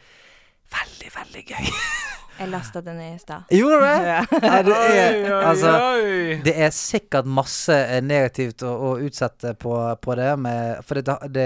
veldig, 0.73 1.11
veldig 1.19 1.43
gøy. 1.51 1.69
Jeg 2.41 2.49
lasta 2.49 2.81
det 2.81 2.93
ned 2.97 3.15
i 3.15 3.19
stad. 3.21 3.51
Gjorde 3.53 3.77
du 3.77 3.83
det? 3.85 3.97
Ja. 4.09 4.21
Det 4.41 4.49
er, 4.49 4.69
Oi, 4.71 5.19
oi, 5.29 5.43
altså, 5.45 5.71
oi. 5.93 6.39
det 6.45 6.53
er 6.65 6.71
sikkert 6.73 7.27
masse 7.29 7.75
eh, 7.75 7.99
negativt 8.01 8.63
å, 8.65 8.71
å 8.71 8.89
utsette 9.05 9.53
på, 9.61 9.75
på 10.01 10.15
det, 10.17 10.31
med, 10.41 10.81
for 10.87 10.97
det, 10.97 11.17
det 11.35 11.45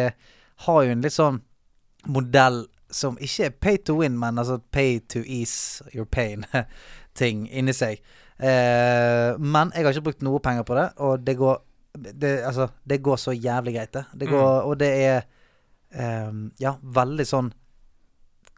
har 0.64 0.80
jo 0.86 0.93
en 0.96 1.04
litt 1.04 1.16
sånn 1.16 1.41
modell 2.08 2.64
som 2.96 3.18
ikke 3.20 3.50
er 3.50 3.58
pay 3.60 3.82
to 3.84 3.98
win, 4.00 4.16
men 4.22 4.39
altså 4.39 4.62
pay 4.72 5.02
to 5.12 5.24
ease 5.26 5.84
your 5.91 6.08
pain-ting 6.08 7.43
inni 7.60 7.76
seg. 7.76 8.00
Eh, 8.39 9.36
men 9.36 9.76
jeg 9.76 9.84
har 9.84 9.91
ikke 9.91 10.08
brukt 10.10 10.26
noe 10.26 10.39
penger 10.43 10.64
på 10.68 10.80
det, 10.80 10.89
og 11.04 11.28
det 11.28 11.36
går 11.39 11.60
det, 11.96 12.34
altså, 12.48 12.70
det 12.88 13.02
går 13.04 13.20
så 13.20 13.36
jævlig 13.36 13.76
greit, 13.76 13.93
det. 13.96 14.06
det 14.20 14.32
går, 14.32 14.64
Og 14.68 14.80
det 14.80 14.91
er 15.04 15.22
eh, 15.91 16.34
ja, 16.64 16.76
veldig 16.80 17.28
sånn 17.28 17.54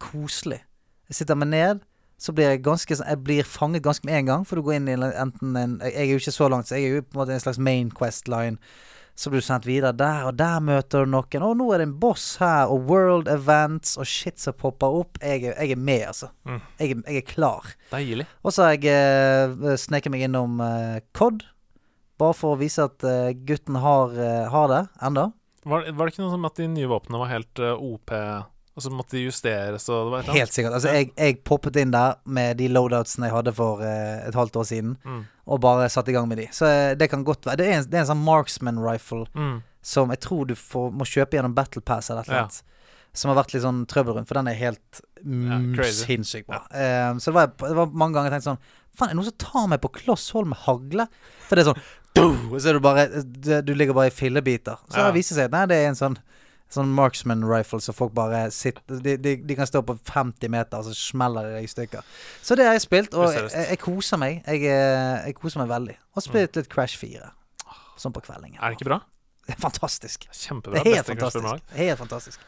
koselig. 0.02 0.62
Jeg 1.10 1.22
sitter 1.22 1.38
meg 1.40 1.54
ned, 1.54 1.86
så 2.18 2.34
blir 2.34 2.50
jeg 2.50 2.66
ganske 2.66 2.98
sånn 2.98 3.10
Jeg 3.12 3.22
blir 3.26 3.48
fanget 3.48 3.86
ganske 3.86 4.08
med 4.10 4.20
en 4.20 4.30
gang, 4.32 4.46
for 4.48 4.58
du 4.58 4.66
går 4.66 4.80
inn 4.80 4.90
i 4.90 4.98
enten 4.98 5.58
en 5.60 5.80
Jeg 5.86 5.96
er 6.02 6.12
jo 6.12 6.22
ikke 6.22 6.34
så 6.34 6.50
langt, 6.50 6.70
så 6.70 6.78
jeg 6.78 6.88
er 6.88 6.96
jo 6.96 7.06
på 7.06 7.18
en 7.18 7.22
måte 7.22 7.36
en 7.36 7.44
slags 7.44 7.60
main 7.62 7.92
quest-line. 7.94 8.58
Så 9.18 9.32
blir 9.34 9.42
du 9.42 9.48
sendt 9.48 9.66
videre 9.66 9.96
der, 9.98 10.28
og 10.30 10.36
der 10.38 10.60
møter 10.62 11.06
du 11.06 11.10
noen. 11.10 11.46
Å, 11.46 11.54
nå 11.58 11.68
er 11.74 11.82
det 11.82 11.88
en 11.88 11.96
boss 12.02 12.26
her, 12.38 12.70
og 12.70 12.86
world 12.90 13.30
events 13.34 13.96
og 13.98 14.06
shit 14.06 14.38
som 14.42 14.54
popper 14.54 14.94
opp. 15.00 15.18
Jeg 15.26 15.48
jeg 15.48 15.74
er 15.74 15.82
med, 15.90 16.04
altså. 16.12 16.30
Mm. 16.46 16.60
Jeg, 16.78 16.98
jeg 17.02 17.22
er 17.24 17.26
klar. 17.26 17.72
Deilig. 17.90 18.28
Og 18.46 18.54
så 18.54 18.68
har 18.68 18.76
jeg 18.78 18.94
eh, 18.94 19.74
sneket 19.82 20.14
meg 20.14 20.28
innom 20.28 20.62
eh, 20.62 21.00
COD. 21.18 21.48
Bare 22.22 22.38
for 22.38 22.54
å 22.54 22.62
vise 22.62 22.86
at 22.86 23.06
eh, 23.06 23.34
gutten 23.46 23.78
har, 23.82 24.14
eh, 24.22 24.46
har 24.54 24.70
det 24.74 24.84
enda. 25.10 25.32
Var, 25.68 25.90
var 25.94 26.06
det 26.06 26.14
ikke 26.14 26.24
noe 26.24 26.34
som 26.34 26.46
at 26.48 26.62
de 26.62 26.70
nye 26.72 26.90
våpnene 26.90 27.20
var 27.20 27.34
helt 27.34 27.60
uh, 27.60 27.74
OP, 27.74 28.14
og 28.78 28.84
så 28.86 28.92
måtte 28.94 29.18
de 29.18 29.24
justeres 29.26 29.88
og 29.90 30.06
det 30.06 30.12
var 30.14 30.20
et 30.20 30.28
eller 30.28 30.32
annet? 30.32 30.40
Helt 30.44 30.54
sikkert. 30.54 30.74
Altså, 30.78 30.92
jeg, 30.94 31.10
jeg 31.18 31.40
poppet 31.50 31.80
inn 31.82 31.92
der 31.96 32.16
med 32.30 32.60
de 32.62 32.68
loadoutsene 32.70 33.26
jeg 33.32 33.34
hadde 33.34 33.54
for 33.58 33.82
eh, 33.82 34.28
et 34.30 34.38
halvt 34.38 34.60
år 34.62 34.68
siden, 34.70 34.94
Mm. 35.04 35.24
og 35.48 35.62
bare 35.66 35.90
satte 35.90 36.14
i 36.14 36.16
gang 36.16 36.28
med 36.30 36.38
de. 36.38 36.48
Så 36.54 36.70
eh, 36.70 36.94
det 36.96 37.10
kan 37.10 37.24
godt 37.26 37.46
være. 37.50 37.58
Det 37.58 37.68
er 37.68 37.80
en, 37.80 37.90
det 37.90 37.98
er 37.98 38.06
en 38.06 38.12
sånn 38.14 38.24
marksman 38.24 38.78
rifle 38.86 39.26
Mm. 39.34 39.64
som 39.82 40.10
jeg 40.14 40.20
tror 40.22 40.46
du 40.48 40.54
får, 40.56 40.92
må 40.94 41.04
kjøpe 41.10 41.38
gjennom 41.40 41.56
Battle 41.58 41.82
Pass 41.82 42.10
eller 42.14 42.22
et 42.22 42.30
eller 42.30 42.46
Ja. 42.46 42.64
Som 43.18 43.32
har 43.32 43.40
vært 43.44 43.54
litt 43.56 43.64
sånn 43.64 43.86
trøbbel 43.90 44.14
rundt, 44.14 44.28
for 44.30 44.38
den 44.38 44.48
er 44.52 44.54
helt 44.60 45.00
ja, 45.26 45.58
sinnssykt 45.90 46.46
bra. 46.46 46.60
Eh, 46.70 47.18
så 47.18 47.32
det 47.32 47.34
var, 47.40 47.48
det 47.66 47.76
var 47.80 47.88
mange 47.98 48.14
ganger 48.14 48.30
jeg 48.30 48.38
tenkte 48.42 48.52
sånn 48.52 48.66
Faen, 48.98 49.10
er 49.10 49.14
det 49.14 49.18
noen 49.20 49.28
som 49.30 49.38
tar 49.42 49.68
meg 49.72 49.82
på 49.82 49.90
kloss 49.94 50.30
hold 50.34 50.48
med 50.52 50.58
hagle? 50.68 51.08
For 51.48 51.56
det 51.58 51.64
er 51.66 51.72
sånn 51.72 51.82
«Duh!» 52.18 52.54
Så 52.58 52.70
er 52.72 52.78
du 52.78 52.80
bare 52.82 53.04
Du 53.66 53.74
ligger 53.78 53.94
bare 53.98 54.10
i 54.10 54.14
fillebiter. 54.14 54.78
Så 54.90 54.98
Ja. 55.02 55.08
det 55.08 55.18
viser 55.20 55.38
seg 55.38 55.52
nei, 55.54 55.66
det 55.70 55.78
er 55.84 55.90
en 55.92 55.98
sånn 55.98 56.18
Sånn 56.74 56.90
marksman 56.92 57.46
rifle 57.48 57.80
så 57.80 57.94
folk 57.96 58.12
bare 58.16 58.50
sitter 58.52 59.00
de, 59.00 59.14
de, 59.24 59.36
de 59.48 59.56
kan 59.56 59.70
stå 59.70 59.80
på 59.88 59.96
50 60.10 60.52
meter, 60.52 60.82
og 60.82 60.90
så 60.90 60.96
smeller 60.98 61.48
det 61.54 61.62
i 61.64 61.70
stykker. 61.72 62.04
Så 62.44 62.58
det 62.60 62.68
har 62.68 62.76
jeg 62.76 62.84
spilt, 62.84 63.16
og 63.16 63.32
jeg, 63.32 63.48
jeg 63.56 63.80
koser 63.80 64.20
meg. 64.20 64.42
Jeg, 64.44 64.66
eh, 64.68 65.30
jeg 65.30 65.38
koser 65.40 65.64
meg 65.64 65.72
veldig. 65.72 65.96
Og 66.18 66.26
spilt 66.26 66.60
litt 66.60 66.68
Crash 66.74 67.00
4. 67.00 67.32
Sånn 67.98 68.14
på 68.14 68.26
kveldingen. 68.26 68.60
Er 68.60 68.74
det 68.74 68.82
ikke 68.82 68.90
bra? 68.92 69.00
Det 69.48 69.56
er 69.56 69.62
fantastisk. 69.64 70.28
Kjempebra. 70.36 70.84
Det 70.84 70.92
er 70.92 71.00
helt 71.00 71.12
fantastisk. 71.14 71.72
Helt 71.78 72.02
fantastisk. 72.02 72.48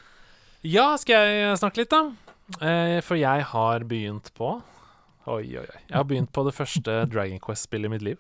Ja, 0.68 0.90
skal 1.00 1.30
jeg 1.32 1.60
snakke 1.62 1.86
litt, 1.86 1.96
da? 1.96 2.04
Eh, 2.60 2.98
for 3.06 3.16
jeg 3.16 3.46
har 3.54 3.88
begynt 3.88 4.34
på 4.36 4.58
Oi, 5.30 5.46
oi, 5.60 5.62
oi. 5.62 5.80
Jeg 5.86 5.94
har 5.94 6.06
begynt 6.10 6.32
på 6.34 6.42
det 6.48 6.56
første 6.58 7.04
Dragon 7.12 7.40
Quest-spillet 7.44 7.86
i 7.86 7.92
mitt 7.94 8.02
liv. 8.02 8.18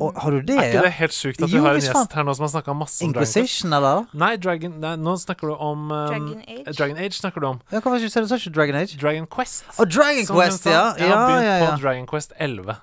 Og 0.00 0.16
har 0.16 0.32
du 0.32 0.40
det, 0.40 0.54
Er 0.56 0.68
ikke 0.70 0.78
ja? 0.78 0.82
det 0.86 0.92
helt 0.96 1.12
sjukt 1.12 1.42
at 1.44 1.50
vi 1.52 1.58
har 1.60 1.76
en 1.76 1.80
gjest 1.82 2.14
her 2.16 2.24
nå 2.24 2.32
som 2.38 2.44
har 2.46 2.52
snakka 2.54 2.74
masse 2.80 3.04
om 3.04 3.10
Dragon 3.12 3.20
Quest? 3.26 3.36
Inquisition, 3.36 3.74
eller? 3.76 4.06
Nei, 4.16 4.30
Dragon, 4.40 4.78
nei, 4.80 4.94
nå 4.96 5.12
snakker 5.20 5.50
du 5.50 5.54
om 5.56 5.82
um, 5.90 6.06
Dragon 6.08 6.40
Age? 6.46 6.76
Dragon 6.78 6.96
Age 7.04 7.18
snakker 7.18 7.44
du 7.44 7.48
om. 7.50 7.58
Ja, 7.68 7.82
hva 7.84 7.92
var 7.92 8.00
det 8.00 8.08
du 8.08 8.14
sa? 8.14 8.22
Du 8.24 8.30
sa 8.30 8.38
ikke 8.40 8.54
Dragon 8.56 8.78
Age? 8.80 8.96
Dragon 9.02 9.26
Quest. 9.28 9.66
Å, 9.76 9.84
Dragon 9.84 10.24
som 10.24 10.38
Quest, 10.40 10.64
sa. 10.64 10.72
ja. 10.72 10.86
Jeg 10.96 11.10
Ja, 11.10 11.18
har 11.18 11.28
begynt 11.28 11.44
ja, 11.50 11.58
ja. 11.60 11.68
på 11.74 11.82
Dragon 11.84 12.08
Quest 12.08 12.32
11. 12.40 12.80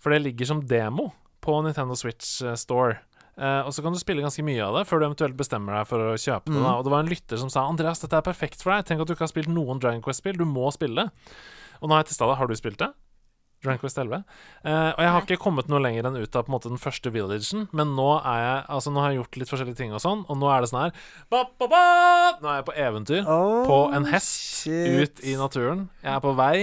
For 0.00 0.14
det 0.16 0.22
ligger 0.24 0.48
som 0.48 0.64
demo 0.70 1.10
på 1.44 1.58
Nintendo 1.66 1.94
Switch 1.98 2.40
eh, 2.42 2.56
Store. 2.58 2.96
Uh, 3.36 3.66
og 3.68 3.74
så 3.76 3.82
kan 3.84 3.92
du 3.92 3.98
spille 4.00 4.22
ganske 4.24 4.40
mye 4.46 4.64
av 4.64 4.78
det 4.78 4.86
før 4.88 5.02
du 5.02 5.10
eventuelt 5.10 5.36
bestemmer 5.36 5.76
deg 5.76 5.88
for 5.90 6.00
å 6.00 6.14
kjøpe 6.16 6.48
det. 6.48 6.56
Mm. 6.56 6.64
Da. 6.64 6.72
Og 6.80 6.86
det 6.88 6.92
var 6.94 7.04
en 7.04 7.10
lytter 7.12 7.36
som 7.42 7.50
sa 7.52 7.66
Andreas, 7.68 8.00
dette 8.00 8.16
er 8.16 8.24
perfekt 8.24 8.64
for 8.64 8.72
deg. 8.72 8.86
Tenk 8.88 9.04
at 9.04 9.10
du 9.10 9.12
ikke 9.12 9.26
har 9.26 9.32
spilt 9.34 9.52
noen 9.52 9.82
Dragon 9.82 10.00
Quest-spill. 10.00 10.38
Du 10.40 10.46
må 10.48 10.70
spille 10.72 11.04
det. 11.04 11.36
Og 11.82 11.90
nå 11.90 11.92
har 11.98 12.00
jeg 12.06 12.14
testa 12.14 12.30
det. 12.30 12.38
Har 12.40 12.48
du 12.48 12.56
spilt 12.56 12.80
det? 12.80 12.88
Dragon 13.66 13.82
Quest 13.82 13.98
11. 14.00 14.22
Uh, 14.64 14.70
og 14.94 15.02
jeg 15.04 15.12
har 15.16 15.26
ikke 15.26 15.38
kommet 15.42 15.68
noe 15.70 15.82
lenger 15.84 16.08
enn 16.08 16.16
ut 16.20 16.38
av 16.38 16.46
på 16.46 16.50
en 16.52 16.56
måte 16.56 16.70
den 16.72 16.80
første 16.80 17.10
villagen, 17.14 17.66
men 17.76 17.92
nå 17.98 18.06
er 18.22 18.38
jeg 18.44 18.62
Altså 18.76 18.92
nå 18.94 19.02
har 19.02 19.12
jeg 19.12 19.20
gjort 19.20 19.38
litt 19.42 19.50
forskjellige 19.52 19.80
ting 19.82 19.92
og 19.96 20.02
sånn, 20.02 20.22
og 20.30 20.38
nå 20.40 20.48
er 20.54 20.62
det 20.64 20.70
sånn 20.72 20.80
her 20.86 20.94
ba, 21.32 21.42
ba, 21.60 21.68
ba! 21.74 21.82
Nå 22.40 22.50
er 22.52 22.60
jeg 22.62 22.68
på 22.70 22.76
eventyr 22.86 23.28
Oh, 23.30 23.60
på 23.68 23.78
en 23.98 24.08
hest 24.10 24.62
shit. 24.62 24.96
ut 25.02 25.22
i 25.26 25.36
naturen. 25.38 25.86
Jeg 26.02 26.14
er 26.16 26.22
på 26.24 26.32
vei. 26.38 26.56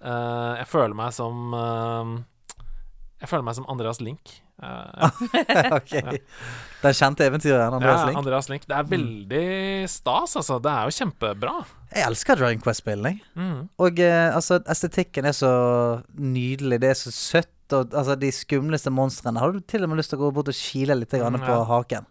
Uh, 0.00 0.56
jeg 0.60 0.68
føler 0.72 0.96
meg 0.96 1.12
som 1.12 1.52
uh, 1.56 2.14
Jeg 3.20 3.28
føler 3.28 3.44
meg 3.44 3.58
som 3.58 3.66
Andreas 3.72 4.00
Link. 4.00 4.38
Eh, 4.60 5.74
ok. 5.78 5.92
kjent 6.80 6.98
kjente 6.98 7.26
eventyreren 7.28 7.76
Andreas 7.76 8.04
ja, 8.04 8.16
Andreas 8.18 8.48
Link. 8.52 8.66
Det 8.68 8.76
er 8.76 8.88
veldig 8.88 9.44
stas, 9.90 10.36
altså. 10.40 10.58
Det 10.62 10.72
er 10.72 10.88
jo 10.88 10.96
kjempebra. 10.98 11.54
Jeg 11.90 12.06
elsker 12.06 12.40
Dragon 12.40 12.62
Quest-spillene. 12.64 13.16
Mm. 13.34 13.58
Og 13.80 14.00
eh, 14.04 14.28
altså, 14.36 14.60
estetikken 14.70 15.28
er 15.28 15.36
så 15.36 15.52
nydelig. 16.14 16.80
Det 16.84 16.92
er 16.92 17.00
så 17.00 17.12
søtt. 17.14 17.52
Og 17.70 17.92
altså, 17.94 18.16
de 18.18 18.32
skumleste 18.34 18.90
monstrene 18.90 19.40
har 19.40 19.52
du 19.54 19.60
til 19.62 19.86
og 19.86 19.92
med 19.92 20.00
lyst 20.00 20.10
til 20.12 20.18
å 20.18 20.26
gå 20.26 20.32
bort 20.40 20.50
og 20.50 20.56
kile 20.58 20.96
litt 20.98 21.14
mm, 21.14 21.38
ja. 21.38 21.44
på 21.44 21.60
haken. 21.68 22.08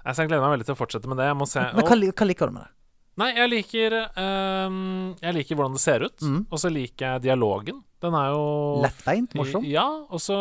Jeg 0.00 0.28
gleder 0.28 0.44
meg 0.44 0.54
veldig 0.56 0.68
til 0.68 0.76
å 0.76 0.80
fortsette 0.80 1.08
med 1.08 1.20
det. 1.20 1.30
Men 1.36 1.48
hva, 1.48 1.88
hva 1.88 2.28
liker 2.28 2.50
du 2.50 2.56
med 2.56 2.64
det? 2.66 2.72
Nei, 3.20 3.32
jeg 3.36 3.50
liker 3.50 3.96
ehm, 4.00 4.76
Jeg 5.20 5.36
liker 5.36 5.58
hvordan 5.58 5.76
det 5.76 5.82
ser 5.82 6.04
ut, 6.06 6.22
Mm. 6.22 6.46
og 6.48 6.58
så 6.62 6.70
liker 6.72 7.14
jeg 7.14 7.22
dialogen. 7.28 7.82
Den 8.00 8.14
er 8.16 8.30
jo 8.32 8.44
Lettbeint? 8.84 9.34
Morsom? 9.36 9.64
Ja, 9.68 9.86
og 10.08 10.20
så 10.24 10.38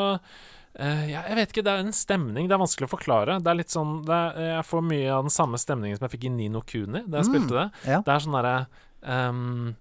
eh, 0.80 1.04
ja, 1.12 1.22
Jeg 1.28 1.36
vet 1.42 1.52
ikke, 1.54 1.64
det 1.68 1.74
er 1.76 1.84
en 1.84 1.94
stemning. 1.96 2.48
Det 2.50 2.56
er 2.58 2.64
vanskelig 2.64 2.88
å 2.90 2.94
forklare. 2.96 3.38
Det 3.44 3.52
er 3.52 3.60
litt 3.60 3.74
sånn 3.76 4.00
det 4.08 4.16
er, 4.16 4.40
Jeg 4.58 4.66
får 4.72 4.88
mye 4.90 5.12
av 5.18 5.28
den 5.28 5.36
samme 5.36 5.60
stemningen 5.62 6.00
som 6.00 6.08
jeg 6.08 6.16
fikk 6.18 6.26
i 6.32 6.34
Nino 6.40 6.62
Kuni 6.66 7.04
da 7.06 7.20
jeg 7.22 7.28
Mm, 7.28 7.34
spilte 7.34 7.54
det. 7.60 7.68
ja. 7.92 8.02
Det 8.02 8.16
er 8.16 8.26
sånn 8.26 8.40
derre 8.40 8.58
um, 9.04 9.76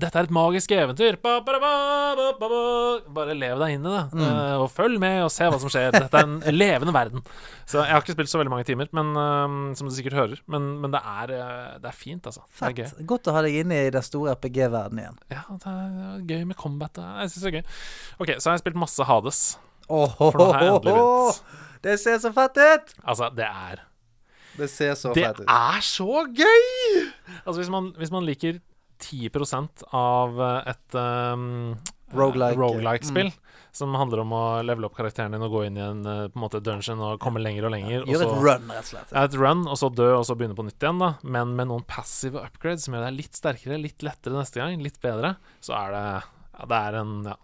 dette 0.00 0.14
er 0.20 0.28
et 0.28 0.30
magisk 0.32 0.70
eventyr. 0.70 1.16
Ba, 1.20 1.40
ba, 1.42 1.56
ba, 1.58 1.70
ba, 2.14 2.26
ba, 2.38 2.48
ba. 2.48 2.58
Bare 3.10 3.34
lev 3.34 3.58
deg 3.58 3.72
inn 3.74 3.84
i 3.84 3.90
det, 3.90 4.02
Mm. 4.14 4.20
uh, 4.22 4.62
og 4.62 4.68
følg 4.70 5.00
med 5.02 5.24
og 5.24 5.30
se 5.34 5.44
hva 5.50 5.58
som 5.58 5.68
skjer. 5.68 5.90
Dette 5.92 6.14
er 6.14 6.28
en 6.28 6.36
levende 6.62 6.94
verden. 6.94 7.24
Så 7.66 7.82
jeg 7.82 7.90
har 7.90 8.00
ikke 8.00 8.14
spilt 8.14 8.30
så 8.30 8.38
veldig 8.38 8.52
mange 8.54 8.64
timer, 8.70 8.86
men, 8.96 9.10
uh, 9.18 9.74
som 9.74 9.88
du 9.90 9.92
sikkert 9.92 10.14
hører. 10.14 10.40
Men, 10.46 10.80
men 10.80 10.92
det, 10.94 11.00
er, 11.04 11.32
eh, 11.34 11.78
det 11.82 11.90
er 11.90 11.98
fint, 11.98 12.22
altså. 12.30 12.46
Det 12.60 12.70
er 12.70 12.76
gøy. 12.84 13.04
Godt 13.10 13.26
å 13.26 13.34
ha 13.34 13.42
deg 13.42 13.58
inne 13.64 13.80
i 13.88 13.90
den 13.90 14.02
store 14.06 14.36
RPG-verdenen 14.38 15.02
igjen. 15.02 15.18
Ja, 15.34 15.42
det 15.50 15.74
er 15.74 16.22
gøy 16.30 16.46
med 16.46 16.56
combat. 16.56 16.94
Jeg 16.96 17.34
syns 17.34 17.42
det 17.42 17.50
er 17.52 17.58
gøy. 17.58 17.66
OK, 18.22 18.32
så 18.38 18.46
har 18.52 18.56
jeg 18.56 18.62
spilt 18.62 18.78
masse 18.86 19.04
Hades. 19.10 19.42
For 19.90 20.38
nå 20.40 20.48
har 20.54 20.64
jeg 20.64 20.72
endelig 20.74 20.94
begynt. 20.96 21.42
Det 21.84 21.94
ser 22.00 22.18
så 22.22 22.32
fett 22.36 22.58
ut! 22.60 22.94
Altså, 23.08 23.30
det 23.34 23.46
er 23.48 23.78
Det 24.58 24.66
ser 24.70 24.96
så 25.00 25.12
Det 25.16 25.24
fett 25.24 25.40
ut. 25.40 25.46
er 25.48 25.80
så 25.86 26.24
gøy! 26.28 27.06
Altså, 27.44 27.58
hvis 27.62 27.70
man, 27.72 27.92
hvis 27.98 28.12
man 28.12 28.26
liker 28.28 28.58
10% 29.00 29.84
av 29.96 30.40
eh, 30.44 30.70
et 30.74 30.96
um, 31.00 31.46
Roguelike. 32.12 32.58
roguelike-spill, 32.58 33.30
som 33.72 33.94
handler 33.94 34.24
om 34.24 34.32
å 34.34 34.40
levele 34.66 34.88
opp 34.90 34.96
karakteren 34.98 35.32
din 35.32 35.44
og 35.46 35.52
gå 35.54 35.62
inn 35.68 35.78
i 35.78 35.84
en 35.84 36.00
eh, 36.04 36.24
på 36.28 36.36
en 36.36 36.42
måte 36.44 36.60
dungeon 36.66 37.00
og 37.06 37.20
komme 37.22 37.40
lenger 37.40 37.68
og 37.68 37.72
lenger. 37.76 38.04
Gjør 38.10 38.24
et 38.26 38.28
så- 38.28 38.40
run, 38.44 38.66
rett 38.74 38.82
og 38.84 38.88
slett. 38.90 39.12
Et 39.22 39.36
run, 39.40 39.62
og 39.70 39.78
så 39.80 39.88
dø, 39.94 40.08
og 40.18 40.26
så 40.28 40.36
begynne 40.36 40.58
på 40.58 40.66
nytt 40.66 40.82
igjen, 40.84 40.98
da. 41.00 41.12
Men 41.22 41.54
med 41.56 41.70
noen 41.70 41.86
passive 41.88 42.42
upgrades 42.44 42.84
som 42.84 42.98
gjør 42.98 43.06
deg 43.08 43.16
litt 43.22 43.38
sterkere, 43.40 43.80
litt 43.80 44.04
lettere 44.04 44.36
neste 44.36 44.60
gang, 44.60 44.82
litt 44.84 45.00
bedre, 45.00 45.36
så 45.64 45.78
er 45.80 45.96
det 45.96 46.04
Ja, 46.60 46.66
det 46.74 46.80
er 46.90 46.98
en 47.00 47.14
Ja. 47.30 47.36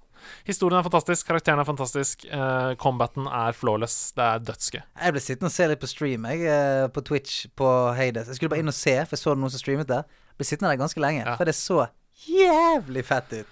Historien 0.47 0.79
er 0.79 0.87
fantastisk, 0.87 1.27
karakteren 1.27 1.59
er 1.63 1.65
fantastisk, 1.69 2.25
uh, 2.33 2.75
combaten 2.81 3.27
er 3.27 3.53
flawless. 3.53 4.13
Det 4.17 4.23
er 4.25 4.39
dødsgøy. 4.39 4.83
Jeg 5.03 5.13
ble 5.17 5.21
sittende 5.21 5.51
og 5.51 5.57
se 5.57 5.69
litt 5.69 5.81
på 5.81 5.89
stream 5.91 6.25
jeg, 6.31 6.43
eh, 6.47 6.87
på 6.89 7.03
Twitch 7.05 7.47
på 7.57 7.69
Hades. 7.97 8.29
Jeg 8.29 8.37
skulle 8.37 8.51
bare 8.51 8.61
inn 8.65 8.69
og 8.69 8.75
se, 8.75 8.97
for 9.05 9.17
jeg 9.17 9.23
så 9.25 9.35
noen 9.37 9.51
som 9.51 9.61
streamet 9.63 9.87
der. 9.89 10.05
Ble 10.37 10.45
sittende 10.45 10.71
der 10.75 10.83
ganske 10.85 11.01
lenge, 11.01 11.25
Ja. 11.25 11.37
for 11.37 11.45
det 11.45 11.55
så 11.55 11.89
jævlig 12.27 13.05
fett 13.05 13.33
ut. 13.43 13.47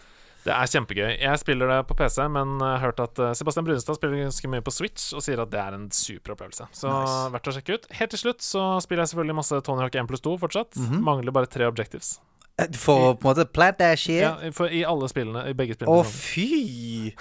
Det 0.45 0.53
er 0.53 0.69
kjempegøy. 0.69 1.21
Jeg 1.23 1.39
spiller 1.41 1.71
det 1.73 1.87
på 1.89 1.95
PC, 1.97 2.19
men 2.29 2.59
jeg 2.61 2.69
har 2.69 2.83
hørt 2.83 2.99
at 3.01 3.19
eh, 3.19 3.33
Sebastian 3.33 3.65
Brunstad 3.65 3.97
spiller 3.97 4.19
ganske 4.27 4.51
mye 4.53 4.61
på 4.61 4.73
Switch 4.77 5.15
og 5.17 5.23
sier 5.25 5.41
at 5.41 5.49
det 5.55 5.61
er 5.63 5.73
en 5.79 5.87
super 5.91 6.35
opplevelse. 6.35 6.67
Så 6.77 6.91
Nice. 6.93 7.31
verdt 7.33 7.49
å 7.49 7.55
sjekke 7.57 7.79
ut. 7.79 7.87
Helt 7.97 8.13
til 8.13 8.21
slutt 8.27 8.45
så 8.45 8.65
spiller 8.85 9.07
jeg 9.07 9.15
selvfølgelig 9.15 9.39
masse 9.41 9.61
Tony 9.65 9.81
Hawk 9.81 9.97
1 9.97 10.07
pluss 10.11 10.21
2 10.21 10.37
fortsatt. 10.43 10.77
Mhm. 10.77 11.01
Mangler 11.07 11.33
bare 11.33 11.49
tre 11.49 11.65
objectives. 11.65 12.19
Eh, 12.61 12.69
For 12.79 13.11
å 13.11 13.15
på 13.19 13.33
en 13.33 13.35
måte 13.35 13.97
shit. 13.99 14.21
Ja, 14.23 14.37
for 14.53 14.69
I 14.71 14.85
alle 14.87 15.09
spillene. 15.11 15.43
I 15.51 15.55
begge 15.59 15.75
Å, 15.75 15.77
spillene. 15.77 16.05
fy! 16.05 17.15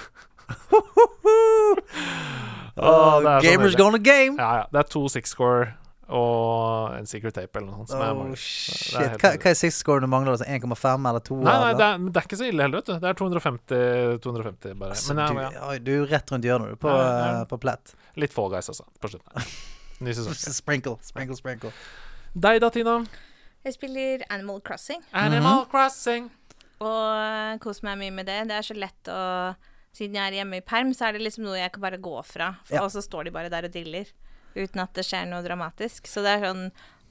oh, 2.78 3.24
er 3.24 3.42
gamers 3.42 3.76
gonna 3.76 3.98
game! 3.98 4.38
Ja, 4.38 4.56
ja. 4.62 4.66
Det 4.72 4.80
er 4.84 4.88
to 4.92 5.08
six 5.10 5.30
score 5.34 5.74
og 6.14 6.94
en 6.98 7.06
secret 7.10 7.34
tape 7.34 7.58
eller 7.58 7.72
noe 7.72 7.78
sånt. 7.88 7.96
Som 7.96 8.02
Oh, 8.04 8.36
shit. 8.38 8.98
Er 9.00 9.16
Hva, 9.18 9.30
hva 9.40 9.50
er 9.54 9.58
six 9.58 9.78
score 9.82 10.04
du 10.04 10.08
mangler? 10.12 10.32
Altså 10.36 10.46
1,5 10.46 11.08
eller 11.10 11.24
2? 11.26 11.38
Nei, 11.48 11.56
nei, 11.64 11.72
det 11.80 11.86
er, 11.88 11.98
det 12.06 12.18
er 12.22 12.26
ikke 12.28 12.38
så 12.42 12.48
ille 12.50 12.62
heller, 12.68 12.78
vet 12.84 12.90
du. 12.92 12.96
Det 13.00 13.08
er 13.10 13.16
250, 13.24 14.20
250 14.26 14.76
bare. 14.78 14.92
Altså, 14.94 15.14
Men 15.16 15.24
du, 15.24 15.28
ja, 15.42 15.50
ja, 15.50 15.54
ja, 15.74 15.80
du 15.88 15.92
er 15.96 16.06
rett 16.12 16.28
rundt 16.36 16.46
hjørnet, 16.46 16.76
på, 16.84 16.90
Ja, 16.92 16.98
eh, 17.32 17.42
på 17.50 17.56
plett. 17.64 17.86
litt 18.20 18.34
Fall 18.36 18.52
Guys 18.54 18.70
også, 18.74 18.86
på 19.02 19.10
slutten. 19.16 19.32
Ny 20.04 20.12
sesong. 20.20 20.36
Sprinkle, 20.62 20.96
sprinkle, 21.08 21.38
sprinkle. 21.40 21.72
Deg 22.34 22.56
da, 22.62 22.70
Tina? 22.74 23.00
Jeg 23.64 23.74
spiller 23.78 24.24
Animal 24.30 24.60
Crossing 24.62 25.04
Animal 25.14 25.66
Crossing. 25.72 26.30
og 26.84 27.60
koser 27.64 27.86
meg 27.88 27.98
mye 28.02 28.12
med 28.12 28.26
det. 28.28 28.40
Det 28.50 28.58
er 28.58 28.66
så 28.68 28.76
lett 28.78 29.12
å 29.14 29.22
Siden 29.94 30.16
jeg 30.18 30.26
er 30.32 30.36
hjemme 30.40 30.58
i 30.58 30.64
perm, 30.66 30.90
så 30.98 31.06
er 31.06 31.14
det 31.14 31.22
liksom 31.22 31.44
noe 31.46 31.60
jeg 31.60 31.70
kan 31.76 31.84
bare 31.84 32.00
gå 32.02 32.16
fra. 32.26 32.48
Ja. 32.74 32.82
Og 32.82 32.90
så 32.90 32.98
står 33.06 33.28
de 33.28 33.32
bare 33.36 33.52
der 33.54 33.68
og 33.68 33.76
diller. 33.76 34.08
Uten 34.56 34.82
at 34.82 34.90
det 34.98 35.04
skjer 35.06 35.28
noe 35.30 35.44
dramatisk. 35.46 36.08
Så 36.10 36.24
det 36.26 36.32
er 36.34 36.48
sånn 36.48 36.64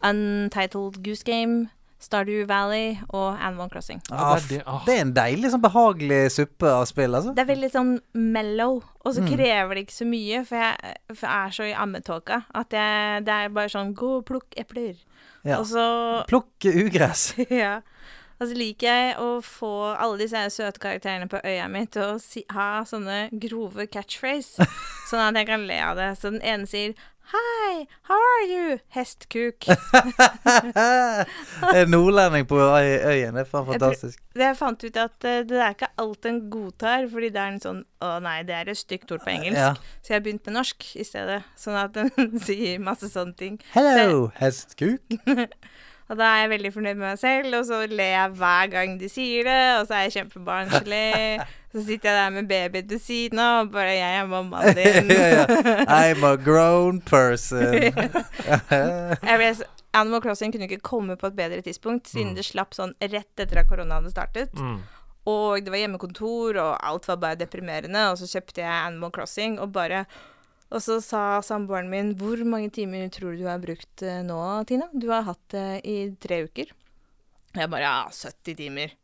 Untitled 0.02 0.98
Goose 1.04 1.22
Game, 1.22 1.68
Stardew 2.02 2.42
Valley 2.50 2.96
og 3.14 3.38
Animal 3.38 3.70
Crossing. 3.70 4.00
Ah, 4.10 4.34
det 4.48 4.58
er 4.58 4.64
ah. 4.66 4.82
det 4.82 4.96
er 4.96 5.04
en 5.04 5.12
deilig, 5.14 5.52
sånn 5.54 5.62
behagelig 5.62 6.18
suppe 6.34 6.66
av 6.74 6.88
spill, 6.90 7.14
altså. 7.14 7.30
Det 7.36 7.44
er 7.44 7.50
veldig 7.52 7.70
sånn 7.70 7.92
mellow, 8.18 8.80
og 9.04 9.14
så 9.14 9.22
Mm. 9.22 9.30
krever 9.30 9.74
det 9.78 9.84
ikke 9.86 10.00
så 10.00 10.08
mye, 10.10 10.42
for 10.44 10.56
jeg, 10.58 10.96
for 11.14 11.26
jeg 11.28 11.46
er 11.46 11.50
så 11.54 11.68
i 11.70 11.74
ammetåka 11.86 12.40
at 12.52 12.70
jeg, 12.74 13.24
det 13.24 13.36
er 13.38 13.48
bare 13.54 13.70
sånn 13.70 13.94
gå 13.94 14.16
og 14.18 14.26
plukk 14.26 14.58
epler. 14.58 14.96
Ja. 15.42 15.58
Og 15.58 15.66
så 15.70 15.86
Plukke 16.30 16.74
ugress. 16.84 17.32
Ja. 17.62 17.80
Og 18.42 18.48
så 18.50 18.56
liker 18.58 18.88
jeg 18.88 19.10
å 19.22 19.26
få 19.46 19.70
alle 19.92 20.24
disse 20.24 20.40
søte 20.50 20.80
karakterene 20.82 21.28
på 21.30 21.38
øya 21.46 21.68
mi 21.70 21.84
til 21.86 22.16
å 22.16 22.18
si, 22.18 22.40
ha 22.50 22.82
sånne 22.88 23.28
grove 23.44 23.86
catchphrase. 23.86 24.66
Sånn 25.10 25.22
at 25.22 25.38
jeg 25.38 25.46
kan 25.52 25.66
le 25.68 25.76
av 25.78 26.00
det. 26.00 26.08
Så 26.18 26.32
den 26.32 26.42
ene 26.42 26.66
sier 26.66 26.96
Hi, 27.30 27.86
how 28.02 28.18
are 28.18 28.46
you? 28.46 28.78
Hestkuk. 28.94 29.64
En 31.74 31.90
nordlending 31.90 32.46
på 32.48 32.58
øy- 32.58 33.00
øyen. 33.06 33.34
Det 33.34 33.40
er 33.40 33.44
faen 33.48 33.66
Jeg 33.66 33.80
fantastisk. 33.80 34.18
Jeg 34.36 34.56
fant 34.58 34.84
ut 34.84 34.96
at 34.96 35.24
eh, 35.24 35.38
det 35.48 35.60
er 35.62 35.70
ikke 35.74 35.88
alt 36.02 36.26
en 36.28 36.40
godtar, 36.50 37.06
fordi 37.12 37.28
det 37.32 37.40
er 37.40 37.52
en 37.54 37.60
sånn 37.62 37.80
Å 38.02 38.10
nei, 38.24 38.42
det 38.48 38.54
er 38.58 38.68
et 38.72 38.78
stygt 38.80 39.12
ord 39.14 39.22
på 39.24 39.30
engelsk. 39.32 39.60
Ja. 39.60 39.70
Så 40.02 40.12
jeg 40.12 40.18
har 40.18 40.24
begynt 40.26 40.46
med 40.50 40.56
norsk 40.58 40.88
i 40.98 41.04
stedet. 41.06 41.40
Sånn 41.56 41.78
at 41.78 41.94
den 41.94 42.10
sier 42.46 42.82
masse 42.82 43.08
sånne 43.12 43.36
ting. 43.38 43.60
Hello, 43.76 44.26
hestkuk. 44.40 45.00
Og 46.10 46.18
da 46.18 46.28
er 46.28 46.40
jeg 46.42 46.50
veldig 46.52 46.72
fornøyd 46.74 46.94
med 46.94 47.06
meg 47.06 47.18
selv, 47.20 47.54
og 47.58 47.66
så 47.68 47.82
ler 47.88 48.10
jeg 48.12 48.30
hver 48.38 48.70
gang 48.72 48.96
de 49.00 49.08
sier 49.08 49.46
det, 49.48 49.60
og 49.80 49.86
så 49.86 49.94
er 49.96 50.06
jeg 50.06 50.14
kjempebarnslig. 50.18 51.12
Så 51.72 51.84
sitter 51.86 52.10
jeg 52.10 52.18
der 52.18 52.32
med 52.34 52.48
babyen 52.50 52.90
ved 52.90 52.98
siden 53.00 53.38
av, 53.38 53.66
og 53.66 53.72
bare 53.72 53.94
'Jeg 53.96 54.18
er 54.18 54.26
mammaen 54.26 54.76
din'. 54.78 55.10
I'm 55.88 56.24
a 56.26 56.36
grown 56.36 57.00
person. 57.00 57.74
Animal 59.94 60.20
Crossing 60.20 60.52
kunne 60.52 60.64
ikke 60.68 60.78
komme 60.80 61.16
på 61.16 61.26
et 61.26 61.36
bedre 61.36 61.60
tidspunkt, 61.60 62.08
siden 62.08 62.36
det 62.36 62.44
slapp 62.44 62.74
sånn 62.74 62.94
rett 63.02 63.40
etter 63.40 63.60
at 63.60 63.68
korona 63.68 63.94
hadde 64.00 64.10
startet. 64.10 64.54
Mm. 64.56 64.78
Og 65.28 65.62
det 65.62 65.70
var 65.70 65.78
hjemmekontor, 65.78 66.56
og 66.58 66.78
alt 66.82 67.08
var 67.08 67.16
bare 67.16 67.40
deprimerende. 67.40 68.10
Og 68.10 68.18
så 68.18 68.26
kjøpte 68.26 68.64
jeg 68.64 68.86
Animal 68.86 69.12
Crossing, 69.14 69.60
og 69.60 69.72
bare 69.72 70.06
Og 70.72 70.80
så 70.80 71.00
sa 71.04 71.40
samboeren 71.44 71.90
min 71.92 72.14
'Hvor 72.16 72.40
mange 72.48 72.70
timer 72.72 73.08
tror 73.12 73.36
du 73.36 73.42
du 73.42 73.48
har 73.48 73.60
brukt 73.60 74.02
eh, 74.02 74.22
nå, 74.24 74.64
Tina?' 74.64 74.88
'Du 74.92 75.10
har 75.10 75.22
hatt 75.22 75.44
det 75.52 75.84
i 75.84 76.16
tre 76.16 76.46
uker'. 76.48 76.72
Jeg 77.54 77.70
bare 77.70 77.84
'Ja, 77.84 78.08
70 78.08 78.56
timer', 78.56 78.96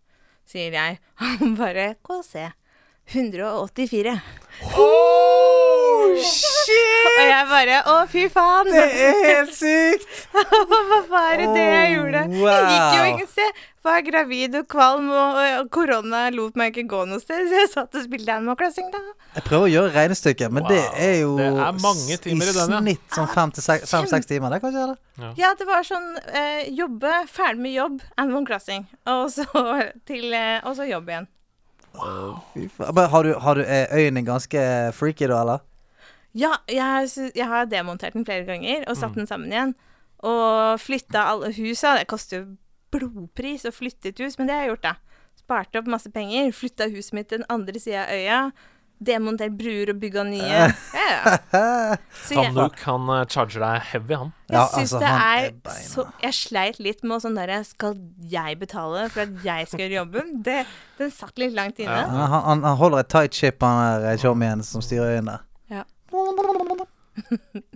sier 0.46 0.72
jeg. 0.72 0.98
Han 1.20 1.56
bare 1.56 1.94
'Gå 2.02 2.18
og 2.18 2.24
se'. 2.24 2.52
184. 3.08 4.20
Oh, 4.76 4.97
shit! 6.24 7.08
Og 7.14 7.24
jeg 7.24 7.48
bare 7.52 7.80
'Å, 7.84 7.96
fy 8.10 8.26
faen'. 8.32 8.72
Det 8.72 8.84
er 8.84 9.18
helt 9.28 9.54
sykt! 9.54 10.06
Hva 10.34 11.02
var 11.08 11.36
det 11.38 11.48
det 11.54 11.66
jeg 11.68 11.96
gjorde? 11.96 12.08
gjorde? 12.08 12.22
Jeg 12.28 12.70
gikk 12.72 12.94
jo 12.94 13.02
wow. 13.02 13.10
ingen 13.12 13.28
sted. 13.28 13.60
Var 13.88 14.02
gravid 14.04 14.56
og 14.58 14.66
kvalm, 14.68 15.06
og, 15.14 15.68
korona 15.72 16.24
lot 16.34 16.58
meg 16.58 16.74
ikke 16.74 16.88
gå 16.90 17.04
noe 17.08 17.22
sted, 17.22 17.46
så 17.48 17.60
jeg 17.62 17.70
satt 17.72 17.96
og 17.96 18.04
spilte 18.04 18.34
Animal 18.34 18.58
Crossing, 18.58 18.90
da. 18.92 19.00
Jeg 19.36 19.46
prøver 19.46 19.68
å 19.68 19.70
gjøre 19.72 19.94
regnestykket, 19.94 20.52
men 20.52 20.66
det 20.68 20.82
er 20.98 21.14
jo 21.22 21.36
Det 21.38 21.46
er 21.46 21.80
mange 21.84 22.18
timer 22.24 22.50
i 22.50 22.56
den, 22.58 22.74
ja. 22.74 22.82
snitt 22.82 23.16
sånn 23.16 23.30
fem-seks 23.32 24.28
timer. 24.28 24.52
Det 24.52 24.60
kan 24.64 24.74
ikke 24.74 24.90
det? 24.92 25.32
Ja, 25.38 25.54
det 25.58 25.68
var 25.68 25.86
sånn 25.86 26.10
eh, 26.26 26.68
jobbe, 26.74 27.14
ferdig 27.32 27.64
med 27.64 27.76
jobb, 27.78 28.04
Animal 28.18 28.46
Crossing, 28.50 28.86
og 29.08 29.28
så, 29.32 29.48
til, 30.10 30.30
eh, 30.34 30.58
og 30.64 30.76
så 30.78 30.88
jobb 30.88 31.08
igjen. 31.14 31.30
Fy 32.52 32.68
faen. 32.68 32.92
Men 32.94 33.08
Har 33.10 33.24
du, 33.24 33.32
har 33.40 33.58
du 33.58 33.64
er 33.64 33.88
øynene 33.94 34.26
ganske 34.26 34.60
freaky 34.94 35.30
da, 35.30 35.40
eller? 35.42 35.64
Ja, 36.39 36.53
jeg, 36.70 37.11
jeg 37.34 37.49
har 37.51 37.66
demontert 37.70 38.14
den 38.14 38.24
flere 38.28 38.47
ganger 38.49 38.84
og 38.86 38.95
Mm. 38.97 39.01
satt 39.03 39.18
den 39.18 39.26
sammen 39.30 39.51
igjen. 39.53 39.74
Og 40.22 40.78
flytta 40.82 41.26
alle 41.32 41.53
husa. 41.57 41.97
Det 41.99 42.07
koster 42.11 42.41
jo 42.43 42.57
blodpris 42.95 43.66
å 43.68 43.74
flytte 43.74 44.11
et 44.12 44.18
hus, 44.24 44.39
men 44.39 44.47
det 44.49 44.55
har 44.57 44.62
jeg 44.66 44.72
gjort, 44.76 44.86
da. 44.89 44.95
Sparte 45.39 45.78
opp 45.80 45.86
masse 45.91 46.11
penger, 46.12 46.51
flytta 46.53 46.89
huset 46.93 47.14
mitt 47.16 47.28
til 47.30 47.39
den 47.43 47.47
andre 47.53 47.80
sida 47.80 48.07
av 48.07 48.16
øya. 48.16 48.41
Demontert 48.99 49.53
bruer 49.55 49.93
og 49.93 50.01
bygga 50.03 50.24
nye. 50.26 50.62
Ja, 50.99 51.36
ja. 51.55 51.97
Så 52.26 52.34
Han 52.43 52.57
Luke 52.57 52.82
han 52.84 53.07
eh, 53.14 53.20
charger 53.30 53.62
deg 53.62 53.84
heavy, 53.93 54.14
han. 54.18 54.32
jeg 54.51 54.57
Ja, 54.59 54.64
syns 54.72 54.93
altså, 54.93 54.99
det 54.99 55.12
er, 55.14 55.47
er 55.55 55.76
så 55.86 56.05
Jeg 56.24 56.34
sleit 56.34 56.80
litt 56.82 57.05
med 57.07 57.22
sånn 57.22 57.39
derre 57.39 57.61
Skal 57.64 57.95
jeg 58.28 58.59
betale 58.61 59.07
for 59.14 59.22
at 59.22 59.39
jeg 59.47 59.68
skal 59.70 59.84
gjøre 59.84 59.97
jobben? 60.01 60.34
Det, 60.45 60.59
den 60.99 61.12
satt 61.14 61.39
litt 61.41 61.55
langt 61.57 61.78
inne. 61.78 61.95
Ja. 61.95 62.09
Han, 62.11 62.43
han, 62.51 62.64
han 62.66 62.76
holder 62.82 63.05
et 63.07 63.09
tight 63.14 63.39
ship, 63.39 63.62
han 63.62 64.03
der 64.03 64.18
showmien 64.20 64.64
som 64.66 64.82
styrer 64.84 65.14
øynene. 65.20 65.39
Ja. 66.18 66.86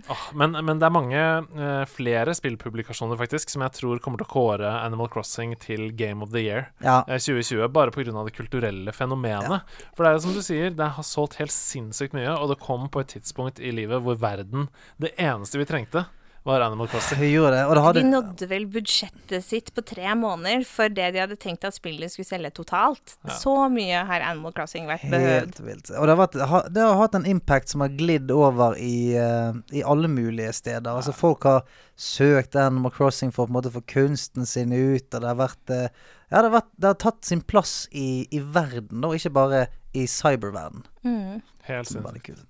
Åh, 0.09 0.21
men, 0.39 0.53
men 0.65 0.79
det 0.79 0.87
er 0.87 0.93
mange 0.93 1.19
uh, 1.19 1.83
flere 1.91 2.31
spillpublikasjoner 2.37 3.19
faktisk 3.19 3.51
som 3.51 3.63
jeg 3.65 3.75
tror 3.75 3.99
kommer 4.03 4.21
til 4.21 4.27
å 4.29 4.31
kåre 4.31 4.69
Animal 4.85 5.09
Crossing 5.11 5.51
til 5.59 5.89
Game 5.99 6.23
of 6.23 6.31
the 6.31 6.43
Year 6.45 6.69
Ja. 6.83 7.01
eh, 7.07 7.19
2020, 7.19 7.67
bare 7.75 7.91
pga. 7.91 8.23
det 8.23 8.35
kulturelle 8.37 8.93
fenomenet. 8.95 9.67
For 9.97 10.05
det 10.07 10.13
er 10.13 10.23
som 10.23 10.35
du 10.35 10.41
sier, 10.45 10.71
det 10.71 10.89
har 10.95 11.03
solgt 11.07 11.39
helt 11.41 11.51
sinnssykt 11.51 12.15
mye, 12.15 12.31
og 12.37 12.53
det 12.53 12.61
kom 12.63 12.87
på 12.89 13.03
et 13.03 13.11
tidspunkt 13.17 13.59
i 13.59 13.71
livet 13.75 14.03
hvor 14.03 14.15
verden 14.19 14.69
Det 15.01 15.11
eneste 15.19 15.59
vi 15.59 15.67
trengte, 15.67 16.05
var 16.43 16.61
Animal 16.61 16.87
Crossing. 16.87 17.19
Vi 17.19 17.29
gjorde 17.31 17.55
det. 17.55 17.65
Og 17.65 17.75
det 17.75 18.01
De 18.01 18.09
nådde 18.09 18.47
vel 18.51 18.65
budsjettet 18.67 19.45
sitt 19.45 19.69
på 19.75 19.83
tre 19.87 20.11
måneder 20.19 20.65
for 20.67 20.91
det 20.91 21.11
de 21.15 21.21
hadde 21.23 21.37
tenkt 21.39 21.63
at 21.67 21.75
spillet 21.75 22.11
skulle 22.11 22.27
selge 22.27 22.51
totalt. 22.57 23.15
Så 23.39 23.53
mye 23.71 24.01
har 24.09 24.25
Animal 24.27 24.55
Crossing 24.55 24.89
vært 24.89 25.05
behøvd. 25.07 25.53
Helt 25.53 25.61
vilt. 25.63 25.93
Og 25.95 26.09
det 26.09 26.15
har, 26.15 26.19
vært, 26.19 26.67
det 26.75 26.83
har 26.83 26.99
hatt 26.99 27.15
en 27.19 27.29
impact 27.29 27.71
som 27.71 27.85
har 27.85 27.95
glidd 27.95 28.33
over 28.35 28.75
i, 28.75 29.15
eh, 29.19 29.55
i 29.71 29.85
alle 29.87 30.11
mulige 30.11 30.51
steder. 30.59 30.91
Altså 30.91 31.15
Folk 31.15 31.47
har 31.47 31.63
søkt 31.95 32.57
Animal 32.59 32.91
Crossing 32.91 33.31
for 33.31 33.47
å 33.47 33.71
få 33.71 33.83
kunsten 33.87 34.45
sin 34.49 34.73
ut, 34.73 35.07
og 35.13 35.19
det 35.21 35.29
har 35.29 35.39
vært 35.39 35.71
eh, 35.71 35.87
Ja, 36.33 36.41
det 36.41 36.49
har, 36.49 36.53
vært, 36.57 36.69
det 36.81 36.89
har 36.89 36.99
tatt 36.99 37.25
sin 37.27 37.43
plass 37.45 37.87
i, 37.91 38.25
i 38.33 38.39
verden, 38.41 39.03
og 39.05 39.15
ikke 39.15 39.31
bare 39.35 39.65
i 39.93 40.07
cyberverden. 40.09 40.83
Mm. 41.05 41.43
Helt 41.69 41.87
sinnssykt. 41.87 42.43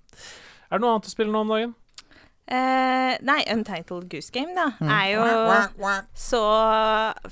Er 0.70 0.80
det 0.80 0.82
noe 0.82 0.96
annet 0.96 1.10
å 1.10 1.12
spille 1.12 1.30
nå 1.30 1.42
om 1.44 1.52
dagen? 1.52 1.74
Eh, 2.44 3.14
nei, 3.24 3.40
Untitled 3.48 4.10
Goose 4.12 4.32
Game, 4.34 4.52
da, 4.52 4.66
er 4.84 5.14
jo 5.14 5.92
så 6.12 6.42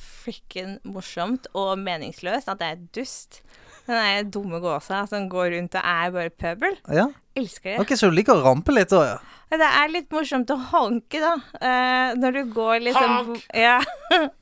frikken 0.00 0.78
morsomt 0.88 1.50
og 1.52 1.74
meningsløst 1.82 2.48
at 2.48 2.62
det 2.62 2.70
er 2.70 2.86
dust. 2.96 3.42
Den 3.84 3.98
der 3.98 4.30
dumme 4.30 4.60
gåsa 4.62 5.02
som 5.10 5.26
går 5.28 5.50
rundt 5.56 5.76
og 5.76 5.84
er 5.84 6.14
bare 6.14 6.30
pøbel. 6.30 6.78
Ja? 6.94 7.08
Elsker 7.36 7.74
det. 7.74 7.78
Ok, 7.82 7.94
Så 7.98 8.08
du 8.08 8.16
liker 8.16 8.38
å 8.38 8.44
rampe 8.44 8.72
litt 8.74 8.94
òg, 8.94 9.04
ja? 9.10 9.20
Det 9.52 9.68
er 9.68 9.90
litt 9.92 10.14
morsomt 10.14 10.48
å 10.48 10.56
honke, 10.70 11.18
da. 11.20 11.34
Uh, 11.60 12.14
når 12.16 12.38
du 12.38 12.52
går 12.54 12.78
liksom 12.86 13.34
Ja, 13.66 13.82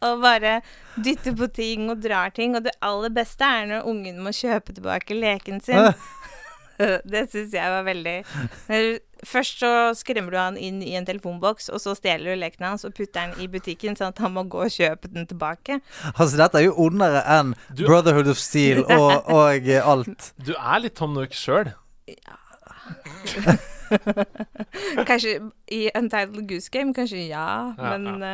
og 0.06 0.20
bare 0.22 0.60
dytter 0.94 1.34
på 1.34 1.48
ting 1.50 1.88
og 1.90 2.04
drar 2.04 2.30
ting. 2.36 2.54
Og 2.54 2.68
det 2.68 2.76
aller 2.84 3.10
beste 3.14 3.42
er 3.46 3.66
når 3.72 3.88
ungen 3.90 4.20
må 4.22 4.30
kjøpe 4.36 4.76
tilbake 4.76 5.18
leken 5.18 5.58
sin. 5.64 5.90
det 7.12 7.22
syns 7.32 7.54
jeg 7.56 7.72
var 7.76 7.86
veldig 7.86 8.18
Først 9.28 9.60
så 9.60 9.70
skremmer 9.98 10.32
du 10.32 10.38
han 10.40 10.56
inn 10.56 10.78
i 10.80 10.94
en 10.96 11.04
telefonboks, 11.04 11.66
og 11.74 11.82
så 11.82 11.92
stjeler 11.98 12.32
du 12.32 12.40
leken 12.40 12.64
hans 12.70 12.86
og 12.88 12.94
putter 12.96 13.26
den 13.28 13.42
i 13.44 13.50
butikken, 13.52 13.92
sånn 13.98 14.14
at 14.14 14.22
han 14.24 14.32
må 14.32 14.46
gå 14.48 14.62
og 14.64 14.72
kjøpe 14.72 15.10
den 15.12 15.26
tilbake. 15.28 15.76
Altså, 16.14 16.38
dette 16.40 16.56
er 16.56 16.64
jo 16.70 16.78
ondere 16.86 17.20
enn 17.28 17.52
Du- 17.76 17.84
Brotherhood 17.84 18.30
of 18.32 18.40
Steel 18.40 18.80
og, 18.96 19.28
og 19.28 19.68
eh, 19.68 19.84
alt. 19.84 20.30
Du 20.40 20.54
er 20.56 20.80
litt 20.86 20.96
Tom 20.96 21.12
Nook 21.18 21.36
sjøl. 21.36 21.74
Kanskje 25.10 25.36
i 25.68 25.82
Untitled 25.98 26.48
Goose 26.48 26.72
Game, 26.72 26.94
kanskje 26.96 27.26
ja, 27.28 27.44
Ja, 27.76 27.92
men 27.98 28.24
ja. 28.24 28.32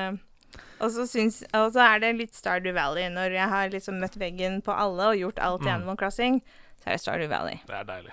Og 0.84 0.90
så 0.92 1.06
syns 1.08 1.38
Og 1.56 1.70
så 1.72 1.80
er 1.80 2.02
det 2.04 2.10
litt 2.18 2.34
Stardew 2.36 2.74
Valley. 2.76 3.08
Når 3.12 3.32
jeg 3.38 3.48
har 3.48 3.70
liksom 3.72 3.96
møtt 4.02 4.18
veggen 4.20 4.60
på 4.64 4.74
alle 4.76 5.10
og 5.12 5.16
gjort 5.22 5.38
alt 5.40 5.64
i 5.66 5.72
Animal 5.72 5.96
Crossing, 5.96 6.42
så 6.82 6.90
er 6.90 6.98
det 6.98 7.00
Stardew 7.00 7.30
Valley. 7.32 7.56
Det 7.66 7.78
er 7.80 7.88
deilig. 7.88 8.12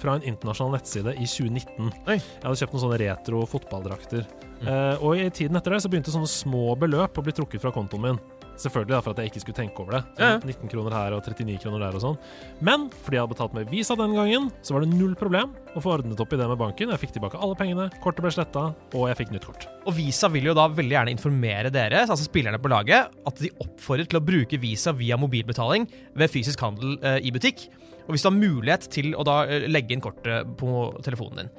fra 0.00 0.16
en 0.16 0.26
internasjonal 0.26 0.78
nettside 0.78 1.14
i 1.16 1.28
2019. 1.28 1.90
Oi. 2.08 2.18
Jeg 2.18 2.44
hadde 2.44 2.58
kjøpt 2.62 2.76
noen 2.76 2.84
sånne 2.86 3.00
retro 3.02 3.44
fotballdrakter. 3.48 4.28
Eh, 4.60 5.00
og 5.00 5.16
i 5.16 5.30
tiden 5.32 5.56
etter 5.56 5.76
det 5.76 5.82
så 5.84 5.90
begynte 5.92 6.12
sånne 6.12 6.28
små 6.30 6.74
beløp 6.80 7.16
å 7.16 7.24
bli 7.24 7.34
trukket 7.36 7.62
fra 7.62 7.72
kontoen 7.74 8.06
min. 8.08 8.22
Selvfølgelig 8.60 8.92
da, 8.92 9.00
for 9.00 9.14
at 9.14 9.20
jeg 9.22 9.30
ikke 9.30 9.40
skulle 9.40 9.56
tenke 9.56 9.80
over 9.80 9.96
det. 9.96 10.00
Ja, 10.20 10.34
ja. 10.34 10.40
19 10.44 10.68
kroner 10.68 10.92
her 10.92 11.14
og 11.16 11.24
39 11.24 11.56
kroner 11.62 11.80
der 11.80 11.96
og 11.96 12.02
sånn. 12.04 12.18
Men 12.60 12.88
fordi 12.92 13.16
jeg 13.16 13.24
hadde 13.24 13.32
betalt 13.32 13.56
med 13.56 13.72
Visa 13.72 13.96
den 13.96 14.16
gangen, 14.18 14.50
så 14.60 14.76
var 14.76 14.84
det 14.84 14.90
null 14.92 15.14
problem 15.16 15.54
å 15.72 15.80
få 15.80 15.94
ordnet 15.94 16.20
opp 16.20 16.34
i 16.36 16.40
det 16.40 16.48
med 16.50 16.60
banken. 16.60 16.92
Jeg 16.92 17.02
fikk 17.06 17.14
tilbake 17.16 17.40
alle 17.40 17.56
pengene, 17.56 17.88
kortet 18.04 18.26
ble 18.26 18.34
sletta, 18.34 18.66
og 18.92 19.08
jeg 19.08 19.20
fikk 19.22 19.32
nytt 19.32 19.48
kort. 19.48 19.64
Og 19.88 19.96
Visa 19.96 20.28
vil 20.32 20.50
jo 20.50 20.56
da 20.58 20.68
veldig 20.68 20.96
gjerne 20.98 21.14
informere 21.16 21.72
dere, 21.72 22.04
altså 22.04 22.26
spillerne 22.26 22.60
på 22.60 22.72
laget, 22.72 23.14
at 23.30 23.40
de 23.40 23.52
oppfordrer 23.64 24.10
til 24.10 24.20
å 24.20 24.24
bruke 24.28 24.60
Visa 24.60 24.92
via 24.96 25.16
mobilbetaling 25.20 25.88
ved 26.20 26.32
fysisk 26.32 26.60
handel 26.66 26.98
eh, 27.00 27.22
i 27.24 27.32
butikk. 27.32 27.70
Og 28.10 28.16
hvis 28.16 28.26
du 28.26 28.30
har 28.32 28.34
mulighet 28.34 28.88
til 28.90 29.12
å 29.14 29.22
da 29.22 29.44
eh, 29.46 29.68
legge 29.70 29.94
inn 29.94 30.02
kortet 30.02 30.50
på 30.58 30.90
telefonen 31.06 31.44
din. 31.44 31.50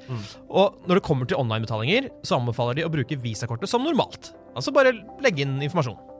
Og 0.52 0.84
når 0.84 1.00
det 1.00 1.06
kommer 1.06 1.28
til 1.28 1.40
online-betalinger, 1.40 2.10
så 2.28 2.36
anbefaler 2.36 2.76
de 2.76 2.84
å 2.84 2.92
bruke 2.92 3.16
Visa-kortet 3.22 3.72
som 3.72 3.80
normalt. 3.86 4.34
Altså 4.52 4.74
bare 4.76 4.92
legge 5.24 5.46
inn 5.46 5.56
informasjon. 5.64 5.96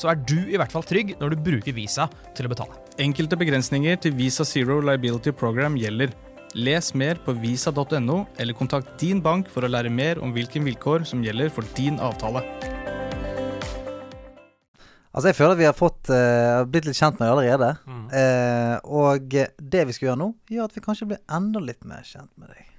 så 0.00 0.12
er 0.12 0.20
du 0.24 0.38
i 0.48 0.56
hvert 0.56 0.72
fall 0.72 0.86
trygg 0.86 1.14
når 1.20 1.34
du 1.34 1.44
bruker 1.50 1.76
Visa 1.76 2.08
til 2.36 2.48
å 2.48 2.52
betale. 2.52 2.78
Enkelte 3.02 3.38
begrensninger 3.40 4.00
til 4.00 4.16
Visa 4.16 4.46
Zero 4.48 4.80
Liability 4.84 5.34
Program 5.36 5.76
gjelder. 5.78 6.14
Les 6.58 6.88
mer 6.98 7.20
på 7.22 7.36
visa.no, 7.38 8.24
eller 8.40 8.56
kontakt 8.58 8.96
din 8.98 9.20
bank 9.22 9.50
for 9.52 9.62
å 9.62 9.70
lære 9.70 9.92
mer 9.92 10.18
om 10.24 10.32
hvilke 10.34 10.62
vilkår 10.64 11.04
som 11.06 11.22
gjelder 11.22 11.52
for 11.54 11.68
din 11.76 12.00
avtale. 12.02 12.42
Altså, 15.10 15.28
jeg 15.28 15.36
føler 15.38 15.54
at 15.56 15.60
vi 15.60 15.66
har 15.66 15.76
fått 15.76 16.10
uh, 16.14 16.62
blitt 16.70 16.86
litt 16.86 16.98
kjent 16.98 17.18
med 17.18 17.26
deg 17.26 17.34
allerede. 17.34 17.70
Eh, 18.10 18.76
og 18.86 19.26
det 19.30 19.86
vi 19.86 19.94
skal 19.94 20.10
gjøre 20.10 20.20
nå, 20.22 20.28
gjør 20.50 20.70
at 20.70 20.76
vi 20.76 20.82
kanskje 20.84 21.08
blir 21.12 21.22
enda 21.30 21.62
litt 21.62 21.86
mer 21.86 22.06
kjent 22.06 22.30
med 22.38 22.50
deg. 22.50 22.69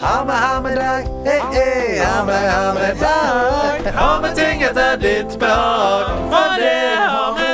Ha 0.00 0.24
med, 0.24 0.34
ha 0.34 0.60
med 0.60 0.76
deg, 0.76 1.06
Hey, 1.26 1.40
hey. 1.52 1.98
ha 1.98 2.24
med, 2.24 2.50
ha 2.50 2.72
med 2.74 2.96
deg. 3.02 3.94
Ha 3.94 4.20
med 4.22 4.36
ting 4.36 4.62
etter 4.62 4.96
ditt 5.02 5.38
behag, 5.40 6.12
for 6.30 6.54
det 6.62 6.94
har 6.94 7.32
med 7.34 7.47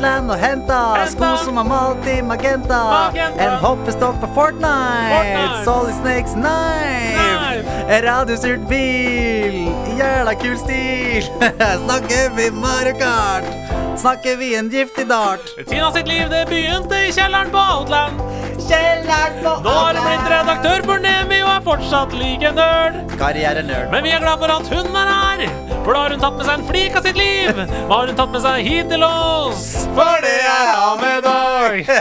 Outland 0.00 0.30
og 0.32 0.38
henta 0.40 0.76
sko 1.12 1.26
som 1.44 1.58
er 1.60 1.66
malt 1.68 2.06
i 2.08 2.22
magenta? 2.24 2.78
Magenta. 2.88 3.42
En 3.44 3.58
hoppestokk 3.60 4.16
på 4.22 4.30
Fortnite? 4.32 5.10
Fortnite. 5.12 5.58
Solid 5.66 5.98
Snakes 5.98 6.32
knife? 6.38 7.74
En 7.90 8.06
radiostyrt 8.06 8.64
bil? 8.70 9.58
Jævla 9.98 10.32
kul 10.40 10.56
stil! 10.62 11.28
Snakker 11.84 12.32
vi 12.38 12.48
Mario 12.50 12.96
Kart? 12.96 13.52
Snakker 14.00 14.40
vi 14.40 14.54
en 14.56 14.72
giftig 14.72 15.04
dart? 15.10 15.44
Tina 15.68 15.92
sitt 15.92 16.08
liv 16.08 16.32
det 16.32 16.46
begynte 16.48 17.04
i 17.04 17.12
kjelleren 17.12 17.52
på 17.52 17.60
Outland. 17.60 18.24
Kjelleren 18.70 19.36
på 19.44 19.52
Nå 19.66 19.74
har 19.74 19.98
hun 19.98 20.06
blitt 20.06 20.32
redaktør 20.32 20.86
for 20.88 21.04
Nemi 21.04 21.42
og 21.44 21.52
er 21.58 21.64
fortsatt 21.66 22.16
like 22.16 22.54
nerd. 22.56 23.02
Karrierenerd. 23.20 23.90
Men 23.92 24.06
vi 24.08 24.16
er 24.16 24.24
glad 24.24 24.40
for 24.40 24.56
at 24.56 24.72
hun 24.72 24.96
er 24.96 25.12
her, 25.12 25.44
for 25.84 25.92
da 25.92 26.06
har 26.06 26.14
hun 26.14 26.22
tatt 26.24 26.38
med 26.38 26.46
seg 26.48 26.56
en 26.56 26.68
flik 26.70 26.96
av 26.96 27.08
sitt 27.08 27.20
liv. 27.20 27.64
Hva 27.90 27.98
har 27.98 28.12
hun 28.12 28.20
tatt 28.22 28.32
med 28.32 28.44
seg 28.46 28.64
hit 28.64 28.92
til 28.94 29.04
oss? 29.04 29.66
For 29.96 30.22
det 30.24 30.36
jeg 30.36 30.64
har 30.70 30.96
med 31.00 31.22
dag. 31.26 31.92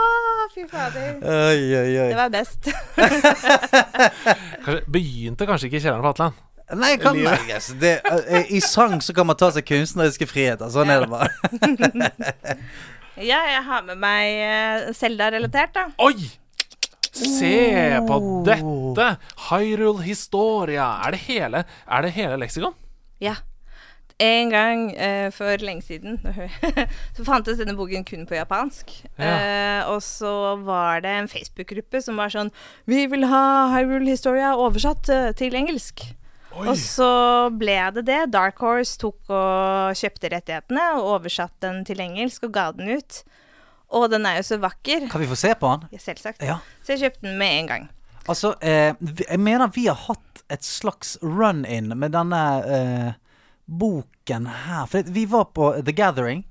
Å, 0.00 0.06
fy 0.54 0.64
fader. 0.70 1.10
Oi, 1.20 1.62
oi, 1.78 1.90
oi. 2.02 2.06
Det 2.10 2.18
var 2.18 2.30
best. 2.32 2.70
Kanskje, 4.64 4.80
begynte 4.90 5.48
kanskje 5.48 5.70
ikke 5.70 5.78
i 5.78 5.82
kjelleren 5.84 6.04
på 6.04 6.12
Atlan? 6.14 6.38
Nei, 6.80 6.92
kan, 7.02 7.16
nei 7.18 7.50
altså, 7.50 7.74
det, 7.82 7.96
eh, 8.06 8.52
I 8.54 8.60
sang 8.62 9.00
så 9.02 9.14
kan 9.16 9.26
man 9.26 9.38
ta 9.38 9.48
seg 9.54 9.66
kunstneriske 9.66 10.28
friheter. 10.30 10.70
Sånn 10.70 10.92
er 10.92 11.04
det 11.04 11.10
bare. 11.10 11.30
Ja, 13.20 13.36
jeg 13.44 13.60
har 13.66 13.82
med 13.84 13.98
meg 14.00 14.38
eh, 14.40 14.84
Zelda-relatert, 14.96 15.74
da. 15.76 15.82
Oi! 16.06 16.30
Se 17.12 17.50
på 18.08 18.16
dette! 18.46 19.08
Hyrule 19.50 20.00
Historia. 20.06 20.86
Er 21.04 21.12
det 21.12 21.20
hele, 21.26 21.64
er 21.84 22.06
det 22.06 22.14
hele 22.16 22.38
leksikon? 22.40 22.72
Ja. 23.20 23.34
En 24.20 24.50
gang 24.52 24.82
eh, 25.00 25.30
for 25.32 25.62
lenge 25.64 25.86
siden 25.86 26.18
så 27.16 27.24
fantes 27.24 27.56
denne 27.60 27.72
boken 27.78 28.04
kun 28.04 28.26
på 28.28 28.36
japansk. 28.36 28.92
Eh, 29.16 29.80
og 29.88 30.02
så 30.04 30.58
var 30.60 31.00
det 31.04 31.14
en 31.22 31.30
Facebook-gruppe 31.30 32.02
som 32.04 32.20
var 32.20 32.32
sånn 32.32 32.52
Vi 32.90 33.06
vil 33.08 33.24
ha 33.30 33.70
Hyrule 33.72 34.12
Historia 34.12 34.52
oversatt 34.60 35.08
eh, 35.08 35.30
til 35.38 35.56
engelsk. 35.56 36.04
Og 36.50 36.74
så 36.76 37.12
ble 37.54 37.78
det 37.94 38.04
det. 38.08 38.20
Dark 38.34 38.58
Horse 38.60 38.98
tok 39.00 39.30
og 39.30 39.96
kjøpte 39.96 40.32
rettighetene 40.32 40.88
og 40.98 41.14
oversatte 41.14 41.62
den 41.62 41.84
til 41.86 42.02
engelsk 42.02 42.48
og 42.48 42.54
ga 42.56 42.66
den 42.76 42.90
ut. 42.98 43.22
Og 43.96 44.10
den 44.10 44.26
er 44.26 44.40
jo 44.40 44.46
så 44.50 44.58
vakker. 44.62 45.08
Kan 45.10 45.22
vi 45.22 45.30
få 45.30 45.38
se 45.38 45.54
på 45.58 45.70
den? 45.72 45.88
Ja, 45.94 46.02
selvsagt. 46.02 46.42
Ja. 46.44 46.58
Så 46.82 46.94
jeg 46.94 47.06
kjøpte 47.06 47.26
den 47.26 47.38
med 47.38 47.56
en 47.62 47.70
gang. 47.70 47.88
Altså, 48.28 48.52
eh, 48.60 48.92
jeg 49.24 49.40
mener 49.40 49.72
vi 49.74 49.86
har 49.88 49.98
hatt 50.06 50.44
et 50.50 50.66
slags 50.66 51.16
run-in 51.22 51.94
med 51.98 52.12
denne 52.14 52.42
eh, 52.66 53.10
boken 53.70 54.48
her. 54.66 54.86
For 54.90 55.06
vi 55.06 55.24
var 55.30 55.44
på 55.54 55.70
The 55.86 55.92
Gathering 55.94 56.44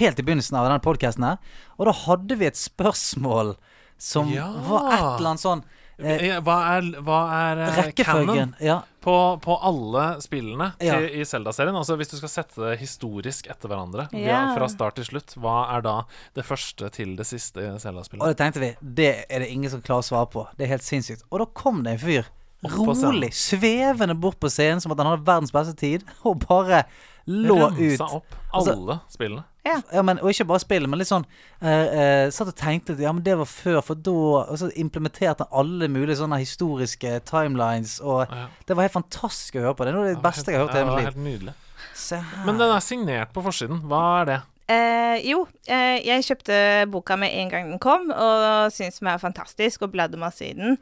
helt 0.00 0.18
i 0.18 0.24
begynnelsen 0.26 0.56
av 0.58 0.66
denne 0.66 0.80
podkasten 0.82 1.26
her, 1.28 1.38
og 1.78 1.86
da 1.90 1.92
hadde 2.06 2.36
vi 2.40 2.46
et 2.48 2.58
spørsmål 2.58 3.54
som 4.00 4.32
Ja. 4.32 4.48
var 4.66 4.88
et 4.92 5.00
eller 5.20 5.28
annet 5.34 5.40
sånn 5.44 5.62
eh, 6.02 6.40
Hva 6.42 6.56
er, 6.74 6.88
hva 7.06 7.18
er 7.30 7.60
eh, 7.62 7.68
canon 7.70 8.26
Rekkefølgen. 8.26 8.54
Ja. 8.60 8.80
på, 9.04 9.14
på 9.44 9.54
alle 9.62 10.20
spillene 10.24 10.72
Ja. 10.82 10.96
til, 10.98 11.20
i 11.20 11.24
Zelda-serien? 11.24 11.76
Altså 11.78 11.94
Hvis 12.00 12.10
du 12.10 12.16
skal 12.18 12.28
sette 12.32 12.58
det 12.64 12.80
historisk 12.80 13.46
etter 13.46 13.68
hverandre, 13.70 14.08
Ja. 14.12 14.26
ja, 14.26 14.54
fra 14.56 14.66
start 14.68 14.96
til 14.98 15.04
slutt, 15.04 15.36
hva 15.38 15.76
er 15.76 15.82
da 15.86 15.94
det 16.34 16.44
første 16.44 16.90
til 16.90 17.14
det 17.16 17.26
siste 17.30 17.62
i 17.62 17.68
Og 17.70 17.78
Zelda-spillet? 17.80 18.26
det 18.26 18.36
tenkte 18.40 18.60
vi, 18.64 18.72
det 18.82 19.26
er 19.30 19.38
det 19.44 19.50
ingen 19.54 19.70
som 19.70 19.80
klarer 19.82 20.02
å 20.02 20.10
svare 20.10 20.26
på. 20.32 20.48
Det 20.56 20.64
er 20.66 20.74
helt 20.74 20.82
sinnssykt. 20.82 21.22
Og 21.30 21.38
da 21.38 21.46
kom 21.54 21.84
det 21.84 21.92
en 21.92 22.02
fyr. 22.02 22.24
Rolig, 22.64 23.32
svevende 23.36 24.14
bort 24.18 24.38
på 24.40 24.48
scenen 24.52 24.80
som 24.80 24.92
at 24.94 24.98
han 25.02 25.10
hadde 25.12 25.26
verdens 25.26 25.52
beste 25.52 25.74
tid, 25.76 26.04
og 26.24 26.38
bare 26.46 26.84
lå 27.26 27.56
ut. 27.72 28.00
Ramsa 28.00 28.08
opp 28.20 28.40
Altså- 28.54 28.98
spillene. 29.10 29.44
Ja, 29.64 30.02
men, 30.04 30.18
og 30.20 30.28
ikke 30.28 30.44
bare 30.44 30.60
spillet, 30.60 30.90
men 30.92 30.98
litt 31.00 31.08
sånn 31.08 31.24
uh, 31.24 31.66
uh, 31.66 32.26
Satt 32.30 32.50
og 32.50 32.54
tenkte 32.54 32.92
at 32.92 33.00
ja, 33.00 33.10
men 33.16 33.22
det 33.24 33.32
var 33.40 33.48
før, 33.48 33.78
for 33.80 33.96
da 33.96 34.12
Og 34.52 34.58
så 34.60 34.68
implementerte 34.76 35.46
han 35.46 35.56
alle 35.64 35.88
mulige 35.88 36.18
sånne 36.20 36.36
historiske 36.42 37.14
timelines, 37.24 37.94
og 38.04 38.26
Ja. 38.28 38.44
det 38.68 38.76
var 38.76 38.84
helt 38.84 38.92
fantastisk 38.98 39.56
å 39.56 39.64
høre 39.64 39.74
på. 39.78 39.86
Det 39.86 39.94
er 39.94 39.96
noe 39.96 40.10
av 40.10 40.14
det 40.14 40.22
beste 40.26 40.52
jeg 40.52 40.60
har 40.60 40.66
hørt 40.66 40.76
i 40.76 40.82
hele 40.82 40.90
mitt 40.90 40.98
liv. 41.00 41.08
helt 41.08 41.24
nydelig. 41.24 41.54
Se 41.94 42.16
her. 42.20 42.44
Men 42.44 42.58
den 42.60 42.74
er 42.76 42.84
signert 42.84 43.32
på 43.32 43.42
forsiden. 43.42 43.80
Hva 43.88 44.02
er 44.20 44.24
det? 44.34 44.38
Eh, 44.68 45.16
jo, 45.30 45.46
eh, 45.66 45.96
jeg 46.04 46.24
kjøpte 46.28 46.90
boka 46.92 47.16
med 47.16 47.32
en 47.32 47.48
gang 47.56 47.70
den 47.72 47.78
kom, 47.80 48.10
og 48.12 48.70
syntes 48.72 49.00
den 49.00 49.08
var 49.08 49.18
fantastisk, 49.24 49.82
og 49.82 49.92
bladde 49.96 50.20
masse 50.20 50.44
i 50.44 50.52
den. 50.52 50.76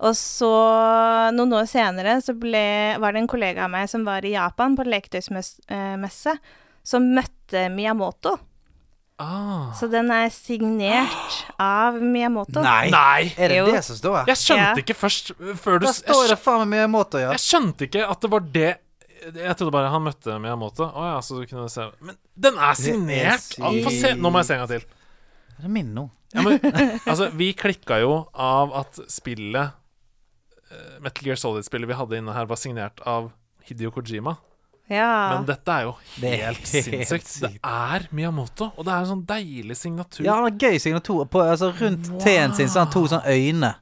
Og 0.00 0.14
så, 0.16 0.48
noen 1.36 1.52
år 1.58 1.66
senere, 1.68 2.14
så 2.24 2.32
ble, 2.40 2.62
var 3.02 3.12
det 3.12 3.20
en 3.20 3.28
kollega 3.28 3.66
av 3.66 3.72
meg 3.74 3.88
som 3.92 4.06
var 4.06 4.24
i 4.24 4.32
Japan 4.32 4.72
på 4.78 4.86
leketøysmesse, 4.88 6.32
som 6.88 7.08
møtte 7.16 7.66
Miyamoto. 7.74 8.38
Ah. 9.20 9.68
Så 9.76 9.84
den 9.92 10.08
er 10.14 10.30
signert 10.32 11.42
av 11.60 11.98
Miyamoto. 12.00 12.62
Nei! 12.64 12.86
Nei! 12.94 13.26
Er 13.36 13.52
det 13.52 13.58
Jo. 13.58 13.66
det 13.74 13.82
som 13.84 13.98
står 13.98 14.14
her? 14.22 14.30
Jeg 14.32 14.40
skjønte 14.40 14.70
Ja. 14.70 14.76
ikke 14.80 14.96
først 14.96 15.32
før 15.60 15.76
du 15.82 15.84
Da 15.84 15.92
står 15.92 16.28
det 16.32 16.38
faen 16.40 16.62
meg 16.64 16.70
Miyamoto, 16.78 17.18
ja. 17.20 17.34
jeg 17.36 17.42
skjønte 17.44 17.84
ikke 17.90 18.06
at 18.08 18.20
det 18.24 18.30
var 18.32 18.40
det 18.40 18.70
Jeg 19.20 19.56
trodde 19.60 19.74
bare 19.76 19.90
han 19.92 20.00
møtte 20.02 20.38
Miyamoto. 20.40 20.86
Å 20.96 21.04
ja, 21.10 21.18
så 21.20 21.36
du 21.36 21.44
kunne 21.50 21.68
se 21.68 21.84
Men 22.00 22.16
den 22.40 22.56
er 22.56 22.72
signert! 22.80 23.50
Er 23.60 23.84
Få 23.84 23.92
se, 23.92 24.14
nå 24.16 24.32
må 24.32 24.40
jeg 24.40 24.46
se 24.48 24.54
en 24.56 24.62
gang 24.64 24.72
til. 24.72 24.88
Er 25.58 25.62
det 25.68 25.70
min 25.76 25.92
nå? 25.92 26.06
Ja, 26.32 26.40
men, 26.46 26.56
altså, 27.04 27.28
vi 27.36 27.50
klikka 27.52 27.98
jo 28.00 28.14
av 28.32 28.72
at 28.80 28.96
spillet 29.12 29.76
Metal 31.02 31.26
Gear 31.26 31.40
Solid-spillet 31.40 31.90
vi 31.90 31.98
hadde 31.98 32.20
inne 32.20 32.36
her, 32.36 32.46
var 32.50 32.60
signert 32.60 33.02
av 33.08 33.30
Hidio 33.66 33.90
Kojima. 33.94 34.36
Ja. 34.90 35.36
Men 35.36 35.44
dette 35.46 35.70
er 35.70 35.84
jo 35.86 35.92
Det 36.18 36.30
er 36.30 36.40
helt 36.48 36.58
helt 36.58 36.70
sinnssykt. 36.70 37.28
Det 37.44 37.52
er 37.62 38.08
Miyamoto, 38.10 38.72
og 38.74 38.86
det 38.86 38.90
er 38.90 39.04
en 39.04 39.10
sånn 39.12 39.22
deilig 39.28 39.76
signatur. 39.78 40.24
Ja, 40.26 40.40
han 40.40 40.48
har 40.48 40.56
gøy 40.58 40.80
signatur. 40.82 41.22
På, 41.30 41.44
altså, 41.46 41.70
rundt 41.78 42.10
T-en 42.24 42.56
sin 42.58 42.70
så 42.70 42.80
har 42.80 42.88
han 42.88 42.94
to 42.96 43.04
sånne 43.12 43.36
øyne. 43.36 43.74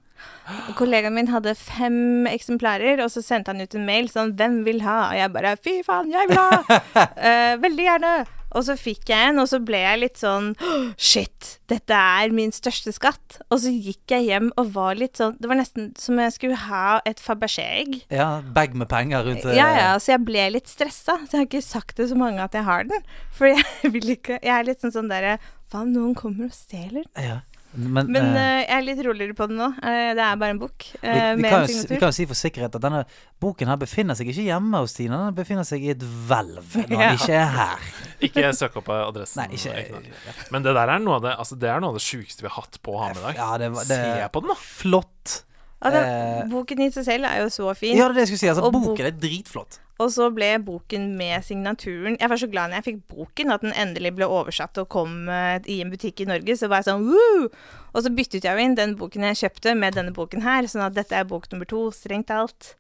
Kollegaen 0.76 1.16
min 1.16 1.28
hadde 1.28 1.52
fem 1.60 2.28
eksemplarer, 2.28 3.02
og 3.04 3.12
så 3.12 3.22
sendte 3.24 3.52
han 3.52 3.60
ut 3.60 3.74
en 3.76 3.84
mail 3.88 4.08
sånn 4.12 4.32
'Hvem 4.36 4.62
vil 4.64 4.80
ha?' 4.84 5.12
Og 5.12 5.16
jeg 5.16 5.32
bare 5.32 5.56
'Fy 5.56 5.74
faen, 5.84 6.12
jeg 6.12 6.28
vil 6.28 6.40
ha!' 6.40 6.60
uh, 6.64 7.54
veldig 7.66 7.84
gjerne. 7.88 8.12
Og 8.56 8.64
så 8.64 8.76
fikk 8.80 9.10
jeg 9.12 9.30
en, 9.32 9.40
og 9.42 9.48
så 9.50 9.58
ble 9.60 9.80
jeg 9.82 10.00
litt 10.00 10.20
sånn 10.20 10.52
«Åh, 10.56 10.86
Shit, 10.96 11.58
dette 11.68 11.92
er 11.92 12.32
min 12.34 12.52
største 12.54 12.92
skatt. 12.96 13.38
Og 13.52 13.60
så 13.64 13.72
gikk 13.74 14.14
jeg 14.14 14.28
hjem 14.30 14.48
og 14.60 14.70
var 14.76 14.96
litt 14.98 15.18
sånn 15.20 15.36
Det 15.40 15.50
var 15.50 15.58
nesten 15.60 15.90
som 16.00 16.18
jeg 16.22 16.32
skulle 16.36 16.56
ha 16.68 16.98
et 17.08 17.20
Fabergé-egg. 17.20 18.00
Ja, 18.14 18.40
Bag 18.54 18.74
med 18.78 18.88
penger 18.88 19.26
rundt 19.28 19.44
det. 19.44 19.56
Ja, 19.58 19.68
ja, 19.76 19.90
så 20.00 20.14
jeg 20.14 20.24
ble 20.28 20.46
litt 20.56 20.70
stressa. 20.70 21.18
Så 21.26 21.36
jeg 21.36 21.42
har 21.42 21.50
ikke 21.50 21.64
sagt 21.66 21.96
til 22.00 22.08
så 22.10 22.16
mange 22.18 22.40
at 22.44 22.56
jeg 22.56 22.64
har 22.68 22.88
den. 22.88 23.04
For 23.36 23.50
jeg 23.52 23.92
vil 23.92 24.14
ikke 24.16 24.40
Jeg 24.42 24.54
er 24.54 24.66
litt 24.66 24.80
sånn 24.84 24.94
sånn 24.96 25.12
derre 25.12 25.36
Hva 25.68 25.84
om 25.84 25.92
noen 25.92 26.14
kommer 26.16 26.48
og 26.48 26.56
stjeler? 26.56 27.04
ja. 27.20 27.40
Men, 27.76 28.08
Men 28.10 28.30
eh, 28.32 28.62
jeg 28.64 28.72
er 28.78 28.84
litt 28.86 29.00
roligere 29.04 29.34
på 29.36 29.46
det 29.50 29.56
nå. 29.58 29.66
Uh, 29.76 30.10
det 30.16 30.22
er 30.24 30.38
bare 30.40 30.54
en 30.54 30.60
bok 30.62 30.86
vi, 30.88 30.98
eh, 31.04 31.34
vi, 31.36 31.42
med 31.42 31.50
kan 31.52 31.60
en 31.60 31.68
jo, 31.68 31.74
si- 31.82 31.88
vi 31.90 31.98
kan 32.00 32.08
jo 32.08 32.16
si 32.16 32.24
for 32.30 32.38
sikkerhet 32.40 32.78
at 32.78 32.82
denne 32.86 33.02
boken 33.44 33.68
her 33.68 33.76
befinner 33.78 34.16
seg 34.18 34.30
ikke 34.32 34.46
hjemme 34.48 34.80
hos 34.82 34.96
Tina. 34.96 35.18
Den 35.28 35.36
befinner 35.36 35.66
seg 35.68 35.84
i 35.84 35.90
et 35.92 36.02
hvelv 36.30 36.78
når 36.88 36.96
Ja. 37.04 37.10
ikke 37.18 37.36
er 37.36 37.52
her. 37.58 37.88
Ikke 38.24 38.46
søk 38.56 38.80
opp 38.80 38.88
adressen. 38.96 39.44
Nei, 39.44 39.58
ikke, 39.60 39.76
ikke. 39.84 40.34
Men 40.54 40.64
det 40.64 40.72
der 40.80 40.94
er 40.96 41.04
noe 41.04 41.18
av 41.20 41.26
det 41.28 41.34
Altså 41.38 41.58
det 41.60 41.68
er 41.70 41.84
noe 41.84 41.92
av 41.92 42.00
det 42.00 42.02
sjukeste 42.06 42.42
vi 42.42 42.48
har 42.50 42.56
hatt 42.62 42.80
på 42.82 42.96
å 42.96 43.02
ha 43.04 43.10
med 43.12 43.20
i 43.20 43.26
dag. 43.28 43.42
Ja, 43.44 43.50
det, 43.60 43.68
det, 43.76 44.00
Se 44.00 44.30
på 44.32 44.42
den, 44.46 44.54
da! 44.54 44.58
Flott. 44.80 45.36
Det, 45.78 45.94
eh, 45.94 46.46
boken 46.50 46.80
i 46.82 46.88
seg 46.90 47.04
selv 47.06 47.24
er 47.28 47.44
jo 47.44 47.50
så 47.54 47.74
fin. 47.78 47.94
Ja, 47.96 48.08
det 48.08 48.16
er 48.16 48.18
det 48.18 48.22
jeg 48.24 48.30
skulle 48.32 48.40
si. 48.42 48.48
Altså, 48.50 48.64
boken 48.72 48.88
bok- 48.88 49.00
er 49.06 49.12
dritflott. 49.14 49.78
Og 49.98 50.10
så 50.14 50.28
ble 50.30 50.52
boken 50.62 51.16
med 51.18 51.42
signaturen 51.42 52.16
Jeg 52.20 52.28
var 52.30 52.38
så 52.38 52.46
glad 52.50 52.70
når 52.70 52.78
jeg 52.78 52.84
fikk 52.86 52.98
boken, 53.16 53.50
at 53.50 53.60
den 53.62 53.72
endelig 53.74 54.12
ble 54.14 54.26
oversatt 54.30 54.78
og 54.78 54.88
kom 54.94 55.28
eh, 55.28 55.58
i 55.66 55.80
en 55.82 55.90
butikk 55.90 56.20
i 56.22 56.26
Norge. 56.30 56.54
Så 56.58 56.68
var 56.70 56.82
jeg 56.82 56.90
sånn 56.90 57.06
Woo! 57.06 57.48
Og 57.94 58.02
så 58.04 58.10
byttet 58.14 58.44
jeg 58.46 58.54
jo 58.58 58.62
inn 58.64 58.76
den 58.78 58.94
boken 58.98 59.26
jeg 59.30 59.38
kjøpte, 59.42 59.74
med 59.78 59.94
denne 59.98 60.14
boken 60.14 60.42
her. 60.42 60.66
Sånn 60.70 60.82
at 60.86 60.94
dette 60.94 61.14
er 61.18 61.26
bok 61.30 61.46
nummer 61.52 61.66
to, 61.66 61.88
strengt 61.94 62.28
talt. 62.30 62.74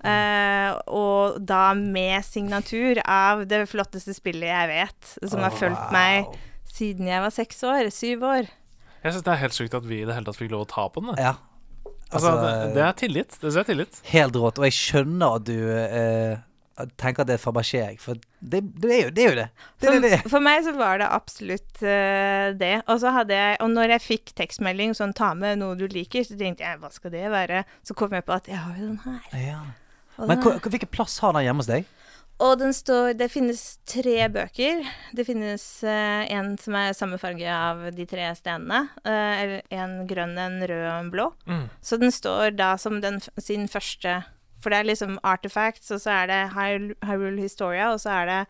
Uh, 0.00 0.78
og 0.88 1.42
da 1.44 1.74
med 1.76 2.24
signatur 2.24 3.02
av 3.04 3.42
det 3.50 3.66
flotteste 3.68 4.14
spillet 4.16 4.48
jeg 4.48 4.70
vet, 4.70 5.10
som 5.28 5.42
har 5.44 5.52
fulgt 5.52 5.90
meg 5.92 6.30
siden 6.70 7.10
jeg 7.10 7.20
var 7.20 7.34
seks 7.34 7.62
år. 7.68 7.90
Syv 7.92 8.24
år. 8.24 8.48
Jeg 9.02 9.12
syns 9.12 9.26
det 9.26 9.32
er 9.34 9.42
helt 9.42 9.56
sjukt 9.58 9.74
at 9.76 9.84
vi 9.84 10.00
i 10.00 10.06
det 10.08 10.14
hele 10.16 10.24
tatt 10.28 10.38
fikk 10.38 10.54
lov 10.54 10.64
å 10.64 10.70
ta 10.70 10.86
på 10.88 11.02
den. 11.04 11.18
Ja. 11.20 11.34
Altså, 12.10 12.30
Altså, 12.34 12.74
det, 12.74 12.84
er 12.84 12.94
tillit. 12.98 13.34
Det 13.40 13.56
er 13.56 13.66
tillit. 13.66 14.00
Helt 14.10 14.36
rått. 14.36 14.58
Og 14.58 14.66
jeg 14.66 14.74
skjønner 14.74 15.36
at 15.38 15.44
du 15.46 15.58
eh, 15.70 16.38
tenker 17.00 17.24
at 17.24 17.28
det 17.30 17.36
er 17.36 17.42
Fabergé, 17.42 17.82
for 18.00 18.18
det, 18.40 18.62
det, 18.80 18.90
er 18.90 19.02
jo 19.04 19.12
det. 19.14 19.24
Er 19.24 19.28
jo 19.28 19.36
det. 19.36 19.48
det, 19.80 19.86
For, 19.86 20.04
det, 20.04 20.18
for 20.32 20.44
meg 20.44 20.64
så 20.64 20.74
var 20.76 21.00
det 21.02 21.10
absolutt 21.12 21.82
uh, 21.84 22.50
det. 22.56 22.72
Og 22.86 23.02
så 23.02 23.12
hadde 23.14 23.36
jeg 23.36 23.58
Og 23.60 23.70
når 23.74 23.94
jeg 23.96 24.06
fikk 24.06 24.32
tekstmelding 24.38 24.94
sånn 24.96 25.14
'ta 25.16 25.34
med 25.36 25.60
noe 25.60 25.76
du 25.78 25.86
liker', 25.90 26.24
så 26.26 26.38
tenkte 26.40 26.64
jeg 26.64 26.80
'hva 26.80 26.92
skal 26.92 27.14
det 27.14 27.26
være'? 27.30 27.64
Så 27.84 27.94
kom 27.94 28.16
jeg 28.16 28.24
på 28.24 28.36
at 28.36 28.48
jeg 28.48 28.58
har 28.58 28.74
jo 28.78 28.86
den 28.86 29.00
her. 29.04 29.20
Ja. 29.36 29.60
Men 30.26 30.42
hvilken 30.42 30.90
plass 30.92 31.18
har 31.22 31.32
den 31.36 31.46
hjemme 31.46 31.62
hos 31.62 31.70
deg? 31.70 31.86
Og 32.40 32.56
den 32.60 32.72
står 32.74 33.14
Det 33.20 33.28
finnes 33.32 33.62
tre 33.88 34.28
bøker. 34.32 34.82
Det 35.16 35.26
finnes 35.28 35.64
uh, 35.84 36.24
en 36.32 36.54
som 36.60 36.76
er 36.78 36.96
samme 36.96 37.18
farge 37.20 37.46
av 37.52 37.86
de 37.96 38.06
tre 38.08 38.30
stenene. 38.38 38.86
Uh, 39.04 39.58
en 39.74 39.96
grønn, 40.10 40.36
en 40.40 40.60
rød 40.64 40.86
og 40.86 40.94
en 40.94 41.10
blå. 41.12 41.26
Mm. 41.46 41.66
Så 41.84 42.00
den 42.00 42.14
står 42.14 42.56
da 42.58 42.74
som 42.80 43.00
den, 43.04 43.20
sin 43.38 43.68
første 43.68 44.22
For 44.60 44.72
det 44.72 44.80
er 44.80 44.88
liksom 44.90 45.18
Artifacts, 45.24 45.90
og 45.90 46.02
så 46.02 46.22
er 46.22 46.32
det 46.32 46.40
Hyrule 47.08 47.40
Historia, 47.40 47.92
og 47.92 48.00
så 48.00 48.22
er 48.22 48.26
det 48.30 48.40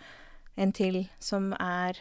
en 0.61 0.73
til 0.73 1.05
som 1.23 1.53
er 1.59 2.01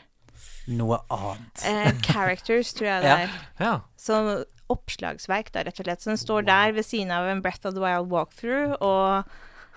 Noe 0.70 1.00
annet. 1.10 1.66
Uh, 1.66 1.92
Characters, 2.06 2.74
tror 2.78 2.88
jeg 2.92 3.04
det 3.06 3.18
er. 3.26 3.36
Ja. 3.60 3.74
Som 3.98 4.30
oppslagsverk, 4.70 5.52
da, 5.54 5.66
rett 5.66 5.82
og 5.82 5.88
slett. 5.88 6.04
Så 6.04 6.14
den 6.14 6.22
står 6.22 6.46
der 6.48 6.74
ved 6.78 6.86
siden 6.86 7.12
av 7.14 7.28
en 7.30 7.42
Breath 7.42 7.66
of 7.66 7.74
the 7.74 7.82
Wild 7.82 8.12
walkthrough, 8.14 8.78
og 8.86 9.26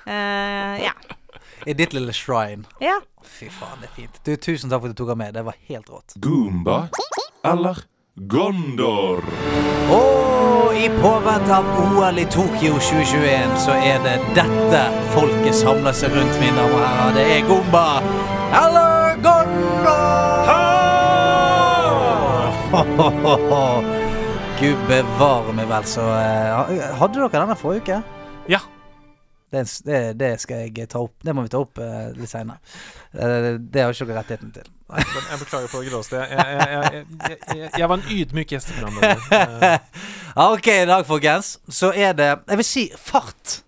eh, 0.04 0.84
ja. 0.84 0.92
I 1.66 1.72
ditt 1.78 1.92
lille 1.94 2.12
shrine. 2.12 2.64
ja. 2.80 2.98
Fy 3.22 3.46
faen, 3.54 3.78
det 3.80 3.86
er 3.86 3.92
fint. 3.94 4.16
Du, 4.26 4.32
tusen 4.36 4.70
takk 4.70 4.80
for 4.82 4.90
at 4.90 4.96
du 4.96 4.98
tok 5.04 5.12
den 5.12 5.18
med. 5.20 5.34
Det 5.36 5.44
var 5.46 5.54
helt 5.68 5.88
rått. 5.90 6.16
Goomba 6.20 6.88
eller 7.46 7.78
Gondor? 8.28 9.22
Og 9.94 10.74
i 10.76 10.88
påvente 10.98 11.54
av 11.54 11.68
OL 11.84 12.18
i 12.18 12.24
Tokyo 12.26 12.74
2021 12.82 13.54
så 13.62 13.76
er 13.78 14.02
det 14.04 14.16
dette 14.34 14.82
folket 15.14 15.54
samler 15.54 15.94
seg 15.96 16.10
rundt, 16.18 16.34
mine 16.42 16.56
damer 16.58 16.80
og 16.80 16.84
herrer. 16.88 17.14
Det 17.16 17.24
er 17.36 17.46
Goomba 17.46 17.86
eller 18.64 19.16
Gondor! 19.22 20.50
Gud 24.62 24.78
bevare 24.88 25.54
meg 25.56 25.66
vel, 25.70 25.86
så 25.90 26.04
eh, 26.14 26.92
Hadde 26.98 27.18
dere 27.18 27.30
denne 27.34 27.56
forrige 27.58 27.82
uke? 27.86 28.02
ja. 28.50 28.58
Det, 29.52 30.02
det, 30.16 30.30
skal 30.40 30.64
jeg 30.64 30.88
ta 30.88 31.02
opp. 31.04 31.18
Det 31.20 31.34
må 31.36 31.44
vi 31.44 31.52
ta 31.52 31.60
opp 31.60 31.76
uh, 31.78 32.08
litt 32.16 32.30
seinere. 32.30 32.56
det 33.12 33.82
har 33.84 33.92
ikke 33.92 34.08
dere 34.08 34.22
rettigheten 34.22 34.54
til. 34.54 34.70
Jeg 34.92 35.38
beklager 35.40 35.68
på 35.72 35.80
det 35.82 35.90
gråeste. 35.92 36.16
Jeg, 36.16 36.46
jeg, 36.72 37.04
jeg, 37.30 37.70
jeg, 37.78 37.88
var 37.88 37.98
en 37.98 38.08
ydmyk 38.10 38.56
gjesteprogramleder. 38.56 39.26
Eh, 39.32 39.78
Ja, 40.32 40.46
ok, 40.52 40.66
i 40.66 40.86
dag, 40.88 41.04
folkens, 41.04 41.58
så 41.68 41.90
er 41.92 42.14
det 42.16 42.28
Jeg 42.48 42.56
vil 42.56 42.64
si 42.64 42.86
fart 42.96 43.58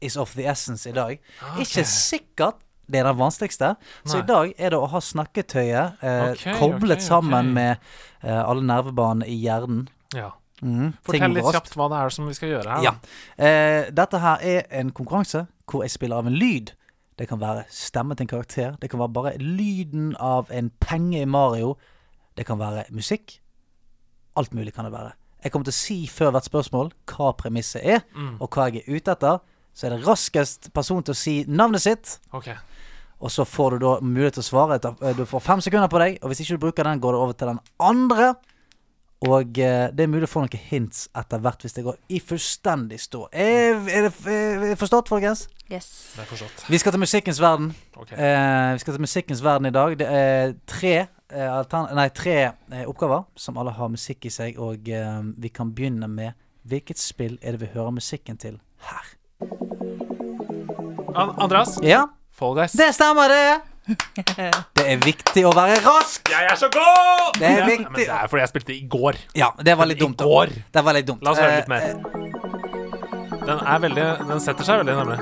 is 0.00 0.16
of 0.20 0.34
the 0.36 0.44
essence 0.48 0.88
i 0.88 0.92
dag. 0.92 1.16
Ikke 1.60 1.84
sikkert 1.88 2.60
det 2.90 3.00
er 3.00 3.06
den 3.06 3.18
vanskeligste. 3.20 3.74
Så 4.04 4.18
Nei. 4.18 4.22
i 4.22 4.26
dag 4.26 4.52
er 4.58 4.74
det 4.74 4.80
å 4.80 4.88
ha 4.90 5.00
snakketøyet 5.04 6.02
eh, 6.02 6.24
okay, 6.32 6.56
koblet 6.58 6.98
okay, 6.98 7.06
sammen 7.06 7.52
med 7.54 7.76
eh, 8.24 8.40
alle 8.40 8.64
nervebanene 8.66 9.28
i 9.30 9.36
hjernen. 9.38 9.84
Ja. 10.16 10.32
Ting 10.60 10.92
Fortell 11.02 11.32
litt 11.34 11.44
kjapt 11.52 11.74
hva 11.76 11.88
det 11.88 11.98
er 12.04 12.10
som 12.10 12.26
vi 12.28 12.34
skal 12.34 12.48
gjøre 12.52 12.68
her. 12.76 12.82
Ja. 12.82 12.92
Eh, 13.38 13.90
dette 13.90 14.18
her 14.20 14.38
er 14.42 14.66
en 14.80 14.90
konkurranse 14.92 15.46
hvor 15.70 15.82
jeg 15.82 15.90
spiller 15.90 16.16
av 16.16 16.26
en 16.26 16.34
lyd. 16.36 16.72
Det 17.18 17.28
kan 17.28 17.38
være 17.40 17.64
stemmen 17.68 18.16
til 18.16 18.24
en 18.24 18.28
karakter. 18.32 18.76
Det 18.80 18.90
kan 18.90 18.98
være 19.00 19.12
bare 19.12 19.32
lyden 19.38 20.14
av 20.18 20.50
en 20.50 20.70
penge 20.80 21.20
i 21.22 21.24
Mario. 21.28 21.76
Det 22.36 22.46
kan 22.46 22.58
være 22.58 22.84
musikk. 22.90 23.38
Alt 24.36 24.54
mulig 24.54 24.72
kan 24.74 24.84
det 24.84 24.92
være. 24.92 25.12
Jeg 25.42 25.52
kommer 25.52 25.64
til 25.64 25.72
å 25.72 25.80
si 25.80 26.06
før 26.06 26.30
hvert 26.34 26.44
spørsmål 26.48 26.92
hva 27.06 27.32
premisset 27.36 27.84
er, 27.84 28.02
Mm. 28.14 28.36
og 28.40 28.50
hva 28.50 28.70
jeg 28.72 28.82
er 28.86 28.96
ute 28.96 29.12
etter. 29.12 29.40
Så 29.74 29.86
er 29.86 29.90
det 29.96 30.06
raskest 30.06 30.72
person 30.74 31.02
til 31.02 31.12
å 31.12 31.16
si 31.16 31.44
navnet 31.48 31.80
sitt, 31.80 32.18
Ok. 32.32 32.48
og 33.20 33.30
så 33.30 33.44
får 33.46 33.70
du 33.70 33.78
da 33.78 34.00
mulighet 34.00 34.34
til 34.34 34.42
å 34.42 34.50
svare. 34.50 34.78
etter- 34.80 34.96
eh, 35.02 35.12
Du 35.14 35.24
får 35.24 35.40
fem 35.42 35.60
sekunder 35.60 35.88
på 35.88 35.98
deg, 35.98 36.18
og 36.22 36.30
hvis 36.30 36.40
ikke 36.40 36.58
du 36.58 36.66
bruker 36.66 36.84
den, 36.84 37.00
går 37.00 37.12
det 37.12 37.20
over 37.20 37.32
til 37.32 37.48
den 37.48 37.60
andre. 37.78 38.34
Og 39.28 39.58
eh, 39.60 39.90
det 39.92 40.00
er 40.06 40.08
mulig 40.08 40.24
å 40.24 40.30
få 40.32 40.40
noen 40.46 40.62
hints 40.70 41.02
etter 41.18 41.42
hvert 41.44 41.60
hvis 41.66 41.74
det 41.76 41.82
går 41.84 41.98
i 42.08 42.20
fullstendig 42.24 42.96
stå. 43.02 43.26
Er, 43.36 43.76
er 43.92 44.06
det 44.06 44.12
er 44.32 44.62
det 44.70 44.78
forstått, 44.80 45.10
folkens? 45.12 45.42
Yes. 45.68 45.90
Det 46.16 46.22
er 46.24 46.28
forstått. 46.30 46.62
Vi 46.72 46.78
skal 46.80 46.94
til 46.96 47.02
musikkens 47.02 47.40
verden. 47.42 47.68
Okay. 48.00 48.16
Eh, 48.16 48.70
vi 48.78 48.82
skal 48.82 48.96
til 48.96 49.04
musikkens 49.04 49.42
verden 49.44 49.68
i 49.68 49.74
dag. 49.76 49.98
Det 50.00 50.08
er 50.08 50.54
tre, 50.66 50.94
eh, 51.36 51.76
nei, 51.98 52.08
tre 52.16 52.36
eh, 52.48 52.86
oppgaver 52.88 53.26
som 53.36 53.60
alle 53.60 53.76
har 53.76 53.92
musikk 53.92 54.24
i 54.24 54.32
seg. 54.32 54.56
Og 54.58 54.88
eh, 54.88 55.20
vi 55.36 55.52
kan 55.52 55.74
begynne 55.76 56.08
med 56.08 56.32
hvilket 56.64 56.98
spill 57.00 57.36
er 57.42 57.58
det 57.58 57.66
vi 57.66 57.74
hører 57.76 57.92
musikken 58.00 58.40
til 58.40 58.56
her? 58.88 59.12
An 61.14 61.36
Andreas, 61.36 61.76
Ja, 61.84 62.06
Fall 62.32 62.56
Guys. 62.56 62.72
det 62.72 62.94
stemmer, 62.96 63.28
det! 63.28 63.69
Det 63.88 64.84
er 64.86 64.96
viktig 65.02 65.42
å 65.48 65.52
være 65.56 65.80
rask! 65.84 66.28
Jeg 66.30 66.46
er 66.50 66.56
så 66.60 66.68
god! 66.74 67.38
Det 67.40 67.46
er 67.48 67.58
Ja, 67.58 67.66
viktig. 67.66 67.86
Men 67.90 68.00
det 68.00 68.08
er 68.14 68.26
fordi 68.30 68.40
jeg 68.44 68.48
spilte 68.52 68.74
i 68.76 68.86
går. 68.92 69.16
Ja, 69.36 69.48
det 69.64 69.76
var 69.78 69.86
litt 69.90 69.98
dumt. 70.00 70.20
I 70.20 70.24
går. 70.24 70.52
Det 70.76 70.84
var 70.84 70.92
litt 70.98 71.06
dumt. 71.08 71.22
La 71.24 71.30
oss 71.32 71.38
høre 71.40 71.50
Eh, 71.50 71.56
litt 71.56 71.68
mer. 71.68 71.80
Den 73.46 73.58
er 73.66 73.78
veldig 73.82 74.06
Den 74.28 74.40
setter 74.40 74.64
seg 74.68 74.82
veldig 74.84 74.96
nemlig. 75.00 75.18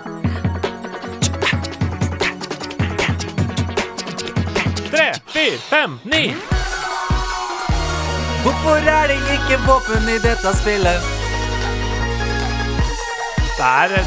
Tre, 4.91 5.07
fire, 5.33 5.59
fem, 5.71 5.99
ni. 6.05 6.23
Hvorfor 8.43 8.77
er 8.89 9.07
det 9.13 9.19
ikke 9.37 9.59
våpen 9.67 10.09
i 10.09 10.19
dette 10.25 10.53
spillet? 10.61 11.01
Det 13.59 13.67
er 13.67 13.99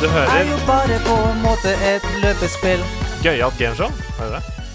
Du 0.00 0.08
hører. 0.08 0.26
Det 0.30 0.40
er 0.40 0.50
jo 0.50 0.58
bare 0.66 0.98
på 1.06 1.16
en 1.30 1.42
måte 1.44 1.74
et 1.94 2.04
løpespill. 2.22 2.84
Gøyalt 3.24 3.58
gameshow. 3.58 3.90
Hører 4.18 4.30
du 4.30 4.36
det? 4.36 4.66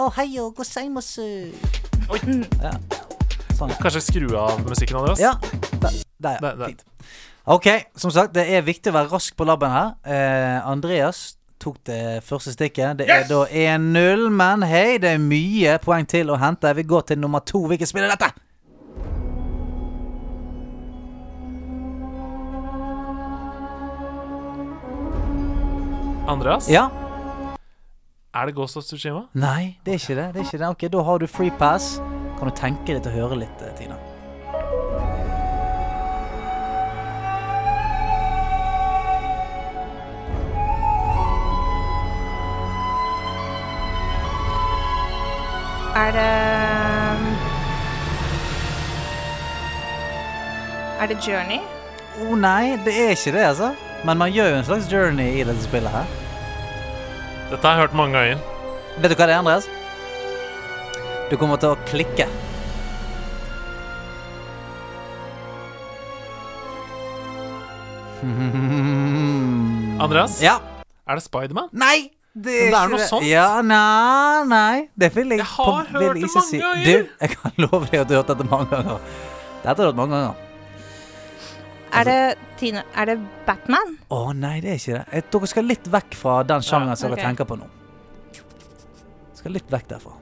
Å, 0.00 0.06
hei 0.16 0.28
og 0.40 0.54
gozaimasu. 0.56 1.24
Oi. 2.10 2.20
Ja. 2.62 2.72
Sånn. 3.58 3.74
Kanskje 3.82 4.00
skru 4.06 4.30
av 4.40 4.62
musikken, 4.64 4.96
Andreas? 5.02 5.20
Ja, 5.20 5.34
der, 5.82 5.98
der, 6.16 6.38
ja. 6.38 6.40
Der, 6.40 6.56
der. 6.62 6.70
Fint. 6.72 6.86
Ok, 7.50 7.66
som 7.98 8.12
sagt, 8.14 8.32
det 8.36 8.46
er 8.54 8.64
viktig 8.64 8.92
å 8.92 8.96
være 8.96 9.10
rask 9.12 9.36
på 9.36 9.44
labben 9.48 9.72
her. 9.72 9.90
Eh, 10.06 10.68
Andreas 10.70 11.34
tok 11.60 11.76
det 11.88 12.20
første 12.24 12.54
stikket. 12.54 13.00
Det 13.02 13.08
er 13.10 13.26
da 13.28 13.42
1-0, 13.44 14.28
men 14.32 14.64
hei, 14.68 14.96
det 15.02 15.16
er 15.16 15.20
mye 15.20 15.76
poeng 15.84 16.06
til 16.08 16.32
å 16.32 16.38
hente. 16.40 16.72
Vi 16.78 16.86
går 16.88 17.10
til 17.10 17.20
nummer 17.20 17.44
to. 17.44 17.64
Hvilket 17.68 17.90
spill 17.90 18.06
er 18.06 18.14
dette? 18.14 18.30
Andreas, 26.26 26.68
Ja? 26.70 26.88
Er 28.34 28.46
det 28.46 28.54
Ghost 28.54 28.76
of 28.76 28.84
Tsushima? 28.84 29.20
Nei, 29.34 29.76
det 29.84 29.94
er 29.94 29.98
ikke 29.98 30.16
det. 30.22 30.34
det 30.34 30.40
er 30.40 30.44
ikke 30.44 30.58
det. 30.58 30.68
Ok, 30.68 30.92
Da 30.92 31.02
har 31.02 31.18
du 31.18 31.26
free 31.26 31.50
pass. 31.50 32.00
Kan 32.38 32.48
du 32.48 32.54
tenke 32.54 32.94
deg 32.94 33.02
til 33.02 33.12
å 33.12 33.14
høre 33.14 33.38
litt, 33.42 33.62
eh, 33.62 33.74
Tina? 33.74 33.98
Er 45.96 46.12
det 46.12 46.30
Er 51.00 51.06
det 51.06 51.16
Journey? 51.26 51.60
Å 52.20 52.26
oh, 52.28 52.36
nei, 52.36 52.76
det 52.84 52.94
er 52.94 53.14
ikke 53.16 53.32
det, 53.32 53.44
altså. 53.44 53.74
Men 54.04 54.18
man 54.18 54.32
gjør 54.32 54.50
jo 54.50 54.56
en 54.60 54.64
slags 54.64 54.88
journey 54.92 55.40
i 55.40 55.44
dette 55.44 55.62
spillet 55.64 55.90
her. 55.90 56.29
Dette 57.50 57.62
har 57.66 57.74
jeg 57.76 57.82
hørt 57.84 57.94
mange 57.98 58.14
ganger. 58.18 58.38
Vet 59.00 59.10
du 59.10 59.16
hva 59.18 59.26
det 59.26 59.34
er, 59.34 59.40
Andreas? 59.42 59.68
Du 61.30 61.36
kommer 61.40 61.58
til 61.62 61.72
å 61.74 61.78
klikke. 61.90 62.26
Andreas, 70.00 70.40
Ja. 70.42 70.58
er 71.08 71.14
det 71.14 71.22
Spiderman? 71.22 71.68
Nei! 71.72 72.10
Det 72.32 72.44
Men 72.44 72.70
det 72.70 72.78
er 72.78 72.88
noe 72.92 73.06
sånt. 73.08 73.24
Ja, 73.26 73.60
nei, 73.60 74.44
nei. 74.46 74.88
Det 74.96 75.08
vil 75.16 75.28
jeg, 75.30 75.38
Jeg 75.38 75.46
har 75.46 75.64
på- 75.64 75.98
hørt 75.98 76.14
det 76.14 76.28
mange 76.34 76.60
ganger. 76.60 76.84
Du, 76.84 77.08
jeg 77.20 77.30
kan 77.30 77.52
love 77.58 77.86
deg 77.90 78.00
at 78.00 78.08
du 78.08 78.14
har 78.14 78.22
hørt 78.22 78.28
dette 78.28 78.44
mange 78.50 78.66
ganger. 78.70 78.98
Dette 79.64 79.66
har 79.66 79.74
du 79.74 79.82
hørt 79.82 79.96
mange 79.96 80.14
ganger. 80.14 80.34
Er 81.92 82.04
det 82.06 82.38
Tina 82.60 82.82
Er 82.94 83.06
det 83.10 83.18
Batman? 83.46 83.96
Å 84.10 84.32
nei, 84.36 84.60
det 84.62 84.70
er 84.70 84.78
ikke 84.78 84.94
det. 84.98 85.04
Jeg, 85.12 85.24
dere 85.32 85.46
skal 85.50 85.64
litt 85.66 85.88
vekk 85.90 86.14
fra 86.14 86.42
den 86.46 86.62
sjangeren 86.62 86.96
som 86.96 87.10
ok. 87.10 87.16
dere 87.16 87.26
tenker 87.30 87.48
på 87.50 87.56
nå. 87.58 87.66
Skal 89.40 89.52
litt 89.56 89.70
vekk 89.72 89.88
derfra. 89.88 90.12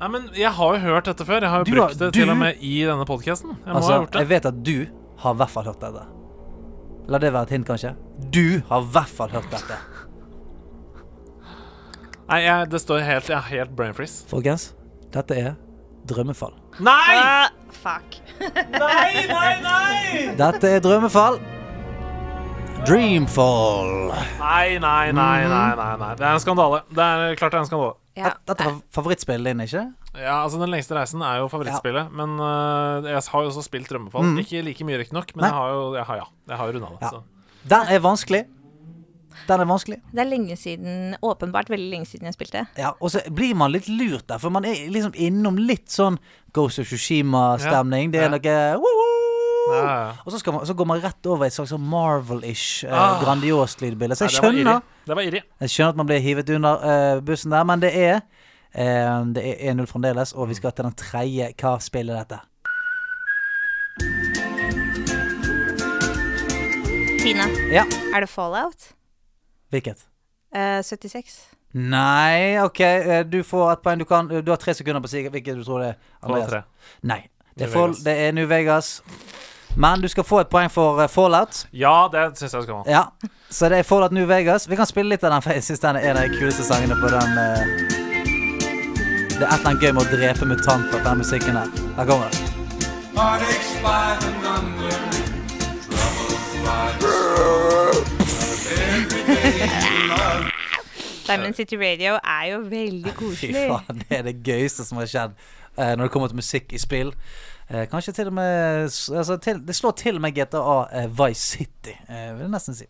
Nei, 0.00 0.08
men 0.08 0.28
Jeg 0.34 0.50
har 0.56 0.74
jo 0.76 0.80
hørt 0.80 1.04
dette 1.10 1.24
før. 1.28 1.40
Jeg 1.44 1.50
har 1.50 1.58
jo 1.64 1.64
Du 1.64 1.72
har- 1.80 1.88
brukt 1.88 1.98
det 1.98 2.12
du- 2.12 2.18
til 2.20 2.30
og 2.30 2.36
med 2.36 2.56
i 2.60 2.74
denne 2.84 3.04
podkasten. 3.06 3.50
Jeg 3.50 3.66
må 3.66 3.72
ha 3.72 3.80
Altså, 3.80 3.98
gjort 4.00 4.10
det. 4.12 4.18
jeg 4.20 4.28
vet 4.28 4.46
at 4.46 4.62
du 4.62 4.86
har 5.18 5.34
i 5.34 5.36
hvert 5.36 5.50
fall 5.50 5.64
hørt 5.64 5.80
dette. 5.80 6.06
La 7.08 7.18
det 7.18 7.32
være 7.32 7.42
et 7.42 7.50
hint, 7.50 7.66
kanskje. 7.66 7.96
Du 8.30 8.60
har 8.68 8.80
i 8.82 8.86
hvert 8.86 9.08
fall 9.08 9.28
hørt 9.28 9.50
dette. 9.50 9.76
Nei, 12.30 12.42
jeg, 12.44 12.70
det 12.70 12.80
står 12.80 13.00
helt 13.02 13.26
Jeg 13.26 13.36
har 13.36 13.48
helt 13.50 13.74
brain 13.76 13.92
freeze. 13.96 14.24
Folkens, 14.30 14.72
dette 15.10 15.30
er 15.36 15.56
Drømmefall. 16.06 16.52
Nei! 16.80 17.16
Uh, 17.20 17.72
fuck. 17.76 18.16
Nei, 18.40 19.26
nei, 19.28 19.54
nei! 19.60 20.20
Dette 20.38 20.68
er 20.76 20.80
Drømmefall. 20.80 21.36
Dreamfall. 22.88 23.90
Nei, 24.40 24.78
nei, 24.80 25.10
nei, 25.12 25.42
nei, 25.44 25.66
nei, 25.76 25.90
nei. 26.00 26.12
Det 26.16 26.24
er 26.24 26.32
en 26.32 26.40
skandale. 26.40 26.80
Det 26.88 27.04
er 27.04 27.36
klart 27.36 27.52
det 27.52 27.58
er 27.58 27.64
en 27.66 27.68
skandale. 27.68 27.96
Ja. 28.16 28.32
Dette 28.48 28.64
var 28.64 28.78
favorittspillet 28.96 29.52
din, 29.52 29.60
ikke? 29.66 29.82
Ja, 30.16 30.38
altså 30.40 30.58
Den 30.62 30.72
lengste 30.72 30.96
reisen 30.96 31.20
er 31.22 31.42
jo 31.42 31.50
favorittspillet, 31.52 32.08
men 32.16 32.40
uh, 32.40 33.04
jeg 33.04 33.20
har 33.20 33.44
jo 33.44 33.52
også 33.52 33.66
spilt 33.66 33.92
Drømmefall. 33.92 34.32
Mm. 34.32 34.40
Ikke 34.42 34.64
like 34.64 34.88
mye, 34.88 35.02
riktignok, 35.02 35.34
men 35.36 35.44
Nei. 35.44 35.52
jeg 35.52 35.58
har 35.60 35.74
jo 35.76 35.84
jeg 35.98 36.08
har, 36.08 36.22
ja, 36.22 36.30
jeg 36.48 36.62
har 36.62 36.70
jo 36.70 36.78
runda 36.78 36.94
det. 36.94 37.02
Ja. 37.04 37.12
Så. 37.12 37.68
Den 37.74 37.92
er 37.92 38.02
vanskelig. 38.08 38.42
Den 39.48 39.60
er 39.60 39.66
vanskelig. 39.66 40.00
Det 40.12 40.20
er 40.22 40.28
lenge 40.28 40.56
siden 40.56 41.16
Åpenbart 41.22 41.68
veldig 41.70 41.90
lenge 41.90 42.06
siden 42.06 42.26
jeg 42.30 42.34
spilte. 42.36 42.66
Ja, 42.78 42.92
Og 43.00 43.10
så 43.10 43.20
blir 43.34 43.54
man 43.54 43.72
litt 43.72 43.88
lurt 43.88 44.26
der, 44.28 44.38
for 44.38 44.50
man 44.50 44.64
er 44.64 44.74
liksom 44.90 45.12
innom 45.14 45.58
litt 45.58 45.88
sånn 45.90 46.18
Ghost 46.52 46.78
of 46.78 46.86
Shushima-stemning. 46.86 48.10
Det 48.12 48.20
er 48.20 48.28
Ja. 48.30 48.36
noe 48.36 48.78
woo-woo! 48.80 49.72
Ja, 49.72 49.82
ja. 49.84 50.12
Og 50.26 50.32
så, 50.32 50.38
skal 50.40 50.52
man, 50.52 50.64
så 50.66 50.74
går 50.74 50.86
man 50.86 51.00
rett 51.00 51.26
over 51.26 51.44
i 51.44 51.46
et 51.46 51.52
slags 51.52 51.70
sånn 51.70 51.84
Marvel-ish, 51.86 52.84
eh, 52.84 52.92
Ah. 52.92 53.20
grandiost 53.22 53.80
lydbilde. 53.80 54.16
Så 54.16 54.26
jeg 54.26 54.30
det 54.30 54.40
skjønner. 54.40 54.82
Det 55.06 55.16
var 55.16 55.22
jeg 55.22 55.42
skjønner 55.68 55.88
at 55.90 55.96
man 55.96 56.06
blir 56.06 56.20
hivet 56.20 56.50
under 56.50 56.74
eh, 56.82 57.20
bussen 57.20 57.50
der, 57.50 57.64
men 57.64 57.80
det 57.80 57.94
er 57.94 58.22
eh, 58.74 59.24
Det 59.32 59.42
er 59.44 59.74
1-0 59.74 59.86
fremdeles, 59.86 60.32
og 60.34 60.48
vi 60.48 60.54
skal 60.54 60.72
til 60.72 60.84
den 60.84 60.94
tredje. 60.94 61.54
Hva 61.56 61.78
spiller 61.80 62.14
dette? 62.24 62.40
Tina, 67.20 67.46
Ja. 67.70 67.84
er 68.14 68.20
det 68.20 68.28
Fallout? 68.28 68.92
Hvilket? 69.70 70.06
Eh, 70.54 70.82
76. 70.82 71.40
Nei, 71.72 72.58
OK, 72.62 72.80
eh, 72.80 73.24
du 73.26 73.42
får 73.46 73.72
et 73.72 73.82
poeng. 73.84 73.98
Du, 73.98 74.04
kan, 74.04 74.28
du 74.28 74.50
har 74.50 74.58
tre 74.58 74.74
sekunder 74.74 75.02
på 75.02 75.06
å 75.06 75.12
si 75.12 75.22
hvilket 75.28 75.60
du 75.60 75.64
tror 75.64 75.84
det 75.84 75.92
er. 75.92 76.00
Andreas. 76.26 76.50
3. 76.50 76.62
Nei. 77.06 77.20
Det 77.54 77.66
er, 77.66 77.74
Vegas. 77.74 78.02
det 78.06 78.16
er 78.26 78.32
New 78.32 78.48
Vegas. 78.50 79.02
Men 79.76 80.00
du 80.02 80.08
skal 80.08 80.24
få 80.26 80.40
et 80.42 80.50
poeng 80.50 80.70
for 80.72 80.98
eh, 81.02 81.08
Fallout. 81.10 81.66
Ja, 81.72 82.08
det 82.12 82.38
syns 82.38 82.54
jeg 82.54 82.62
skal 82.66 82.80
ha. 82.80 82.84
Ja, 82.90 83.30
Så 83.50 83.68
det 83.70 83.78
er 83.78 83.82
Fallout 83.86 84.12
New 84.12 84.26
Vegas. 84.26 84.70
Vi 84.70 84.76
kan 84.76 84.86
spille 84.86 85.14
litt 85.14 85.24
av 85.24 85.30
den, 85.34 85.42
for 85.42 85.54
jeg 85.54 85.62
syns 85.66 85.80
den 85.86 85.96
er 86.00 86.10
en 86.10 86.16
av 86.16 86.26
de 86.26 86.38
kuleste 86.38 86.66
sangene 86.66 86.98
på 86.98 87.08
den 87.14 87.38
Uh... 87.38 88.00
Det 89.40 89.46
er 89.46 89.52
et 89.54 89.58
eller 89.58 89.68
annet 89.70 89.82
gøy 89.82 89.92
med 89.96 90.02
å 90.02 90.10
drepe 90.12 90.44
mutanter, 90.44 91.00
den 91.00 91.18
musikken 91.22 91.56
her. 91.56 91.68
Her 91.96 92.04
kommer 92.04 92.28
det. 92.28 92.40
Diamond 101.30 101.54
City 101.54 101.76
Radio 101.78 102.16
er 102.18 102.44
jo 102.50 102.58
veldig 102.66 103.14
koselig. 103.14 103.54
Fy 103.54 103.68
faen, 103.70 104.02
det 104.02 104.18
er 104.18 104.26
det 104.26 104.36
gøyeste 104.46 104.86
som 104.86 104.98
har 105.00 105.10
skjedd 105.10 105.36
uh, 105.78 105.92
når 105.94 106.02
det 106.06 106.10
kommer 106.14 106.32
til 106.32 106.40
musikk 106.40 106.74
i 106.74 106.80
spill. 106.82 107.12
Uh, 107.70 107.84
kanskje 107.90 108.16
til 108.16 108.32
og 108.32 108.34
med 108.34 108.82
altså, 109.14 109.36
til, 109.36 109.60
Det 109.66 109.76
slår 109.76 109.94
til 110.00 110.18
og 110.18 110.24
med 110.24 110.34
GTA 110.34 110.58
uh, 110.82 111.06
Vice 111.20 111.46
City, 111.56 111.94
eh, 112.08 112.32
vil 112.34 112.46
jeg 112.48 112.52
nesten 112.56 112.78
si. 112.78 112.88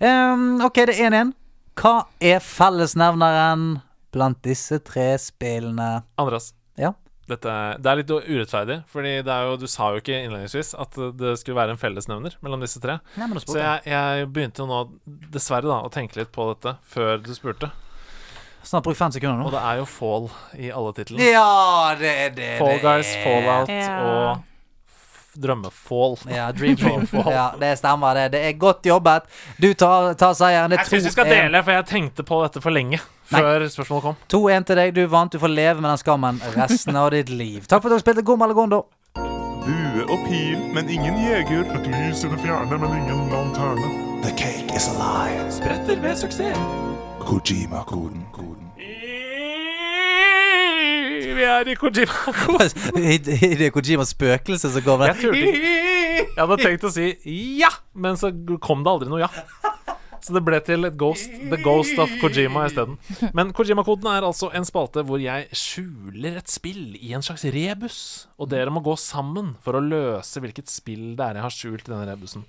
Um, 0.00 0.62
OK, 0.64 0.80
det 0.88 0.96
er 0.96 1.12
1-1. 1.12 1.34
Hva 1.82 1.94
er 2.20 2.40
fellesnevneren 2.44 3.78
blant 4.12 4.40
disse 4.44 4.78
tre 4.84 5.12
spillene? 5.20 6.02
Andreas. 6.20 6.52
Ja. 6.78 6.94
Dette, 7.30 7.52
det 7.78 7.86
er 7.86 7.98
litt 8.00 8.10
urettferdig, 8.10 8.80
Fordi 8.90 9.12
det 9.22 9.30
er 9.30 9.44
jo, 9.46 9.56
du 9.56 9.68
sa 9.70 9.92
jo 9.94 10.00
ikke 10.02 10.16
innledningsvis 10.24 10.72
at 10.82 10.96
det 11.20 11.36
skulle 11.38 11.54
være 11.60 11.76
en 11.76 11.78
fellesnevner 11.80 12.34
mellom 12.42 12.60
disse 12.64 12.80
tre. 12.82 12.98
Nei, 13.16 13.28
Så 13.38 13.56
jeg. 13.60 13.84
jeg, 13.86 13.92
jeg 13.94 14.26
begynte 14.34 14.64
jo 14.64 14.66
nå, 14.66 14.80
dessverre, 15.30 15.68
da 15.70 15.78
å 15.86 15.92
tenke 15.94 16.18
litt 16.18 16.32
på 16.34 16.48
dette 16.50 16.74
før 16.92 17.22
du 17.22 17.30
spurte. 17.36 17.70
Snart 18.66 18.84
bruk 18.86 18.98
fem 18.98 19.10
sekunder 19.14 19.38
nå. 19.38 19.46
Og 19.48 19.54
det 19.54 19.62
er 19.62 19.78
jo 19.80 19.86
Fall 19.90 20.28
i 20.58 20.68
alle 20.74 20.92
titlene. 20.98 21.30
Ja, 21.32 21.94
det 21.98 22.12
er 22.26 22.34
det. 22.36 22.50
Fall 22.60 22.78
Guys. 22.82 23.14
Fallout 23.24 23.70
Ja. 23.70 23.96
og 24.02 24.51
Drømmefall. 25.38 26.16
Ja, 26.30 26.50
Dreamfall. 26.52 27.06
Ja, 27.32 27.46
det 27.60 27.78
stemmer. 27.78 28.14
Det 28.14 28.32
Det 28.32 28.44
er 28.48 28.52
godt 28.60 28.86
jobbet. 28.86 29.22
Du 29.58 29.72
tar, 29.74 30.12
tar 30.14 30.34
seieren. 30.34 30.70
Det 30.70 30.78
er 30.78 30.84
Jeg 30.84 30.90
syns 30.90 31.04
vi 31.10 31.14
skal 31.16 31.30
dele, 31.30 31.62
for 31.64 31.72
jeg 31.72 31.86
tenkte 31.86 32.22
på 32.28 32.42
dette 32.44 32.60
for 32.64 32.70
lenge 32.74 33.00
før 33.32 33.64
spørsmålet 33.72 34.02
kom. 34.02 34.16
2-1 34.28 34.66
til 34.68 34.76
deg. 34.76 34.94
Du 34.96 35.06
vant. 35.08 35.32
Du 35.32 35.38
får 35.40 35.48
leve 35.54 35.80
med 35.80 35.88
den 35.90 36.00
skammen 36.02 36.40
resten 36.56 36.96
av 37.00 37.10
ditt 37.14 37.30
liv. 37.32 37.64
Takk 37.66 37.80
for 37.82 37.88
at 37.88 37.96
dere 37.96 38.04
spilte 38.04 38.26
Gom 38.28 38.42
eller 38.44 38.54
Gondo. 38.58 38.82
Bue 39.62 40.04
og 40.10 40.24
pil, 40.26 40.58
men 40.74 40.90
ingen 40.90 41.16
jeger. 41.22 41.62
Et 41.78 41.86
lys 41.86 42.24
i 42.26 42.32
det 42.32 42.40
fjerne, 42.42 42.78
men 42.82 42.96
ingen 42.98 43.28
lanterne. 43.32 43.92
The 44.26 44.34
cake 44.36 44.74
is 44.76 44.88
alive. 44.92 45.48
Spretter 45.54 46.00
ved 46.02 46.16
suksess. 46.16 46.58
Kojima-koden. 47.22 48.26
Vi 51.32 51.44
er 51.48 51.68
i 51.72 51.76
Kojima. 51.78 52.34
I, 52.98 53.16
I 53.16 53.54
det 53.60 53.70
Kojimas 53.74 54.12
spøkelse 54.14 54.72
som 54.74 54.84
kommer 54.84 55.12
Jeg 55.12 55.20
turte 55.22 55.42
ikke. 55.42 55.76
Jeg 56.32 56.40
hadde 56.40 56.58
tenkt 56.66 56.86
å 56.88 56.92
si 56.92 57.08
ja, 57.60 57.70
men 57.94 58.18
så 58.20 58.32
kom 58.62 58.84
det 58.84 58.92
aldri 58.92 59.12
noe 59.12 59.22
ja. 59.24 59.30
Så 60.22 60.36
det 60.36 60.44
ble 60.46 60.60
til 60.62 60.86
et 60.86 60.94
ghost. 60.94 61.32
The 61.50 61.58
Ghost 61.64 61.98
of 61.98 62.12
Kojima 62.20 62.68
isteden. 62.68 62.94
Men 63.34 63.50
Kojima-koden 63.56 64.06
er 64.12 64.22
altså 64.22 64.52
en 64.54 64.66
spalte 64.68 65.02
hvor 65.08 65.18
jeg 65.18 65.48
skjuler 65.50 66.36
et 66.38 66.52
spill 66.52 66.94
i 66.94 67.10
en 67.16 67.24
slags 67.26 67.42
rebus. 67.50 67.98
Og 68.38 68.52
dere 68.52 68.70
må 68.70 68.84
gå 68.86 68.94
sammen 69.02 69.56
for 69.64 69.74
å 69.74 69.82
løse 69.82 70.42
hvilket 70.44 70.70
spill 70.70 71.16
det 71.18 71.26
er 71.26 71.40
jeg 71.40 71.46
har 71.48 71.56
skjult 71.56 71.88
i 71.88 71.90
denne 71.90 72.06
rebusen. 72.06 72.46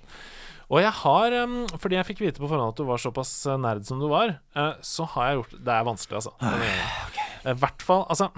Og 0.70 0.80
jeg 0.80 0.94
har, 1.02 1.34
fordi 1.82 1.98
jeg 1.98 2.08
fikk 2.12 2.22
vite 2.22 2.40
på 2.40 2.48
forhånd 2.48 2.72
at 2.72 2.78
du 2.78 2.86
var 2.88 3.02
såpass 3.02 3.32
eh, 3.50 3.58
nerd 3.60 3.84
som 3.84 3.98
du 4.00 4.06
var, 4.08 4.36
eh, 4.56 4.70
så 4.80 5.04
har 5.12 5.26
jeg 5.26 5.40
gjort 5.40 5.58
Det 5.66 5.74
er 5.74 5.88
vanskelig, 5.90 6.22
altså. 6.22 6.32
I 7.44 7.56
hvert 7.60 7.84
fall 7.84 8.06
Altså 8.08 8.30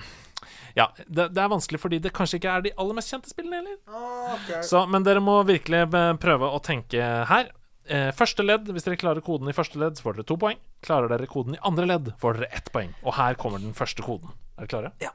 ja, 0.77 0.91
det, 1.07 1.31
det 1.33 1.41
er 1.41 1.49
vanskelig 1.49 1.81
fordi 1.81 1.99
det 2.05 2.13
kanskje 2.17 2.37
ikke 2.41 2.53
er 2.53 2.65
de 2.67 2.75
aller 2.77 2.97
mest 2.99 3.13
kjente 3.13 3.31
spillene 3.33 3.63
heller. 3.63 4.65
Så, 4.67 4.83
men 4.93 5.07
dere 5.07 5.23
må 5.25 5.39
virkelig 5.49 5.87
eh, 5.87 6.11
prøve 6.21 6.51
å 6.53 6.61
tenke 6.65 7.01
her. 7.31 7.49
Eh, 7.87 8.11
første 8.19 8.45
ledd, 8.45 8.69
Hvis 8.75 8.85
dere 8.85 8.99
klarer 9.01 9.25
koden 9.25 9.49
i 9.49 9.55
første 9.57 9.81
ledd, 9.81 9.97
så 9.97 10.05
får 10.05 10.19
dere 10.19 10.29
to 10.29 10.37
poeng. 10.43 10.61
Klarer 10.85 11.09
dere 11.13 11.31
koden 11.31 11.57
i 11.57 11.63
andre 11.65 11.87
ledd, 11.89 12.13
får 12.21 12.41
dere 12.41 12.51
ett 12.61 12.69
poeng. 12.75 12.93
Og 13.07 13.17
her 13.17 13.39
kommer 13.41 13.63
den 13.63 13.77
første 13.79 14.05
koden. 14.05 14.35
Er 14.59 14.67
dere 14.67 14.73
klare? 14.75 14.93
Ja. 15.01 15.13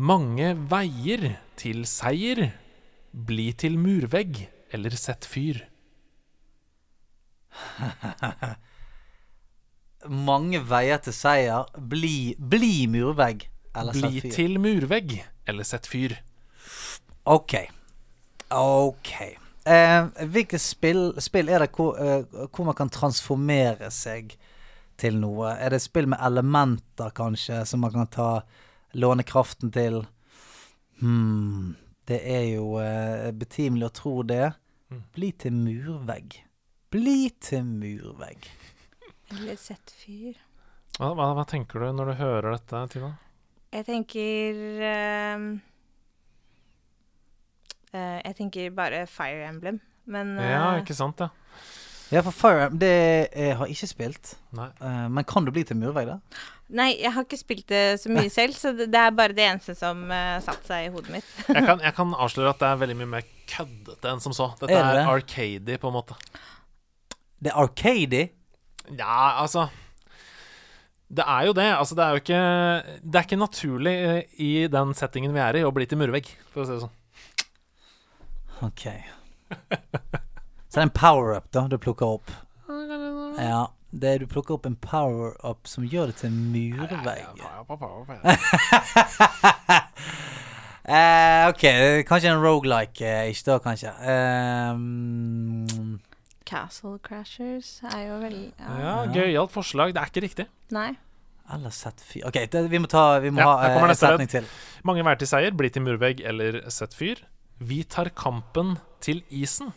Mange 0.00 0.54
veier 0.70 1.36
til 1.60 1.84
seier. 1.90 2.54
Bli 3.10 3.50
til 3.58 3.76
murvegg 3.76 4.46
eller 4.72 4.94
sett 4.96 5.26
fyr. 5.26 5.64
Mange 10.30 10.62
veier 10.64 11.02
til 11.04 11.12
seier. 11.12 11.66
Bli, 11.76 12.36
bli 12.38 12.86
murvegg. 12.88 13.50
Eller 13.76 13.92
sett 13.92 14.10
Bli 14.10 14.20
fyr. 14.20 14.32
til 14.34 14.58
murvegg 14.58 15.14
eller 15.46 15.66
sett 15.66 15.86
fyr. 15.86 16.16
OK. 17.24 17.54
OK. 18.50 19.12
Eh, 19.64 20.06
hvilke 20.32 20.58
spill, 20.58 21.12
spill 21.22 21.50
er 21.52 21.64
det 21.64 21.70
hvor, 21.76 21.98
eh, 22.00 22.24
hvor 22.48 22.66
man 22.66 22.74
kan 22.78 22.90
transformere 22.90 23.90
seg 23.94 24.34
til 25.00 25.18
noe? 25.20 25.52
Er 25.54 25.74
det 25.74 25.82
spill 25.84 26.08
med 26.10 26.22
elementer, 26.22 27.12
kanskje, 27.14 27.64
som 27.66 27.84
man 27.84 27.94
kan 27.94 28.10
ta 28.10 28.30
låne 28.98 29.22
kraften 29.26 29.70
til? 29.74 30.02
Hmm, 31.00 31.76
det 32.10 32.20
er 32.26 32.46
jo 32.56 32.74
eh, 32.82 33.30
betimelig 33.36 33.90
å 33.90 33.94
tro 34.00 34.14
det. 34.26 34.52
Mm. 34.90 35.02
Bli 35.14 35.32
til 35.38 35.54
murvegg. 35.54 36.40
Bli 36.90 37.30
til 37.38 37.64
murvegg. 37.64 38.48
Eller 39.36 39.56
sett 39.60 39.92
fyr. 39.94 40.34
Hva, 40.98 41.12
hva, 41.14 41.30
hva 41.38 41.44
tenker 41.48 41.84
du 41.84 41.92
når 41.94 42.10
du 42.10 42.14
hører 42.18 42.56
dette, 42.56 42.80
Tina? 42.96 43.12
Jeg 43.70 43.86
tenker 43.86 44.56
ehm, 44.82 45.50
eh, 47.94 48.18
Jeg 48.24 48.36
tenker 48.38 48.72
bare 48.74 49.04
Fire 49.10 49.46
Emblem, 49.46 49.78
men 50.10 50.34
Ja, 50.42 50.72
eh, 50.72 50.80
ikke 50.82 50.96
sant, 50.98 51.22
ja. 51.22 51.30
Ja, 52.10 52.24
for 52.26 52.34
Fire 52.34 52.64
Emblem 52.66 52.80
det 52.82 52.94
jeg 53.30 53.54
har 53.54 53.68
jeg 53.70 53.76
ikke 53.76 53.90
spilt. 53.92 54.32
Nei. 54.58 54.66
Eh, 54.82 55.04
men 55.14 55.26
kan 55.28 55.46
du 55.46 55.52
bli 55.54 55.62
til 55.66 55.78
murvegg, 55.78 56.10
da? 56.10 56.18
Nei, 56.74 56.96
jeg 56.98 57.12
har 57.14 57.26
ikke 57.26 57.38
spilt 57.38 57.68
det 57.70 57.84
så 58.02 58.10
mye 58.10 58.30
selv, 58.30 58.54
så 58.58 58.72
det, 58.74 58.88
det 58.90 58.98
er 58.98 59.14
bare 59.14 59.34
det 59.34 59.42
eneste 59.42 59.74
som 59.74 60.02
uh, 60.06 60.38
satte 60.42 60.70
seg 60.70 60.86
i 60.86 60.90
hodet 60.94 61.14
mitt. 61.16 61.30
Jeg 61.50 61.66
kan, 61.66 61.82
jeg 61.86 61.94
kan 61.96 62.14
avsløre 62.14 62.52
at 62.52 62.60
det 62.62 62.68
er 62.68 62.82
veldig 62.82 62.96
mye 63.00 63.12
mer 63.16 63.30
køddete 63.50 64.12
enn 64.12 64.22
som 64.22 64.34
så. 64.34 64.52
Dette 64.60 64.74
er, 64.78 64.86
det 64.94 65.02
er 65.02 65.10
arcady, 65.10 65.78
på 65.82 65.90
en 65.90 65.96
måte. 65.96 66.18
Det 67.42 67.50
er 67.50 67.58
arcady. 67.58 68.22
Ja, 68.98 69.42
altså 69.42 69.66
Det 71.10 71.24
er 71.26 71.42
jo 71.48 71.52
det. 71.58 71.66
Altså, 71.74 71.96
det 71.98 72.04
er 72.04 72.10
jo 72.14 72.20
ikke 72.22 72.42
Det 73.02 73.18
er 73.18 73.24
ikke 73.26 73.38
naturlig 73.40 73.94
eh, 74.06 74.20
i 74.38 74.50
den 74.70 74.92
settingen 74.94 75.34
vi 75.34 75.42
er 75.42 75.58
i, 75.58 75.64
å 75.66 75.72
bli 75.74 75.82
til 75.90 75.98
murvegg, 75.98 76.28
for 76.52 76.62
å 76.62 76.66
si 76.68 76.76
det 76.76 76.84
sånn. 76.84 76.96
Ok. 78.68 78.84
Så 80.70 80.76
det 80.76 80.78
er 80.78 80.86
en 80.86 80.94
power-up 80.94 81.48
da 81.54 81.64
du 81.66 81.78
plukker 81.82 82.06
opp. 82.18 82.28
Ja, 83.40 83.64
det 83.90 84.08
er, 84.12 84.18
du 84.22 84.26
plukker 84.30 84.54
opp 84.54 84.66
en 84.68 84.76
power-up 84.78 85.66
som 85.66 85.82
gjør 85.88 86.06
det 86.12 86.16
til 86.22 86.30
murvegg. 86.30 87.40
Eh, 90.90 91.44
ok, 91.46 91.62
kanskje 92.08 92.32
en 92.32 92.40
roguelike, 92.42 93.06
eh, 93.06 93.28
ikke 93.30 93.46
da, 93.46 93.58
kanskje. 93.62 93.90
Ehm, 94.10 96.00
Castle 96.50 96.98
Crashers 97.04 97.76
er 97.86 98.08
jo 98.08 98.18
veldig 98.24 98.48
Ja, 98.58 98.94
Gøyalt 99.14 99.52
forslag. 99.54 99.94
Det 99.94 100.02
er 100.02 100.10
ikke 100.10 100.24
riktig. 100.26 100.46
Nei. 100.74 100.90
eller 101.50 101.72
sett 101.74 102.00
fyr 102.06 102.28
Ok, 102.28 102.36
det, 102.50 102.62
vi 102.70 102.78
må, 102.78 102.86
ta, 102.90 103.18
vi 103.22 103.30
må 103.34 103.42
Ja, 103.42 103.52
ha 103.58 103.68
her 103.68 103.76
eh, 103.78 103.90
en 103.90 103.98
setning 103.98 104.30
til. 104.30 104.48
Mange 104.86 105.04
veier 105.06 105.20
til 105.20 105.30
seier. 105.30 105.54
Bli 105.54 105.70
til 105.70 105.84
murvegg 105.86 106.22
eller 106.26 106.60
sett 106.70 106.94
fyr. 106.94 107.22
Vi 107.60 107.82
tar 107.84 108.10
kampen 108.16 108.78
til 109.04 109.22
isen 109.30 109.72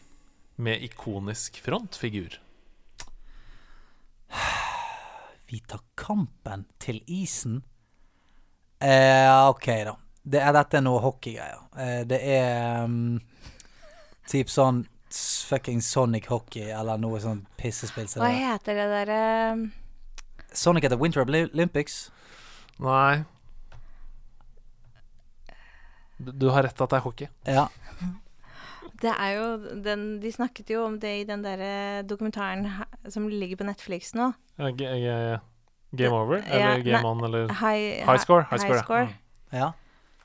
med 0.57 0.81
ikonisk 0.85 1.59
frontfigur. 1.65 2.39
Vi 5.49 5.59
tar 5.69 5.83
kampen 5.99 6.65
til 6.81 7.03
isen. 7.05 7.61
Eh, 8.81 9.29
ok, 9.49 9.67
da. 9.85 9.93
Det 10.23 10.39
er, 10.39 10.53
dette 10.55 10.79
er 10.79 10.85
noe 10.85 11.01
hockeygreier. 11.03 11.59
Eh, 11.77 12.01
det 12.09 12.19
er 12.33 12.87
um, 12.87 13.19
typ 14.31 14.49
sånn 14.49 14.81
fucking 15.49 15.81
Sonic 15.81 16.25
Hockey 16.31 16.69
eller 16.73 16.97
noe 16.97 17.19
sånn 17.21 17.43
pissespill. 17.59 18.07
Så 18.09 18.19
Hva 18.21 18.29
det. 18.31 18.39
heter 18.41 18.79
det 18.79 18.87
derre 18.93 19.71
Sonic 20.53 20.85
at 20.85 20.91
the 20.93 20.97
Winter 20.97 21.21
Olympics. 21.25 22.09
Nei 22.79 23.23
Du, 26.17 26.31
du 26.31 26.49
har 26.53 26.63
rett 26.63 26.81
at 26.81 26.89
det 26.93 26.97
er 26.99 27.03
hockey. 27.05 27.27
Ja. 27.49 27.67
Det 29.03 29.11
er 29.11 29.31
jo 29.35 29.47
den 29.83 30.03
De 30.23 30.31
snakket 30.31 30.69
jo 30.71 30.85
om 30.85 30.97
det 31.01 31.11
i 31.21 31.23
den 31.27 31.41
derre 31.43 32.03
dokumentaren 32.07 32.67
som 33.11 33.25
ligger 33.27 33.59
på 33.59 33.67
Netflix 33.67 34.13
nå. 34.15 34.29
Ja, 34.61 34.69
g- 34.71 34.93
g- 35.03 35.39
Game 35.97 36.15
over? 36.15 36.37
Ja, 36.47 36.73
Eller 36.73 36.83
game 36.85 37.01
nei, 37.01 37.09
on? 37.11 37.23
Eller 37.27 37.49
High, 37.59 38.05
High 38.07 38.17
score, 38.21 38.45
high 38.49 38.57
High 38.57 38.63
score, 38.63 38.77
ja. 38.77 38.83
score. 38.83 39.03
Mm. 39.03 39.57
ja. 39.59 39.71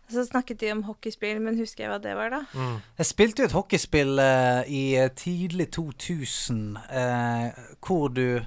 Så 0.08 0.24
snakket 0.24 0.60
de 0.60 0.72
om 0.72 0.82
hockeyspill, 0.86 1.40
men 1.44 1.58
husker 1.60 1.84
jeg 1.84 1.92
hva 1.92 1.98
det 2.00 2.14
var, 2.16 2.30
da? 2.32 2.44
mm. 2.52 2.76
Jeg 3.00 3.08
spilte 3.10 3.42
jo 3.42 3.48
et 3.48 3.56
hockeyspill 3.56 4.22
eh, 4.22 4.70
i 4.72 4.84
eh, 4.96 5.10
tidlig 5.12 5.68
2000 5.76 6.78
eh, 6.88 7.58
hvor 7.84 8.08
du 8.08 8.40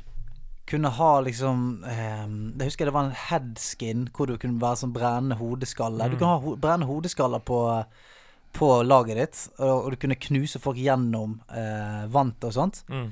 kunne 0.71 0.89
ha 0.95 1.11
liksom 1.21 1.83
eh, 1.83 2.27
Jeg 2.59 2.69
husker 2.69 2.87
det 2.87 2.93
var 2.95 3.09
en 3.09 3.19
headskin 3.27 4.07
hvor 4.15 4.29
du 4.29 4.37
kunne 4.39 4.61
være 4.61 4.81
sånn 4.83 4.95
brennende 4.95 5.37
hodeskalle. 5.41 6.09
Du 6.09 6.17
kunne 6.17 6.35
ha 6.35 6.41
ho 6.41 6.55
brennende 6.55 6.89
hodeskaller 6.89 7.43
på, 7.45 7.59
på 8.57 8.69
laget 8.87 9.19
ditt, 9.19 9.41
og, 9.59 9.75
og 9.75 9.91
du 9.91 9.99
kunne 10.01 10.19
knuse 10.27 10.61
folk 10.63 10.79
gjennom 10.79 11.39
eh, 11.49 12.05
vant 12.13 12.47
og 12.47 12.55
sånt. 12.57 12.85
Mm. 12.91 13.11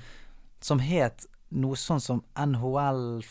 Som 0.64 0.82
het 0.84 1.28
noe 1.50 1.78
sånn 1.80 2.02
som 2.04 2.24
NHL 2.38 3.22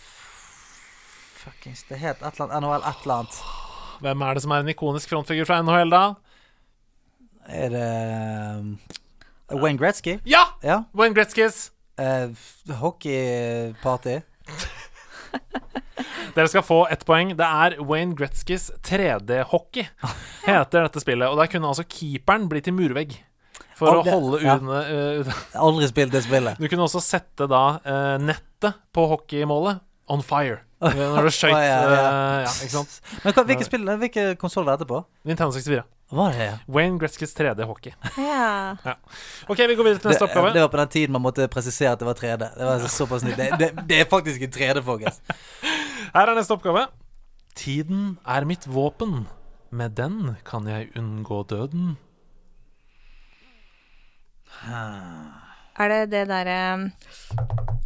Fuckings 1.38 1.84
Det 1.86 2.00
het 2.00 2.18
et 2.18 2.34
eller 2.34 2.48
annet 2.48 2.64
NHL 2.66 2.86
et 2.90 3.04
eller 3.04 3.20
annet. 3.22 3.42
Hvem 4.02 4.22
er 4.22 4.36
det 4.36 4.42
som 4.44 4.52
er 4.54 4.64
en 4.64 4.72
ikonisk 4.72 5.10
frontfigur 5.10 5.48
fra 5.48 5.60
NHL, 5.64 5.90
da? 5.90 6.02
Er 7.48 7.72
det 7.72 7.88
uh, 9.50 9.62
Wayne 9.62 9.78
Gretzky? 9.80 10.18
Ja! 10.28 10.44
Ja. 10.62 10.82
Wayne 10.94 11.16
Gretzkys. 11.16 11.70
Uh, 11.98 12.30
hockeyparty. 12.78 14.20
Dere 16.36 16.48
skal 16.48 16.62
få 16.62 16.84
ett 16.92 17.02
poeng. 17.08 17.32
Det 17.38 17.46
er 17.46 17.78
Wayne 17.82 18.14
Gretzkys 18.18 18.70
3D-hockey, 18.86 19.88
heter 20.46 20.86
dette 20.86 21.02
spillet. 21.02 21.26
Og 21.26 21.40
der 21.40 21.50
kunne 21.50 21.72
altså 21.72 21.86
keeperen 21.88 22.46
bli 22.50 22.60
til 22.62 22.76
murvegg. 22.76 23.16
For 23.78 24.00
å 24.00 24.02
holde 24.02 24.12
holde 24.12 24.38
ja. 24.42 24.58
Uh, 24.58 25.42
Aldri 25.58 25.86
spilt 25.90 26.12
det 26.14 26.22
spillet. 26.26 26.58
Du 26.58 26.66
kunne 26.70 26.86
også 26.86 27.00
sette 27.02 27.46
da 27.50 27.64
uh, 27.82 28.16
nettet 28.22 28.74
på 28.94 29.06
hockeymålet 29.10 29.76
on 30.08 30.22
fire. 30.24 30.58
Eh, 30.82 30.94
Når 31.16 31.28
du 31.28 31.34
skøyt 31.34 31.54
oh, 31.54 31.60
ja, 31.62 31.76
ja. 31.82 31.92
eh, 31.92 32.40
ja, 32.44 32.50
ikke 32.64 32.74
sant? 32.74 32.98
Men 33.24 33.36
hva, 33.36 33.44
hvilke, 33.50 33.66
spill, 33.66 33.88
hvilke 34.02 34.26
konsoller 34.40 34.74
er 34.74 34.82
det 34.82 34.88
på? 34.90 35.00
Nintendo 35.28 35.54
64. 35.54 35.84
Var 36.18 36.36
det 36.38 36.48
Wayne 36.72 36.96
Gretzkys 37.00 37.34
3D-hockey. 37.36 37.92
Ja. 38.16 38.94
OK, 39.48 39.58
vi 39.58 39.74
går 39.76 39.84
videre 39.84 39.98
til 39.98 40.08
det, 40.08 40.14
neste 40.14 40.24
oppgave. 40.24 40.54
det 40.54 40.62
var 40.64 40.70
på 40.72 40.80
den 40.80 40.92
tiden 40.94 41.12
man 41.12 41.24
måtte 41.26 41.48
presisere 41.52 41.92
at 41.92 42.00
det 42.00 42.08
var 42.08 42.16
3D. 42.16 42.48
Det 42.54 42.68
var 42.70 42.86
såpass 42.88 43.26
nytt. 43.26 43.36
Det, 43.36 43.50
det, 43.60 43.68
det 43.90 44.00
er 44.00 44.08
faktisk 44.08 44.46
en 44.46 44.54
3D, 44.54 44.84
folkens. 44.86 45.20
Her 46.14 46.32
er 46.32 46.38
neste 46.38 46.56
oppgave. 46.56 46.86
Tiden 47.58 48.16
er 48.24 48.48
mitt 48.48 48.64
våpen. 48.70 49.26
Med 49.70 49.98
den 49.98 50.36
kan 50.48 50.64
jeg 50.66 50.88
unngå 50.96 51.42
døden. 51.50 51.98
Er 55.78 55.88
det 55.92 56.10
det 56.10 56.24
derre 56.28 56.58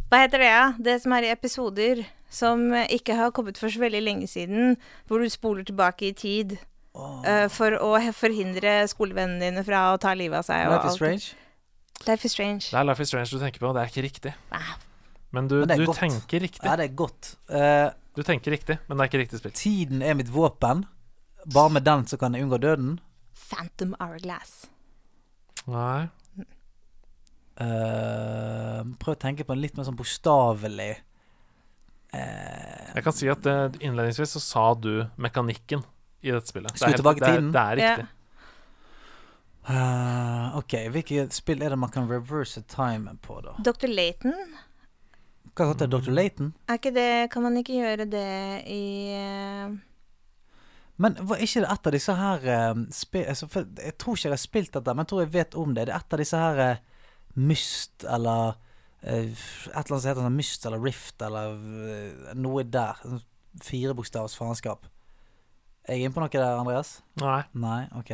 Hva 0.09 0.19
heter 0.23 0.41
det, 0.41 0.49
ja? 0.49 0.63
Det 0.81 0.95
som 1.03 1.13
er 1.13 1.27
i 1.27 1.31
episoder 1.33 2.03
som 2.33 2.71
eh, 2.73 2.87
ikke 2.95 3.13
har 3.17 3.31
kommet 3.35 3.59
for 3.61 3.69
så 3.69 3.79
veldig 3.83 4.01
lenge 4.01 4.27
siden, 4.27 4.75
hvor 5.07 5.21
du 5.21 5.29
spoler 5.29 5.63
tilbake 5.67 6.07
i 6.09 6.13
tid. 6.17 6.55
eh, 7.25 7.47
for 7.49 7.77
å 7.77 7.91
forhindre 8.13 8.87
skolevennene 8.89 9.39
dine 9.51 9.63
fra 9.65 9.93
å 9.93 9.99
ta 10.01 10.13
livet 10.17 10.41
av 10.41 10.45
seg. 10.47 10.67
og 10.67 10.73
Life 10.73 10.85
is 10.85 10.91
alt. 10.91 10.97
Strange. 10.97 11.25
Life 12.07 12.25
is 12.25 12.31
Strange. 12.33 12.65
Det 12.71 12.79
er 12.79 12.83
Life 12.89 13.01
is 13.01 13.07
Strange 13.13 13.29
du 13.29 13.39
tenker 13.41 13.59
på. 13.61 13.73
Det 13.73 13.81
er 13.83 13.91
ikke 13.93 14.05
riktig. 14.07 14.33
Ah. 14.51 14.73
Men 15.33 15.47
du, 15.47 15.59
Men 15.65 15.77
du 15.79 15.85
tenker 15.93 16.39
riktig. 16.45 16.65
Ja, 16.65 16.75
det 16.77 16.89
er 16.89 16.95
godt. 16.97 17.35
Uh, 17.49 17.89
Du 18.15 18.21
tenker 18.21 18.51
riktig, 18.53 18.77
men 18.87 18.97
det 18.97 19.01
er 19.01 19.09
ikke 19.09 19.21
riktig 19.23 19.39
spill. 19.41 19.51
tiden 19.57 20.01
er 20.05 20.13
mitt 20.13 20.29
våpen. 20.29 20.83
Bare 21.53 21.69
med 21.73 21.81
den 21.83 22.05
så 22.05 22.17
kan 22.17 22.33
jeg 22.35 22.45
unngå 22.45 22.59
døden. 22.61 22.99
Phantom 23.33 23.95
Hourglass. 23.99 24.67
Nei. 25.65 26.09
Eh, 27.53 28.79
prøv 28.97 29.13
å 29.13 29.19
tenke 29.21 29.45
på 29.45 29.53
en 29.53 29.61
litt 29.61 29.75
mer 29.77 29.85
sånn 29.85 29.97
bokstavelig 29.97 30.95
Jeg 32.13 33.03
kan 33.05 33.13
si 33.13 33.29
at 33.29 33.45
eh, 33.45 33.75
innledningsvis 33.85 34.33
så 34.37 34.41
sa 34.41 34.63
du 34.73 35.05
mekanikken 35.21 35.83
i 36.23 36.31
dette 36.33 36.49
spillet. 36.49 36.73
Skru 36.77 36.95
tilbake 36.97 37.21
det 37.21 37.27
er, 37.27 37.37
tiden. 37.37 37.51
det 37.53 37.61
er 37.63 37.79
riktig. 37.81 38.05
Eh, 39.69 40.57
Ok, 40.57 40.73
hvilket 40.93 41.33
spill 41.33 41.61
er 41.63 41.73
det 41.73 41.79
man 41.79 41.91
kan 41.93 42.09
reverse 42.09 42.61
timen 42.69 43.17
på, 43.23 43.39
da? 43.45 43.55
Dr. 43.63 43.89
Layton. 43.89 44.33
Hva 45.53 45.69
heter 45.69 45.87
det? 45.87 45.93
Dr. 45.93 46.13
Layton? 46.13 46.53
Er 46.67 46.79
ikke 46.79 46.93
det 46.95 47.09
Kan 47.33 47.43
man 47.45 47.57
ikke 47.59 47.75
gjøre 47.77 48.07
det 48.09 48.63
i 48.73 48.81
Men 50.97 51.17
var 51.21 51.37
ikke 51.45 51.61
det 51.61 51.69
et 51.69 51.89
av 51.89 51.93
disse 51.93 52.15
her 52.17 52.47
altså, 52.49 53.49
Jeg 53.77 53.93
tror 54.01 54.17
ikke 54.17 54.27
jeg 54.27 54.33
har 54.33 54.41
spilt 54.41 54.73
dette, 54.73 54.95
men 54.95 55.05
jeg 55.05 55.11
tror 55.11 55.21
jeg 55.21 55.33
vet 55.35 55.57
om 55.61 55.75
det. 55.77 55.85
Det 55.85 55.93
er 55.93 56.01
et 56.01 56.15
av 56.17 56.23
disse 56.23 56.41
her 56.41 56.63
Myst 57.35 58.05
eller 58.05 58.55
eh, 59.01 59.29
Et 59.29 59.33
eller 59.33 59.77
annet 59.77 60.01
som 60.03 60.09
heter 60.11 60.21
sånn 60.25 60.35
Myst 60.37 60.65
eller 60.69 60.83
Rift 60.83 61.21
eller 61.25 61.55
eh, 61.89 62.33
noe 62.37 62.63
der. 62.63 62.99
Fire 63.03 63.21
Firebokstavs 63.63 64.35
faenskap. 64.37 64.87
Er 65.85 65.97
jeg 65.97 66.05
inne 66.07 66.15
på 66.15 66.23
noe 66.23 66.31
der, 66.33 66.57
Andreas? 66.57 66.95
Nei. 67.21 67.43
Nei, 67.53 67.83
OK. 67.99 68.13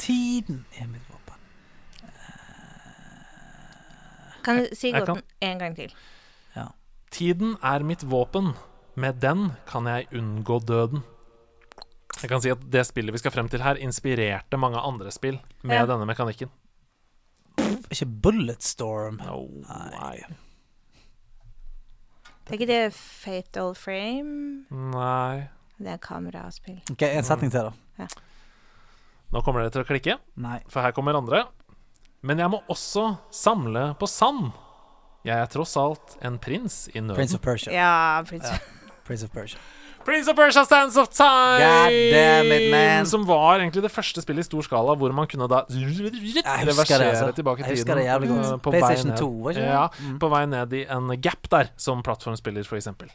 Tiden 0.00 0.64
er 0.80 0.88
mitt 0.88 1.04
våpen. 1.10 1.20
Kan 4.42 4.58
du 4.58 4.72
si 4.74 4.90
gåten 4.94 5.20
en 5.44 5.60
gang 5.60 5.76
til? 5.76 5.92
Tiden 7.12 7.56
er 7.62 7.84
mitt 7.84 8.02
våpen. 8.08 8.54
Med 8.96 9.20
den 9.20 9.52
kan 9.68 9.86
jeg 9.88 10.08
unngå 10.16 10.58
døden. 10.64 11.02
Jeg 12.22 12.28
kan 12.30 12.40
si 12.40 12.50
at 12.52 12.60
Det 12.72 12.86
spillet 12.86 13.12
vi 13.12 13.18
skal 13.20 13.32
frem 13.32 13.48
til 13.48 13.62
her, 13.62 13.76
inspirerte 13.80 14.56
mange 14.56 14.78
andre 14.80 15.10
spill 15.10 15.38
med 15.62 15.76
Ja. 15.76 15.86
denne 15.86 16.06
mekanikken. 16.06 16.48
Ikke 17.92 18.06
Bulletstorm. 18.24 19.18
No, 19.24 19.42
nei. 19.68 20.22
Det 22.42 22.50
er 22.50 22.58
ikke 22.58 22.68
det 22.70 22.82
Fatal 22.96 23.74
Frame? 23.78 24.64
nei. 24.70 25.48
Det 25.82 25.90
er 25.96 25.98
kameraspill. 25.98 26.76
Ok, 26.92 27.02
En 27.02 27.24
setning 27.26 27.50
til, 27.50 27.68
da. 27.98 28.06
Nå 29.32 29.40
kommer 29.42 29.64
dere 29.64 29.72
til 29.74 29.82
å 29.82 29.88
klikke, 29.88 30.14
Nei. 30.36 30.58
for 30.70 30.84
her 30.84 30.92
kommer 30.94 31.16
andre. 31.18 31.46
Men 32.22 32.38
jeg 32.38 32.50
må 32.52 32.60
også 32.70 33.16
samle 33.34 33.94
på 33.98 34.06
sand. 34.06 34.52
Jeg 35.26 35.38
er 35.42 35.48
tross 35.50 35.72
alt 35.80 36.16
en 36.22 36.36
prins 36.38 36.84
i 36.92 37.00
nøden. 37.00 37.16
Prince 37.16 37.34
of 37.34 37.42
Persia. 37.42 37.72
Ja, 37.74 38.22
Prince 38.28 38.52
Prince 39.06 39.24
of 39.26 39.32
Persia. 39.34 39.58
Prince 40.04 40.28
of 40.30 40.36
Persia 40.36 40.64
Stands 40.66 40.96
of 40.96 41.08
Time! 41.14 41.62
God 41.62 41.94
damn 42.12 42.52
it, 42.52 42.70
man. 42.72 43.06
Som 43.06 43.24
var 43.28 43.60
egentlig 43.60 43.82
det 43.84 43.90
første 43.94 44.22
spillet 44.24 44.44
i 44.44 44.48
stor 44.48 44.66
skala 44.66 44.96
hvor 44.98 45.14
man 45.14 45.28
kunne 45.30 45.46
da 45.50 45.62
reversere 45.68 47.08
altså. 47.12 47.30
tilbake 47.36 47.62
tiden. 47.68 47.96
det 47.96 48.04
jævlig 48.08 48.28
godt. 48.32 48.46
eh, 48.46 48.58
på 48.64 48.70
vei 48.74 48.80
PlayStation 48.82 49.10
ned. 49.12 49.18
2, 49.22 49.30
var 49.46 49.50
ikke 49.50 49.62
det? 49.62 49.70
Ja, 49.70 49.86
Mm. 50.02 50.18
på 50.18 50.28
vei 50.32 50.44
ned 50.46 50.72
i 50.72 50.84
en 50.90 51.08
gap 51.22 51.48
der, 51.50 51.70
som 51.76 52.02
plattformspiller, 52.02 52.64
for 52.66 52.76
eksempel. 52.76 53.08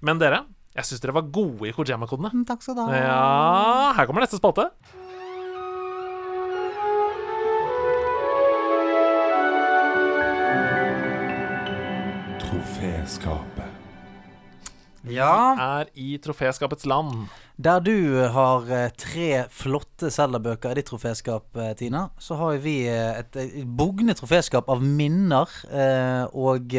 Men 0.00 0.18
dere, 0.18 0.44
jeg 0.74 0.84
syns 0.84 1.00
dere 1.00 1.14
var 1.14 1.28
gode 1.32 1.68
i 1.68 1.72
Kojima-kodene. 1.72 2.32
Mm, 2.32 2.44
Takk 2.48 2.62
skal 2.62 2.74
du 2.74 2.84
ha. 2.86 2.92
Ja, 2.94 3.92
her 3.98 4.06
kommer 4.06 4.24
neste 4.24 4.40
spalte. 4.40 4.70
Troféskapet. 12.40 13.53
Ja, 15.10 15.82
Er 15.82 15.90
i 15.94 16.16
troféskapets 16.18 16.86
land. 16.86 17.26
der 17.60 17.78
du 17.80 18.22
har 18.32 18.64
eh, 18.72 18.90
tre 18.96 19.44
flotte 19.50 20.10
Zelda-bøker 20.10 20.70
i 20.70 20.74
ditt 20.80 20.88
troféskap, 20.88 21.44
eh, 21.56 21.74
Tina, 21.76 22.06
så 22.18 22.34
har 22.40 22.56
vi 22.64 22.86
eh, 22.88 23.18
et, 23.20 23.36
et 23.36 23.66
bugne 23.76 24.14
troféskap 24.16 24.68
av 24.72 24.80
minner 24.82 25.50
eh, 25.70 26.24
og 26.32 26.72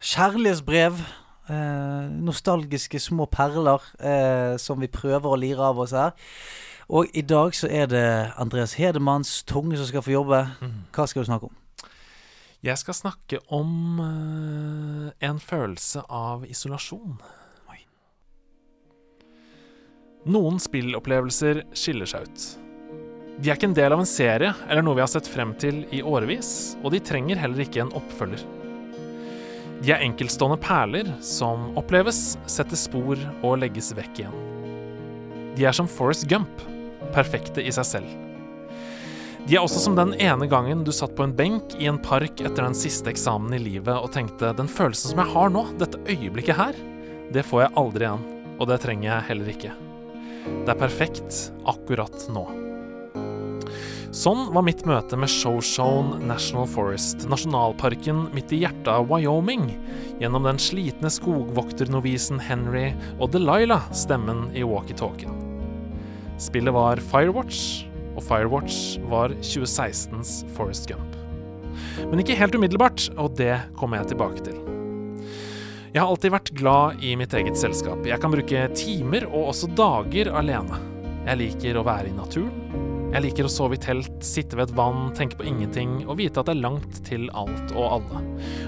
kjærlighetsbrev. 0.00 0.98
Eh, 1.48 2.08
nostalgiske 2.26 2.98
små 2.98 3.28
perler 3.30 3.82
eh, 4.02 4.56
som 4.58 4.80
vi 4.82 4.88
prøver 4.90 5.30
å 5.30 5.38
lire 5.38 5.62
av 5.70 5.78
oss 5.84 5.94
her. 5.94 6.10
Og 6.90 7.06
i 7.14 7.22
dag 7.22 7.54
så 7.54 7.70
er 7.70 7.86
det 7.90 8.02
Andreas 8.38 8.74
Hedemanns 8.78 9.40
tunge 9.46 9.78
som 9.78 9.86
skal 9.86 10.02
få 10.06 10.10
jobbe. 10.16 10.40
Hva 10.94 11.06
skal 11.06 11.22
du 11.22 11.30
snakke 11.30 11.48
om? 11.50 11.54
Jeg 12.64 12.80
skal 12.80 12.96
snakke 12.96 13.40
om 13.52 13.98
uh, 14.00 15.10
en 15.20 15.40
følelse 15.42 16.02
av 16.08 16.46
isolasjon. 16.48 17.18
Noen 20.26 20.56
spillopplevelser 20.58 21.60
skiller 21.76 22.08
seg 22.10 22.24
ut. 22.26 22.46
De 23.36 23.50
er 23.50 23.58
ikke 23.58 23.68
en 23.68 23.76
del 23.76 23.94
av 23.94 24.00
en 24.02 24.08
serie 24.08 24.50
eller 24.66 24.82
noe 24.82 24.96
vi 24.98 25.04
har 25.04 25.10
sett 25.12 25.28
frem 25.30 25.52
til 25.60 25.84
i 25.94 26.00
årevis, 26.02 26.74
og 26.82 26.90
de 26.96 27.02
trenger 27.04 27.38
heller 27.38 27.62
ikke 27.62 27.84
en 27.84 27.92
oppfølger. 27.94 28.42
De 29.84 29.92
er 29.92 30.02
enkeltstående 30.02 30.58
perler 30.58 31.12
som 31.22 31.68
oppleves, 31.78 32.34
setter 32.50 32.80
spor 32.80 33.20
og 33.44 33.58
legges 33.60 33.92
vekk 33.94 34.24
igjen. 34.24 34.38
De 35.56 35.68
er 35.68 35.76
som 35.76 35.86
Forest 35.86 36.26
Gump, 36.32 36.64
perfekte 37.14 37.62
i 37.62 37.70
seg 37.76 37.86
selv. 37.86 38.25
De 39.46 39.54
er 39.54 39.62
også 39.62 39.78
som 39.78 39.94
den 39.94 40.10
ene 40.18 40.48
gangen 40.50 40.80
du 40.82 40.88
satt 40.90 41.12
på 41.14 41.22
en 41.22 41.32
benk 41.38 41.76
i 41.78 41.86
en 41.86 42.00
park 42.02 42.40
etter 42.40 42.64
den 42.64 42.74
siste 42.74 43.12
eksamen 43.12 43.54
i 43.54 43.60
livet 43.62 43.94
og 43.94 44.10
tenkte 44.16 44.50
den 44.58 44.66
følelsen 44.66 45.12
som 45.12 45.22
jeg 45.22 45.32
har 45.36 45.52
nå, 45.54 45.62
dette 45.78 46.00
øyeblikket 46.02 46.58
her, 46.58 46.80
det 47.30 47.46
får 47.46 47.62
jeg 47.62 47.74
aldri 47.78 48.08
igjen, 48.08 48.26
og 48.58 48.66
det 48.72 48.80
trenger 48.82 49.06
jeg 49.12 49.28
heller 49.28 49.52
ikke. 49.54 49.72
Det 50.66 50.74
er 50.74 50.82
perfekt 50.82 51.40
akkurat 51.62 52.26
nå. 52.34 52.42
Sånn 54.10 54.48
var 54.50 54.66
mitt 54.66 54.82
møte 54.88 55.14
med 55.14 55.30
Shoshone 55.30 56.18
National 56.26 56.66
Forest, 56.66 57.28
nasjonalparken 57.30 58.26
midt 58.34 58.50
i 58.50 58.64
hjertet 58.64 58.90
av 58.90 59.06
Wyoming, 59.12 59.68
gjennom 60.18 60.50
den 60.50 60.58
slitne 60.58 61.10
skogvokternovisen 61.12 62.42
Henry 62.42 62.88
og 63.20 63.30
Delilah, 63.36 63.92
stemmen 63.94 64.48
i 64.58 64.66
walkietalkien. 64.66 65.38
Spillet 66.42 66.74
var 66.74 66.98
Firewatch, 67.12 67.86
og 68.16 68.24
Firewatch 68.24 68.96
var 69.12 69.34
2016s 69.44 70.40
Forest 70.56 70.88
Gump. 70.90 71.14
Men 72.10 72.20
ikke 72.22 72.38
helt 72.38 72.56
umiddelbart, 72.56 73.10
og 73.20 73.36
det 73.38 73.54
kommer 73.78 74.00
jeg 74.00 74.14
tilbake 74.14 74.44
til. 74.48 74.58
Jeg 75.94 76.02
har 76.02 76.10
alltid 76.12 76.34
vært 76.34 76.52
glad 76.58 77.04
i 77.04 77.14
mitt 77.16 77.32
eget 77.36 77.56
selskap. 77.56 78.02
Jeg 78.04 78.20
kan 78.20 78.32
bruke 78.34 78.66
timer 78.76 79.24
og 79.30 79.52
også 79.54 79.70
dager 79.78 80.28
alene. 80.36 80.80
Jeg 81.26 81.40
liker 81.40 81.78
å 81.80 81.86
være 81.86 82.10
i 82.10 82.16
naturen. 82.16 82.84
Jeg 83.14 83.22
liker 83.22 83.46
å 83.46 83.50
sove 83.50 83.78
i 83.78 83.80
telt, 83.80 84.12
sitte 84.20 84.58
ved 84.58 84.66
et 84.68 84.76
vann, 84.76 85.06
tenke 85.16 85.38
på 85.38 85.46
ingenting 85.48 86.02
og 86.04 86.18
vite 86.18 86.42
at 86.42 86.50
det 86.50 86.56
er 86.56 86.64
langt 86.66 86.98
til 87.06 87.28
alt 87.38 87.72
og 87.72 87.86
alle. 87.96 88.22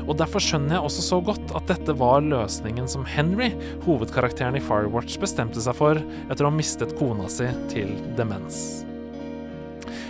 Og 0.07 0.17
derfor 0.17 0.41
skjønner 0.41 0.79
jeg 0.79 0.89
også 0.89 1.05
så 1.05 1.21
godt 1.27 1.53
at 1.59 1.69
dette 1.69 1.97
var 2.01 2.25
løsningen 2.25 2.89
som 2.89 3.05
Henry, 3.05 3.51
hovedkarakteren 3.85 4.57
i 4.57 4.65
Firewatch, 4.65 5.19
bestemte 5.21 5.61
seg 5.61 5.77
for 5.77 6.01
etter 6.01 6.47
å 6.47 6.49
ha 6.49 6.57
mistet 6.57 6.97
kona 6.97 7.29
si 7.29 7.51
til 7.75 7.93
demens. 8.17 8.87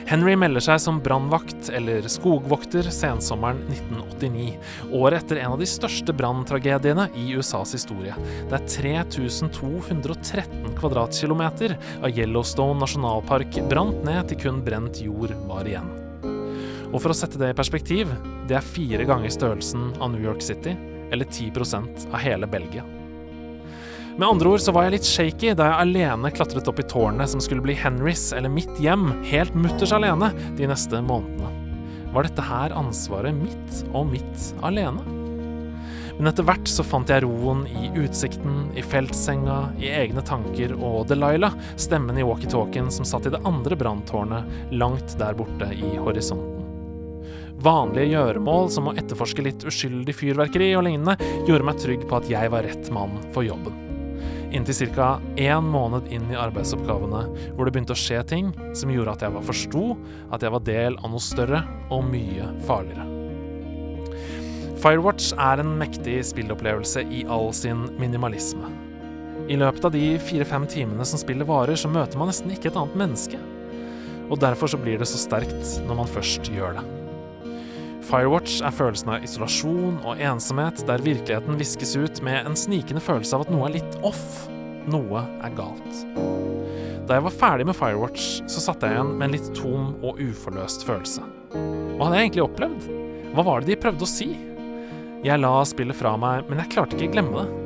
Henry 0.09 0.33
melder 0.41 0.63
seg 0.65 0.79
som 0.81 1.03
brannvakt 1.05 1.69
eller 1.77 2.07
skogvokter 2.09 2.87
sensommeren 2.89 3.59
1989, 3.69 4.55
året 4.97 5.27
etter 5.27 5.43
en 5.43 5.53
av 5.53 5.61
de 5.61 5.69
største 5.69 6.15
branntragediene 6.17 7.11
i 7.13 7.27
USAs 7.37 7.75
historie, 7.77 8.15
Det 8.49 8.57
er 8.57 8.65
3213 8.97 10.73
kvadratkilometer 10.81 11.77
av 12.01 12.09
Yellowstone 12.09 12.81
nasjonalpark 12.81 13.61
brant 13.69 14.01
ned 14.09 14.33
til 14.33 14.41
kun 14.47 14.65
brent 14.65 14.97
jord 15.05 15.37
var 15.45 15.69
igjen. 15.69 15.93
Og 16.89 17.03
for 17.03 17.13
å 17.13 17.19
sette 17.19 17.37
det 17.37 17.53
i 17.53 17.59
perspektiv, 17.61 18.09
det 18.49 18.57
er 18.57 18.65
fire 18.65 19.05
ganger 19.05 19.29
størrelsen 19.29 19.93
av 20.01 20.15
New 20.15 20.25
York 20.25 20.41
City, 20.41 20.73
eller 21.13 21.29
10% 21.29 22.09
av 22.09 22.25
hele 22.25 22.49
Belgia. 22.49 22.98
Med 24.19 24.29
andre 24.29 24.49
ord 24.49 24.59
så 24.59 24.73
var 24.75 24.89
jeg 24.89 24.97
litt 24.97 25.07
shaky 25.07 25.53
da 25.55 25.69
jeg 25.69 25.85
alene 25.85 26.31
klatret 26.35 26.67
opp 26.67 26.81
i 26.83 26.85
tårnet 26.91 27.31
som 27.31 27.39
skulle 27.39 27.63
bli 27.63 27.77
Henrys 27.79 28.33
eller 28.35 28.51
mitt 28.51 28.81
hjem, 28.83 29.13
helt 29.29 29.55
mutters 29.55 29.93
alene, 29.95 30.33
de 30.59 30.67
neste 30.67 30.99
månedene. 31.07 31.53
Var 32.11 32.27
dette 32.27 32.43
her 32.43 32.75
ansvaret 32.75 33.37
mitt 33.37 33.79
og 33.93 34.11
mitt 34.11 34.49
alene? 34.67 35.07
Men 36.19 36.33
etter 36.33 36.49
hvert 36.49 36.67
så 36.67 36.83
fant 36.83 37.15
jeg 37.15 37.23
roen 37.23 37.63
i 37.71 37.93
utsikten, 38.03 38.65
i 38.75 38.83
feltsenga, 38.83 39.61
i 39.79 39.93
egne 40.01 40.27
tanker 40.27 40.75
og 40.75 41.05
Delilah, 41.13 41.55
stemmen 41.79 42.19
i 42.19 42.27
walkietalkien 42.27 42.91
som 42.91 43.07
satt 43.07 43.31
i 43.31 43.35
det 43.37 43.45
andre 43.47 43.79
branntårnet 43.79 44.75
langt 44.75 45.15
der 45.23 45.39
borte 45.39 45.71
i 45.79 45.95
horisonten. 45.95 46.65
Vanlige 47.63 48.17
gjøremål 48.17 48.67
som 48.75 48.91
å 48.91 48.99
etterforske 48.99 49.47
litt 49.47 49.63
uskyldig 49.63 50.19
fyrverkeri 50.27 50.73
og 50.75 50.89
lignende 50.91 51.15
gjorde 51.47 51.71
meg 51.71 51.85
trygg 51.87 52.09
på 52.11 52.19
at 52.19 52.33
jeg 52.35 52.51
var 52.51 52.67
rett 52.67 52.91
mann 52.91 53.15
for 53.31 53.47
jobben 53.47 53.87
inntil 54.53 54.91
ca. 54.95 55.21
én 55.37 55.65
måned 55.65 56.09
inn 56.13 56.31
i 56.33 56.39
arbeidsoppgavene, 56.39 57.23
hvor 57.55 57.67
det 57.67 57.75
begynte 57.75 57.95
å 57.97 57.99
skje 57.99 58.23
ting 58.29 58.51
som 58.77 58.91
gjorde 58.93 59.15
at 59.17 59.25
jeg 59.27 59.35
var 59.35 59.47
forsto 59.47 59.85
at 60.33 60.43
jeg 60.43 60.55
var 60.55 60.67
del 60.67 60.99
av 60.99 61.13
noe 61.13 61.23
større 61.23 61.63
og 61.91 62.05
mye 62.09 62.51
farligere. 62.69 63.07
Firewatch 64.79 65.33
er 65.35 65.59
en 65.59 65.73
mektig 65.81 66.21
spillopplevelse 66.29 67.03
i 67.11 67.25
all 67.27 67.51
sin 67.57 67.89
minimalisme. 67.99 68.71
I 69.49 69.57
løpet 69.59 69.89
av 69.89 69.95
de 69.95 70.19
fire-fem 70.23 70.69
timene 70.71 71.07
som 71.09 71.19
spillet 71.19 71.49
varer, 71.49 71.75
så 71.75 71.91
møter 71.91 72.21
man 72.21 72.31
nesten 72.31 72.53
ikke 72.55 72.71
et 72.71 72.79
annet 72.79 72.99
menneske. 73.01 73.41
Og 74.29 74.39
derfor 74.39 74.71
så 74.71 74.79
blir 74.81 75.01
det 75.01 75.09
så 75.09 75.19
sterkt 75.19 75.81
når 75.89 76.03
man 76.03 76.15
først 76.19 76.53
gjør 76.53 76.79
det. 76.79 76.98
Firewatch 78.09 78.63
er 78.65 78.73
følelsen 78.73 79.11
av 79.13 79.25
isolasjon 79.27 79.99
og 80.01 80.21
ensomhet 80.25 80.81
der 80.89 81.03
virkeligheten 81.05 81.59
viskes 81.61 81.93
ut 81.99 82.23
med 82.25 82.47
en 82.49 82.57
snikende 82.57 83.03
følelse 83.05 83.37
av 83.37 83.45
at 83.45 83.51
noe 83.53 83.67
er 83.69 83.75
litt 83.75 83.99
off. 84.07 84.47
Noe 84.89 85.27
er 85.45 85.53
galt. 85.53 85.99
Da 87.05 87.19
jeg 87.19 87.27
var 87.27 87.37
ferdig 87.37 87.67
med 87.69 87.77
Firewatch, 87.77 88.31
så 88.49 88.63
satt 88.65 88.85
jeg 88.85 88.97
igjen 88.97 89.13
med 89.13 89.29
en 89.29 89.37
litt 89.37 89.51
tom 89.57 89.91
og 90.01 90.23
uforløst 90.25 90.89
følelse. 90.89 91.27
Hva 91.53 92.09
hadde 92.09 92.17
jeg 92.17 92.31
egentlig 92.31 92.47
opplevd? 92.47 92.89
Hva 93.35 93.47
var 93.51 93.61
det 93.61 93.75
de 93.75 93.81
prøvde 93.85 94.09
å 94.09 94.11
si? 94.15 94.31
Jeg 95.27 95.45
la 95.45 95.53
spillet 95.69 96.01
fra 96.01 96.17
meg, 96.17 96.49
men 96.49 96.63
jeg 96.63 96.73
klarte 96.79 96.97
ikke 96.97 97.11
å 97.11 97.17
glemme 97.19 97.45
det. 97.45 97.63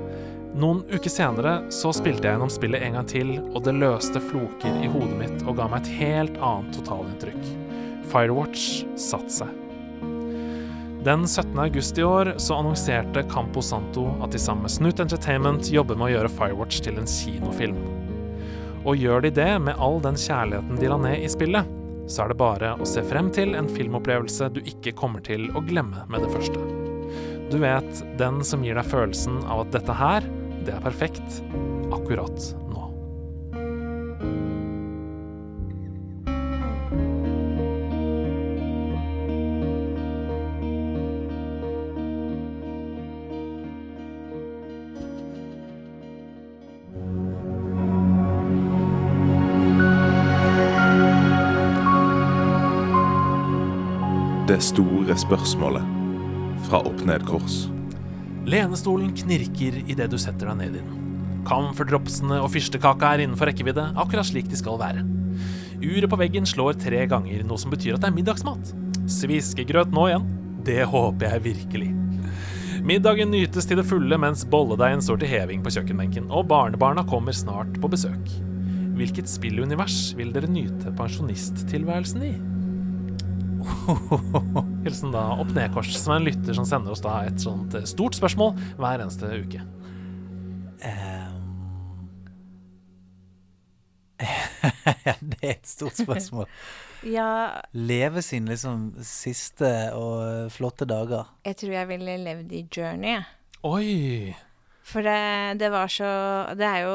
Noen 0.59 0.83
uker 0.91 1.11
senere 1.13 1.57
så 1.73 1.95
spilte 1.95 2.27
jeg 2.27 2.35
gjennom 2.35 2.51
spillet 2.53 2.83
en 2.83 2.99
gang 2.99 3.11
til, 3.15 3.37
og 3.53 3.63
det 3.63 3.79
løste 3.79 4.21
floker 4.27 4.83
i 4.83 4.91
hodet 4.91 5.23
mitt 5.23 5.47
og 5.47 5.61
ga 5.63 5.71
meg 5.71 5.85
et 5.85 5.97
helt 6.03 6.43
annet 6.43 6.75
totalinntrykk. 6.81 7.51
Firewatch 8.11 8.83
satte 8.99 9.43
seg. 9.43 9.62
Den 11.05 11.29
17. 11.29 11.59
august 11.59 11.99
i 11.99 12.03
år 12.03 12.35
så 12.37 12.55
annonserte 12.55 13.23
Campo 13.23 13.63
Santo 13.63 14.05
at 14.23 14.31
de 14.31 14.39
sammen 14.39 14.63
med 14.63 14.71
Snoot 14.71 15.01
Entertainment 15.03 15.67
jobber 15.75 15.97
med 15.99 16.07
å 16.07 16.11
gjøre 16.13 16.31
Firewatch 16.31 16.79
til 16.85 17.01
en 17.01 17.09
kinofilm. 17.11 17.81
Og 18.87 19.01
gjør 19.03 19.25
de 19.25 19.33
det 19.35 19.49
med 19.65 19.81
all 19.83 19.99
den 20.05 20.15
kjærligheten 20.15 20.79
de 20.79 20.93
la 20.93 21.01
ned 21.03 21.25
i 21.25 21.31
spillet, 21.33 21.73
så 22.07 22.23
er 22.23 22.31
det 22.31 22.39
bare 22.39 22.71
å 22.79 22.87
se 22.87 23.03
frem 23.03 23.33
til 23.35 23.57
en 23.59 23.71
filmopplevelse 23.75 24.53
du 24.55 24.61
ikke 24.63 24.95
kommer 25.03 25.25
til 25.27 25.49
å 25.59 25.65
glemme 25.67 26.05
med 26.07 26.23
det 26.23 26.31
første. 26.37 26.63
Du 27.51 27.59
vet, 27.65 28.05
den 28.23 28.39
som 28.47 28.63
gir 28.63 28.79
deg 28.79 28.87
følelsen 28.87 29.43
av 29.43 29.65
at 29.65 29.75
dette 29.75 29.99
her, 29.99 30.31
det 30.63 30.77
er 30.77 30.87
perfekt 30.87 31.43
akkurat 31.91 32.47
nå. 32.71 32.82
Store 54.63 55.17
spørsmålet 55.19 55.87
fra 56.69 56.81
opp-ned-kors. 56.87 57.65
Lenestolen 58.47 59.13
knirker 59.17 59.81
idet 59.85 60.11
du 60.13 60.19
setter 60.21 60.51
deg 60.51 60.59
ned 60.61 60.77
i 60.77 60.83
den. 60.83 61.01
Camferdropsene 61.47 62.39
og 62.43 62.53
fyrstekaka 62.55 63.15
er 63.15 63.25
innenfor 63.25 63.51
rekkevidde, 63.51 63.89
akkurat 63.99 64.29
slik 64.29 64.51
de 64.51 64.59
skal 64.59 64.79
være. 64.81 65.03
Uret 65.83 66.11
på 66.11 66.19
veggen 66.21 66.47
slår 66.47 66.79
tre 66.79 67.03
ganger, 67.11 67.43
noe 67.47 67.59
som 67.59 67.73
betyr 67.75 67.97
at 67.97 68.05
det 68.05 68.13
er 68.13 68.17
middagsmat. 68.21 68.71
Sviskegrøt 69.11 69.91
nå 69.95 70.07
igjen? 70.11 70.31
Det 70.63 70.85
håper 70.87 71.27
jeg 71.27 71.45
virkelig. 71.49 71.91
Middagen 72.87 73.31
nytes 73.35 73.67
til 73.67 73.79
det 73.79 73.87
fulle 73.87 74.19
mens 74.19 74.47
bolledeigen 74.47 75.03
står 75.03 75.23
til 75.23 75.31
heving 75.31 75.63
på 75.63 75.75
kjøkkenbenken, 75.75 76.31
og 76.31 76.49
barnebarna 76.51 77.03
kommer 77.07 77.35
snart 77.35 77.75
på 77.83 77.91
besøk. 77.91 78.33
Hvilket 78.99 79.31
spillunivers 79.31 80.13
vil 80.19 80.31
dere 80.35 80.51
nyte 80.51 80.95
pensjonisttilværelsen 80.99 82.27
i? 82.31 82.35
Hilsen 84.85 85.13
da 85.15 85.25
opp 85.41 85.53
ned-kors, 85.57 85.91
som 85.99 86.15
er 86.15 86.21
en 86.21 86.29
lytter 86.29 86.57
som 86.57 86.67
sender 86.69 86.95
oss 86.95 87.03
da 87.05 87.21
et 87.29 87.41
sånt 87.43 87.75
eh, 87.79 87.87
stort 87.89 88.17
spørsmål 88.19 88.55
hver 88.81 89.05
eneste 89.05 89.31
uke. 89.43 89.63
Ehm. 90.89 91.39
det 95.33 95.43
er 95.43 95.55
et 95.57 95.69
stort 95.69 95.99
spørsmål. 95.99 96.49
Ja, 97.03 97.49
Leve 97.75 98.21
sine 98.23 98.53
liksom 98.53 98.93
siste 99.03 99.91
og 99.99 100.53
flotte 100.55 100.87
dager. 100.87 101.33
jeg 101.43 101.57
tror 101.59 101.73
jeg 101.75 101.89
ville 101.89 102.13
levd 102.23 102.53
i 102.55 102.61
Journey. 102.77 103.25
Oi! 103.67 104.37
For 104.87 105.03
det, 105.03 105.59
det 105.59 105.71
var 105.75 105.91
så 105.91 106.13
Det 106.55 106.67
er 106.67 106.79
jo 106.87 106.95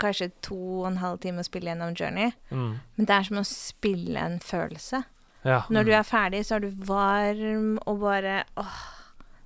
kanskje 0.00 0.30
to 0.40 0.56
og 0.56 0.86
en 0.88 0.96
halv 1.02 1.20
time 1.20 1.44
å 1.44 1.44
spille 1.44 1.68
gjennom 1.68 1.92
Journey. 1.92 2.32
Mm. 2.48 2.80
Men 2.96 3.08
det 3.10 3.14
er 3.18 3.28
som 3.28 3.42
å 3.42 3.44
spille 3.44 4.24
en 4.24 4.38
følelse. 4.40 5.02
Ja. 5.46 5.62
Når 5.72 5.88
du 5.88 5.92
er 5.96 6.06
ferdig, 6.06 6.44
så 6.46 6.56
er 6.56 6.64
du 6.64 6.70
varm 6.86 7.74
og 7.86 7.98
bare 8.02 8.42
Åh, 8.60 8.80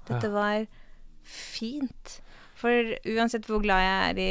dette 0.08 0.30
var 0.32 0.66
fint. 1.26 2.18
For 2.56 2.94
uansett 3.16 3.48
hvor 3.48 3.62
glad 3.64 3.82
jeg 3.84 4.10
er 4.10 4.20
i 4.22 4.30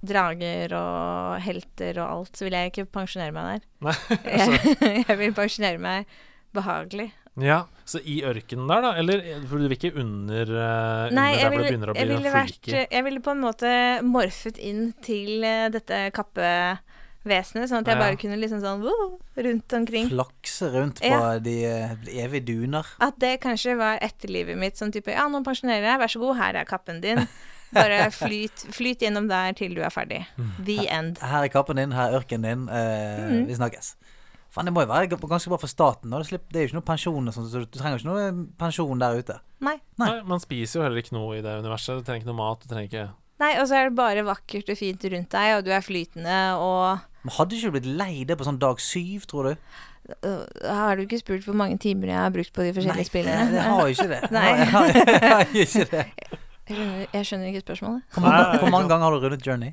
drager 0.00 0.72
og 0.78 1.40
helter 1.44 1.98
og 2.00 2.06
alt, 2.06 2.36
så 2.36 2.46
vil 2.46 2.56
jeg 2.56 2.72
ikke 2.72 2.88
pensjonere 2.98 3.34
meg 3.36 3.48
der. 3.50 3.64
Nei, 3.84 3.96
Jeg, 4.40 5.02
jeg 5.08 5.18
vil 5.20 5.34
pensjonere 5.36 5.82
meg 5.82 6.20
behagelig. 6.56 7.10
ja. 7.40 7.64
Så 7.90 7.98
i 8.06 8.20
ørkenen 8.22 8.68
der, 8.70 8.84
da? 8.84 8.90
Eller 9.00 9.22
for 9.50 9.58
du 9.58 9.64
vil 9.64 9.72
ikke 9.74 9.90
under, 9.98 10.46
uh, 10.46 11.08
Nei, 11.10 11.32
under 11.32 11.40
der 11.40 11.48
hvor 11.50 11.56
det 11.58 11.70
begynner 11.72 11.90
å 11.90 11.94
bli 11.96 12.18
freaky? 12.30 12.74
jeg 12.84 13.02
ville 13.02 13.22
på 13.24 13.32
en 13.34 13.40
måte 13.42 13.72
morfet 14.06 14.60
inn 14.62 14.92
til 15.02 15.42
uh, 15.42 15.64
dette 15.74 15.98
kappevesenet, 17.24 17.68
sånn 17.70 17.82
at 17.84 17.90
jeg 17.92 17.98
bare 18.00 18.16
kunne 18.20 18.36
liksom 18.40 18.60
sånn 18.62 18.82
wow, 18.84 19.18
rundt 19.36 19.72
omkring. 19.76 20.08
Flakse 20.10 20.70
rundt 20.72 21.00
på 21.00 21.06
Ja. 21.10 21.38
de 21.38 21.64
eh, 21.64 21.94
evige 22.24 22.44
duner. 22.46 22.86
At 23.00 23.18
det 23.18 23.40
kanskje 23.40 23.76
var 23.76 23.98
etterlivet 24.00 24.56
mitt, 24.58 24.76
sånn 24.76 24.92
type 24.92 25.10
Ja, 25.12 25.28
nå 25.28 25.42
pensjonerer 25.44 25.82
jeg, 25.92 25.98
vær 26.00 26.08
så 26.08 26.20
god, 26.20 26.36
her 26.36 26.54
er 26.56 26.64
kappen 26.64 27.00
din. 27.00 27.26
Bare 27.72 28.10
flyt, 28.22 28.66
flyt 28.74 29.00
gjennom 29.00 29.28
der 29.28 29.52
til 29.52 29.74
du 29.74 29.82
er 29.82 29.90
ferdig. 29.90 30.26
Mm. 30.38 30.64
The 30.66 30.88
end. 30.88 31.18
Her 31.22 31.44
er 31.44 31.48
kappen 31.48 31.76
din, 31.76 31.92
her 31.92 32.10
er 32.10 32.20
ørkenen 32.20 32.42
din. 32.42 32.68
eh, 32.68 33.28
Mm. 33.30 33.46
Vi 33.46 33.54
snakkes. 33.54 33.94
Fan, 34.50 34.64
det 34.66 34.72
må 34.74 34.82
jo 34.82 34.88
være 34.90 35.06
ganske 35.06 35.46
bra 35.48 35.56
for 35.58 35.68
staten. 35.70 36.10
Det 36.10 36.56
er 36.56 36.64
jo 36.66 36.68
ikke 36.72 36.80
noe 36.80 36.82
pensjon 36.82 37.30
sånt, 37.32 37.52
så 37.52 37.60
du 37.62 37.78
trenger 37.78 38.00
ikke 38.00 38.08
noe 38.10 38.46
pensjon 38.58 38.98
der 38.98 39.14
ute. 39.20 39.36
Nei. 39.60 39.76
Nei. 39.96 40.08
Nei, 40.10 40.22
man 40.26 40.40
spiser 40.40 40.80
jo 40.80 40.82
heller 40.82 40.98
ikke 40.98 41.12
noe 41.14 41.36
i 41.38 41.40
det 41.44 41.52
universet. 41.62 42.00
Du 42.00 42.02
trenger 42.02 42.24
ikke 42.24 42.32
noe 42.32 42.40
mat. 42.40 42.58
Du 42.64 42.66
trenger 42.74 42.88
ikke 42.88 43.04
Nei, 43.40 43.52
og 43.60 43.68
så 43.70 43.78
er 43.78 43.88
det 43.88 43.96
bare 43.98 44.24
vakkert 44.26 44.68
og 44.72 44.76
fint 44.78 45.04
rundt 45.12 45.30
deg, 45.32 45.52
og 45.58 45.64
du 45.64 45.70
er 45.72 45.84
flytende, 45.84 46.40
og 46.60 46.98
Men 47.24 47.34
hadde 47.38 47.56
ikke 47.56 47.70
du 47.70 47.76
blitt 47.78 47.88
lei 48.00 48.24
det 48.28 48.36
på 48.40 48.44
sånn 48.48 48.60
dag 48.60 48.80
syv, 48.84 49.24
tror 49.30 49.50
du? 49.50 49.70
øh, 50.24 50.44
Har 50.66 50.96
du 50.96 51.02
ikke 51.06 51.20
spurt 51.22 51.44
hvor 51.48 51.56
mange 51.56 51.78
timer 51.80 52.12
jeg 52.12 52.20
har 52.20 52.30
brukt 52.34 52.52
på 52.56 52.66
de 52.66 52.74
forskjellige 52.76 53.08
spillene? 53.08 53.48
Jeg 53.56 53.64
har 53.64 53.80
jo 53.80 53.96
ikke 53.96 54.08
det. 54.12 54.20
Nei. 54.36 54.46
Jeg 54.58 54.68
har, 54.74 54.92
jeg 54.92 55.32
har 55.32 55.56
ikke 55.64 55.88
det. 55.96 56.06
Jeg 56.70 57.26
skjønner, 57.26 57.48
ikke 57.50 57.64
spørsmålet. 57.64 58.04
Hvor 58.14 58.22
mange, 58.28 58.58
hvor 58.62 58.70
mange 58.70 58.88
ganger 58.92 59.04
har 59.08 59.16
du 59.16 59.24
rundet 59.26 59.46
Journey? 59.46 59.72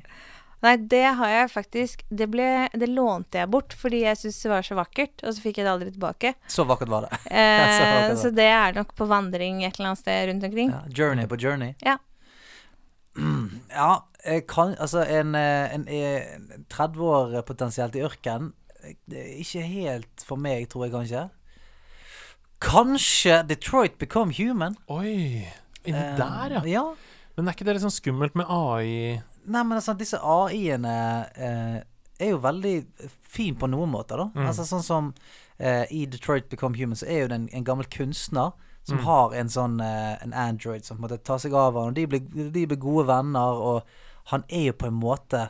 Nei, 0.58 0.72
det 0.90 1.04
har 1.14 1.28
jeg 1.30 1.50
faktisk 1.52 2.00
Det, 2.10 2.26
ble, 2.32 2.46
det 2.74 2.88
lånte 2.90 3.38
jeg 3.38 3.46
bort 3.52 3.76
fordi 3.78 4.00
jeg 4.02 4.18
syntes 4.18 4.40
det 4.42 4.50
var 4.50 4.64
så 4.66 4.74
vakkert, 4.74 5.22
og 5.22 5.36
så 5.36 5.44
fikk 5.44 5.60
jeg 5.60 5.68
det 5.68 5.70
aldri 5.76 5.92
tilbake. 5.94 6.32
Så 6.50 6.64
vakkert 6.66 6.90
var 6.90 7.06
det. 7.06 7.20
så 7.22 7.30
Eh, 7.30 7.60
vakkert 7.62 8.10
var 8.10 8.18
så 8.24 8.32
det 8.34 8.48
er 8.56 8.74
nok 8.80 8.90
på 8.98 9.06
vandring 9.06 9.62
et 9.62 9.78
eller 9.78 9.92
annet 9.92 10.02
sted 10.02 10.26
rundt 10.32 10.48
omkring. 10.50 10.74
Ja, 10.74 10.82
journey 10.98 11.30
på 11.30 11.38
Journey. 11.38 11.76
Ja. 11.86 11.94
Ja, 13.70 13.92
kan 14.48 14.74
Altså, 14.78 15.02
en, 15.04 15.34
eh, 15.34 15.74
en, 15.74 15.88
en 15.88 16.64
30 16.70 17.02
år 17.02 17.40
potensielt 17.46 17.96
i 17.96 18.02
ørken 18.04 18.52
eh, 18.84 18.94
det 19.10 19.18
er 19.18 19.40
Ikke 19.42 19.62
helt 19.62 20.24
for 20.26 20.36
meg, 20.40 20.68
tror 20.70 20.86
jeg 20.86 20.94
kanskje. 20.94 21.28
Kanskje 22.60 23.42
Detroit 23.48 23.98
Become 23.98 24.34
Human. 24.34 24.76
Oi! 24.88 25.46
Inni 25.84 25.98
Eh, 25.98 26.16
der, 26.16 26.58
ja. 26.58 26.62
ja. 26.66 26.84
Men 27.36 27.48
er 27.48 27.54
ikke 27.54 27.68
det 27.68 27.76
litt 27.76 27.84
sånn 27.86 27.94
skummelt 27.94 28.34
med 28.38 28.48
AI? 28.50 29.20
Nei, 29.48 29.62
men 29.62 29.76
altså, 29.78 29.94
disse 29.96 30.18
AI-ene 30.18 30.94
eh, 31.38 31.76
er 32.18 32.32
jo 32.32 32.40
veldig 32.42 32.74
fin 33.22 33.54
på 33.56 33.68
noen 33.70 33.92
måter, 33.92 34.18
da. 34.18 34.26
Mm. 34.34 34.48
Altså 34.50 34.66
sånn 34.66 34.82
som 34.84 35.12
eh, 35.56 35.84
i 35.94 36.04
Detroit 36.10 36.48
Become 36.50 36.76
Human, 36.76 36.98
så 36.98 37.06
er 37.06 37.22
jo 37.22 37.30
det 37.30 37.38
en, 37.38 37.46
en 37.54 37.66
gammel 37.66 37.86
kunstner 37.94 38.56
som 38.88 38.98
Mm. 38.98 39.04
har 39.04 39.34
en 39.36 39.48
sånn 39.52 39.80
eh, 39.84 40.16
en 40.24 40.32
android 40.32 40.84
som 40.84 40.96
på 40.96 41.02
en 41.04 41.08
måte 41.10 41.22
tar 41.24 41.38
seg 41.42 41.52
av 41.52 41.74
han, 41.76 41.90
og 41.90 41.94
de 41.94 42.06
blir, 42.06 42.20
de 42.52 42.66
blir 42.66 42.78
gode 42.80 43.06
venner, 43.10 43.58
og 43.60 43.82
han 44.32 44.44
er 44.48 44.70
jo 44.70 44.72
på 44.80 44.86
en 44.88 44.96
måte 45.00 45.42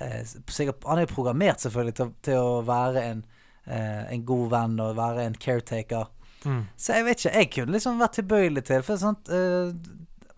eh, 0.00 0.22
sikkert, 0.50 0.84
Han 0.86 0.98
er 0.98 1.06
jo 1.06 1.14
programmert 1.14 1.60
selvfølgelig 1.62 1.94
til, 1.98 2.12
til 2.22 2.38
å 2.38 2.62
være 2.66 3.02
en, 3.10 3.24
eh, 3.66 4.04
en 4.14 4.24
god 4.26 4.50
venn 4.50 4.80
og 4.80 4.96
være 4.96 5.24
en 5.26 5.34
caretaker. 5.34 6.06
Mm. 6.44 6.66
Så 6.76 6.94
jeg 6.94 7.04
vet 7.04 7.18
ikke, 7.24 7.36
jeg 7.36 7.50
kunne 7.52 7.72
liksom 7.74 7.98
vært 8.00 8.14
tilbøyelig 8.16 8.62
til 8.64 8.82
For 8.82 8.96
sånt 8.96 9.28
eh, 9.28 9.74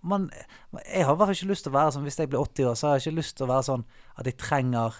man, 0.02 0.24
Jeg 0.90 1.04
har 1.06 1.12
i 1.14 1.16
hvert 1.16 1.28
fall 1.28 1.36
ikke 1.36 1.50
lyst 1.52 1.62
til 1.62 1.70
å 1.70 1.76
være 1.76 1.92
sånn 1.94 2.02
Hvis 2.08 2.18
jeg 2.18 2.28
blir 2.32 2.40
80 2.42 2.66
år, 2.66 2.74
så 2.74 2.88
har 2.88 2.96
jeg 2.98 3.04
ikke 3.06 3.20
lyst 3.20 3.36
til 3.36 3.46
å 3.46 3.52
være 3.52 3.66
sånn 3.68 3.84
at 4.18 4.26
jeg 4.26 4.36
trenger 4.40 4.96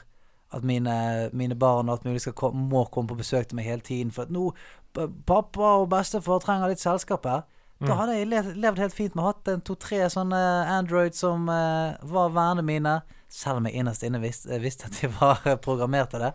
at 0.52 0.62
mine, 0.68 1.30
mine 1.32 1.56
barn 1.56 1.88
og 1.88 1.94
alt 1.96 2.04
mulig 2.04 2.20
skal 2.20 2.52
må 2.54 2.84
komme 2.92 3.08
på 3.08 3.16
besøk 3.18 3.48
til 3.48 3.56
meg 3.56 3.64
hele 3.64 3.80
tiden. 3.80 4.10
For 4.12 4.22
at 4.26 4.30
nå 4.30 4.50
pappa 5.26 5.74
og 5.80 5.88
bestefar 5.92 6.42
trenger 6.44 6.72
litt 6.72 6.82
selskap 6.82 7.26
her. 7.28 7.42
Da 7.82 7.88
Mm. 7.88 7.98
hadde 7.98 8.14
jeg 8.14 8.28
levd, 8.62 8.78
helt 8.78 8.94
fint 8.94 9.14
med 9.16 9.24
å 9.24 9.30
hatt 9.32 9.48
en 9.50 9.60
to-tre 9.66 10.04
sånne 10.12 10.38
Android 10.70 11.16
som 11.18 11.48
uh, 11.48 11.96
var 12.06 12.30
vennene 12.30 12.62
mine. 12.62 12.92
Selv 13.32 13.58
om 13.58 13.66
jeg 13.66 13.74
innerst 13.80 14.04
inne 14.06 14.20
visste, 14.22 14.58
visste 14.62 14.86
at 14.86 15.00
de 15.00 15.08
var 15.16 15.40
eh, 15.50 15.56
programmert 15.56 16.12
til 16.12 16.20
det, 16.22 16.32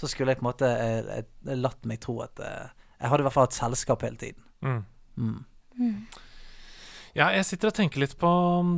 så 0.00 0.08
skulle 0.10 0.32
jeg 0.32 0.40
på 0.40 0.46
en 0.46 0.48
måte 0.50 0.66
eh, 0.66 1.20
eh, 1.20 1.54
latt 1.54 1.86
meg 1.86 2.00
tro 2.02 2.16
at 2.24 2.40
uh, 2.42 2.72
jeg 2.98 3.12
hadde 3.12 3.22
i 3.22 3.26
hvert 3.28 3.36
fall 3.36 3.46
hatt 3.46 3.54
selskap 3.60 4.02
hele 4.02 4.18
tiden. 4.18 4.42
Mm. 4.64 4.80
Mm. 5.16 5.94
Ja, 7.18 7.32
jeg 7.34 7.46
sitter 7.48 7.72
og 7.72 7.74
tenker 7.74 7.98
litt 7.98 8.12
på 8.20 8.28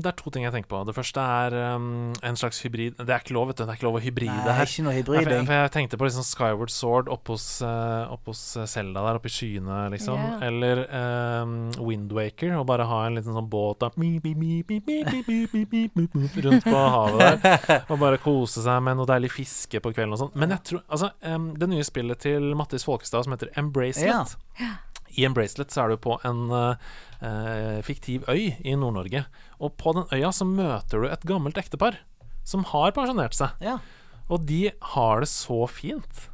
Det 0.01 0.09
er 0.09 0.17
to 0.17 0.31
ting 0.33 0.47
jeg 0.47 0.53
tenker 0.55 0.71
på. 0.71 0.79
Det 0.89 0.95
første 0.97 1.21
er 1.21 1.57
um, 1.77 2.15
en 2.25 2.39
slags 2.41 2.63
hybrid 2.65 2.97
Det 2.97 3.13
er 3.13 3.21
ikke 3.21 3.35
lov, 3.37 3.51
vet 3.51 3.61
du. 3.61 3.65
Det 3.67 3.75
er 3.75 3.77
ikke 3.77 3.89
lov 3.89 3.99
å 3.99 4.03
hybride 4.03 4.37
Nei, 4.47 4.55
her. 4.57 4.71
Ikke 4.71 4.85
noe 4.87 4.95
hybrid, 4.97 5.29
jeg, 5.29 5.45
for, 5.45 5.57
jeg 5.59 5.73
tenkte 5.75 5.99
på 6.01 6.09
liksom 6.09 6.25
Skyward 6.25 6.73
Sword 6.73 7.11
oppe 7.13 7.35
hos, 7.37 7.47
uh, 7.61 8.65
Zelda 8.71 9.05
der, 9.05 9.19
oppe 9.21 9.29
i 9.29 9.35
skyene, 9.35 9.83
liksom. 9.93 10.23
Yeah. 10.25 10.47
Eller 10.49 10.83
um, 10.89 11.57
Windwaker, 11.85 12.55
og 12.57 12.65
bare 12.71 12.89
ha 12.89 13.03
en 13.09 13.21
liten 13.21 13.37
sånn 13.37 13.51
båt 13.53 13.85
da 13.85 13.91
rundt 16.47 16.65
på 16.65 16.85
havet 16.97 17.45
der. 17.45 17.85
Og 17.91 18.01
bare 18.01 18.21
kose 18.23 18.65
seg 18.65 18.81
med 18.87 18.99
noe 19.01 19.09
deilig 19.11 19.33
fiske 19.35 19.83
på 19.83 19.93
kvelden 19.93 20.17
og 20.17 20.25
sånn. 20.25 20.33
Men 20.39 20.57
jeg 20.57 20.65
tror 20.71 20.83
Altså, 20.91 21.11
um, 21.27 21.51
det 21.61 21.69
nye 21.71 21.85
spillet 21.87 22.23
til 22.25 22.55
Mattis 22.59 22.87
Folkestad 22.87 23.27
som 23.27 23.35
heter 23.35 23.53
Embracelet 23.61 24.33
ja. 24.59 24.71
I 25.19 25.27
Embracelet 25.29 25.73
så 25.75 25.85
er 25.85 25.93
du 25.93 26.01
på 26.03 26.17
en 26.27 26.41
uh, 26.51 26.91
fiktiv 27.85 28.25
øy 28.33 28.57
i 28.65 28.73
Nord-Norge. 28.81 29.27
Og 29.61 29.75
på 29.77 29.93
den 29.97 30.07
øya 30.17 30.31
så 30.33 30.47
møter 30.49 31.03
du 31.03 31.09
et 31.11 31.27
gammelt 31.29 31.61
ektepar 31.61 31.99
som 32.49 32.65
har 32.73 32.95
pensjonert 32.97 33.37
seg. 33.37 33.57
Ja. 33.61 33.79
Og 34.31 34.47
de 34.49 34.71
har 34.95 35.21
det 35.23 35.31
så 35.31 35.65
fint. 35.71 36.29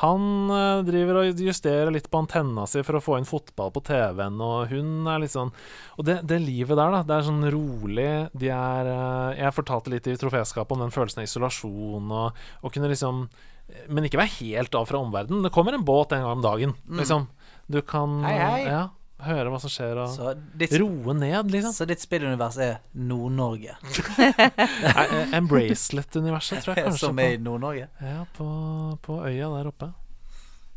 Han 0.00 0.48
eh, 0.48 0.82
driver 0.88 1.20
og 1.20 1.40
justerer 1.44 1.92
litt 1.92 2.08
på 2.08 2.22
antenna 2.22 2.64
si 2.70 2.80
for 2.84 2.96
å 2.96 3.02
få 3.04 3.18
inn 3.18 3.28
fotball 3.28 3.74
på 3.74 3.82
TV-en, 3.84 4.38
og 4.40 4.72
hun 4.72 5.08
er 5.10 5.20
litt 5.20 5.34
sånn 5.34 5.50
Og 6.00 6.06
det, 6.08 6.22
det 6.24 6.38
livet 6.40 6.78
der, 6.78 6.94
da, 6.94 7.02
det 7.04 7.18
er 7.18 7.26
sånn 7.26 7.44
rolig. 7.52 8.08
De 8.32 8.48
er 8.56 8.88
eh, 8.88 9.42
Jeg 9.42 9.56
fortalte 9.58 9.92
litt 9.92 10.08
i 10.08 10.16
troféskapet 10.16 10.72
om 10.72 10.86
den 10.86 10.94
følelsen 10.94 11.20
av 11.20 11.28
isolasjon 11.28 12.08
og, 12.08 12.40
og 12.64 12.72
kunne 12.72 12.88
liksom 12.88 13.26
Men 13.92 14.08
ikke 14.08 14.22
være 14.22 14.36
helt 14.38 14.80
av 14.80 14.88
fra 14.88 15.04
omverdenen. 15.04 15.44
Det 15.44 15.52
kommer 15.52 15.76
en 15.76 15.84
båt 15.84 16.16
en 16.16 16.24
gang 16.24 16.40
om 16.40 16.44
dagen, 16.44 16.74
liksom. 16.88 17.28
Du 17.72 17.78
kan 17.84 18.18
Hei, 18.24 18.34
hei. 18.40 18.58
Ja, 18.64 18.82
høre 19.26 19.50
hva 19.52 19.58
som 19.62 19.70
skjer, 19.72 19.98
og 20.02 20.10
Så 20.14 20.32
ditt, 20.58 20.72
roe 20.82 21.14
ned, 21.16 21.50
liksom. 21.52 21.72
så 21.76 21.86
ditt 21.88 22.02
spillunivers 22.02 22.58
er 22.62 22.78
Nord-Norge, 22.94 23.76
eh, 24.18 25.34
Embracelet-universet, 25.38 26.62
tror 26.64 26.76
jeg 26.78 26.84
kanskje. 26.88 27.06
som 27.08 27.18
er 27.22 27.36
i 27.36 27.40
Nord-Norge? 27.42 27.88
Ja, 28.02 28.24
på, 28.36 28.46
på 29.04 29.20
øya 29.28 29.48
der 29.56 29.70
oppe. 29.72 29.90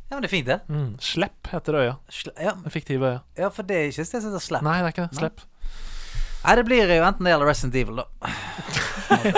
Ja, 0.05 0.15
men 0.19 0.21
det 0.21 0.29
er 0.29 0.35
fint, 0.35 0.47
det. 0.51 0.59
Mm. 0.69 0.91
Slepp 1.01 1.47
heter 1.49 1.79
øya. 1.81 1.93
Ja, 2.37 2.51
Den 2.61 2.71
fiktive 2.73 3.07
øya. 3.09 3.19
ja, 3.41 3.49
for 3.49 3.65
det 3.65 3.75
er 3.79 3.87
ikke 3.89 4.03
et 4.05 4.09
sted 4.11 4.21
som 4.21 4.31
heter 4.35 4.43
Slepp. 4.45 4.65
Nei, 4.67 4.77
det 4.83 4.89
er 4.91 4.93
ikke 4.93 5.07
det. 5.09 5.17
Slepp. 5.17 5.45
Nei, 6.45 6.53
det 6.59 6.65
blir 6.67 6.91
jo 6.93 7.03
enten 7.07 7.25
det 7.25 7.33
eller 7.33 7.49
Resident 7.49 7.73
Evil, 7.79 8.03
da. 8.03 8.05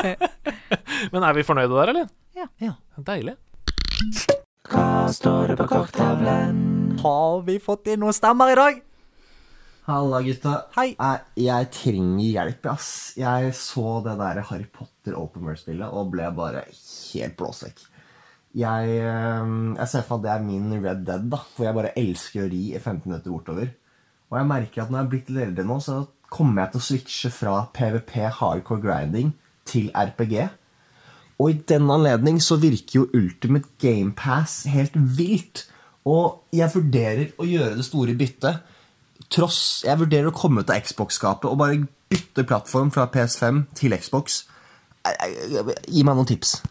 Men 1.13 1.23
er 1.23 1.37
vi 1.37 1.45
fornøyde 1.47 1.71
der, 1.71 1.91
eller? 1.93 2.09
Ja. 2.35 2.47
Ja. 2.59 2.73
Deilig. 3.07 3.37
Hva 4.67 5.07
står 5.15 5.53
det 5.53 5.55
på 5.61 5.67
korktavlen? 5.71 6.57
Har 6.99 7.41
vi 7.47 7.55
fått 7.63 7.87
inn 7.93 8.01
noen 8.03 8.15
stemmer 8.15 8.51
i 8.51 8.57
dag? 8.59 8.81
Halla, 9.87 10.17
gutta. 10.19 10.53
Hei. 10.75 10.89
Jeg, 10.97 11.19
jeg 11.45 11.67
trenger 11.71 12.25
hjelp, 12.25 12.65
ass. 12.73 12.87
Jeg 13.15 13.53
så 13.55 14.01
det 14.03 14.17
der 14.19 14.41
Harry 14.49 14.65
Potter 14.67 15.15
Open 15.15 15.45
World-spillet 15.47 15.95
og 15.95 16.09
ble 16.11 16.27
bare 16.35 16.65
helt 16.73 17.37
blåsvekk. 17.39 17.79
Jeg, 18.59 18.97
eh, 18.99 19.53
jeg 19.77 19.87
ser 19.87 20.03
for 20.03 20.19
meg 20.19 20.19
at 20.19 20.25
det 20.25 20.33
er 20.33 20.43
min 20.49 20.83
Red 20.83 21.07
Dead, 21.07 21.31
da, 21.31 21.39
hvor 21.55 21.69
jeg 21.69 21.79
bare 21.79 21.95
elsker 22.03 22.43
å 22.43 22.51
ri 22.51 22.61
i 22.73 22.81
15 22.81 23.07
minutter 23.07 23.31
bortover. 23.31 23.71
Og 24.27 24.41
jeg 24.41 24.51
merker 24.51 24.83
at 24.83 24.91
når 24.91 24.99
jeg 24.99 25.05
er 25.05 25.11
blitt 25.15 25.31
litt 25.31 25.47
eldre 25.47 25.67
nå, 25.71 25.79
så 25.87 26.03
kommer 26.35 26.65
jeg 26.65 26.73
til 26.73 26.83
å 26.83 26.87
switche 26.91 27.35
fra 27.39 27.57
PVP 27.79 28.13
hardcore 28.41 28.83
grinding 28.83 29.33
til 29.71 29.87
RPG. 29.95 30.39
Og 31.39 31.53
i 31.53 31.61
den 31.71 31.87
anledning 31.95 32.43
så 32.43 32.59
virker 32.59 33.05
jo 33.05 33.09
Ultimate 33.15 33.77
Game 33.79 34.11
Pass 34.19 34.65
helt 34.67 34.99
vilt. 34.99 35.69
Og 36.03 36.43
jeg 36.51 36.75
vurderer 36.75 37.37
å 37.39 37.47
gjøre 37.47 37.77
det 37.79 37.87
store 37.87 38.19
byttet. 38.19 38.65
Tross 39.33 39.83
Jeg 39.85 39.99
vurderer 39.99 40.29
å 40.31 40.35
komme 40.35 40.63
ut 40.63 40.69
av 40.71 40.79
Xbox-skapet 40.85 41.49
og 41.49 41.59
bare 41.59 41.81
bytte 42.11 42.45
plattform 42.47 42.91
fra 42.95 43.07
PS5 43.11 43.65
til 43.75 43.95
Xbox. 43.97 44.45
Eh, 45.05 45.13
eh, 45.27 45.75
Gi 45.91 46.03
meg 46.07 46.15
noen 46.15 46.29
tips. 46.29 46.61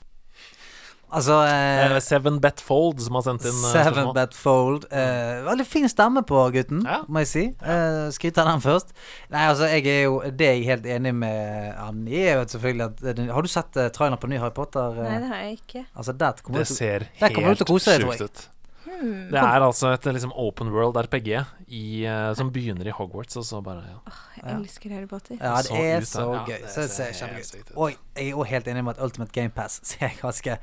Altså 1.17 1.37
eh, 1.47 1.85
Eh, 1.87 2.01
Seven 2.03 2.41
Bet 2.43 2.59
Fold 2.61 2.99
som 3.05 3.15
har 3.15 3.23
sendt 3.23 3.45
inn 3.47 3.55
eh, 3.55 3.75
Seven. 3.77 4.09
Bet 4.17 4.35
Fold. 4.35 4.89
Eh, 4.91 5.39
veldig 5.47 5.67
fin 5.69 5.87
stemme 5.89 6.23
på 6.27 6.41
gutten, 6.55 6.83
Ja. 6.85 7.03
må 7.09 7.23
jeg 7.23 7.31
si. 7.31 7.45
Eh, 7.63 8.09
Skryt 8.17 8.41
av 8.43 8.49
den 8.51 8.65
først. 8.65 8.91
Nei, 9.31 9.45
altså, 9.47 9.69
jeg 9.71 9.87
er 9.87 10.03
jo 10.09 10.19
Det 10.27 10.49
er 10.49 10.57
jeg 10.59 10.67
helt 10.73 10.89
enig 10.97 11.15
med 11.15 11.77
han 11.79 12.03
i, 12.09 12.25
er 12.27 12.41
jo 12.41 12.49
selvfølgelig 12.57 12.89
at 12.89 13.23
Har 13.37 13.43
du 13.47 13.49
sett 13.53 13.77
uh, 13.79 13.87
traileren 13.95 14.19
på 14.21 14.29
ny 14.33 14.41
Harry 14.43 14.57
Potter? 14.57 14.99
eh? 14.99 15.07
Nei, 15.13 15.21
det 15.23 15.31
har 15.31 15.45
jeg 15.45 15.59
ikke. 15.61 15.87
Altså, 15.95 16.13
der 16.13 16.43
kommer 16.43 16.59
Det 16.59 16.69
du 16.69 16.75
ser 16.75 17.07
der 17.21 17.29
kommer 17.37 17.55
du 17.55 17.65
helt 17.65 18.19
sjukt 18.19 18.43
jeg. 18.43 18.51
Ut. 18.89 19.31
Det 19.33 19.41
er 19.43 19.65
altså 19.67 19.93
et 19.95 20.09
liksom 20.17 20.33
open 20.39 20.71
world 20.75 20.97
RPG 20.97 21.31
i, 21.69 21.85
uh, 22.07 22.33
som 22.39 22.51
begynner 22.55 22.87
i 22.89 22.95
Hogwarts, 22.95 23.37
og 23.41 23.45
så 23.45 23.61
bare 23.65 23.85
ja. 23.89 24.17
Jeg 24.41 24.59
elsker 24.61 24.93
Harry 24.97 25.09
Potter. 25.11 25.39
Ja, 25.41 25.57
det 25.67 25.81
er 25.81 26.05
så, 26.07 26.13
så 26.13 26.27
gøy. 26.47 26.59
Ja, 26.61 26.75
det 26.77 26.91
ser 26.95 27.17
kjempegøy 27.21 27.63
ut. 27.63 27.73
Og 27.77 27.97
jeg 27.97 28.29
er 28.31 28.35
også 28.37 28.51
helt 28.53 28.69
enig 28.73 28.85
med 28.87 28.97
at 28.97 29.03
Ultimate 29.05 29.33
Game 29.35 29.55
Pass 29.57 29.81
ser 29.91 30.15
ganske 30.23 30.59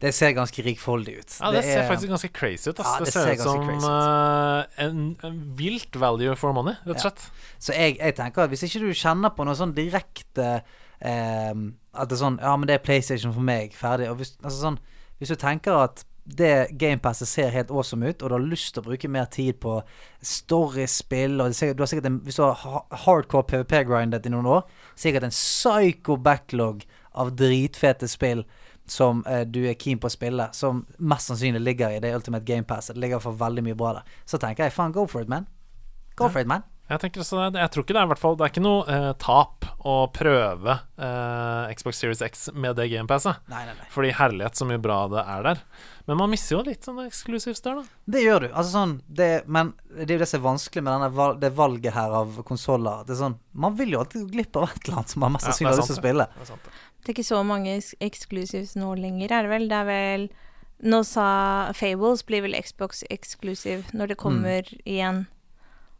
Det 0.00 0.12
ser 0.14 0.30
ganske 0.36 0.62
rikfoldig 0.62 1.14
ut. 1.18 1.32
Ja, 1.40 1.50
det, 1.52 1.64
ser 1.64 1.80
er- 1.82 1.88
faktisk 1.88 2.08
ganske 2.14 2.28
crazy 2.32 2.70
ut. 2.70 2.78
Ja, 2.78 2.92
det, 2.98 3.06
det 3.06 3.12
ser 3.12 3.20
ser 3.20 3.32
ut 3.32 3.40
som 3.42 3.88
uh, 3.90 4.62
en, 4.84 5.00
en 5.26 5.40
vilt 5.58 6.00
value 6.00 6.36
for 6.38 6.52
money, 6.54 6.76
rett 6.86 7.04
og 7.04 7.12
Ja. 7.12 7.30
Så 7.58 7.74
jeg, 7.74 7.96
jeg 7.98 8.14
tenker 8.14 8.42
at 8.46 8.52
hvis 8.52 8.62
ikke 8.62 8.84
du 8.86 8.92
kjenner 8.94 9.34
på 9.34 9.44
noe 9.44 9.58
sånn 9.58 9.72
direkte 9.74 10.60
eh, 11.02 11.54
At 11.94 12.06
det 12.10 12.14
er 12.14 12.20
sånn 12.20 12.38
Ja, 12.38 12.52
men 12.56 12.70
det 12.70 12.76
er 12.78 12.84
PlayStation 12.84 13.34
for 13.34 13.42
meg, 13.42 13.74
ferdig. 13.74 14.06
Og 14.12 14.20
hvis, 14.20 14.36
altså 14.42 14.60
sånn, 14.60 14.78
hvis 15.18 15.34
du 15.34 15.38
tenker 15.40 15.74
at 15.82 16.04
det 16.36 16.68
GamePasset 16.76 17.28
ser 17.28 17.52
helt 17.54 17.70
awesome 17.70 18.08
ut, 18.08 18.22
og 18.22 18.28
du 18.28 18.34
har 18.34 18.44
lyst 18.44 18.74
til 18.74 18.82
å 18.82 18.88
bruke 18.90 19.08
mer 19.08 19.28
tid 19.32 19.56
på 19.62 19.78
storiespill 20.20 21.40
og 21.40 21.54
sikkert, 21.56 21.78
du 21.78 21.82
har 21.82 21.90
sikkert 21.90 22.10
en, 22.10 22.20
Hvis 22.24 22.36
du 22.36 22.42
har 22.44 22.84
hardcore 23.06 23.46
PVP-grindet 23.48 24.26
i 24.28 24.32
noen 24.34 24.46
år, 24.58 24.66
sikkert 24.96 25.28
en 25.28 25.34
psycho 25.34 26.18
backlog 26.20 26.84
av 27.18 27.32
dritfete 27.36 28.08
spill 28.08 28.44
som 28.90 29.24
eh, 29.26 29.44
du 29.48 29.62
er 29.68 29.76
keen 29.80 30.00
på 30.00 30.08
å 30.08 30.12
spille, 30.12 30.48
som 30.52 30.84
mest 30.98 31.32
sannsynlig 31.32 31.64
ligger 31.64 31.96
i 31.96 32.00
det 32.04 32.14
Ultimate 32.16 32.44
GamePasset. 32.44 32.96
Det 32.96 33.04
ligger 33.04 33.24
for 33.24 33.36
veldig 33.36 33.64
mye 33.64 33.78
bra 33.78 33.98
der. 33.98 34.18
Så 34.28 34.40
tenker 34.40 34.68
jeg 34.68 34.76
faen, 34.76 34.92
go 34.92 35.06
for 35.06 35.24
it, 35.24 35.28
man. 35.28 35.48
Go 36.16 36.28
for 36.28 36.40
it, 36.40 36.50
man. 36.50 36.64
Jeg 36.88 37.00
tenker 37.02 37.20
også 37.20 37.50
det, 37.52 37.60
jeg 37.60 37.70
tror 37.74 37.84
ikke 37.84 37.94
det 37.94 38.00
er 38.00 38.06
i 38.06 38.10
hvert 38.14 38.20
fall 38.22 38.36
Det 38.38 38.44
er 38.46 38.52
ikke 38.54 38.62
noe 38.64 38.84
eh, 38.88 39.10
tap 39.20 39.66
å 39.84 39.96
prøve 40.14 40.78
eh, 40.96 41.74
Xbox 41.76 42.00
Series 42.00 42.22
X 42.24 42.46
med 42.56 42.78
det 42.80 42.86
nei. 43.68 43.86
Fordi 43.92 44.12
herlighet 44.16 44.56
så 44.56 44.64
mye 44.68 44.80
bra 44.80 45.02
det 45.12 45.20
er 45.20 45.44
der. 45.44 45.60
Men 46.08 46.16
man 46.22 46.32
mister 46.32 46.56
jo 46.56 46.62
litt 46.64 46.86
sånn 46.88 47.02
eksklusivt 47.04 47.60
der, 47.66 47.82
da. 47.82 48.00
Det 48.08 48.22
gjør 48.24 48.46
du. 48.46 48.48
Altså 48.54 48.72
sånn 48.72 48.94
det, 49.06 49.28
Men 49.46 49.74
det 49.92 50.08
er 50.08 50.14
jo 50.16 50.22
det 50.24 50.30
som 50.30 50.40
er 50.40 50.46
vanskelig 50.48 50.84
med 50.86 50.94
denne, 50.96 51.28
det 51.44 51.52
valget 51.58 51.92
her 51.98 52.16
av 52.22 52.40
konsoller. 52.48 53.04
Er 53.04 53.20
sånn 53.20 53.36
Man 53.52 53.76
vil 53.76 53.92
jo 53.92 54.00
alltid 54.02 54.24
gå 54.24 54.32
glipp 54.38 54.56
av 54.56 54.70
et 54.70 54.80
eller 54.86 55.02
annet 55.02 55.12
som 55.14 55.24
man 55.26 55.36
mest 55.36 55.48
sannsynlig 55.50 55.74
har 55.74 55.80
lyst 55.82 55.92
til 55.92 55.98
å 55.98 56.02
spille. 56.02 56.28
Det 56.34 56.46
er 56.46 56.52
sant, 56.54 56.64
det. 56.68 56.84
Det 56.98 57.12
er 57.12 57.18
ikke 57.18 57.28
så 57.28 57.44
mange 57.46 57.74
ex- 57.76 57.94
exclusives 58.04 58.76
nå 58.80 58.94
lenger, 58.98 59.32
er 59.32 59.44
det 59.46 59.52
vel? 59.52 59.68
Det 59.70 59.82
er 59.84 59.90
vel 59.92 60.28
Nå 60.88 61.00
sa 61.02 61.28
Fables 61.74 62.20
blir 62.22 62.44
vel 62.44 62.54
Xbox 62.62 63.00
eksklusiv 63.10 63.88
når 63.98 64.12
det 64.12 64.16
kommer 64.20 64.68
igjen. 64.86 65.24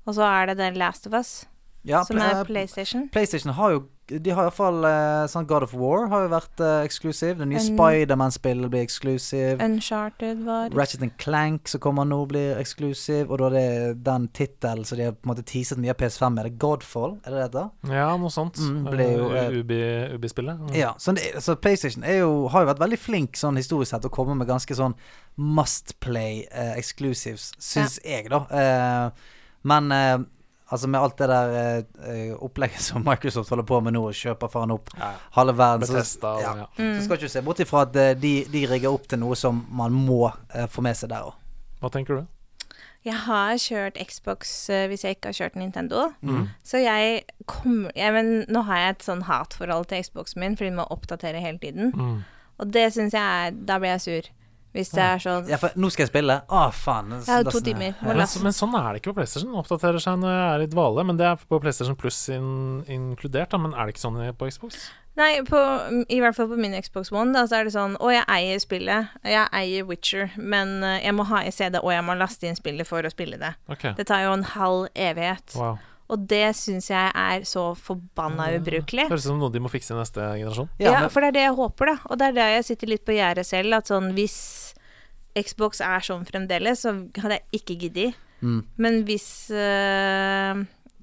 Og 0.09 0.16
så 0.16 0.24
er 0.24 0.48
det 0.51 0.59
The 0.62 0.72
Last 0.80 1.06
of 1.06 1.12
Us, 1.18 1.44
Ja, 1.86 2.01
som 2.05 2.16
er 2.18 2.43
PlayStation. 2.48 3.06
PlayStation 3.12 3.52
har 3.55 3.76
jo 3.76 3.85
De 4.09 4.32
har 4.32 4.47
iallfall 4.48 4.86
uh, 4.89 5.26
sånn 5.28 5.44
God 5.44 5.66
of 5.66 5.74
War 5.76 6.06
har 6.09 6.22
jo 6.24 6.28
vært 6.32 6.60
uh, 6.64 6.78
eksklusiv. 6.80 7.35
Det 7.43 7.44
nye 7.51 7.60
Spiderman-spillet 7.60 8.70
blir 8.72 8.86
eksklusiv. 8.86 9.60
Uncharted 9.60 10.40
var 10.47 10.72
Ratchet 10.72 11.02
and 11.05 11.12
Clank 11.20 11.68
som 11.68 11.82
kommer 11.85 12.09
nå, 12.09 12.22
blir 12.30 12.56
eksklusiv. 12.56 13.28
Og 13.28 13.36
da 13.43 13.51
er 13.51 13.56
det 13.59 13.98
den 14.06 14.24
tittelen 14.32 14.89
som 14.89 14.97
de 14.97 15.10
har 15.10 15.12
på 15.12 15.28
en 15.28 15.35
måte 15.35 15.44
teaset 15.52 15.76
mye 15.85 15.93
av 15.93 16.01
PS5 16.01 16.32
med. 16.39 16.48
Det 16.48 16.55
Godfall, 16.64 17.18
er 17.20 17.28
det 17.28 17.36
det 17.36 17.44
heter? 17.51 17.68
Ja, 18.01 18.09
noe 18.24 18.32
sånt. 18.32 18.56
Mm, 18.64 18.80
ble 18.89 19.10
jo, 19.12 19.28
Eh, 19.28 19.44
eh, 19.44 19.60
Ubi- 19.60 20.16
Ubi-spillet. 20.16 20.64
Mm. 20.64 20.74
Ja, 20.80 20.94
så, 20.97 21.12
det, 21.12 21.28
så 21.44 21.59
PlayStation 21.60 22.02
er 22.09 22.22
jo, 22.22 22.32
har 22.48 22.64
jo 22.64 22.72
vært 22.72 22.80
veldig 22.86 22.98
flink 23.05 23.36
sånn 23.36 23.60
historisk 23.60 23.93
sett 23.93 24.09
å 24.09 24.14
komme 24.16 24.35
med 24.40 24.48
ganske 24.48 24.72
sånn 24.80 24.97
must 25.36 25.98
play 26.01 26.47
eh, 26.51 26.72
exclusives, 26.80 27.52
syns 27.60 28.01
jeg, 28.09 28.32
da. 28.32 28.47
Eh, 28.48 29.35
men 29.62 29.93
eh, 29.93 30.18
altså 30.68 30.89
med 30.89 31.01
alt 31.01 31.18
det 31.18 31.28
der 31.30 31.52
eh, 32.05 32.32
opplegget 32.44 32.80
som 32.90 33.05
Microsoft 33.06 33.51
holder 33.51 33.64
på 33.64 33.80
med 33.80 33.97
nå, 33.97 34.05
og 34.10 34.14
kjøper 34.14 34.51
faen 34.52 34.70
opp 34.74 34.90
Ja. 34.98 35.12
halve 35.39 35.56
verden, 35.59 35.86
så, 35.86 35.93
Bethesda 35.98 36.35
ja, 36.43 36.55
ja. 36.62 36.66
så 36.76 37.05
skal 37.06 37.16
ikke 37.16 37.28
se 37.32 37.43
bort 37.47 37.60
ifra 37.64 37.82
at 37.89 37.97
eh, 37.97 38.14
de, 38.20 38.35
de 38.52 38.66
rigger 38.70 38.93
opp 38.93 39.09
til 39.09 39.18
noe 39.22 39.36
som 39.36 39.64
man 39.70 39.93
må 39.97 40.26
eh, 40.55 40.66
få 40.68 40.85
med 40.85 40.97
seg 40.97 41.10
der 41.14 41.30
òg. 41.30 41.35
Hva 41.80 41.90
tenker 41.94 42.20
du? 42.20 42.26
Jeg 43.06 43.14
har 43.24 43.55
kjørt 43.62 43.97
Xbox 44.10 44.51
eh, 44.74 44.89
hvis 44.90 45.05
jeg 45.06 45.16
ikke 45.16 45.30
har 45.30 45.36
kjørt 45.39 45.56
Nintendo. 45.56 46.09
Mm. 46.20 46.48
Så 46.66 46.80
jeg 46.82 47.22
kommer 47.47 47.94
ja, 47.97 48.10
men 48.12 48.43
Nå 48.51 48.64
har 48.66 48.80
jeg 48.82 48.97
et 48.97 49.06
sånn 49.06 49.22
hatforhold 49.28 49.86
til 49.89 50.02
Xboxen 50.05 50.43
min, 50.43 50.56
fordi 50.59 50.72
den 50.72 50.80
må 50.80 50.89
oppdatere 50.93 51.40
hele 51.40 51.60
tiden. 51.62 51.93
Mm. 51.94 52.18
Og 52.59 52.72
det 52.74 52.89
syns 52.93 53.14
jeg 53.14 53.22
er 53.22 53.55
Da 53.55 53.78
blir 53.78 53.94
jeg 53.94 54.02
sur. 54.05 54.28
Hvis 54.79 54.93
det 54.95 55.03
er 55.03 55.19
sånn 55.25 55.49
Ja, 55.51 55.59
for 55.59 55.75
nå 55.75 55.91
skal 55.91 56.07
jeg 56.07 56.13
spille. 56.13 56.39
Å, 56.47 56.63
faen. 56.75 57.11
Jeg 57.19 57.27
har 57.27 57.49
to 57.51 57.61
timer. 57.65 57.97
Må 57.99 58.13
Men, 58.13 58.21
laste. 58.23 58.43
men 58.45 58.55
sånn 58.55 58.77
er 58.79 58.93
det 58.95 59.03
ikke 59.03 59.11
på 59.13 59.19
PlayStation. 59.19 59.51
Den 59.51 59.59
oppdaterer 59.59 59.99
seg 60.05 60.23
når 60.23 60.33
jeg 60.37 60.47
er 60.55 60.65
i 60.65 60.71
dvale. 60.71 61.05
Men 61.09 61.19
det 61.19 61.27
er 61.27 61.43
på 61.51 61.61
PlayStation 61.65 61.99
Plus 61.99 62.21
in, 62.33 62.49
inkludert, 62.87 63.51
da. 63.51 63.61
Men 63.61 63.75
er 63.75 63.89
det 63.89 63.97
ikke 63.97 64.07
sånn 64.07 64.23
på 64.39 64.51
Xbox? 64.55 64.89
Nei, 65.19 65.43
på, 65.43 65.59
i 66.15 66.21
hvert 66.23 66.37
fall 66.39 66.47
på 66.47 66.57
min 66.61 66.77
Xbox 66.79 67.11
One, 67.11 67.33
da, 67.35 67.43
så 67.51 67.59
er 67.59 67.67
det 67.67 67.73
sånn 67.75 67.97
Å, 67.99 68.11
jeg 68.15 68.23
eier 68.31 68.63
spillet. 68.63 69.17
Jeg 69.27 69.51
eier 69.51 69.87
Witcher, 69.89 70.31
men 70.39 70.77
eh, 70.87 71.01
jeg 71.09 71.17
må 71.19 71.27
ha 71.27 71.43
i 71.43 71.51
CD, 71.51 71.81
og 71.83 71.91
jeg 71.91 72.07
må 72.07 72.15
laste 72.15 72.47
inn 72.47 72.59
spillet 72.59 72.87
for 72.87 73.03
å 73.03 73.11
spille 73.11 73.41
det. 73.41 73.51
Okay. 73.67 73.97
Det 73.99 74.07
tar 74.07 74.29
jo 74.29 74.37
en 74.37 74.47
halv 74.55 74.87
evighet. 74.95 75.59
Wow. 75.59 75.81
Og 76.09 76.23
det 76.31 76.55
syns 76.57 76.87
jeg 76.89 77.11
er 77.13 77.43
så 77.45 77.75
forbanna 77.77 78.47
ubrukelig. 78.57 79.11
Høres 79.11 79.27
ut 79.27 79.33
som 79.35 79.43
noe 79.43 79.53
de 79.53 79.61
må 79.61 79.69
fikse 79.69 79.93
i 79.93 79.99
neste 79.99 80.23
generasjon. 80.39 80.71
Ja, 80.81 80.95
Ja, 80.95 81.03
for 81.13 81.21
det 81.21 81.35
er 81.35 81.37
det 81.37 81.43
jeg 81.45 81.57
håper, 81.59 81.91
da. 81.91 81.97
Og 82.09 82.21
det 82.21 82.31
er 82.31 82.39
det 82.39 82.47
jeg 82.55 82.65
sitter 82.71 82.93
litt 82.95 83.05
på 83.05 83.13
gjerdet 83.19 83.45
selv. 83.45 83.77
At 83.77 83.91
sånn 83.93 84.15
hvis 84.17 84.39
Xbox 85.37 85.83
er 85.85 86.05
sånn 86.05 86.27
fremdeles, 86.29 86.85
så 86.85 86.95
hadde 87.19 87.39
jeg 87.39 87.63
ikke 87.63 87.79
giddet. 87.85 88.19
Mm. 88.41 88.63
Men 88.79 89.01
hvis 89.03 89.51
øh, 89.51 90.59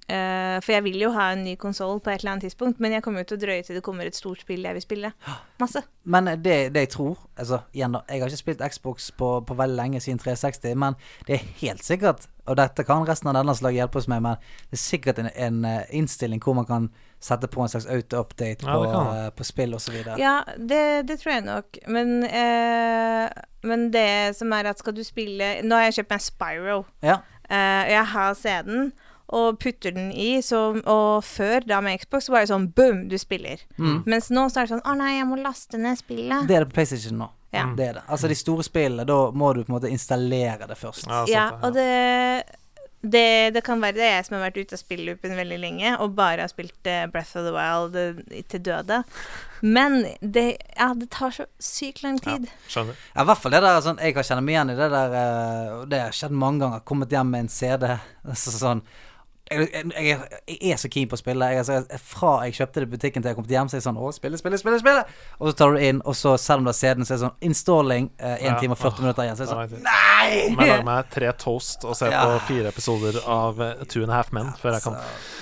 øh, 0.08 0.62
For 0.64 0.72
jeg 0.72 0.84
vil 0.86 1.02
jo 1.02 1.10
ha 1.12 1.34
en 1.34 1.44
ny 1.44 1.58
konsoll 1.60 2.00
på 2.00 2.10
et 2.10 2.22
eller 2.22 2.32
annet 2.32 2.48
tidspunkt, 2.48 2.80
men 2.80 2.96
jeg 2.96 3.04
kommer 3.04 3.24
jo 3.24 3.30
til 3.32 3.38
å 3.38 3.42
drøye 3.42 3.66
til 3.68 3.76
det 3.76 3.84
kommer 3.84 4.08
et 4.08 4.16
stort 4.16 4.46
spill 4.46 4.64
jeg 4.64 4.78
vil 4.78 4.86
spille. 4.86 5.12
Masse. 5.62 5.84
Men 6.04 6.32
det, 6.40 6.56
det 6.76 6.86
jeg 6.86 6.92
tror 6.96 7.18
Altså, 7.36 7.60
igjen 7.76 7.98
da, 7.98 8.06
jeg 8.08 8.22
har 8.24 8.32
ikke 8.32 8.40
spilt 8.40 8.64
Xbox 8.72 9.10
på, 9.12 9.30
på 9.44 9.58
veldig 9.60 9.76
lenge 9.76 10.00
siden 10.00 10.22
360, 10.24 10.78
men 10.80 10.96
det 11.28 11.36
er 11.36 11.50
helt 11.60 11.84
sikkert, 11.84 12.30
og 12.48 12.56
dette 12.56 12.86
kan 12.88 13.04
resten 13.08 13.28
av 13.28 13.36
denne 13.36 13.56
slaget 13.58 13.82
hjelpe 13.82 14.00
oss 14.00 14.08
med, 14.08 14.24
men 14.24 14.38
det 14.70 14.78
er 14.78 14.84
sikkert 14.86 15.20
en, 15.20 15.28
en 15.36 15.66
eh, 15.68 15.82
innstilling 16.00 16.40
hvor 16.40 16.56
man 16.56 16.70
kan 16.70 16.88
sette 17.26 17.50
på 17.50 17.64
en 17.64 17.72
slags 17.72 17.88
auto-update 17.90 18.66
på, 18.68 18.76
ja, 18.86 19.02
eh, 19.26 19.30
på 19.34 19.48
spill 19.48 19.74
osv. 19.78 19.96
Ja. 20.06 20.18
Ja, 20.22 20.36
det, 20.58 20.84
det 21.10 21.20
tror 21.24 21.34
jeg 21.34 21.46
nok. 21.48 21.80
Men, 21.90 22.14
øh, 22.28 23.30
men 23.66 23.88
det 23.94 24.36
som 24.38 24.54
er 24.54 24.70
at 24.70 24.82
skal 24.82 24.94
du 24.94 25.02
spille 25.06 25.56
Nå 25.66 25.80
har 25.80 25.88
jeg 25.90 26.00
kjøpt 26.02 26.16
meg 26.16 26.24
Spyro. 26.30 26.84
ja. 27.06 27.22
Eh, 27.46 27.84
jeg 27.92 28.06
har 28.10 28.34
CD-en 28.34 28.88
og 29.36 29.60
putter 29.62 29.94
den 29.94 30.12
i, 30.14 30.40
så, 30.42 30.82
og 30.86 31.24
før, 31.26 31.60
da 31.66 31.78
med 31.82 32.00
Xbox, 32.02 32.26
så 32.28 32.34
var 32.34 32.44
det 32.44 32.50
sånn 32.52 32.68
boom, 32.78 33.04
du 33.10 33.16
spiller. 33.22 33.62
Mens 33.78 34.32
nå 34.34 34.48
så 34.54 34.62
er 34.62 34.68
det 34.68 34.74
sånn 34.76 34.84
å 34.86 34.94
nei, 34.98 35.16
jeg 35.18 35.26
må 35.30 35.38
laste 35.42 35.78
ned 35.82 35.98
spillet. 35.98 36.46
Det 36.50 36.58
er 36.58 36.66
det 36.66 36.70
på 36.70 36.78
PlayStation 36.80 37.18
nå. 37.22 37.30
Ja. 37.56 37.64
Det 37.78 37.88
er 37.88 37.98
det. 38.00 38.04
Altså 38.12 38.30
de 38.30 38.38
store 38.38 38.66
spillene, 38.68 39.06
da 39.08 39.18
må 39.34 39.54
du 39.56 39.64
på 39.64 39.72
en 39.72 39.78
måte 39.78 39.90
installere 39.94 40.68
det 40.70 40.78
først. 40.78 41.06
Ja, 41.08 41.22
sant 41.24 41.34
Ja, 41.34 41.46
det, 41.52 41.66
og 41.66 41.78
det, 41.78 42.60
det, 43.12 43.54
det 43.56 43.62
kan 43.66 43.82
være 43.84 43.98
det 43.98 44.06
er 44.06 44.14
jeg 44.18 44.28
som 44.28 44.38
har 44.38 44.46
vært 44.48 44.60
ute 44.60 44.78
av 44.78 44.82
spilloopen 44.82 45.36
veldig 45.38 45.60
lenge, 45.62 45.94
og 46.02 46.16
bare 46.18 46.46
har 46.46 46.52
spilt 46.52 46.90
uh, 46.90 47.06
Breath 47.12 47.38
of 47.38 47.46
the 47.48 47.54
Wild 47.56 47.98
uh, 47.98 48.42
til 48.52 48.64
døde. 48.66 49.02
Men 49.66 50.02
det, 50.22 50.46
ja, 50.76 50.92
det 50.98 51.10
tar 51.16 51.34
så 51.36 51.48
sykt 51.62 52.04
lang 52.06 52.20
tid. 52.22 52.50
Skjønner. 52.70 52.98
Ja, 53.14 53.24
i 53.24 53.30
hvert 53.30 53.42
fall 53.42 53.56
det 53.56 53.64
der 53.66 53.80
sånn 53.82 54.02
Jeg 54.04 54.14
kan 54.18 54.28
kjenne 54.28 54.44
meg 54.46 54.58
igjen 54.58 54.74
i 54.74 54.78
det 54.78 54.90
der 54.94 55.16
uh, 55.16 55.86
Det 55.90 56.02
har 56.04 56.16
skjedd 56.16 56.36
mange 56.36 56.66
ganger. 56.66 56.84
Kommet 56.86 57.16
hjem 57.16 57.32
med 57.34 57.46
en 57.46 57.52
CD. 57.52 57.88
Altså, 58.26 58.54
sånn 58.66 58.84
jeg, 59.52 59.68
jeg, 59.94 60.20
jeg, 60.50 60.72
er 60.74 60.80
så 60.82 60.90
keen 60.90 61.10
på 61.10 61.14
å 61.14 61.20
spille. 61.22 61.48
Jeg, 61.54 61.62
altså, 61.62 62.00
fra 62.02 62.32
jeg 62.48 62.56
kjøpte 62.58 62.82
det 62.82 62.88
i 62.88 62.92
butikken 62.96 63.22
til 63.22 63.30
jeg 63.30 63.38
kom 63.38 63.46
til 63.46 63.54
hjem, 63.54 63.70
så 63.70 63.76
er 63.76 63.80
jeg 63.82 63.86
sånn 63.86 64.00
Å, 64.02 64.08
spille, 64.16 64.40
spille, 64.42 64.58
spille, 64.58 64.80
spille! 64.82 65.04
Og 65.38 65.52
så 65.52 65.54
tar 65.60 65.74
du 65.74 65.78
det 65.78 65.90
inn, 65.92 66.00
og 66.02 66.18
så 66.18 66.34
selv 66.42 66.64
om 66.64 66.66
du 66.66 66.72
har 66.72 66.78
CD-en, 66.80 67.06
så 67.06 67.14
er 67.14 67.20
det 67.20 67.24
sånn 67.28 67.46
Installing, 67.46 68.08
én 68.18 68.42
Ja. 68.48 68.56
time 68.62 68.74
og 68.74 68.82
40 68.82 69.06
minutter 69.06 69.28
igjen. 69.28 69.38
Så 69.38 69.46
er 69.46 69.46
det 69.46 69.54
sånn 69.54 69.62
vet 69.62 69.76
jeg. 69.76 69.84
Nei! 69.86 70.56
Må 70.56 70.66
jeg 70.66 70.74
lage 70.74 70.88
meg 70.90 71.14
tre 71.14 71.32
toast 71.46 71.86
og 71.86 71.94
se 72.00 72.10
Ja. 72.10 72.24
på 72.26 72.42
fire 72.50 72.74
episoder 72.74 73.22
av 73.22 73.62
eh, 73.62 73.86
Two 73.86 74.02
and 74.02 74.12
a 74.12 74.18
Half 74.18 74.34
Men 74.34 74.50
før 74.58 74.80
jeg 74.80 74.86
kan 74.88 74.98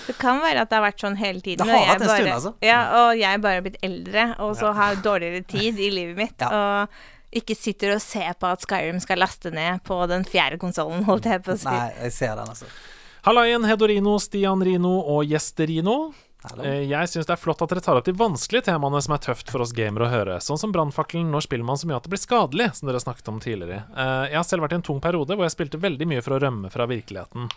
Det 0.09 0.17
kan 0.19 0.43
være 0.43 0.65
at 0.65 0.69
det 0.69 0.79
har 0.81 0.85
vært 0.89 0.99
sånn 1.07 1.15
hele 1.23 1.39
tiden. 1.39 1.63
Det 1.63 1.71
har 1.71 1.87
vært 1.93 2.03
en 2.03 2.11
stund, 2.11 2.33
altså. 2.35 2.53
Ja, 2.61 2.81
og 3.05 3.17
jeg 3.17 3.41
bare 3.41 3.61
har 3.61 3.67
blitt 3.69 3.79
eldre, 3.81 4.35
og 4.43 4.57
så 4.59 4.73
har 4.75 4.99
dårligere 4.99 5.45
tid 5.47 5.79
i 5.79 5.89
livet 5.93 6.19
mitt. 6.19 6.43
Og 6.43 6.89
ikke 7.33 7.55
sitter 7.57 7.95
og 7.95 8.01
ser 8.03 8.35
på 8.37 8.51
at 8.51 8.61
Skyrim 8.61 8.99
skal 9.01 9.23
laste 9.23 9.49
ned 9.53 9.79
på 9.87 9.95
den 10.11 10.25
fjerde 10.27 10.59
konsollen, 10.61 11.05
holdt 11.07 11.25
jeg 11.31 11.41
på 11.45 11.55
å 11.55 11.57
si. 11.57 11.71
Nei, 11.71 11.93
jeg 12.03 12.13
ser 12.19 12.35
den, 12.35 12.51
altså. 12.51 12.67
Hallaien, 13.23 13.63
Hedorino, 13.63 14.17
Stian 14.19 14.59
Rino 14.63 14.97
og 14.99 15.23
Gjesterino. 15.23 16.11
Eh, 16.59 16.81
Jeg 16.91 17.07
syns 17.07 17.23
det 17.23 17.31
er 17.37 17.39
flott 17.39 17.61
at 17.63 17.71
dere 17.71 17.79
tar 17.79 17.95
opp 17.95 18.03
de 18.03 18.11
vanskelige 18.19 18.65
temaene 18.67 18.99
som 18.99 19.13
er 19.15 19.21
tøft 19.23 19.47
for 19.47 19.63
oss 19.63 19.71
gamere 19.71 20.09
å 20.09 20.11
høre, 20.11 20.33
sånn 20.43 20.59
som 20.59 20.73
brannfakkelen 20.75 21.29
når 21.31 21.45
spiller 21.45 21.63
man 21.63 21.77
så 21.79 21.87
mye 21.87 21.95
at 22.01 22.03
det 22.03 22.11
blir 22.11 22.19
skadelig, 22.19 22.65
som 22.75 22.89
dere 22.89 22.99
snakket 22.99 23.29
om 23.31 23.37
tidligere. 23.39 23.85
Eh, 23.95 24.25
Jeg 24.33 24.35
har 24.35 24.43
selv 24.43 24.65
vært 24.65 24.73
i 24.75 24.79
en 24.81 24.83
tung 24.89 24.99
periode 24.99 25.37
hvor 25.37 25.47
jeg 25.47 25.53
spilte 25.55 25.79
veldig 25.79 26.07
mye 26.11 26.21
for 26.25 26.35
å 26.35 26.41
rømme 26.43 26.67
fra 26.73 26.83
virkeligheten. 26.91 27.47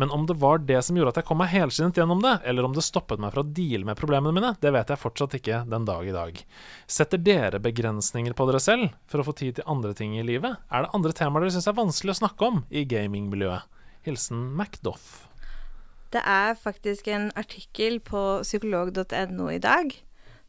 Men 0.00 0.10
om 0.16 0.24
det 0.24 0.38
var 0.40 0.64
det 0.64 0.80
som 0.86 0.96
gjorde 0.96 1.12
at 1.12 1.20
jeg 1.20 1.28
kom 1.28 1.36
meg 1.42 1.52
helskinnet 1.52 2.00
gjennom 2.00 2.22
det, 2.24 2.40
eller 2.48 2.64
om 2.64 2.72
det 2.72 2.86
stoppet 2.86 3.20
meg 3.20 3.34
fra 3.34 3.44
å 3.44 3.52
deale 3.60 3.84
med 3.84 4.00
problemene 4.00 4.32
mine, 4.32 4.54
det 4.64 4.72
vet 4.72 4.88
jeg 4.88 5.02
fortsatt 5.04 5.36
ikke 5.36 5.66
den 5.68 5.84
dag 5.84 6.08
i 6.08 6.14
dag. 6.16 6.40
Setter 6.88 7.20
dere 7.20 7.60
begrensninger 7.60 8.32
på 8.32 8.46
dere 8.48 8.62
selv 8.64 8.88
for 9.04 9.20
å 9.20 9.28
få 9.28 9.36
tid 9.36 9.60
til 9.60 9.68
andre 9.68 9.92
ting 9.92 10.16
i 10.16 10.24
livet? 10.24 10.56
Er 10.72 10.88
det 10.88 10.94
andre 10.96 11.12
temaer 11.12 11.44
dere 11.44 11.58
syns 11.58 11.68
er 11.68 11.76
vanskelig 11.76 12.16
å 12.16 12.22
snakke 12.24 12.48
om 12.48 12.64
i 12.72 12.86
gamingmiljøet? 12.88 13.68
Hilsen 14.06 14.46
Macdoff. 14.56 15.26
Det 16.10 16.22
er 16.26 16.56
faktisk 16.58 17.06
en 17.12 17.28
artikkel 17.38 18.00
på 18.02 18.40
psykolog.no 18.42 19.50
i 19.52 19.60
dag 19.62 19.94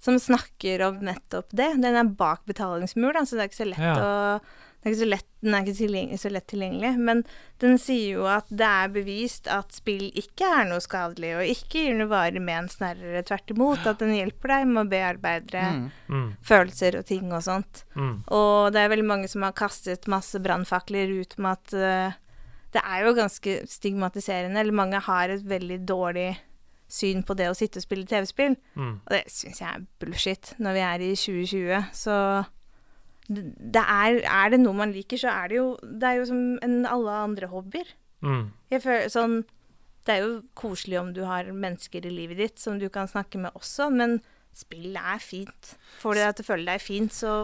som 0.02 0.18
snakker 0.18 0.82
om 0.88 0.96
nettopp 1.06 1.52
det. 1.54 1.76
Den 1.84 1.94
er 2.00 2.08
bak 2.18 2.42
betalingsmur, 2.50 3.14
da, 3.14 3.22
så 3.22 3.38
det 3.38 3.44
er 3.44 3.52
ikke 3.52 3.64
så 3.64 3.70
lett 3.70 3.86
Ja. 3.86 3.96
å 4.02 4.42
det 4.82 4.90
er 4.90 4.94
ikke 4.96 5.04
så 5.04 5.10
lett, 5.12 5.28
Den 5.44 5.54
er 5.54 5.62
ikke 5.62 6.18
så 6.22 6.30
lett 6.32 6.48
tilgjengelig, 6.50 6.98
men 6.98 7.20
den 7.62 7.78
sier 7.78 8.16
jo 8.18 8.26
at 8.30 8.46
det 8.50 8.66
er 8.66 8.90
bevist 8.90 9.48
at 9.50 9.72
spill 9.74 10.08
ikke 10.18 10.42
er 10.46 10.66
noe 10.70 10.82
skadelig, 10.82 11.36
og 11.38 11.46
ikke 11.54 11.84
gir 11.86 11.96
noe 11.98 12.10
varig 12.10 12.42
men, 12.42 12.68
snarere 12.70 13.22
tvert 13.26 13.50
imot. 13.54 13.86
At 13.90 14.00
den 14.02 14.14
hjelper 14.14 14.48
deg 14.56 14.68
med 14.68 14.86
å 14.86 14.90
bearbeide 14.90 15.64
Mm. 16.10 16.36
følelser 16.42 16.98
og 16.98 17.06
ting 17.06 17.32
og 17.32 17.42
sånt. 17.46 17.84
Mm. 17.96 18.24
Og 18.30 18.72
det 18.74 18.82
er 18.82 18.90
veldig 18.90 19.06
mange 19.06 19.30
som 19.30 19.42
har 19.44 19.54
kastet 19.54 20.08
masse 20.08 20.38
brannfakler 20.42 21.10
ut 21.22 21.38
med 21.38 21.52
at 21.52 21.74
eh, 21.74 22.14
det 22.72 22.82
er 22.88 23.04
jo 23.04 23.18
ganske 23.18 23.58
stigmatiserende, 23.68 24.60
eller 24.60 24.76
mange 24.76 25.02
har 25.04 25.34
et 25.34 25.44
veldig 25.48 25.82
dårlig 25.88 26.30
syn 26.92 27.24
på 27.24 27.36
det 27.40 27.48
å 27.52 27.56
sitte 27.56 27.80
og 27.80 27.86
spille 27.86 28.08
TV-spill. 28.08 28.58
Mm. 28.76 28.96
Og 29.00 29.14
det 29.14 29.22
syns 29.32 29.62
jeg 29.62 29.70
er 29.70 29.86
bullshit 30.02 30.54
når 30.60 30.76
vi 30.78 30.84
er 30.88 31.06
i 31.06 31.12
2020. 31.20 31.88
Så 31.96 32.18
det, 33.32 33.84
er, 33.84 34.20
er 34.26 34.52
det 34.52 34.60
noe 34.62 34.76
man 34.76 34.94
liker, 34.96 35.20
så 35.22 35.32
er 35.32 35.52
det 35.52 35.60
jo 35.60 35.68
Det 35.82 36.08
er 36.08 36.20
jo 36.20 36.28
som 36.32 36.44
en, 36.66 36.78
alle 36.90 37.18
andre 37.30 37.52
hobbyer. 37.52 37.96
Mm. 38.22 38.52
Jeg 38.70 38.84
føler 38.84 39.10
sånn 39.10 39.40
Det 40.06 40.14
er 40.14 40.26
jo 40.26 40.34
koselig 40.58 41.00
om 41.00 41.10
du 41.16 41.24
har 41.26 41.50
mennesker 41.50 42.06
i 42.06 42.14
livet 42.14 42.42
ditt 42.42 42.62
som 42.62 42.80
du 42.82 42.88
kan 42.94 43.10
snakke 43.10 43.40
med 43.42 43.56
også, 43.58 43.90
men 43.94 44.20
spill 44.56 44.98
er 44.98 45.22
fint. 45.24 45.76
Får 46.02 46.18
du 46.18 46.24
deg 46.24 46.36
til 46.36 46.46
å 46.46 46.50
føle 46.50 46.72
deg 46.74 46.84
fint, 46.84 47.14
så 47.16 47.36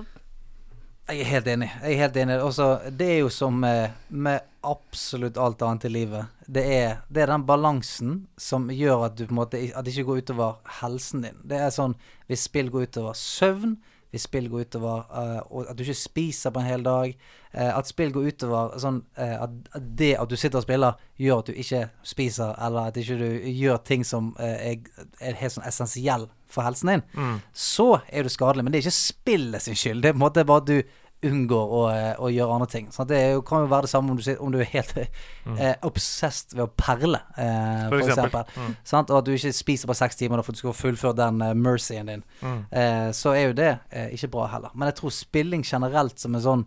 Jeg 1.08 1.22
er 1.24 1.30
helt 1.32 1.48
enig. 1.48 1.68
Jeg 1.82 1.94
er 1.94 2.02
helt 2.04 2.18
enig. 2.20 2.38
Også, 2.44 2.66
det 3.00 3.08
er 3.14 3.20
jo 3.22 3.30
som 3.32 3.62
med, 3.64 4.40
absolutt 4.68 5.38
alt 5.40 5.62
annet 5.64 5.86
i 5.88 5.92
livet. 5.94 6.34
Det 6.44 6.64
er, 6.64 6.98
det 7.08 7.22
er 7.24 7.32
den 7.32 7.46
balansen 7.48 8.16
som 8.38 8.68
gjør 8.72 9.06
at 9.06 9.16
du 9.16 9.30
måte 9.32 9.62
At 9.72 9.86
det 9.86 9.94
ikke 9.94 10.10
går 10.10 10.24
utover 10.26 10.58
helsen 10.82 11.24
din. 11.24 11.38
Det 11.48 11.62
er 11.62 11.72
sånn 11.72 11.96
hvis 12.28 12.44
spill 12.50 12.72
går 12.74 12.90
utover 12.90 13.16
søvn, 13.16 13.78
hvis 14.12 14.26
spill 14.28 14.50
går 14.52 14.68
utover 14.68 15.06
uh, 15.12 15.64
at 15.64 15.78
du 15.78 15.84
ikke 15.84 15.96
spiser 15.96 16.52
på 16.52 16.60
en 16.60 16.68
hel 16.68 16.84
dag, 16.84 17.16
uh, 17.56 17.72
at 17.78 17.88
spill 17.88 18.12
går 18.16 18.28
utover 18.32 18.76
sånn 18.84 19.02
uh, 19.20 19.46
at, 19.46 19.80
det 20.00 20.14
at 20.20 20.28
du 20.28 20.36
sitter 20.36 20.60
og 20.60 20.68
spiller, 20.68 21.00
gjør 21.20 21.44
at 21.44 21.52
du 21.52 21.60
ikke 21.64 21.86
spiser, 22.04 22.52
eller 22.68 22.92
at 22.92 23.00
ikke 23.00 23.20
du 23.20 23.48
gjør 23.52 23.80
ting 23.88 24.04
som 24.08 24.34
er, 24.44 24.84
er 25.20 25.40
helt 25.40 25.56
sånn 25.56 25.68
essensiell 25.68 26.28
for 26.50 26.64
helsen 26.64 26.88
din, 26.94 27.04
Mm. 27.16 27.42
så 27.54 28.02
er 28.10 28.24
du 28.24 28.30
skadelig. 28.30 28.64
Men 28.64 28.72
det 28.72 28.80
er 28.80 28.90
ikke 28.90 29.02
spillet 29.14 29.62
sin 29.62 29.76
skyld. 29.76 30.02
Det 30.02 30.10
er 30.10 30.14
på 30.14 30.22
en 30.22 30.26
måte 30.32 30.46
bare 30.46 30.62
at 30.62 30.66
du 30.68 30.82
unngår 31.24 31.72
å, 31.74 31.80
eh, 31.90 32.16
å 32.22 32.28
gjøre 32.30 32.54
andre 32.54 32.68
ting. 32.70 32.88
Så 32.94 33.04
det 33.08 33.18
er 33.18 33.32
jo, 33.34 33.42
kan 33.42 33.64
jo 33.64 33.68
være 33.72 33.82
det 33.88 33.90
samme 33.90 34.12
om 34.12 34.18
du, 34.18 34.36
om 34.40 34.52
du 34.52 34.60
er 34.60 34.66
helt 34.70 34.92
eh, 34.98 35.74
obsessed 35.84 36.54
ved 36.54 36.68
å 36.68 36.70
perle, 36.78 37.18
eh, 37.38 37.90
For 37.90 37.98
for, 37.98 38.10
eksempel. 38.10 38.42
eksempel. 38.44 38.68
Mm. 38.68 38.76
Sant? 38.84 39.10
Og 39.10 39.18
at 39.18 39.26
du 39.26 39.32
ikke 39.34 39.54
spiser 39.54 39.88
på 39.90 39.96
seks 39.98 40.16
timer 40.16 40.44
for 40.44 40.52
at 40.54 40.56
du 40.56 40.62
skal 40.62 40.74
fullføre 40.78 41.16
den 41.18 41.42
uh, 41.42 41.54
mercyen 41.58 42.06
din. 42.06 42.24
Mm. 42.44 42.60
Eh, 42.72 43.10
så 43.18 43.34
er 43.34 43.48
jo 43.48 43.54
det 43.54 43.80
eh, 43.92 44.10
ikke 44.14 44.30
bra 44.30 44.46
heller. 44.54 44.70
Men 44.76 44.92
jeg 44.92 44.96
tror 45.02 45.10
spilling 45.18 45.64
generelt 45.66 46.20
som 46.20 46.36
en 46.38 46.42
sånn 46.46 46.66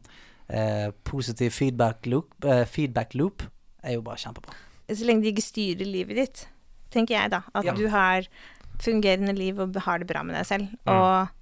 eh, 0.50 0.90
positiv 1.04 1.52
feedback 1.54 2.06
loop, 2.10 2.34
eh, 2.44 2.64
feedback 2.66 3.14
loop 3.14 3.42
er 3.84 3.94
jo 3.94 4.02
bare 4.02 4.16
kjempebra. 4.18 4.52
Så 4.90 5.06
lenge 5.06 5.22
de 5.22 5.30
ikke 5.30 5.46
styrer 5.46 5.86
livet 5.86 6.16
ditt, 6.18 6.48
tenker 6.90 7.14
jeg 7.20 7.30
da. 7.30 7.44
At 7.54 7.64
Ja. 7.64 7.72
du 7.78 7.86
har 7.88 8.26
fungerende 8.84 9.34
liv 9.36 9.60
og 9.62 9.76
har 9.86 10.00
det 10.00 10.08
bra 10.10 10.24
med 10.26 10.36
deg 10.38 10.48
selv. 10.48 10.72
Mm. 10.84 10.94
Og 10.94 11.36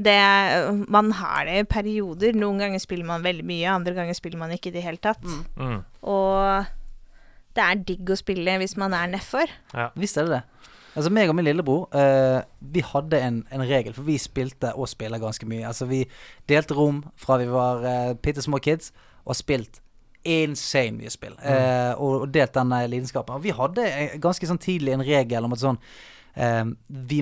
det 0.00 0.88
Man 0.88 1.10
har 1.12 1.44
det 1.44 1.58
i 1.60 1.68
perioder. 1.68 2.36
Noen 2.36 2.62
ganger 2.62 2.80
spiller 2.80 3.04
man 3.04 3.24
veldig 3.24 3.44
mye, 3.44 3.68
andre 3.68 3.94
ganger 3.98 4.16
spiller 4.16 4.40
man 4.40 4.54
ikke 4.54 4.70
i 4.70 4.76
det 4.78 4.84
hele 4.86 5.02
tatt. 5.02 5.24
Mm. 5.56 5.82
Og 6.02 6.70
det 7.56 7.66
er 7.66 7.82
digg 7.84 8.14
å 8.14 8.16
spille 8.18 8.56
hvis 8.62 8.78
man 8.80 8.94
er 8.96 9.10
nedfor. 9.12 9.50
Visst 9.98 10.16
er 10.16 10.28
det 10.28 10.38
det. 10.38 10.44
Altså 10.96 11.10
meg 11.14 11.30
og 11.30 11.36
min 11.38 11.46
lillebror, 11.46 11.84
uh, 11.94 12.40
vi 12.60 12.82
hadde 12.82 13.20
en, 13.22 13.36
en 13.54 13.62
regel, 13.62 13.94
for 13.94 14.02
vi 14.08 14.16
spilte 14.18 14.72
og 14.74 14.88
spiller 14.90 15.22
ganske 15.22 15.46
mye. 15.46 15.62
Altså 15.68 15.86
vi 15.86 16.00
delte 16.50 16.74
rom 16.74 17.04
fra 17.20 17.36
vi 17.38 17.46
var 17.50 17.84
uh, 17.84 18.16
bitte 18.18 18.42
små 18.42 18.58
kids, 18.58 18.90
og 19.24 19.38
spilt 19.38 19.78
insane 20.26 20.98
mye 20.98 21.10
spill. 21.12 21.36
Eh, 21.40 21.92
og, 21.96 22.26
og 22.26 22.32
delt 22.34 22.52
den 22.52 22.74
lidenskapen. 22.92 23.38
Og 23.38 23.44
vi 23.44 23.54
hadde 23.56 23.86
ganske 24.20 24.48
sånn 24.50 24.60
tidlig 24.60 24.92
en 24.92 25.04
regel 25.06 25.46
om 25.46 25.54
at 25.56 25.62
sånn 25.62 25.78
vi, 26.88 27.20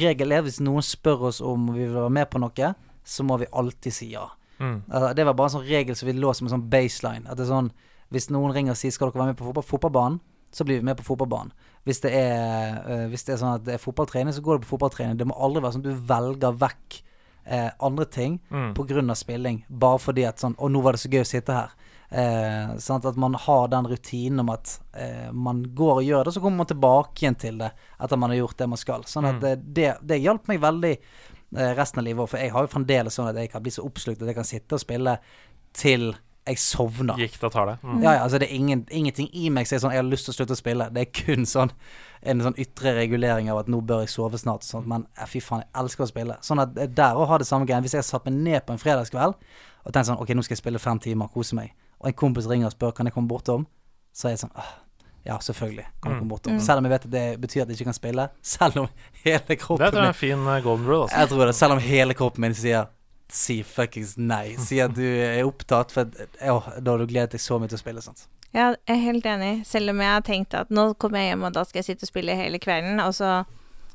Regel 0.00 0.32
er 0.32 0.44
hvis 0.46 0.60
noen 0.64 0.82
spør 0.86 1.28
oss 1.30 1.40
om 1.44 1.66
vi 1.74 1.82
vil 1.84 1.94
være 1.98 2.10
med 2.16 2.30
på 2.32 2.40
noe, 2.40 2.70
så 3.04 3.24
må 3.26 3.36
vi 3.42 3.48
alltid 3.52 3.92
si 3.92 4.10
ja. 4.14 4.24
Mm. 4.58 4.82
Altså, 4.88 5.14
det 5.18 5.26
var 5.26 5.34
bare 5.36 5.50
en 5.50 5.56
sånn 5.58 5.66
regel 5.68 5.96
som 5.98 6.06
vi 6.08 6.14
lå 6.16 6.30
som 6.32 6.46
en 6.46 6.54
sånn 6.54 6.68
baseline. 6.70 7.26
At 7.28 7.36
det 7.36 7.44
er 7.48 7.52
sånn 7.52 7.72
Hvis 8.14 8.28
noen 8.30 8.52
ringer 8.54 8.76
og 8.76 8.78
sier 8.78 8.92
skal 8.94 9.10
dere 9.10 9.18
være 9.18 9.32
med 9.32 9.38
på 9.40 9.46
fotball, 9.48 9.64
fotballbanen, 9.66 10.20
så 10.54 10.62
blir 10.64 10.78
vi 10.78 10.86
med 10.86 10.96
på 11.00 11.02
fotballbanen. 11.08 11.50
Hvis 11.84 11.98
det, 12.04 12.12
er, 12.14 12.76
eh, 12.86 13.06
hvis 13.10 13.24
det 13.26 13.32
er 13.34 13.40
sånn 13.40 13.56
at 13.56 13.64
det 13.66 13.74
er 13.74 13.82
fotballtrening, 13.82 14.32
så 14.36 14.44
går 14.44 14.60
det 14.60 14.66
på 14.68 14.76
fotballtrening. 14.76 15.16
Det 15.18 15.26
må 15.26 15.34
aldri 15.34 15.62
være 15.64 15.74
sånn 15.74 15.82
at 15.82 15.88
du 15.88 16.04
velger 16.12 16.58
vekk 16.60 17.00
eh, 17.46 17.70
andre 17.80 18.04
ting 18.06 18.38
Mm. 18.50 19.10
av 19.10 19.16
spilling, 19.16 19.64
bare 19.68 19.98
fordi 19.98 20.24
at 20.28 20.38
sånn 20.38 20.54
Å, 20.56 20.68
nå 20.70 20.80
var 20.82 20.92
det 20.92 21.00
så 21.00 21.10
gøy 21.10 21.20
å 21.24 21.26
sitte 21.32 21.52
her. 21.52 21.74
Eh, 22.10 22.74
sånn 22.78 23.04
At 23.04 23.16
man 23.16 23.34
har 23.34 23.68
den 23.72 23.86
rutinen 23.90 24.40
om 24.40 24.50
at 24.50 24.78
eh, 24.94 25.30
man 25.32 25.62
går 25.74 25.94
og 25.96 26.04
gjør 26.04 26.24
det, 26.24 26.34
så 26.34 26.40
kommer 26.44 26.56
man 26.62 26.66
tilbake 26.70 27.22
igjen 27.24 27.38
til 27.40 27.58
det 27.58 27.72
etter 28.00 28.16
man 28.20 28.30
har 28.30 28.36
gjort 28.38 28.56
det 28.58 28.68
man 28.68 28.78
skal. 28.78 29.02
Sånn 29.08 29.24
at 29.30 29.40
Mm. 29.40 29.46
eh, 29.50 29.56
det, 29.56 29.88
det 30.02 30.20
hjalp 30.22 30.46
meg 30.48 30.60
veldig 30.60 30.92
eh, 31.56 31.72
resten 31.74 31.98
av 31.98 32.04
livet 32.04 32.22
òg, 32.22 32.28
for 32.28 32.38
jeg 32.38 32.52
har 32.52 32.62
jo 32.62 32.70
fremdeles 32.76 33.14
sånn 33.14 33.28
at 33.32 33.36
jeg 33.36 33.50
kan 33.50 33.62
bli 33.62 33.70
så 33.74 33.82
oppslukt 33.86 34.22
at 34.22 34.28
jeg 34.30 34.34
kan 34.36 34.44
sitte 34.44 34.74
og 34.74 34.80
spille 34.80 35.18
til 35.72 36.14
jeg 36.46 36.58
sovner. 36.60 37.16
Gikk 37.16 37.38
det 37.40 37.46
og 37.48 37.52
tar 37.54 37.66
det. 37.70 37.74
Mm. 37.82 38.02
Ja, 38.04 38.12
ja, 38.18 38.22
altså 38.26 38.38
det 38.38 38.50
er 38.50 38.54
ingen, 38.54 38.82
ingenting 38.92 39.30
i 39.32 39.48
meg 39.48 39.64
som 39.66 39.76
er 39.76 39.80
sånn 39.80 39.92
Jeg 39.94 40.02
har 40.02 40.10
lyst 40.10 40.26
til 40.28 40.34
å 40.34 40.36
slutte 40.36 40.52
å 40.52 40.60
spille. 40.60 40.90
Det 40.92 41.00
er 41.06 41.10
kun 41.24 41.46
sånn 41.48 41.70
en 42.22 42.40
sånn 42.44 42.58
ytre 42.60 42.92
regulering 42.98 43.48
av 43.50 43.62
at 43.62 43.66
nå 43.72 43.80
bør 43.80 44.02
jeg 44.04 44.10
sove 44.12 44.36
snart. 44.36 44.62
Sånn, 44.62 44.84
Men 44.86 45.06
eh, 45.18 45.24
fy 45.26 45.40
faen, 45.40 45.62
jeg 45.64 45.72
elsker 45.82 46.04
å 46.04 46.10
spille. 46.10 46.36
Sånn 46.44 46.60
at 46.60 46.76
eh, 46.76 46.86
der 46.86 47.16
òg 47.16 47.26
har 47.32 47.38
det 47.40 47.46
samme 47.48 47.64
greien. 47.66 47.80
Hvis 47.82 47.96
jeg 47.96 48.02
har 48.04 48.10
satt 48.10 48.26
meg 48.28 48.34
ned 48.44 48.66
på 48.66 48.76
en 48.76 48.78
fredagskveld 48.82 49.34
og 49.84 49.92
tenkt 49.92 50.06
sånn 50.10 50.20
Ok, 50.20 50.34
nå 50.36 50.44
skal 50.44 50.54
jeg 50.58 50.62
spille 50.62 50.78
fem 50.78 51.00
timer, 51.00 51.32
kose 51.32 51.56
meg, 51.56 51.72
og 52.04 52.10
en 52.12 52.16
kompis 52.20 52.46
ringer 52.50 52.68
og 52.68 52.74
spør 52.76 52.92
kan 52.94 53.08
jeg 53.08 53.14
komme 53.16 53.30
bortom, 53.32 53.64
så 54.14 54.28
er 54.28 54.34
jeg 54.36 54.44
sånn 54.44 54.52
«Åh, 54.60 54.72
Ja, 55.24 55.38
selvfølgelig 55.40 55.86
kan 56.02 56.10
jeg 56.10 56.14
Mm. 56.14 56.18
komme 56.20 56.28
bortom. 56.34 56.52
Mm. 56.52 56.60
Selv 56.60 56.78
om 56.78 56.84
jeg 56.84 56.92
vet 56.92 57.04
at 57.06 57.10
det 57.14 57.40
betyr 57.40 57.62
at 57.62 57.68
jeg 57.72 57.78
ikke 57.78 57.84
kan 57.88 57.96
spille. 57.96 58.26
Selv 58.44 58.76
om 58.82 58.88
hele 59.24 59.56
kroppen 59.56 59.86
Det 59.86 59.92
tror 59.94 60.02
jeg 60.02 60.10
er 60.10 60.12
en 60.12 60.20
fin 60.20 60.46
eh, 60.52 60.62
golden 60.62 60.86
rule. 60.86 61.02
Altså. 61.06 61.16
jeg 61.18 61.28
tror 61.30 61.46
det, 61.48 61.54
selv 61.56 61.72
om 61.72 61.78
hele 61.80 62.14
kroppen 62.14 62.40
min 62.44 62.54
sier 62.54 62.86
Si 63.32 63.62
fuckings 63.64 64.18
nei. 64.20 64.54
Si 64.60 64.78
at 64.84 64.92
du 64.94 65.00
er 65.02 65.40
opptatt, 65.48 65.90
for 65.90 66.04
å, 66.04 66.58
da 66.84 66.90
har 66.92 66.98
du 67.00 67.06
gledet 67.08 67.32
deg 67.32 67.40
så 67.40 67.56
mye 67.58 67.68
til 67.72 67.78
å 67.78 67.80
spille. 67.80 68.02
Sant? 68.04 68.26
Ja, 68.52 68.74
jeg 68.86 68.98
er 68.98 69.00
helt 69.00 69.24
enig. 69.26 69.64
Selv 69.66 69.90
om 69.94 69.98
jeg 70.04 70.12
har 70.12 70.20
tenkt 70.20 70.54
at 70.54 70.68
nå 70.70 70.84
kommer 71.00 71.18
jeg 71.24 71.32
hjem, 71.32 71.46
og 71.48 71.54
da 71.56 71.64
skal 71.64 71.80
jeg 71.80 71.84
sitte 71.88 72.04
og 72.04 72.08
spille 72.12 72.36
hele 72.36 72.58
kvelden, 72.60 73.00
og 73.00 73.14
så 73.16 73.46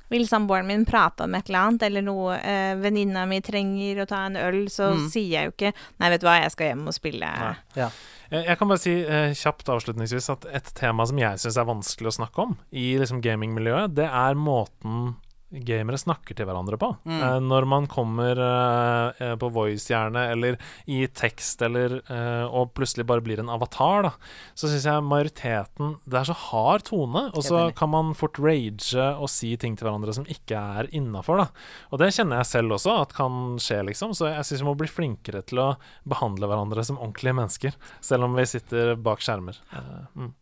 vil 0.09 0.27
samboeren 0.27 0.67
min 0.67 0.85
prate 0.85 1.23
om 1.27 1.35
et 1.37 1.49
eller 1.49 1.59
annet, 1.59 1.83
eller 1.89 2.01
noe 2.05 2.37
eh, 2.41 2.75
venninna 2.81 3.25
mi 3.29 3.41
trenger 3.45 4.01
å 4.03 4.07
ta 4.09 4.25
en 4.25 4.35
øl, 4.41 4.63
så 4.69 4.89
Mm. 4.95 5.09
sier 5.09 5.29
jeg 5.29 5.45
jo 5.45 5.51
ikke 5.53 5.73
Nei, 5.99 6.09
vet 6.09 6.21
du 6.21 6.27
hva, 6.27 6.37
jeg 6.41 6.51
skal 6.51 6.67
hjem 6.71 6.87
og 6.87 6.93
spille. 6.97 7.29
Ja. 7.75 7.89
Jeg 8.31 8.57
kan 8.59 8.67
bare 8.69 8.77
si 8.81 8.91
eh, 9.01 9.31
kjapt 9.33 9.69
avslutningsvis 9.73 10.29
at 10.29 10.45
et 10.53 10.73
tema 10.77 11.05
som 11.09 11.17
jeg 11.17 11.39
syns 11.41 11.57
er 11.57 11.65
vanskelig 11.65 12.11
å 12.11 12.17
snakke 12.19 12.43
om 12.45 12.57
i 12.71 12.91
liksom 13.01 13.21
gamingmiljøet, 13.25 13.95
det 13.97 14.05
er 14.05 14.35
måten 14.37 15.15
gamere 15.49 15.97
snakker 15.97 16.37
til 16.37 16.45
hverandre 16.45 16.77
på. 16.79 16.91
Mm. 17.09 17.19
Uh, 17.21 17.37
når 17.41 17.65
man 17.69 17.87
kommer 17.89 18.37
eh, 18.39 19.33
på 19.39 19.49
voice, 19.53 19.87
gjerne, 19.89 20.27
eller 20.33 20.57
i 20.89 21.01
tekst, 21.07 21.63
eller 21.65 21.97
uh, 22.09 22.45
og 22.45 22.73
plutselig 22.77 23.07
bare 23.09 23.23
blir 23.25 23.41
en 23.41 23.49
avatar, 23.51 24.05
da, 24.05 24.11
så 24.57 24.69
syns 24.69 24.85
jeg 24.85 25.05
majoriteten 25.05 25.95
Det 26.05 26.19
er 26.19 26.29
så 26.29 26.37
hard 26.37 26.85
tone, 26.89 27.25
og 27.33 27.45
så 27.45 27.67
kan 27.77 27.91
man 27.93 28.13
fort 28.17 28.37
rage 28.41 29.07
og 29.09 29.29
si 29.31 29.55
ting 29.59 29.77
til 29.77 29.87
hverandre 29.87 30.15
som 30.15 30.27
ikke 30.29 30.59
er 30.79 30.91
innafor, 30.95 31.41
da. 31.41 31.47
Og 31.89 32.03
det 32.03 32.11
kjenner 32.15 32.41
jeg 32.41 32.51
selv 32.51 32.77
også 32.77 32.99
at 33.01 33.15
kan 33.17 33.57
skje, 33.61 33.81
liksom. 33.89 34.13
Så 34.17 34.29
jeg 34.29 34.45
syns 34.45 34.63
vi 34.63 34.69
må 34.69 34.77
bli 34.79 34.89
flinkere 34.91 35.41
til 35.49 35.63
å 35.63 35.69
behandle 36.09 36.49
hverandre 36.49 36.85
som 36.85 36.99
ordentlige 37.01 37.37
mennesker, 37.41 37.79
selv 38.05 38.29
om 38.29 38.37
vi 38.37 38.45
sitter 38.49 38.93
bak 38.99 39.23
skjermer. 39.25 39.57
Mm. 40.13 40.33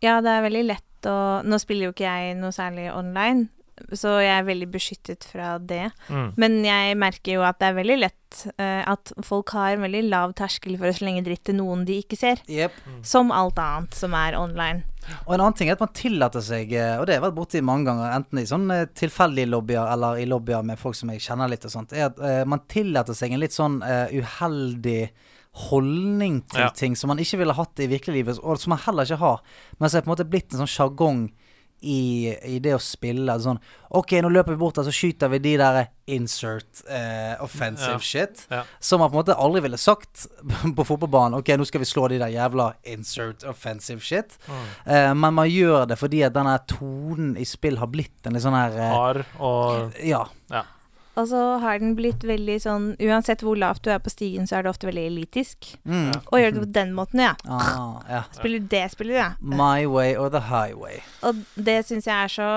Ja, 0.00 0.20
det 0.24 0.32
er 0.32 0.46
veldig 0.46 0.62
lett 0.68 0.86
å 1.08 1.40
Nå 1.44 1.56
spiller 1.60 1.88
jo 1.88 1.94
ikke 1.94 2.08
jeg 2.08 2.36
noe 2.36 2.52
særlig 2.52 2.90
online, 2.92 3.48
så 3.92 4.18
jeg 4.22 4.32
er 4.34 4.46
veldig 4.48 4.68
beskyttet 4.72 5.26
fra 5.32 5.54
det. 5.58 5.90
Mm. 6.08 6.28
Men 6.40 6.58
jeg 6.66 6.98
merker 7.00 7.38
jo 7.38 7.46
at 7.46 7.60
det 7.60 7.70
er 7.70 7.78
veldig 7.78 7.98
lett 8.02 8.44
uh, 8.60 8.82
at 8.92 9.12
folk 9.26 9.50
har 9.56 9.74
en 9.74 9.84
veldig 9.86 10.04
lav 10.08 10.34
terskel 10.38 10.76
for 10.78 10.90
å 10.90 10.96
slenge 10.96 11.24
dritt 11.26 11.44
til 11.48 11.58
noen 11.58 11.86
de 11.88 12.00
ikke 12.04 12.18
ser. 12.20 12.42
Jep. 12.50 12.76
Som 13.06 13.32
alt 13.34 13.58
annet 13.60 13.96
som 13.96 14.14
er 14.16 14.38
online. 14.38 14.84
Og 15.24 15.34
en 15.34 15.40
annen 15.40 15.56
ting 15.56 15.70
er 15.70 15.78
at 15.78 15.82
man 15.82 15.94
tillater 15.96 16.44
seg, 16.44 16.74
eh, 16.76 16.98
og 17.00 17.06
det 17.06 17.14
har 17.14 17.20
jeg 17.20 17.24
vært 17.24 17.38
borti 17.38 17.62
mange 17.64 17.88
ganger, 17.88 18.12
enten 18.14 18.42
i 18.42 18.46
sånne 18.46 18.76
tilfeldige 18.94 19.48
lobbyer 19.48 19.88
eller 19.94 20.20
i 20.20 20.26
lobbyer 20.28 20.62
med 20.66 20.78
folk 20.78 20.98
som 20.98 21.10
jeg 21.10 21.24
kjenner 21.24 21.50
litt 21.50 21.64
og 21.66 21.72
sånt, 21.72 21.94
er 21.96 22.10
at 22.10 22.20
uh, 22.20 22.44
man 22.48 22.62
tillater 22.70 23.16
seg 23.16 23.34
en 23.34 23.42
litt 23.42 23.56
sånn 23.56 23.80
uh, 23.82 24.12
uheldig 24.12 25.02
holdning 25.66 26.42
til 26.46 26.60
Ja. 26.60 26.68
ting 26.70 26.94
som 26.94 27.08
man 27.08 27.18
ikke 27.18 27.40
ville 27.40 27.56
hatt 27.56 27.80
i 27.82 27.88
virkeliglivet, 27.90 28.38
og 28.38 28.60
som 28.60 28.70
man 28.70 28.82
heller 28.84 29.08
ikke 29.08 29.18
har. 29.18 29.40
Men 29.80 29.90
som 29.90 29.98
er 29.98 30.04
på 30.04 30.10
en 30.10 30.14
måte 30.14 30.30
blitt 30.30 30.52
en 30.52 30.62
sånn 30.62 30.70
sjargong 30.70 31.30
i, 31.82 32.30
i 32.44 32.58
det 32.62 32.74
å 32.76 32.80
spille. 32.82 33.34
Sånn 33.40 33.58
OK, 33.96 34.12
nå 34.22 34.28
løper 34.30 34.54
vi 34.54 34.60
bort 34.60 34.76
der, 34.78 34.86
så 34.86 34.92
skyter 34.94 35.30
vi 35.32 35.38
de 35.42 35.54
der 35.58 35.78
insert 36.10 36.82
eh, 36.88 37.34
offensive 37.42 37.96
Ja. 37.96 37.98
shit. 37.98 38.44
Ja. 38.50 38.62
Som 38.80 39.00
man 39.00 39.10
på 39.10 39.16
en 39.18 39.22
måte 39.24 39.36
aldri 39.38 39.62
ville 39.64 39.78
sagt 39.80 40.26
på 40.76 40.84
fotballbanen. 40.86 41.38
OK, 41.40 41.48
nå 41.58 41.66
skal 41.68 41.82
vi 41.84 41.88
slå 41.90 42.08
de 42.12 42.18
der 42.22 42.32
jævla 42.34 42.72
insert 42.92 43.44
offensive 43.48 44.00
shit. 44.04 44.36
Eh, 44.86 45.12
men 45.14 45.34
man 45.34 45.48
gjør 45.50 45.88
det 45.90 45.98
fordi 46.00 46.22
at 46.26 46.34
denne 46.36 46.58
tonen 46.70 47.36
i 47.40 47.46
spill 47.48 47.78
har 47.80 47.90
blitt 47.90 48.26
en 48.26 48.36
litt 48.36 48.44
sånn 48.46 48.58
her 48.58 48.76
eh, 48.78 48.92
Hard 48.94 49.24
og 49.40 49.96
Ja. 50.04 50.26
Ja. 50.50 50.64
Og 51.20 51.28
så 51.28 51.40
har 51.60 51.80
den 51.82 51.94
blitt 51.98 52.24
veldig 52.26 52.56
sånn 52.64 52.90
Uansett 53.02 53.44
hvor 53.44 53.58
lavt 53.60 53.84
du 53.84 53.92
er 53.92 54.00
på 54.02 54.12
stigen, 54.12 54.48
så 54.48 54.58
er 54.58 54.64
det 54.64 54.72
ofte 54.72 54.88
veldig 54.88 55.06
elitisk. 55.10 55.74
Mm. 55.84 56.12
Og 56.30 56.36
gjør 56.40 56.54
det 56.56 56.62
på 56.64 56.70
den 56.78 56.94
måten, 56.96 57.24
ja. 57.26 57.34
Ah, 57.44 58.00
ja. 58.08 58.22
Spiller 58.36 58.62
du 58.62 58.70
det 58.72 58.86
du, 58.96 59.12
ja. 59.14 59.32
My 59.40 59.84
way 59.86 60.16
or 60.16 60.30
the 60.32 60.46
highway. 60.48 61.00
Og 61.26 61.42
det 61.56 61.82
syns 61.88 62.08
jeg 62.08 62.16
er 62.16 62.32
så 62.32 62.50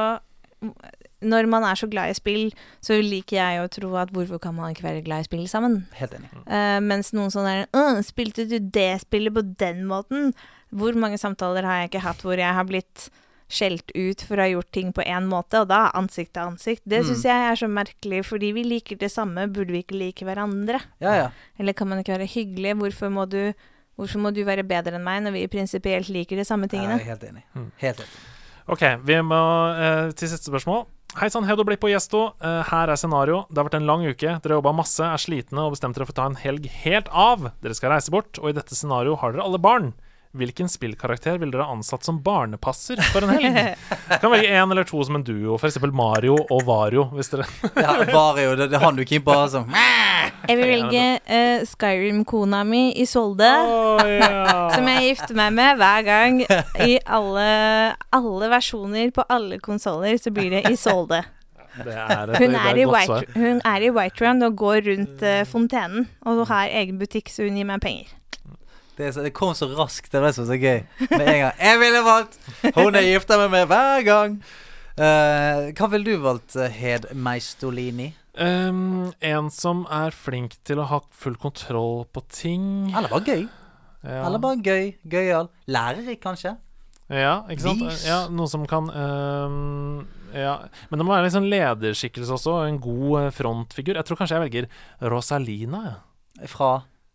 Når 1.23 1.47
man 1.47 1.63
er 1.63 1.75
så 1.79 1.87
glad 1.87 2.11
i 2.11 2.15
spill, 2.15 2.53
så 2.83 2.97
liker 2.99 3.37
jeg 3.37 3.61
å 3.63 3.69
tro 3.71 3.93
at 3.99 4.11
hvorfor 4.15 4.39
kan 4.43 4.55
man 4.55 4.71
ikke 4.71 4.87
være 4.87 5.03
glad 5.05 5.23
i 5.23 5.27
spill 5.27 5.45
sammen? 5.47 5.85
Helt 5.95 6.15
enig. 6.15 6.31
Uh, 6.47 6.79
mens 6.83 7.13
noen 7.15 7.31
sånn 7.31 7.47
der 7.47 7.65
«Åh, 7.75 7.99
Spilte 8.03 8.47
du 8.47 8.57
det 8.59 9.03
spillet 9.05 9.35
på 9.35 9.43
den 9.59 9.85
måten? 9.87 10.31
Hvor 10.73 10.95
mange 10.99 11.19
samtaler 11.21 11.67
har 11.67 11.81
jeg 11.81 11.91
ikke 11.91 12.07
hatt 12.07 12.23
hvor 12.25 12.39
jeg 12.39 12.57
har 12.57 12.67
blitt 12.67 13.07
skjelt 13.53 13.91
ut 13.95 14.23
for 14.25 14.39
å 14.39 14.45
ha 14.45 14.49
gjort 14.51 14.71
ting 14.75 14.91
på 14.95 15.05
én 15.05 15.27
måte, 15.29 15.61
og 15.61 15.69
da 15.71 15.85
ansikt 15.97 16.33
til 16.33 16.49
ansikt. 16.49 16.81
Det 16.85 17.03
Mm. 17.03 17.21
jeg 17.23 17.51
er 17.51 17.55
så 17.55 17.69
merkelig, 17.69 18.25
fordi 18.25 18.53
vi 18.53 18.63
liker 18.63 18.97
det 18.97 19.11
samme, 19.11 19.47
burde 19.51 19.71
vi 19.71 19.83
ikke 19.83 19.99
like 19.99 20.25
hverandre? 20.25 20.81
Ja, 20.99 21.13
ja. 21.15 21.29
Eller 21.59 21.73
kan 21.73 21.87
man 21.87 21.99
ikke 21.99 22.17
være 22.17 22.27
hyggelig? 22.27 22.75
Hvorfor 22.77 23.09
må 23.11 23.29
du, 23.29 23.53
hvorfor 23.97 24.19
må 24.19 24.33
du 24.33 24.43
være 24.43 24.63
bedre 24.63 24.95
enn 24.95 25.03
meg 25.03 25.23
når 25.23 25.31
vi 25.33 25.47
prinsipielt 25.47 26.09
liker 26.09 26.35
de 26.35 26.45
samme 26.45 26.67
tingene? 26.67 26.97
Jeg 26.99 27.07
er 27.07 27.15
helt 27.15 27.23
enig. 27.23 27.43
Mm. 27.55 27.71
Helt 27.77 27.97
enig. 27.97 28.19
Ok, 28.67 28.83
vi 29.03 29.15
må 29.21 29.39
eh, 29.77 30.11
til 30.13 30.29
siste 30.29 30.49
spørsmål. 30.49 30.85
Hei 31.19 31.27
sann, 31.29 31.45
Hedo 31.45 31.61
Blipp 31.67 31.83
og 31.85 31.91
Gjesto. 31.91 32.21
Eh, 32.41 32.63
her 32.71 32.89
er 32.89 32.97
scenario. 32.97 33.43
Det 33.51 33.59
har 33.59 33.67
vært 33.67 33.75
en 33.77 33.85
lang 33.85 34.01
uke. 34.07 34.39
Dere 34.41 34.55
har 34.55 34.61
jobba 34.61 34.71
masse, 34.73 35.03
er 35.03 35.21
slitne 35.21 35.61
og 35.67 35.75
bestemte 35.75 35.99
dere 35.99 36.07
for 36.09 36.15
å 36.15 36.21
ta 36.21 36.25
en 36.25 36.39
helg 36.41 36.65
helt 36.81 37.11
av. 37.11 37.51
Dere 37.61 37.75
skal 37.77 37.91
reise 37.93 38.09
bort, 38.09 38.39
og 38.41 38.49
i 38.49 38.55
dette 38.57 38.73
scenario 38.73 39.13
har 39.21 39.35
dere 39.35 39.43
alle 39.45 39.59
barn. 39.61 39.91
Hvilken 40.33 40.69
spillkarakter 40.69 41.37
ville 41.37 41.53
dere 41.53 41.67
ha 41.67 41.73
ansatt 41.75 42.03
som 42.07 42.17
barnepasser 42.25 42.97
for 43.13 43.21
en 43.21 43.35
helg? 43.35 43.75
Kan 44.21 44.31
velge 44.33 44.47
én 44.49 44.71
eller 44.71 44.87
to 44.89 45.03
som 45.05 45.19
en 45.19 45.25
duo, 45.25 45.59
f.eks. 45.59 45.77
Mario 45.93 46.39
og 46.49 46.63
Vario. 46.65 47.03
Hvis 47.13 47.29
dere 47.29 47.45
Ja, 47.83 47.99
Vario, 48.09 48.55
det, 48.57 48.71
det 48.71 48.79
er 48.79 48.81
han 48.81 48.97
du 48.97 49.03
ikke 49.03 49.19
på, 49.27 49.35
altså. 49.43 49.61
Jeg 50.49 50.57
vil 50.57 50.71
velge 50.71 51.03
uh, 51.29 51.67
Skyrim-kona 51.69 52.63
mi 52.65 52.81
Isolde. 53.03 53.51
Som 54.73 54.89
jeg 54.89 55.11
gifter 55.11 55.37
meg 55.37 55.53
med 55.53 55.77
hver 55.77 56.07
gang. 56.07 56.41
I 56.81 56.97
alle, 57.05 57.45
alle 58.17 58.49
versjoner 58.55 59.13
på 59.13 59.27
alle 59.29 59.61
konsoller 59.61 60.17
så 60.17 60.33
blir 60.33 60.49
det 60.55 60.63
Isolde. 60.73 61.21
Det 61.77 61.93
er 61.93 62.33
et, 62.33 62.41
Hun 62.41 62.57
er, 62.57 62.81
i 62.81 62.89
White, 62.89 63.05
svar. 63.05 63.29
hun 63.37 63.61
er 63.65 63.85
i 63.85 63.93
Whiterun 63.93 64.43
og 64.49 64.57
går 64.57 64.81
rundt 64.89 65.23
uh, 65.23 65.45
fontenen. 65.45 66.09
Og 66.25 66.47
har 66.49 66.73
egen 66.73 66.97
butikk, 66.97 67.29
så 67.29 67.45
hun 67.45 67.61
gir 67.61 67.69
meg 67.69 67.85
penger. 67.85 68.09
Det, 68.97 69.07
er 69.07 69.15
så, 69.15 69.23
det 69.25 69.33
kom 69.33 69.55
så 69.57 69.69
raskt. 69.73 70.11
Det 70.11 70.19
var 70.21 70.29
det 70.29 70.35
som 70.37 70.45
var 70.45 70.53
så 70.53 70.59
gøy. 70.61 70.83
Med 71.09 71.23
en 71.23 71.39
gang. 71.43 71.55
Jeg 71.57 71.79
ville 71.81 72.03
valgt 72.05 72.37
Hun 72.75 72.99
jeg 72.99 73.09
gifter 73.15 73.41
meg 73.41 73.53
med 73.55 73.71
hver 73.71 74.05
gang. 74.05 74.35
Uh, 74.93 75.71
hva 75.73 75.87
ville 75.89 76.05
du 76.05 76.21
valgt, 76.21 76.53
eh, 76.61 76.69
Hed 76.69 77.07
Meistolini? 77.17 78.11
Um, 78.37 79.09
en 79.21 79.49
som 79.53 79.87
er 79.93 80.13
flink 80.13 80.59
til 80.65 80.81
å 80.81 80.85
ha 80.89 80.99
full 81.13 81.37
kontroll 81.41 82.03
på 82.13 82.21
ting. 82.29 82.67
Eller 82.93 83.09
bare 83.09 83.25
gøy. 83.25 83.43
Ja. 84.03 84.21
Eller 84.27 84.41
bare 84.43 84.61
gøy. 84.61 84.93
Gøyal. 85.09 85.49
Lærerik, 85.69 86.21
kanskje. 86.21 86.55
Ja, 87.13 87.43
ikke 87.51 87.65
sant? 87.65 87.83
Vis. 87.83 88.05
Ja, 88.07 88.23
noe 88.31 88.49
som 88.49 88.63
kan 88.69 88.87
um, 88.89 90.05
Ja. 90.33 90.55
Men 90.89 91.01
det 91.01 91.05
må 91.05 91.13
være 91.13 91.29
en 91.29 91.35
sånn 91.35 91.49
lederskikkelse 91.51 92.37
også, 92.37 92.55
en 92.67 92.79
god 92.81 93.19
eh, 93.19 93.29
frontfigur. 93.35 93.97
Jeg 93.99 94.07
tror 94.07 94.21
kanskje 94.21 94.39
jeg 94.39 94.45
velger 94.47 95.11
Rosalina. 95.13 95.83
Fra 96.49 96.71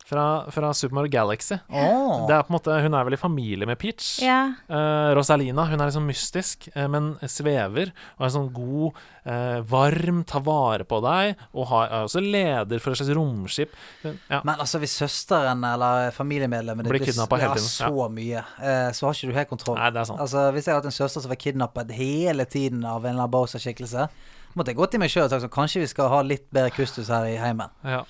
fra, 0.09 0.51
fra 0.51 0.73
Super 0.75 0.95
Mario 0.95 1.11
Galaxy. 1.13 1.59
Oh. 1.69 2.25
Det 2.29 2.33
er 2.35 2.45
på 2.47 2.53
en 2.53 2.57
måte 2.57 2.77
Hun 2.81 2.97
er 2.97 3.05
vel 3.05 3.17
i 3.17 3.21
familie 3.21 3.69
med 3.69 3.77
Peach. 3.81 4.07
Yeah. 4.25 4.55
Eh, 4.69 5.11
Rosalina 5.17 5.67
hun 5.69 5.77
er 5.81 5.91
liksom 5.91 6.07
mystisk, 6.09 6.69
eh, 6.75 6.87
men 6.89 7.11
svever. 7.29 7.93
Og 8.17 8.25
er 8.25 8.33
sånn 8.33 8.49
god, 8.55 9.01
eh, 9.29 9.59
varm, 9.69 10.23
tar 10.29 10.45
vare 10.47 10.87
på 10.89 11.01
deg. 11.05 11.43
Og 11.53 11.69
har, 11.73 11.91
er 11.91 12.07
også 12.09 12.23
leder 12.25 12.81
for 12.81 12.95
et 12.95 13.03
slags 13.03 13.13
romskip. 13.19 13.77
Ja. 14.05 14.41
Men 14.41 14.55
altså, 14.57 14.81
hvis 14.81 14.97
søsteren 14.97 15.65
eller 15.69 16.15
familiemedlemmet 16.17 16.89
Blir 16.89 17.05
kidnappa 17.05 17.41
hele 17.43 17.51
ja, 17.53 17.59
tiden, 17.59 17.69
så 17.69 18.09
mye, 18.15 18.45
eh, 18.63 18.89
så 18.97 19.09
har 19.09 19.19
ikke 19.19 19.29
du 19.29 19.37
helt 19.37 19.53
kontroll. 19.53 19.77
Nei, 19.81 19.91
det 19.93 20.01
er 20.05 20.09
sant. 20.09 20.23
Altså, 20.25 20.47
Hvis 20.57 20.71
jeg 20.71 20.73
hadde 20.73 20.87
hatt 20.87 20.93
en 20.95 21.01
søster 21.03 21.25
som 21.25 21.35
var 21.35 21.43
kidnappet 21.43 21.93
hele 21.99 22.49
tiden 22.49 22.81
av 22.85 23.03
en 23.03 23.13
eller 23.13 23.27
annen 23.27 23.35
Bowser-skikkelse, 23.37 24.09
måtte 24.57 24.73
jeg 24.73 24.81
gått 24.81 24.97
i 24.97 25.03
meg 25.03 25.13
sjøl 25.13 25.27
og 25.27 25.35
sagt 25.35 25.45
sånn 25.45 25.53
Kanskje 25.53 25.85
vi 25.85 25.91
skal 25.93 26.09
ha 26.13 26.23
litt 26.25 26.49
bedre 26.55 26.73
kustus 26.73 27.13
her 27.13 27.29
i 27.29 27.37
heimen. 27.37 27.69
Ja. 27.85 28.07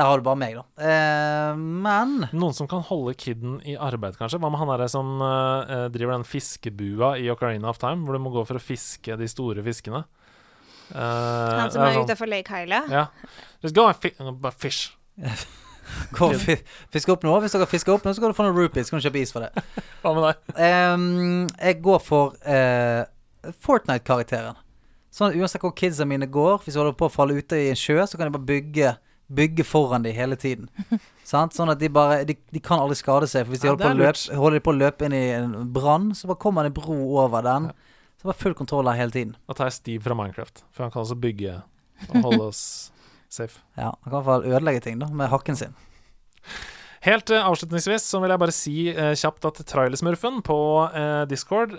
Der 0.00 0.08
har 0.08 0.16
du 0.16 0.24
bare 0.24 0.38
meg, 0.40 0.54
da. 0.56 0.62
Eh, 0.80 1.58
men 1.60 2.14
Noen 2.32 2.54
som 2.56 2.68
kan 2.70 2.80
holde 2.88 3.12
kiden 3.20 3.58
i 3.68 3.74
arbeid, 3.76 4.16
kanskje? 4.16 4.38
Hva 4.40 4.48
med 4.48 4.62
han 4.62 4.70
derre 4.72 4.86
som 4.88 5.10
eh, 5.20 5.82
driver 5.92 6.14
den 6.16 6.24
fiskebua 6.24 7.10
i 7.20 7.26
Ocarina 7.32 7.68
of 7.68 7.80
Time, 7.82 8.06
hvor 8.06 8.16
du 8.16 8.22
må 8.24 8.32
gå 8.32 8.46
for 8.48 8.56
å 8.56 8.62
fiske 8.64 9.18
de 9.20 9.28
store 9.28 9.60
fiskene? 9.66 10.06
Eh, 10.94 10.96
Han 10.96 11.70
som 11.74 11.84
er 11.84 11.98
sånn- 11.98 12.08
utafor 12.08 12.30
Lake 12.32 12.48
Hyla. 12.48 12.80
Ja. 12.88 13.04
Just 13.60 13.76
go 13.76 13.84
and 13.90 14.00
fi 14.00 14.14
fish. 14.56 14.96
gå 16.16 16.30
og 16.30 16.40
fi 16.40 16.56
fiske 16.94 17.12
opp 17.12 17.26
noe. 17.28 17.42
Hvis 17.44 17.52
dere 17.58 17.68
fisker 17.68 17.92
opp 17.98 18.08
noe, 18.08 18.16
så 18.16 18.24
kan 18.24 18.32
du 18.32 18.38
få 18.38 18.46
noen 18.48 18.56
rupees. 18.56 18.88
Så 18.88 18.94
kan 18.96 19.02
du 19.04 19.08
kjøpe 19.10 19.20
is 19.20 19.34
for 19.36 19.44
det. 19.44 19.52
Hva 20.02 20.14
med 20.16 20.26
deg? 20.30 20.56
Um, 20.64 21.44
jeg 21.60 21.82
går 21.84 22.00
for 22.06 22.40
uh, 22.48 23.04
Fortnite-karakteren. 23.68 24.56
Sånn 25.12 25.32
at 25.32 25.36
uansett 25.36 25.60
hvor 25.60 25.74
kidsa 25.76 26.06
mine 26.06 26.28
går, 26.30 26.60
hvis 26.64 26.72
jeg 26.76 26.80
holder 26.80 26.96
på 26.96 27.08
å 27.10 27.12
falle 27.12 27.36
ute 27.36 27.58
i 27.58 27.68
en 27.72 27.78
sjø, 27.78 27.98
så 28.06 28.16
kan 28.16 28.28
jeg 28.28 28.36
bare 28.38 28.48
bygge 28.48 28.92
Bygge 29.30 29.62
foran 29.64 30.02
dem 30.02 30.14
hele 30.16 30.34
tiden. 30.36 30.66
Sant? 31.30 31.54
Sånn 31.54 31.70
at 31.70 31.78
de 31.78 31.88
bare 31.94 32.24
de, 32.26 32.34
de 32.50 32.60
kan 32.64 32.80
aldri 32.82 32.96
skade 32.98 33.28
seg. 33.30 33.44
For 33.46 33.54
hvis 33.54 33.62
de 33.62 33.68
Ja, 33.70 33.74
holder, 33.76 33.86
på 33.86 33.92
å 33.94 34.00
løpe, 34.00 34.38
holder 34.40 34.58
de 34.58 34.64
på 34.66 34.72
å 34.74 34.78
løpe 34.80 35.06
inn 35.06 35.14
i 35.14 35.24
en 35.36 35.52
brann, 35.74 36.08
så 36.18 36.26
bare 36.30 36.40
kommer 36.42 36.66
det 36.66 36.72
en 36.72 36.78
bro 36.80 36.96
over 37.22 37.46
den. 37.46 37.68
Så 38.20 38.26
bare 38.28 38.40
full 38.40 38.56
kontroll 38.58 38.90
der 38.90 38.98
hele 38.98 39.14
tiden. 39.14 39.36
Da 39.48 39.54
tar 39.56 39.70
jeg 39.70 39.78
Steve 39.78 40.02
fra 40.04 40.16
Minecraft, 40.18 40.64
for 40.74 40.84
han 40.84 40.90
kan 40.92 41.04
også 41.04 41.16
bygge 41.22 41.60
og 42.10 42.18
holde 42.26 42.42
oss 42.50 42.64
safe. 43.30 43.62
Ja, 43.78 43.92
Han 43.94 44.10
kan 44.10 44.12
i 44.12 44.16
hvert 44.18 44.28
fall 44.32 44.48
ødelegge 44.50 44.82
ting 44.88 44.98
da 45.00 45.06
med 45.14 45.30
hakken 45.32 45.56
sin. 45.56 45.78
Helt 47.00 47.30
uh, 47.32 47.46
avslutningsvis 47.48 48.04
så 48.04 48.18
vil 48.20 48.28
jeg 48.34 48.40
bare 48.42 48.52
si 48.52 48.72
uh, 48.92 49.12
kjapt 49.16 49.46
at 49.48 49.60
Trailersmurfen 49.70 50.42
på 50.44 50.56
uh, 50.92 51.22
Discord 51.30 51.72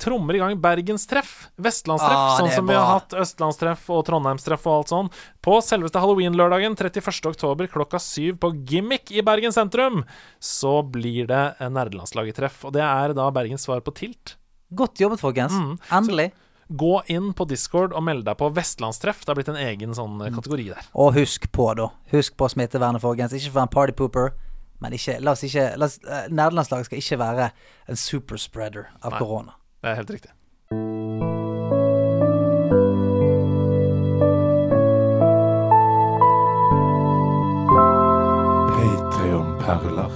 trommer 0.00 0.38
i 0.38 0.40
gang 0.40 0.54
bergenstreff. 0.62 1.32
Vestlandstreff, 1.60 2.20
Ah, 2.22 2.36
sånn 2.38 2.52
som 2.54 2.64
bra. 2.64 2.72
vi 2.72 2.78
har 2.80 2.92
hatt 2.94 3.16
østlandstreff 3.20 3.88
og 3.92 4.04
trondheimstreff 4.08 4.64
og 4.70 4.78
alt 4.78 4.92
sånn. 4.94 5.10
På 5.44 5.58
selveste 5.64 6.00
halloween-lørdagen 6.00 6.78
31. 6.78 7.28
oktober 7.34 7.68
klokka 7.68 8.00
syv 8.00 8.38
på 8.40 8.52
Gimmick 8.70 9.12
i 9.12 9.20
Bergen 9.26 9.52
sentrum, 9.52 10.06
så 10.40 10.78
blir 10.82 11.28
det 11.28 11.42
nerdelandslaget-treff. 11.60 12.62
Og 12.68 12.72
det 12.76 12.84
er 12.86 13.12
da 13.18 13.26
Bergens 13.34 13.66
svar 13.68 13.82
på 13.84 13.92
Tilt. 13.98 14.36
Godt 14.72 15.02
jobbet, 15.04 15.20
folkens. 15.20 15.52
Mm. 15.52 15.74
Endelig. 15.98 16.30
Gå 16.72 16.94
inn 17.12 17.34
på 17.36 17.44
Discord 17.50 17.92
og 17.92 18.06
meld 18.06 18.24
deg 18.24 18.38
på 18.40 18.48
Vestlandstreff. 18.56 19.20
Det 19.26 19.34
har 19.34 19.36
blitt 19.36 19.50
en 19.52 19.60
egen 19.60 19.92
sånn 19.92 20.16
kategori 20.32 20.70
der. 20.70 20.88
Og 20.96 21.12
husk 21.18 21.50
på, 21.52 21.66
da. 21.76 21.90
Husk 22.14 22.38
på 22.40 22.48
smittevernet, 22.54 23.02
folkens. 23.04 23.36
Ikke 23.36 23.52
for 23.52 23.66
en 23.66 23.72
partypooper. 23.74 24.32
Men 24.82 24.96
ikke, 24.96 25.18
la 25.22 25.36
oss 25.36 25.44
ikke 25.46 25.68
la 25.78 25.86
oss, 25.86 26.00
eh, 26.02 26.28
Nerdelandslaget 26.34 26.90
skal 26.90 27.02
ikke 27.02 27.18
være 27.22 27.50
en 27.88 27.98
superspreader 27.98 28.90
av 29.02 29.18
korona. 29.20 29.54
Det 29.82 29.92
er 29.92 30.00
helt 30.02 30.16
riktig. 30.18 30.32
Perler. 39.62 40.10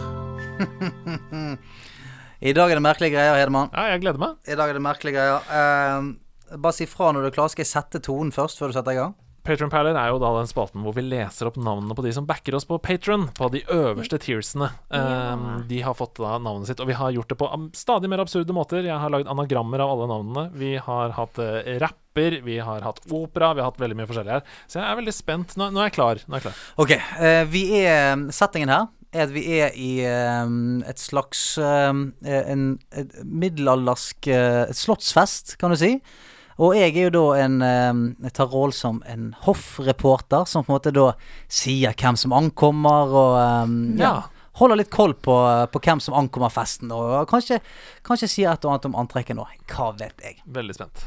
I 2.48 2.52
dag 2.52 2.70
er 2.70 2.78
det 2.80 2.82
merkelige 2.82 3.14
greier, 3.14 3.36
Hedemann. 3.38 3.70
Ja, 3.70 3.92
jeg 3.92 4.02
gleder 4.02 4.18
meg. 4.18 4.40
I 4.42 4.56
dag 4.58 4.72
er 4.72 4.74
det 4.74 4.82
merkelige 4.82 5.14
greier. 5.14 5.46
Uh, 5.46 6.56
bare 6.58 6.74
si 6.74 6.88
fra 6.90 7.12
når 7.14 7.24
du 7.24 7.28
er 7.30 7.36
klar. 7.36 7.52
Skal 7.52 7.62
jeg 7.62 7.70
sette 7.70 8.02
tonen 8.02 8.34
først, 8.34 8.58
før 8.58 8.72
du 8.72 8.76
setter 8.76 8.96
i 8.96 8.98
gang? 8.98 9.14
Patron 9.46 9.70
Paler 9.70 9.94
er 9.94 10.10
jo 10.10 10.18
da 10.18 10.32
den 10.36 10.48
spalten 10.50 10.82
hvor 10.82 10.96
vi 10.96 11.04
leser 11.06 11.46
opp 11.50 11.58
navnene 11.60 11.94
på 11.96 12.04
de 12.04 12.12
som 12.16 12.26
backer 12.26 12.56
oss 12.58 12.66
på 12.66 12.78
Patron, 12.82 13.28
på 13.36 13.48
de 13.54 13.62
øverste 13.72 14.18
tearsene. 14.22 14.72
Um, 14.90 15.62
de 15.70 15.78
har 15.86 15.94
fått 15.98 16.18
da 16.18 16.36
navnet 16.42 16.70
sitt, 16.70 16.82
og 16.82 16.90
vi 16.90 16.98
har 16.98 17.14
gjort 17.14 17.30
det 17.30 17.38
på 17.38 17.50
stadig 17.76 18.10
mer 18.10 18.24
absurde 18.24 18.56
måter. 18.56 18.82
Jeg 18.86 18.98
har 18.98 19.12
lagd 19.12 19.30
anagrammer 19.30 19.84
av 19.84 19.94
alle 19.94 20.10
navnene. 20.10 20.46
Vi 20.58 20.74
har 20.82 21.14
hatt 21.14 21.38
uh, 21.38 21.60
rapper, 21.82 22.40
vi 22.46 22.58
har 22.58 22.82
hatt 22.86 23.00
opera, 23.06 23.54
vi 23.54 23.62
har 23.62 23.70
hatt 23.70 23.80
veldig 23.80 24.00
mye 24.00 24.10
forskjellig 24.10 24.34
her. 24.34 24.44
Så 24.66 24.80
jeg 24.80 24.88
er 24.88 25.00
veldig 25.00 25.14
spent. 25.14 25.56
Nå, 25.60 25.70
nå 25.70 25.82
er 25.82 25.90
jeg 25.90 25.98
klar. 26.00 26.22
Nå 26.26 26.36
er 26.36 26.42
jeg 26.42 26.48
klar. 26.48 26.60
Ok, 26.82 26.96
uh, 27.22 27.42
vi 27.54 27.66
er 27.84 28.26
Settingen 28.34 28.74
her 28.74 28.90
er 29.16 29.26
at 29.26 29.32
vi 29.34 29.42
er 29.60 29.74
i 29.78 29.90
um, 30.44 30.82
et 30.86 31.00
slags 31.00 31.40
um, 31.62 32.08
En 32.26 32.64
et 32.96 33.18
middelaldersk 33.24 34.28
uh, 34.32 34.72
slottsfest, 34.74 35.56
kan 35.60 35.72
du 35.72 35.78
si. 35.80 35.96
Og 36.56 36.72
jeg 36.72 36.94
er 36.94 37.08
jo 37.08 37.12
da 37.12 37.24
en 37.44 37.58
eh, 37.64 37.98
Jeg 38.24 38.32
tar 38.38 38.48
roll 38.52 38.72
som 38.72 39.02
en 39.08 39.34
hoffreporter, 39.44 40.46
som 40.48 40.64
på 40.64 40.72
en 40.72 40.78
måte 40.78 40.94
da 40.96 41.10
sier 41.52 41.92
hvem 41.96 42.16
som 42.16 42.32
ankommer, 42.36 43.12
og 43.12 43.36
eh, 43.42 43.76
ja. 44.00 44.08
Ja. 44.08 44.16
Holder 44.56 44.78
litt 44.80 44.88
koll 44.88 45.12
på, 45.20 45.34
på 45.68 45.80
hvem 45.84 46.00
som 46.00 46.14
ankommer 46.16 46.48
festen, 46.48 46.88
og 46.88 47.26
kanskje, 47.28 47.58
kanskje 48.06 48.28
sier 48.32 48.54
et 48.54 48.64
og 48.64 48.72
annet 48.72 48.86
om 48.88 48.94
antrekket 49.02 49.36
nå. 49.36 49.44
Hva 49.68 49.90
vet 50.00 50.16
jeg. 50.24 50.38
Veldig 50.48 50.76
spent. 50.78 51.02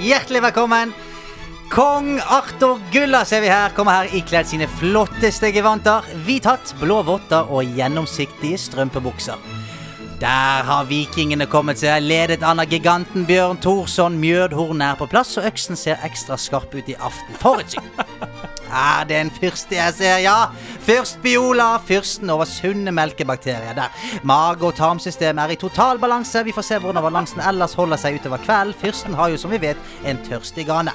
Hjertelig 0.00 0.40
velkommen. 0.46 0.94
Kong 1.74 2.14
Arthur 2.24 2.80
Gulla 2.92 3.20
ser 3.28 3.44
vi 3.44 3.52
her, 3.52 3.74
kommer 3.76 3.98
her 4.00 4.16
ikledd 4.16 4.48
sine 4.48 4.68
flotteste 4.80 5.52
gevanter. 5.52 6.08
Hvit 6.24 6.48
hatt, 6.48 6.72
blå 6.80 7.02
votter 7.04 7.52
og 7.52 7.76
gjennomsiktige 7.76 8.56
strømpebukser. 8.64 9.63
Der 10.20 10.62
har 10.62 10.84
vikingene 10.86 11.46
kommet 11.50 11.80
seg, 11.80 12.04
ledet 12.06 12.44
an 12.46 12.62
av 12.62 12.70
giganten 12.70 13.24
Bjørn 13.26 13.58
Thorsson. 13.62 14.14
Mjødhorn 14.22 14.82
er 14.86 14.94
på 14.98 15.08
plass, 15.10 15.32
og 15.40 15.48
øksen 15.48 15.76
ser 15.78 16.02
ekstra 16.06 16.38
skarp 16.38 16.74
ut 16.74 16.88
i 16.88 16.94
aften. 16.94 17.34
Forutsyn. 17.42 17.88
Er 18.74 19.04
det 19.06 19.18
en 19.20 19.30
fyrste 19.30 19.76
jeg 19.76 19.94
ser? 19.94 20.16
Ja. 20.24 20.48
Fyrst 20.82 21.20
Biola, 21.22 21.76
fyrsten 21.86 22.30
over 22.32 22.48
sunne 22.48 22.90
melkebakterier. 22.90 23.74
Der 23.76 23.92
mage- 24.26 24.66
og 24.66 24.74
tarmsystem 24.74 25.38
er 25.38 25.54
i 25.54 25.58
total 25.60 26.00
balanse. 26.02 26.42
Vi 26.44 26.54
får 26.56 26.66
se 26.66 26.80
hvordan 26.82 27.04
balansen 27.04 27.44
ellers 27.46 27.76
holder 27.78 28.00
seg 28.02 28.18
utover 28.18 28.42
kvelden. 28.42 28.74
Fyrsten 28.80 29.14
har 29.14 29.30
jo, 29.30 29.38
som 29.38 29.54
vi 29.54 29.62
vet, 29.62 29.78
en 30.04 30.18
tørstig 30.26 30.66
gane. 30.66 30.94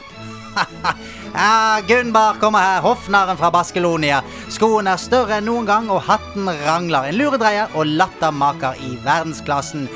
ja, 1.34 1.80
Gunbar 1.88 2.39
kommer 2.39 2.60
her, 2.60 2.81
hoffnarren 2.81 3.38
fra 3.38 3.49
Baskelonia. 3.53 4.22
Skoen 4.51 4.88
er 4.89 4.99
større 5.01 5.38
enn 5.39 5.47
noen 5.49 5.68
gang, 5.69 5.89
og 5.93 6.03
hatten 6.07 6.49
rangler. 6.65 7.10
En 7.10 7.18
luredreier 7.19 7.76
og 7.76 7.89
lattermaker 7.99 8.80
i 8.85 8.95
verdensklassen. 9.06 9.88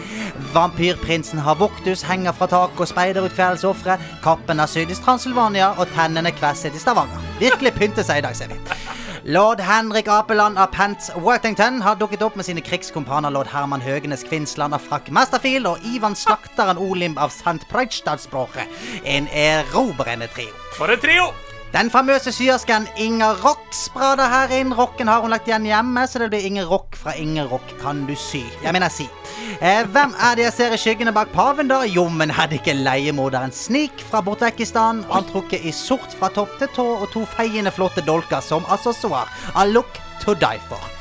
Vampyrprinsen 0.54 1.42
har 1.46 1.60
voktus, 1.60 2.06
henger 2.08 2.36
fra 2.38 2.50
taket 2.52 2.84
og 2.86 2.90
speider 2.90 3.26
ut 3.26 3.36
kveldens. 3.38 3.86
Kappen 4.24 4.64
er 4.64 4.70
sydd 4.72 4.94
i 4.94 5.00
Transylvania, 5.00 5.74
og 5.78 5.90
tennene 5.96 6.34
kvesset 6.36 6.76
i 6.76 6.82
Stavanger. 6.82 7.32
Virkelig 7.42 7.76
pynte 7.78 8.06
seg 8.06 8.22
i 8.22 8.28
dag, 8.28 8.38
ser 8.38 8.54
vi. 8.54 8.60
Lord 9.26 9.60
Henrik 9.60 10.08
Apeland 10.08 10.58
av 10.58 10.66
Pants 10.66 11.12
Worthington 11.16 11.82
har 11.82 11.96
dukket 11.96 12.22
opp 12.22 12.36
med 12.36 12.44
sine 12.46 12.62
krigskompaner 12.62 13.32
lord 13.32 13.48
Herman 13.48 13.80
Høgenes 13.82 14.26
Kvinsland 14.28 14.76
av 14.76 14.84
Frakk 14.84 15.08
Masterfield 15.16 15.70
og 15.70 15.86
Ivan 15.88 16.18
Slakteren 16.20 16.82
Olimb 16.82 17.16
av 17.16 17.32
St. 17.32 17.64
Preitstadsbroche. 17.72 18.68
En 19.08 19.32
erobrende 19.32 20.28
trio. 20.36 20.52
For 20.76 20.92
en 20.92 21.00
trio! 21.00 21.32
Den 21.74 21.90
famøse 21.90 22.30
syersken 22.30 22.84
Inger 23.02 23.40
Rock 23.42 23.72
sprader 23.74 24.30
her 24.30 24.52
inn. 24.54 24.76
Rocken 24.78 25.10
har 25.10 25.24
hun 25.24 25.34
lagt 25.34 25.48
igjen 25.50 25.66
hjemme, 25.66 26.04
så 26.06 26.22
det 26.22 26.28
blir 26.30 26.46
Inger 26.46 26.70
Rock 26.70 26.94
fra 27.00 27.16
Inger 27.18 27.50
Rock 27.50 27.74
kan 27.82 28.04
du 28.06 28.14
sy. 28.14 28.44
Jeg 28.62 28.76
mener 28.78 28.94
si. 28.94 29.08
Eh, 29.58 29.82
hvem 29.90 30.14
er 30.14 30.38
det 30.38 30.46
jeg 30.46 30.56
ser 30.60 30.78
i 30.78 30.82
skyggene 30.84 31.16
bak 31.18 31.34
paven, 31.34 31.72
da? 31.74 31.82
Jo, 31.90 32.06
men 32.14 32.30
er 32.30 32.52
det 32.52 32.62
ikke 32.62 32.78
leiemorderen 32.78 33.56
Snik 33.58 34.06
fra 34.06 34.22
Bortekistan? 34.22 35.02
Han 35.10 35.26
trukket 35.34 35.66
i 35.66 35.74
sort 35.74 36.14
fra 36.20 36.30
topp 36.30 36.54
til 36.62 36.70
tå 36.78 36.90
og 36.94 37.10
to 37.16 37.26
feiende 37.34 37.74
flotte 37.74 38.06
dolker 38.06 38.46
som 38.46 38.70
accessoar. 38.70 39.34
A 39.58 39.66
look 39.66 39.98
to 40.22 40.38
die 40.38 40.62
for. 40.70 40.93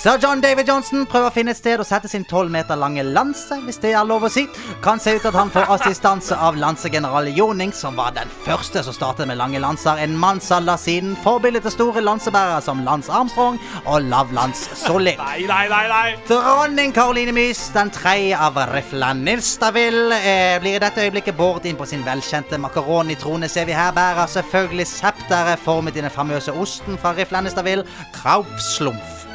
Sir 0.00 0.16
John 0.16 0.40
David 0.40 0.64
Johnson 0.64 1.02
prøver 1.04 1.28
å 1.28 1.32
finne 1.34 1.52
et 1.52 1.58
sted 1.58 1.76
å 1.82 1.84
sette 1.84 2.08
sin 2.08 2.22
tolv 2.24 2.48
meter 2.48 2.78
lange 2.80 3.02
lanse, 3.04 3.58
hvis 3.66 3.76
det 3.82 3.90
er 3.92 4.06
lov 4.08 4.22
å 4.24 4.30
si. 4.32 4.46
Kan 4.80 4.96
se 4.96 5.12
ut 5.18 5.26
at 5.28 5.36
han 5.36 5.52
får 5.52 5.68
assistanse 5.74 6.38
av 6.40 6.56
lansegeneral 6.56 7.28
Joning, 7.36 7.68
som 7.76 7.98
var 7.98 8.14
den 8.16 8.32
første 8.46 8.80
som 8.86 8.96
startet 8.96 9.28
med 9.28 9.36
lange 9.36 9.60
lanser 9.60 10.00
en 10.00 10.16
mannsalder 10.16 10.80
siden. 10.80 11.12
Forbildet 11.20 11.68
til 11.68 11.74
store 11.74 12.00
lansebærere 12.00 12.62
som 12.64 12.80
Lance 12.86 13.12
Armstrong 13.12 13.60
og 13.82 14.08
Lavlans 14.08 14.64
Solli. 14.86 15.18
Nei, 15.20 15.44
nei, 15.44 15.66
nei, 15.68 15.84
nei! 15.92 16.16
Dronning 16.32 16.96
Caroline 16.96 17.36
Mys, 17.36 17.66
den 17.76 17.92
tredje 17.92 18.40
av 18.40 18.56
riflene 18.72 19.26
Nilstaville, 19.28 20.16
eh, 20.16 20.56
blir 20.64 20.78
i 20.78 20.82
dette 20.82 21.04
øyeblikket 21.04 21.36
båret 21.36 21.68
inn 21.68 21.76
på 21.76 21.84
sin 21.84 22.06
velkjente 22.08 22.56
makaroni-trone. 22.56 23.52
Ser 23.52 23.68
vi 23.68 23.76
her 23.76 23.92
bærer 23.92 24.32
selvfølgelig 24.32 24.88
septeret 24.96 25.60
formet 25.60 26.00
i 26.00 26.08
den 26.08 26.16
famøse 26.16 26.56
osten 26.56 26.96
fra 26.96 27.12
riflene 27.20 27.50
Nilstaville, 27.50 27.84
Kraupslumf. 28.16 29.26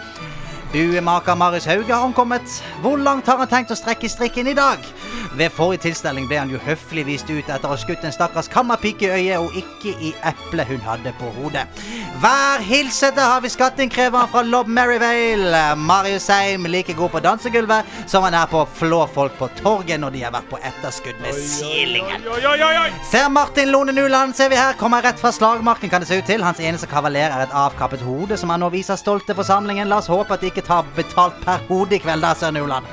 Buemaker 0.75 1.35
Marius 1.35 1.65
Hauge 1.65 1.93
har 1.93 2.03
ankommet. 2.03 2.63
Hvor 2.81 2.97
langt 2.97 3.27
har 3.31 3.37
han 3.39 3.47
tenkt 3.47 3.71
å 3.71 3.77
strekke 3.79 4.09
strikken 4.11 4.49
i 4.51 4.55
dag? 4.57 4.81
Ved 5.39 5.53
forrige 5.55 5.85
tilstelning 5.85 6.27
ble 6.27 6.41
han 6.41 6.51
jo 6.51 6.59
høflig 6.59 7.05
vist 7.07 7.29
ut 7.31 7.47
etter 7.47 7.63
å 7.67 7.71
ha 7.71 7.77
skutt 7.79 8.03
en 8.03 8.11
stakkars 8.11 8.49
kammerpike 8.51 9.07
i 9.07 9.29
øyet, 9.29 9.39
og 9.39 9.55
ikke 9.55 9.93
i 10.03 10.11
eplet 10.27 10.67
hun 10.67 10.83
hadde 10.83 11.13
på 11.19 11.31
hodet. 11.37 11.63
Vær 12.19 12.63
hilsete 12.63 13.23
har 13.23 13.41
vi 13.43 13.51
skatteinnkreveren 13.51 14.29
fra 14.31 14.43
Lob 14.43 14.67
Merivale. 14.71 15.63
Marius 15.79 16.27
Seim 16.27 16.67
like 16.71 16.95
god 16.95 17.11
på 17.13 17.21
dansegulvet 17.23 17.95
som 18.11 18.23
han 18.27 18.35
er 18.35 18.47
på 18.51 18.61
å 18.63 18.67
flå 18.67 19.01
folk 19.11 19.35
på 19.39 19.49
torget 19.61 19.99
når 20.03 20.15
de 20.15 20.23
har 20.23 20.35
vært 20.35 20.51
på 20.51 20.59
etterskudd 20.59 21.19
med 21.23 21.39
silingen. 21.39 22.27
Ser 23.07 23.31
Martin 23.31 23.71
Lone 23.71 23.95
Nuland, 23.95 24.35
ser 24.35 24.51
vi 24.51 24.59
her, 24.59 24.75
kommer 24.79 25.03
rett 25.03 25.19
fra 25.19 25.31
slagmarken, 25.35 25.91
kan 25.91 26.03
det 26.03 26.11
se 26.11 26.19
ut 26.19 26.27
til. 26.27 26.43
Hans 26.43 26.59
eneste 26.59 26.91
kavaler 26.91 27.31
er 27.31 27.47
et 27.47 27.55
avkappet 27.63 28.03
hode 28.03 28.39
som 28.39 28.51
han 28.51 28.63
nå 28.63 28.71
viser 28.75 28.99
stolt 28.99 29.27
til 29.27 29.39
forsamlingen. 29.39 29.87
La 29.91 29.99
oss 30.03 30.11
håpe 30.11 30.35
at 30.35 30.43
de 30.43 30.51
ikke 30.51 30.64
tar 30.67 30.87
betalt 30.97 31.37
per 31.45 31.63
hode 31.69 31.97
i 31.97 32.01
kveld, 32.03 32.25
da, 32.25 32.33
Søren 32.37 32.61
Uland. 32.61 32.89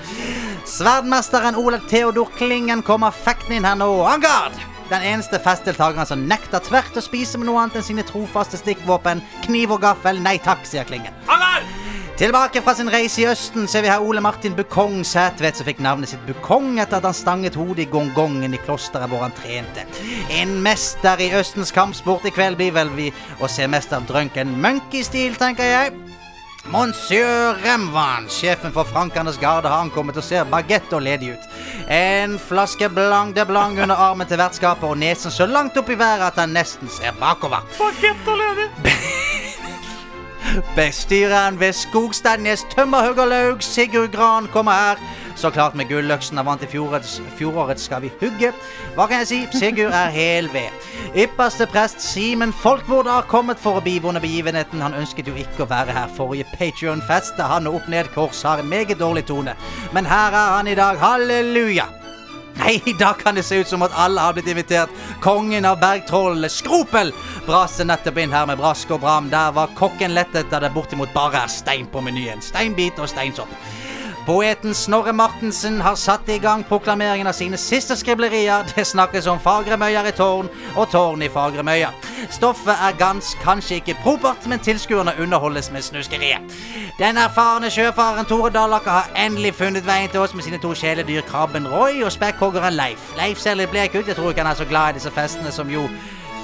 Sverdmesteren 0.68 1.58
Ole 1.58 1.80
Theodor 1.90 2.30
Klingen 2.38 2.84
kommer 2.86 3.10
fekten 3.10 3.56
inn 3.56 3.66
her 3.66 3.78
nå. 3.80 3.90
Angard! 4.06 4.54
Den 4.92 5.04
eneste 5.08 5.40
festdeltakeren 5.40 6.06
som 6.06 6.26
nekter 6.28 6.60
tvert 6.62 6.98
å 7.00 7.02
spise 7.04 7.40
med 7.40 7.48
noe 7.48 7.62
annet 7.62 7.80
enn 7.80 7.86
sine 7.86 8.04
trofaste 8.06 8.60
stikkvåpen, 8.60 9.22
kniv 9.46 9.72
og 9.72 9.82
gaffel. 9.86 10.20
Nei 10.20 10.36
takk, 10.42 10.66
sier 10.68 10.84
Klingen. 10.88 11.16
Tilbake 12.20 12.60
fra 12.62 12.74
sin 12.76 12.90
reise 12.92 13.22
i 13.22 13.26
Østen 13.26 13.64
ser 13.66 13.82
vi 13.82 13.88
her 13.90 14.04
Ole 14.04 14.20
Martin 14.22 14.52
Bukong 14.54 15.00
Sætvedt, 15.02 15.56
som 15.58 15.66
fikk 15.66 15.80
navnet 15.82 16.12
sitt 16.12 16.22
Bukong 16.28 16.76
etter 16.76 17.00
at 17.00 17.08
han 17.08 17.16
stanget 17.16 17.56
hodet 17.58 17.86
i 17.86 17.90
gongongen 17.90 18.52
i 18.54 18.60
klosteret 18.62 19.10
hvor 19.10 19.24
han 19.24 19.34
trente. 19.40 19.86
En 20.30 20.58
mester 20.62 21.18
i 21.24 21.32
Østens 21.40 21.72
kampsport 21.74 22.28
i 22.28 22.34
kveld 22.36 22.60
blir 22.60 22.76
vel 22.76 22.92
vi 22.94 23.08
å 23.40 23.50
se 23.50 23.66
mester 23.66 24.04
Drunken 24.06 24.54
Monkey-stil, 24.60 25.40
tenker 25.40 25.72
jeg. 25.72 25.96
Monsieur 26.64 27.56
Remvan, 27.64 28.28
sjefen 28.30 28.72
for 28.72 28.84
Frankernes 28.84 29.38
garde, 29.38 29.68
har 29.68 29.82
ankommet 29.82 30.16
og 30.16 30.22
ser 30.24 30.44
bagett 30.46 30.92
og 30.94 31.02
ledig 31.02 31.32
ut. 31.34 31.48
En 31.90 32.38
flaske 32.38 32.86
Blanc 32.88 33.34
de 33.34 33.44
Blanc 33.46 33.80
under 33.82 33.98
armen 33.98 34.28
til 34.30 34.38
vertskapet 34.38 34.86
og 34.86 35.00
nesen 35.00 35.34
så 35.34 35.46
langt 35.46 35.76
opp 35.76 35.90
i 35.90 35.98
været 35.98 36.28
at 36.30 36.38
han 36.38 36.54
nesten 36.54 36.88
ser 36.88 37.18
bakover. 37.18 37.66
Bagett 37.80 38.30
og 38.30 38.38
ledig! 38.38 38.68
Bestyreren 40.76 41.58
ved 41.60 41.72
Skogstadnes 41.72 42.66
tømmerhuggerlaug, 42.76 43.62
Sigurd 43.62 44.12
Gran, 44.12 44.46
kommer 44.52 44.72
her. 44.72 45.02
Så 45.36 45.50
klart 45.50 45.74
med 45.74 45.88
gulløksen 45.88 46.36
han 46.36 46.46
vant 46.46 46.62
i 46.62 46.68
fjorårets, 46.70 47.20
fjorårets 47.38 47.86
Skal 47.88 48.02
vi 48.04 48.10
hugge. 48.20 48.52
Hva 48.96 49.06
kan 49.08 49.22
jeg 49.22 49.30
si? 49.30 49.38
Sigurd 49.58 49.94
er 49.96 50.12
hel 50.14 50.50
ved. 50.52 50.70
Ypperste 51.18 51.66
prest 51.66 52.02
Simen 52.04 52.52
Folkvord 52.52 53.10
har 53.10 53.26
kommet 53.30 53.60
for 53.60 53.80
å 53.80 53.84
bivåne 53.84 54.20
begivenheten. 54.22 54.82
Han 54.84 54.96
ønsket 54.98 55.30
jo 55.30 55.34
ikke 55.38 55.64
å 55.64 55.70
være 55.72 55.96
her 55.96 56.12
forrige 56.16 56.46
Patrion-fest, 56.58 57.34
da 57.40 57.48
han 57.54 57.70
opp 57.70 57.88
ned 57.90 58.12
kors 58.14 58.44
har 58.46 58.62
en 58.62 58.70
meget 58.70 59.00
dårlig 59.00 59.26
tone. 59.30 59.56
Men 59.92 60.08
her 60.08 60.30
er 60.30 60.56
han 60.58 60.70
i 60.70 60.78
dag. 60.78 61.00
Halleluja! 61.02 61.88
Nei, 62.60 62.82
da 62.98 63.12
kan 63.16 63.34
det 63.34 63.42
se 63.42 63.56
ut 63.62 63.68
som 63.68 63.82
at 63.82 63.94
alle 63.96 64.20
har 64.20 64.34
blitt 64.36 64.50
invitert. 64.52 64.90
Kongen 65.24 65.64
av 65.64 65.80
bergtrollene, 65.80 66.50
Skropel, 66.52 67.12
braste 67.46 67.86
nettopp 67.88 68.20
inn 68.20 68.34
her 68.34 68.46
med 68.50 68.60
brask 68.60 68.90
og 68.92 69.00
bram. 69.04 69.30
Der 69.32 69.54
var 69.56 69.72
kokken 69.78 70.14
lettet 70.14 70.50
da 70.52 70.60
det 70.60 70.72
bortimot 70.74 71.14
bare 71.16 71.46
er 71.46 71.52
stein 71.52 71.88
på 71.90 72.04
menyen. 72.04 72.44
Steinbit 72.44 73.00
og 73.00 73.08
steinsopp. 73.10 73.50
Poeten 74.26 74.74
Snorre 74.74 75.12
Martensen 75.12 75.80
har 75.80 75.96
satt 75.98 76.28
i 76.30 76.38
gang 76.38 76.62
proklameringen 76.64 77.26
av 77.26 77.34
sine 77.34 77.58
siste 77.58 77.96
skriblerier. 77.98 78.62
Det 78.76 78.84
snakkes 78.86 79.26
om 79.26 79.40
fagremøyer 79.42 80.06
i 80.06 80.12
tårn 80.14 80.50
og 80.76 80.86
tårn 80.92 81.24
i 81.26 81.30
Fagremøya. 81.32 81.88
Stoffet 82.30 82.78
er 82.86 82.94
gans, 83.00 83.32
kanskje 83.42 83.80
ikke 83.80 83.96
propert, 84.04 84.46
men 84.46 84.62
tilskuerne 84.62 85.16
underholdes 85.18 85.72
med 85.74 85.82
snuskeriet. 85.82 86.54
Den 87.00 87.18
erfarne 87.18 87.70
sjøfaren 87.70 88.28
Tore 88.30 88.52
Dallaker 88.54 89.00
har 89.00 89.10
endelig 89.26 89.56
funnet 89.58 89.86
veien 89.86 90.10
til 90.14 90.22
oss 90.22 90.36
med 90.38 90.46
sine 90.46 90.62
to 90.62 90.70
kjæledyr 90.70 91.26
Krabben 91.26 91.66
Roy 91.66 92.04
og 92.06 92.14
spekkhoggeren 92.14 92.78
Leif. 92.78 93.10
Leif 93.18 93.42
ser 93.42 93.58
litt 93.58 93.74
blek 93.74 93.98
ut, 93.98 94.06
jeg 94.06 94.14
tror 94.14 94.30
ikke 94.30 94.46
han 94.46 94.54
er 94.54 94.62
så 94.62 94.70
glad 94.70 94.94
i 94.94 95.00
disse 95.00 95.10
festene 95.10 95.50
som 95.50 95.70
jo 95.70 95.88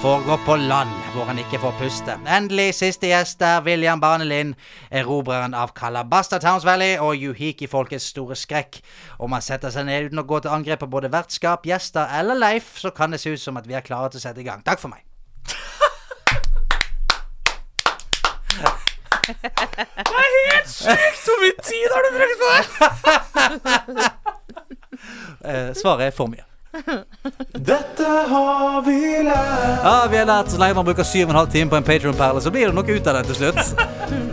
foregår 0.03 0.39
på 0.47 0.57
land, 0.57 0.91
hvor 1.15 1.25
han 1.25 1.39
ikke 1.39 1.59
får 1.59 1.73
puste. 1.79 2.15
Endelig 2.37 2.75
siste 2.79 3.09
gjest 3.11 3.43
er 3.43 3.65
William 3.66 4.01
Barnelin, 4.01 4.55
erobreren 4.91 5.55
av 5.59 5.73
Calabasta 5.75 6.39
Towns 6.39 6.66
Valley 6.66 6.99
og 7.03 7.19
Yuhiki-folkets 7.19 8.07
store 8.12 8.37
skrekk. 8.39 8.79
Om 9.19 9.35
han 9.35 9.43
setter 9.43 9.75
seg 9.75 9.89
ned 9.89 10.09
uten 10.09 10.23
å 10.23 10.27
gå 10.29 10.39
til 10.45 10.55
angrep 10.55 10.85
på 10.85 10.91
både 10.93 11.11
vertskap, 11.11 11.66
gjester 11.66 12.07
eller 12.20 12.39
Leif, 12.39 12.77
så 12.79 12.93
kan 12.95 13.11
det 13.11 13.20
se 13.23 13.35
ut 13.35 13.43
som 13.43 13.59
at 13.59 13.66
vi 13.66 13.75
er 13.75 13.87
klare 13.87 14.12
til 14.12 14.23
å 14.23 14.27
sette 14.29 14.43
i 14.45 14.47
gang. 14.47 14.62
Takk 14.66 14.83
for 14.83 14.95
meg. 14.95 15.03
Det 19.29 19.35
er 19.99 20.37
helt 20.55 20.70
sykt! 20.73 21.25
Hvor 21.27 21.43
mye 21.43 21.57
tid 21.66 21.89
har 21.97 22.07
du 22.07 22.11
brukt 22.20 22.39
på 22.45 22.49
det? 22.55 24.11
Eh, 25.45 25.70
svaret 25.79 26.09
er 26.09 26.11
for 26.11 26.27
mye. 26.27 26.48
Dette 26.69 28.09
har 28.28 28.82
vi 28.85 28.99
lært. 29.24 29.85
Ja, 29.85 29.95
vi 30.11 30.19
har 30.20 30.27
lært 30.28 30.51
så 30.53 30.59
lenge 30.61 30.77
man 30.77 30.89
bruker 30.89 31.07
7,5 31.07 31.53
timer 31.53 31.70
på 31.73 31.78
en 31.81 31.86
Patreon-perle, 31.86 32.43
så 32.45 32.53
blir 32.53 32.69
det 32.69 32.77
noe 32.77 32.97
ut 32.99 33.09
av 33.09 33.19
det 33.19 33.24
til 33.31 33.39
slutt. 33.43 33.62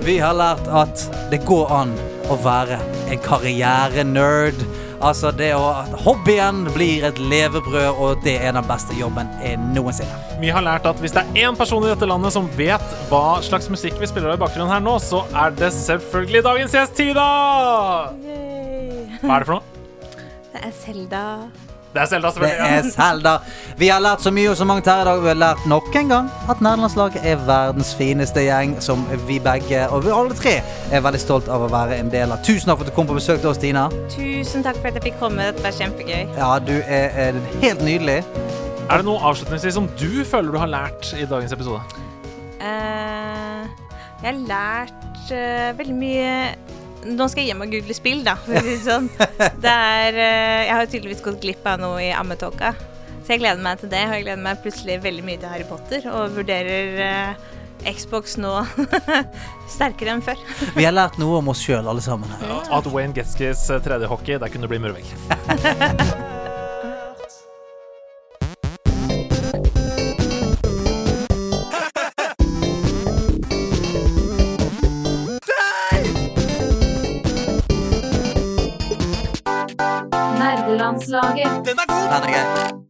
Vi 0.05 0.17
har 0.21 0.35
lært 0.35 0.67
at 0.67 1.05
det 1.31 1.43
går 1.47 1.71
an 1.73 1.93
å 2.29 2.37
være 2.43 2.79
en 3.13 3.21
karrierenerd. 3.23 4.59
Altså 5.05 5.29
det 5.35 5.51
å 5.53 5.63
at 5.83 5.91
Hobbyen 6.05 6.63
blir 6.73 7.03
et 7.07 7.19
levebrød, 7.19 7.99
og 7.99 8.23
det 8.25 8.37
er 8.39 8.55
den 8.55 8.67
beste 8.67 8.95
jobben 8.97 9.29
noensinne. 9.75 10.15
Vi 10.41 10.49
har 10.51 10.63
lært 10.65 10.87
at 10.89 10.99
hvis 11.03 11.13
det 11.15 11.23
er 11.23 11.45
én 11.45 11.59
person 11.59 11.83
i 11.85 11.91
dette 11.91 12.07
landet 12.09 12.33
som 12.35 12.47
vet 12.57 12.95
hva 13.11 13.41
slags 13.45 13.69
musikk 13.71 13.99
vi 14.01 14.09
spiller 14.09 14.33
av 14.33 14.39
i 14.39 14.43
bakgrunnen 14.43 14.71
her 14.71 14.83
nå, 14.83 14.97
så 15.03 15.23
er 15.35 15.53
det 15.59 15.71
selvfølgelig 15.77 16.43
dagens 16.47 16.79
gjest, 16.79 16.97
Tida! 16.97 17.29
Hva 19.21 19.37
er 19.37 19.45
det 19.45 19.47
for 19.47 19.55
noe? 19.57 19.63
Det 20.55 20.63
er 20.63 20.75
Selda. 20.79 21.23
Det 21.95 22.01
er 22.01 22.05
Selda, 22.11 22.27
Det 22.27 22.33
selvfølgelig. 22.33 22.77
er 22.77 22.81
Selda. 22.91 23.33
Vi 23.77 23.87
har 23.87 24.01
lært 24.03 24.21
så 24.21 24.31
mye 24.35 24.49
og 24.51 24.57
så 24.59 24.65
mangt 24.67 24.87
her 24.91 25.01
i 25.01 25.05
dag. 25.07 25.21
Vi 25.23 25.27
har 25.27 25.37
lært 25.39 25.61
nok 25.71 25.95
en 25.95 26.09
gang 26.09 26.25
at 26.51 26.61
nederlandslaget 26.65 27.23
er 27.23 27.35
verdens 27.47 27.93
fineste 27.95 28.43
gjeng, 28.43 28.73
som 28.83 29.05
vi 29.27 29.37
begge, 29.39 29.85
og 29.89 30.03
vi 30.03 30.11
alle 30.11 30.35
tre, 30.35 30.57
er 30.91 31.05
veldig 31.05 31.21
stolt 31.23 31.47
av 31.47 31.63
å 31.63 31.69
være 31.71 32.01
en 32.01 32.11
del 32.11 32.35
av. 32.35 32.43
Tusen 32.43 32.67
takk 32.67 32.81
for 32.81 32.83
at 32.83 32.91
du 32.91 32.95
kom 32.97 33.07
på 33.07 33.15
besøk 33.15 33.39
til 33.39 33.53
oss, 33.53 33.61
Tina. 33.63 33.85
Tusen 34.11 34.65
takk 34.65 34.81
for 34.81 34.91
at 34.91 34.99
jeg 34.99 35.07
fikk 35.07 35.19
komme. 35.23 35.47
Dette 35.47 35.63
var 35.63 35.71
kjempegøy. 35.79 36.35
Ja, 36.35 36.51
du 36.59 36.75
er, 36.83 37.15
er 37.29 37.39
helt 37.63 37.87
nydelig. 37.87 38.19
Er 38.89 38.99
det 38.99 39.07
noe 39.07 39.23
avslutningsvis 39.31 39.79
som 39.79 39.87
du 39.95 40.25
føler 40.27 40.51
du 40.51 40.59
har 40.59 40.67
lært 40.75 41.13
i 41.15 41.23
dagens 41.25 41.55
episode? 41.55 41.79
Uh, 42.59 43.63
jeg 44.19 44.27
har 44.27 44.41
lært 44.51 45.31
uh, 45.31 45.71
veldig 45.79 45.95
mye 46.03 46.35
Nå 47.05 47.27
skal 47.29 47.43
jeg 47.43 47.53
hjem 47.53 47.63
og 47.65 47.73
google 47.73 47.95
spill, 47.97 48.23
da. 48.25 48.35
Sånn. 48.85 49.09
Det 49.61 49.71
er, 49.71 50.17
eh, 50.17 50.61
jeg 50.65 50.73
har 50.73 50.89
tydeligvis 50.89 51.23
gått 51.25 51.41
glipp 51.43 51.65
av 51.69 51.81
noe 51.83 52.01
i 52.01 52.11
ammetåka. 52.15 52.73
Så 53.25 53.33
jeg 53.33 53.41
gleder 53.41 53.61
meg 53.65 53.81
til 53.81 53.91
det. 53.93 54.03
Og 54.09 54.15
jeg 54.17 54.25
gleder 54.27 54.41
meg 54.45 54.61
plutselig 54.63 54.99
veldig 55.05 55.25
mye 55.25 55.41
til 55.41 55.53
Harry 55.53 55.67
Potter. 55.69 56.07
Og 56.13 56.35
vurderer 56.37 57.01
eh, 57.05 57.51
Xbox 57.93 58.37
nå 58.41 58.53
sterkere 59.75 60.15
enn 60.15 60.23
før. 60.25 60.41
Vi 60.77 60.85
har 60.87 60.95
lært 60.95 61.19
noe 61.21 61.41
om 61.41 61.53
oss 61.53 61.61
sjøl, 61.65 61.85
alle 61.85 62.05
sammen. 62.05 62.31
Ja, 62.41 62.63
at 62.79 62.89
Wayne 62.93 63.13
Getskis 63.17 63.67
eh, 63.69 63.83
tredje 63.85 64.09
hockey, 64.09 64.39
der 64.41 64.53
kunne 64.53 64.65
det 64.65 64.73
bli 64.73 64.81
murvegg. 64.87 66.31
Nerdelandslaget. 81.07 81.65
Den 81.65 81.77
er 81.77 81.85
grei. 81.87 82.84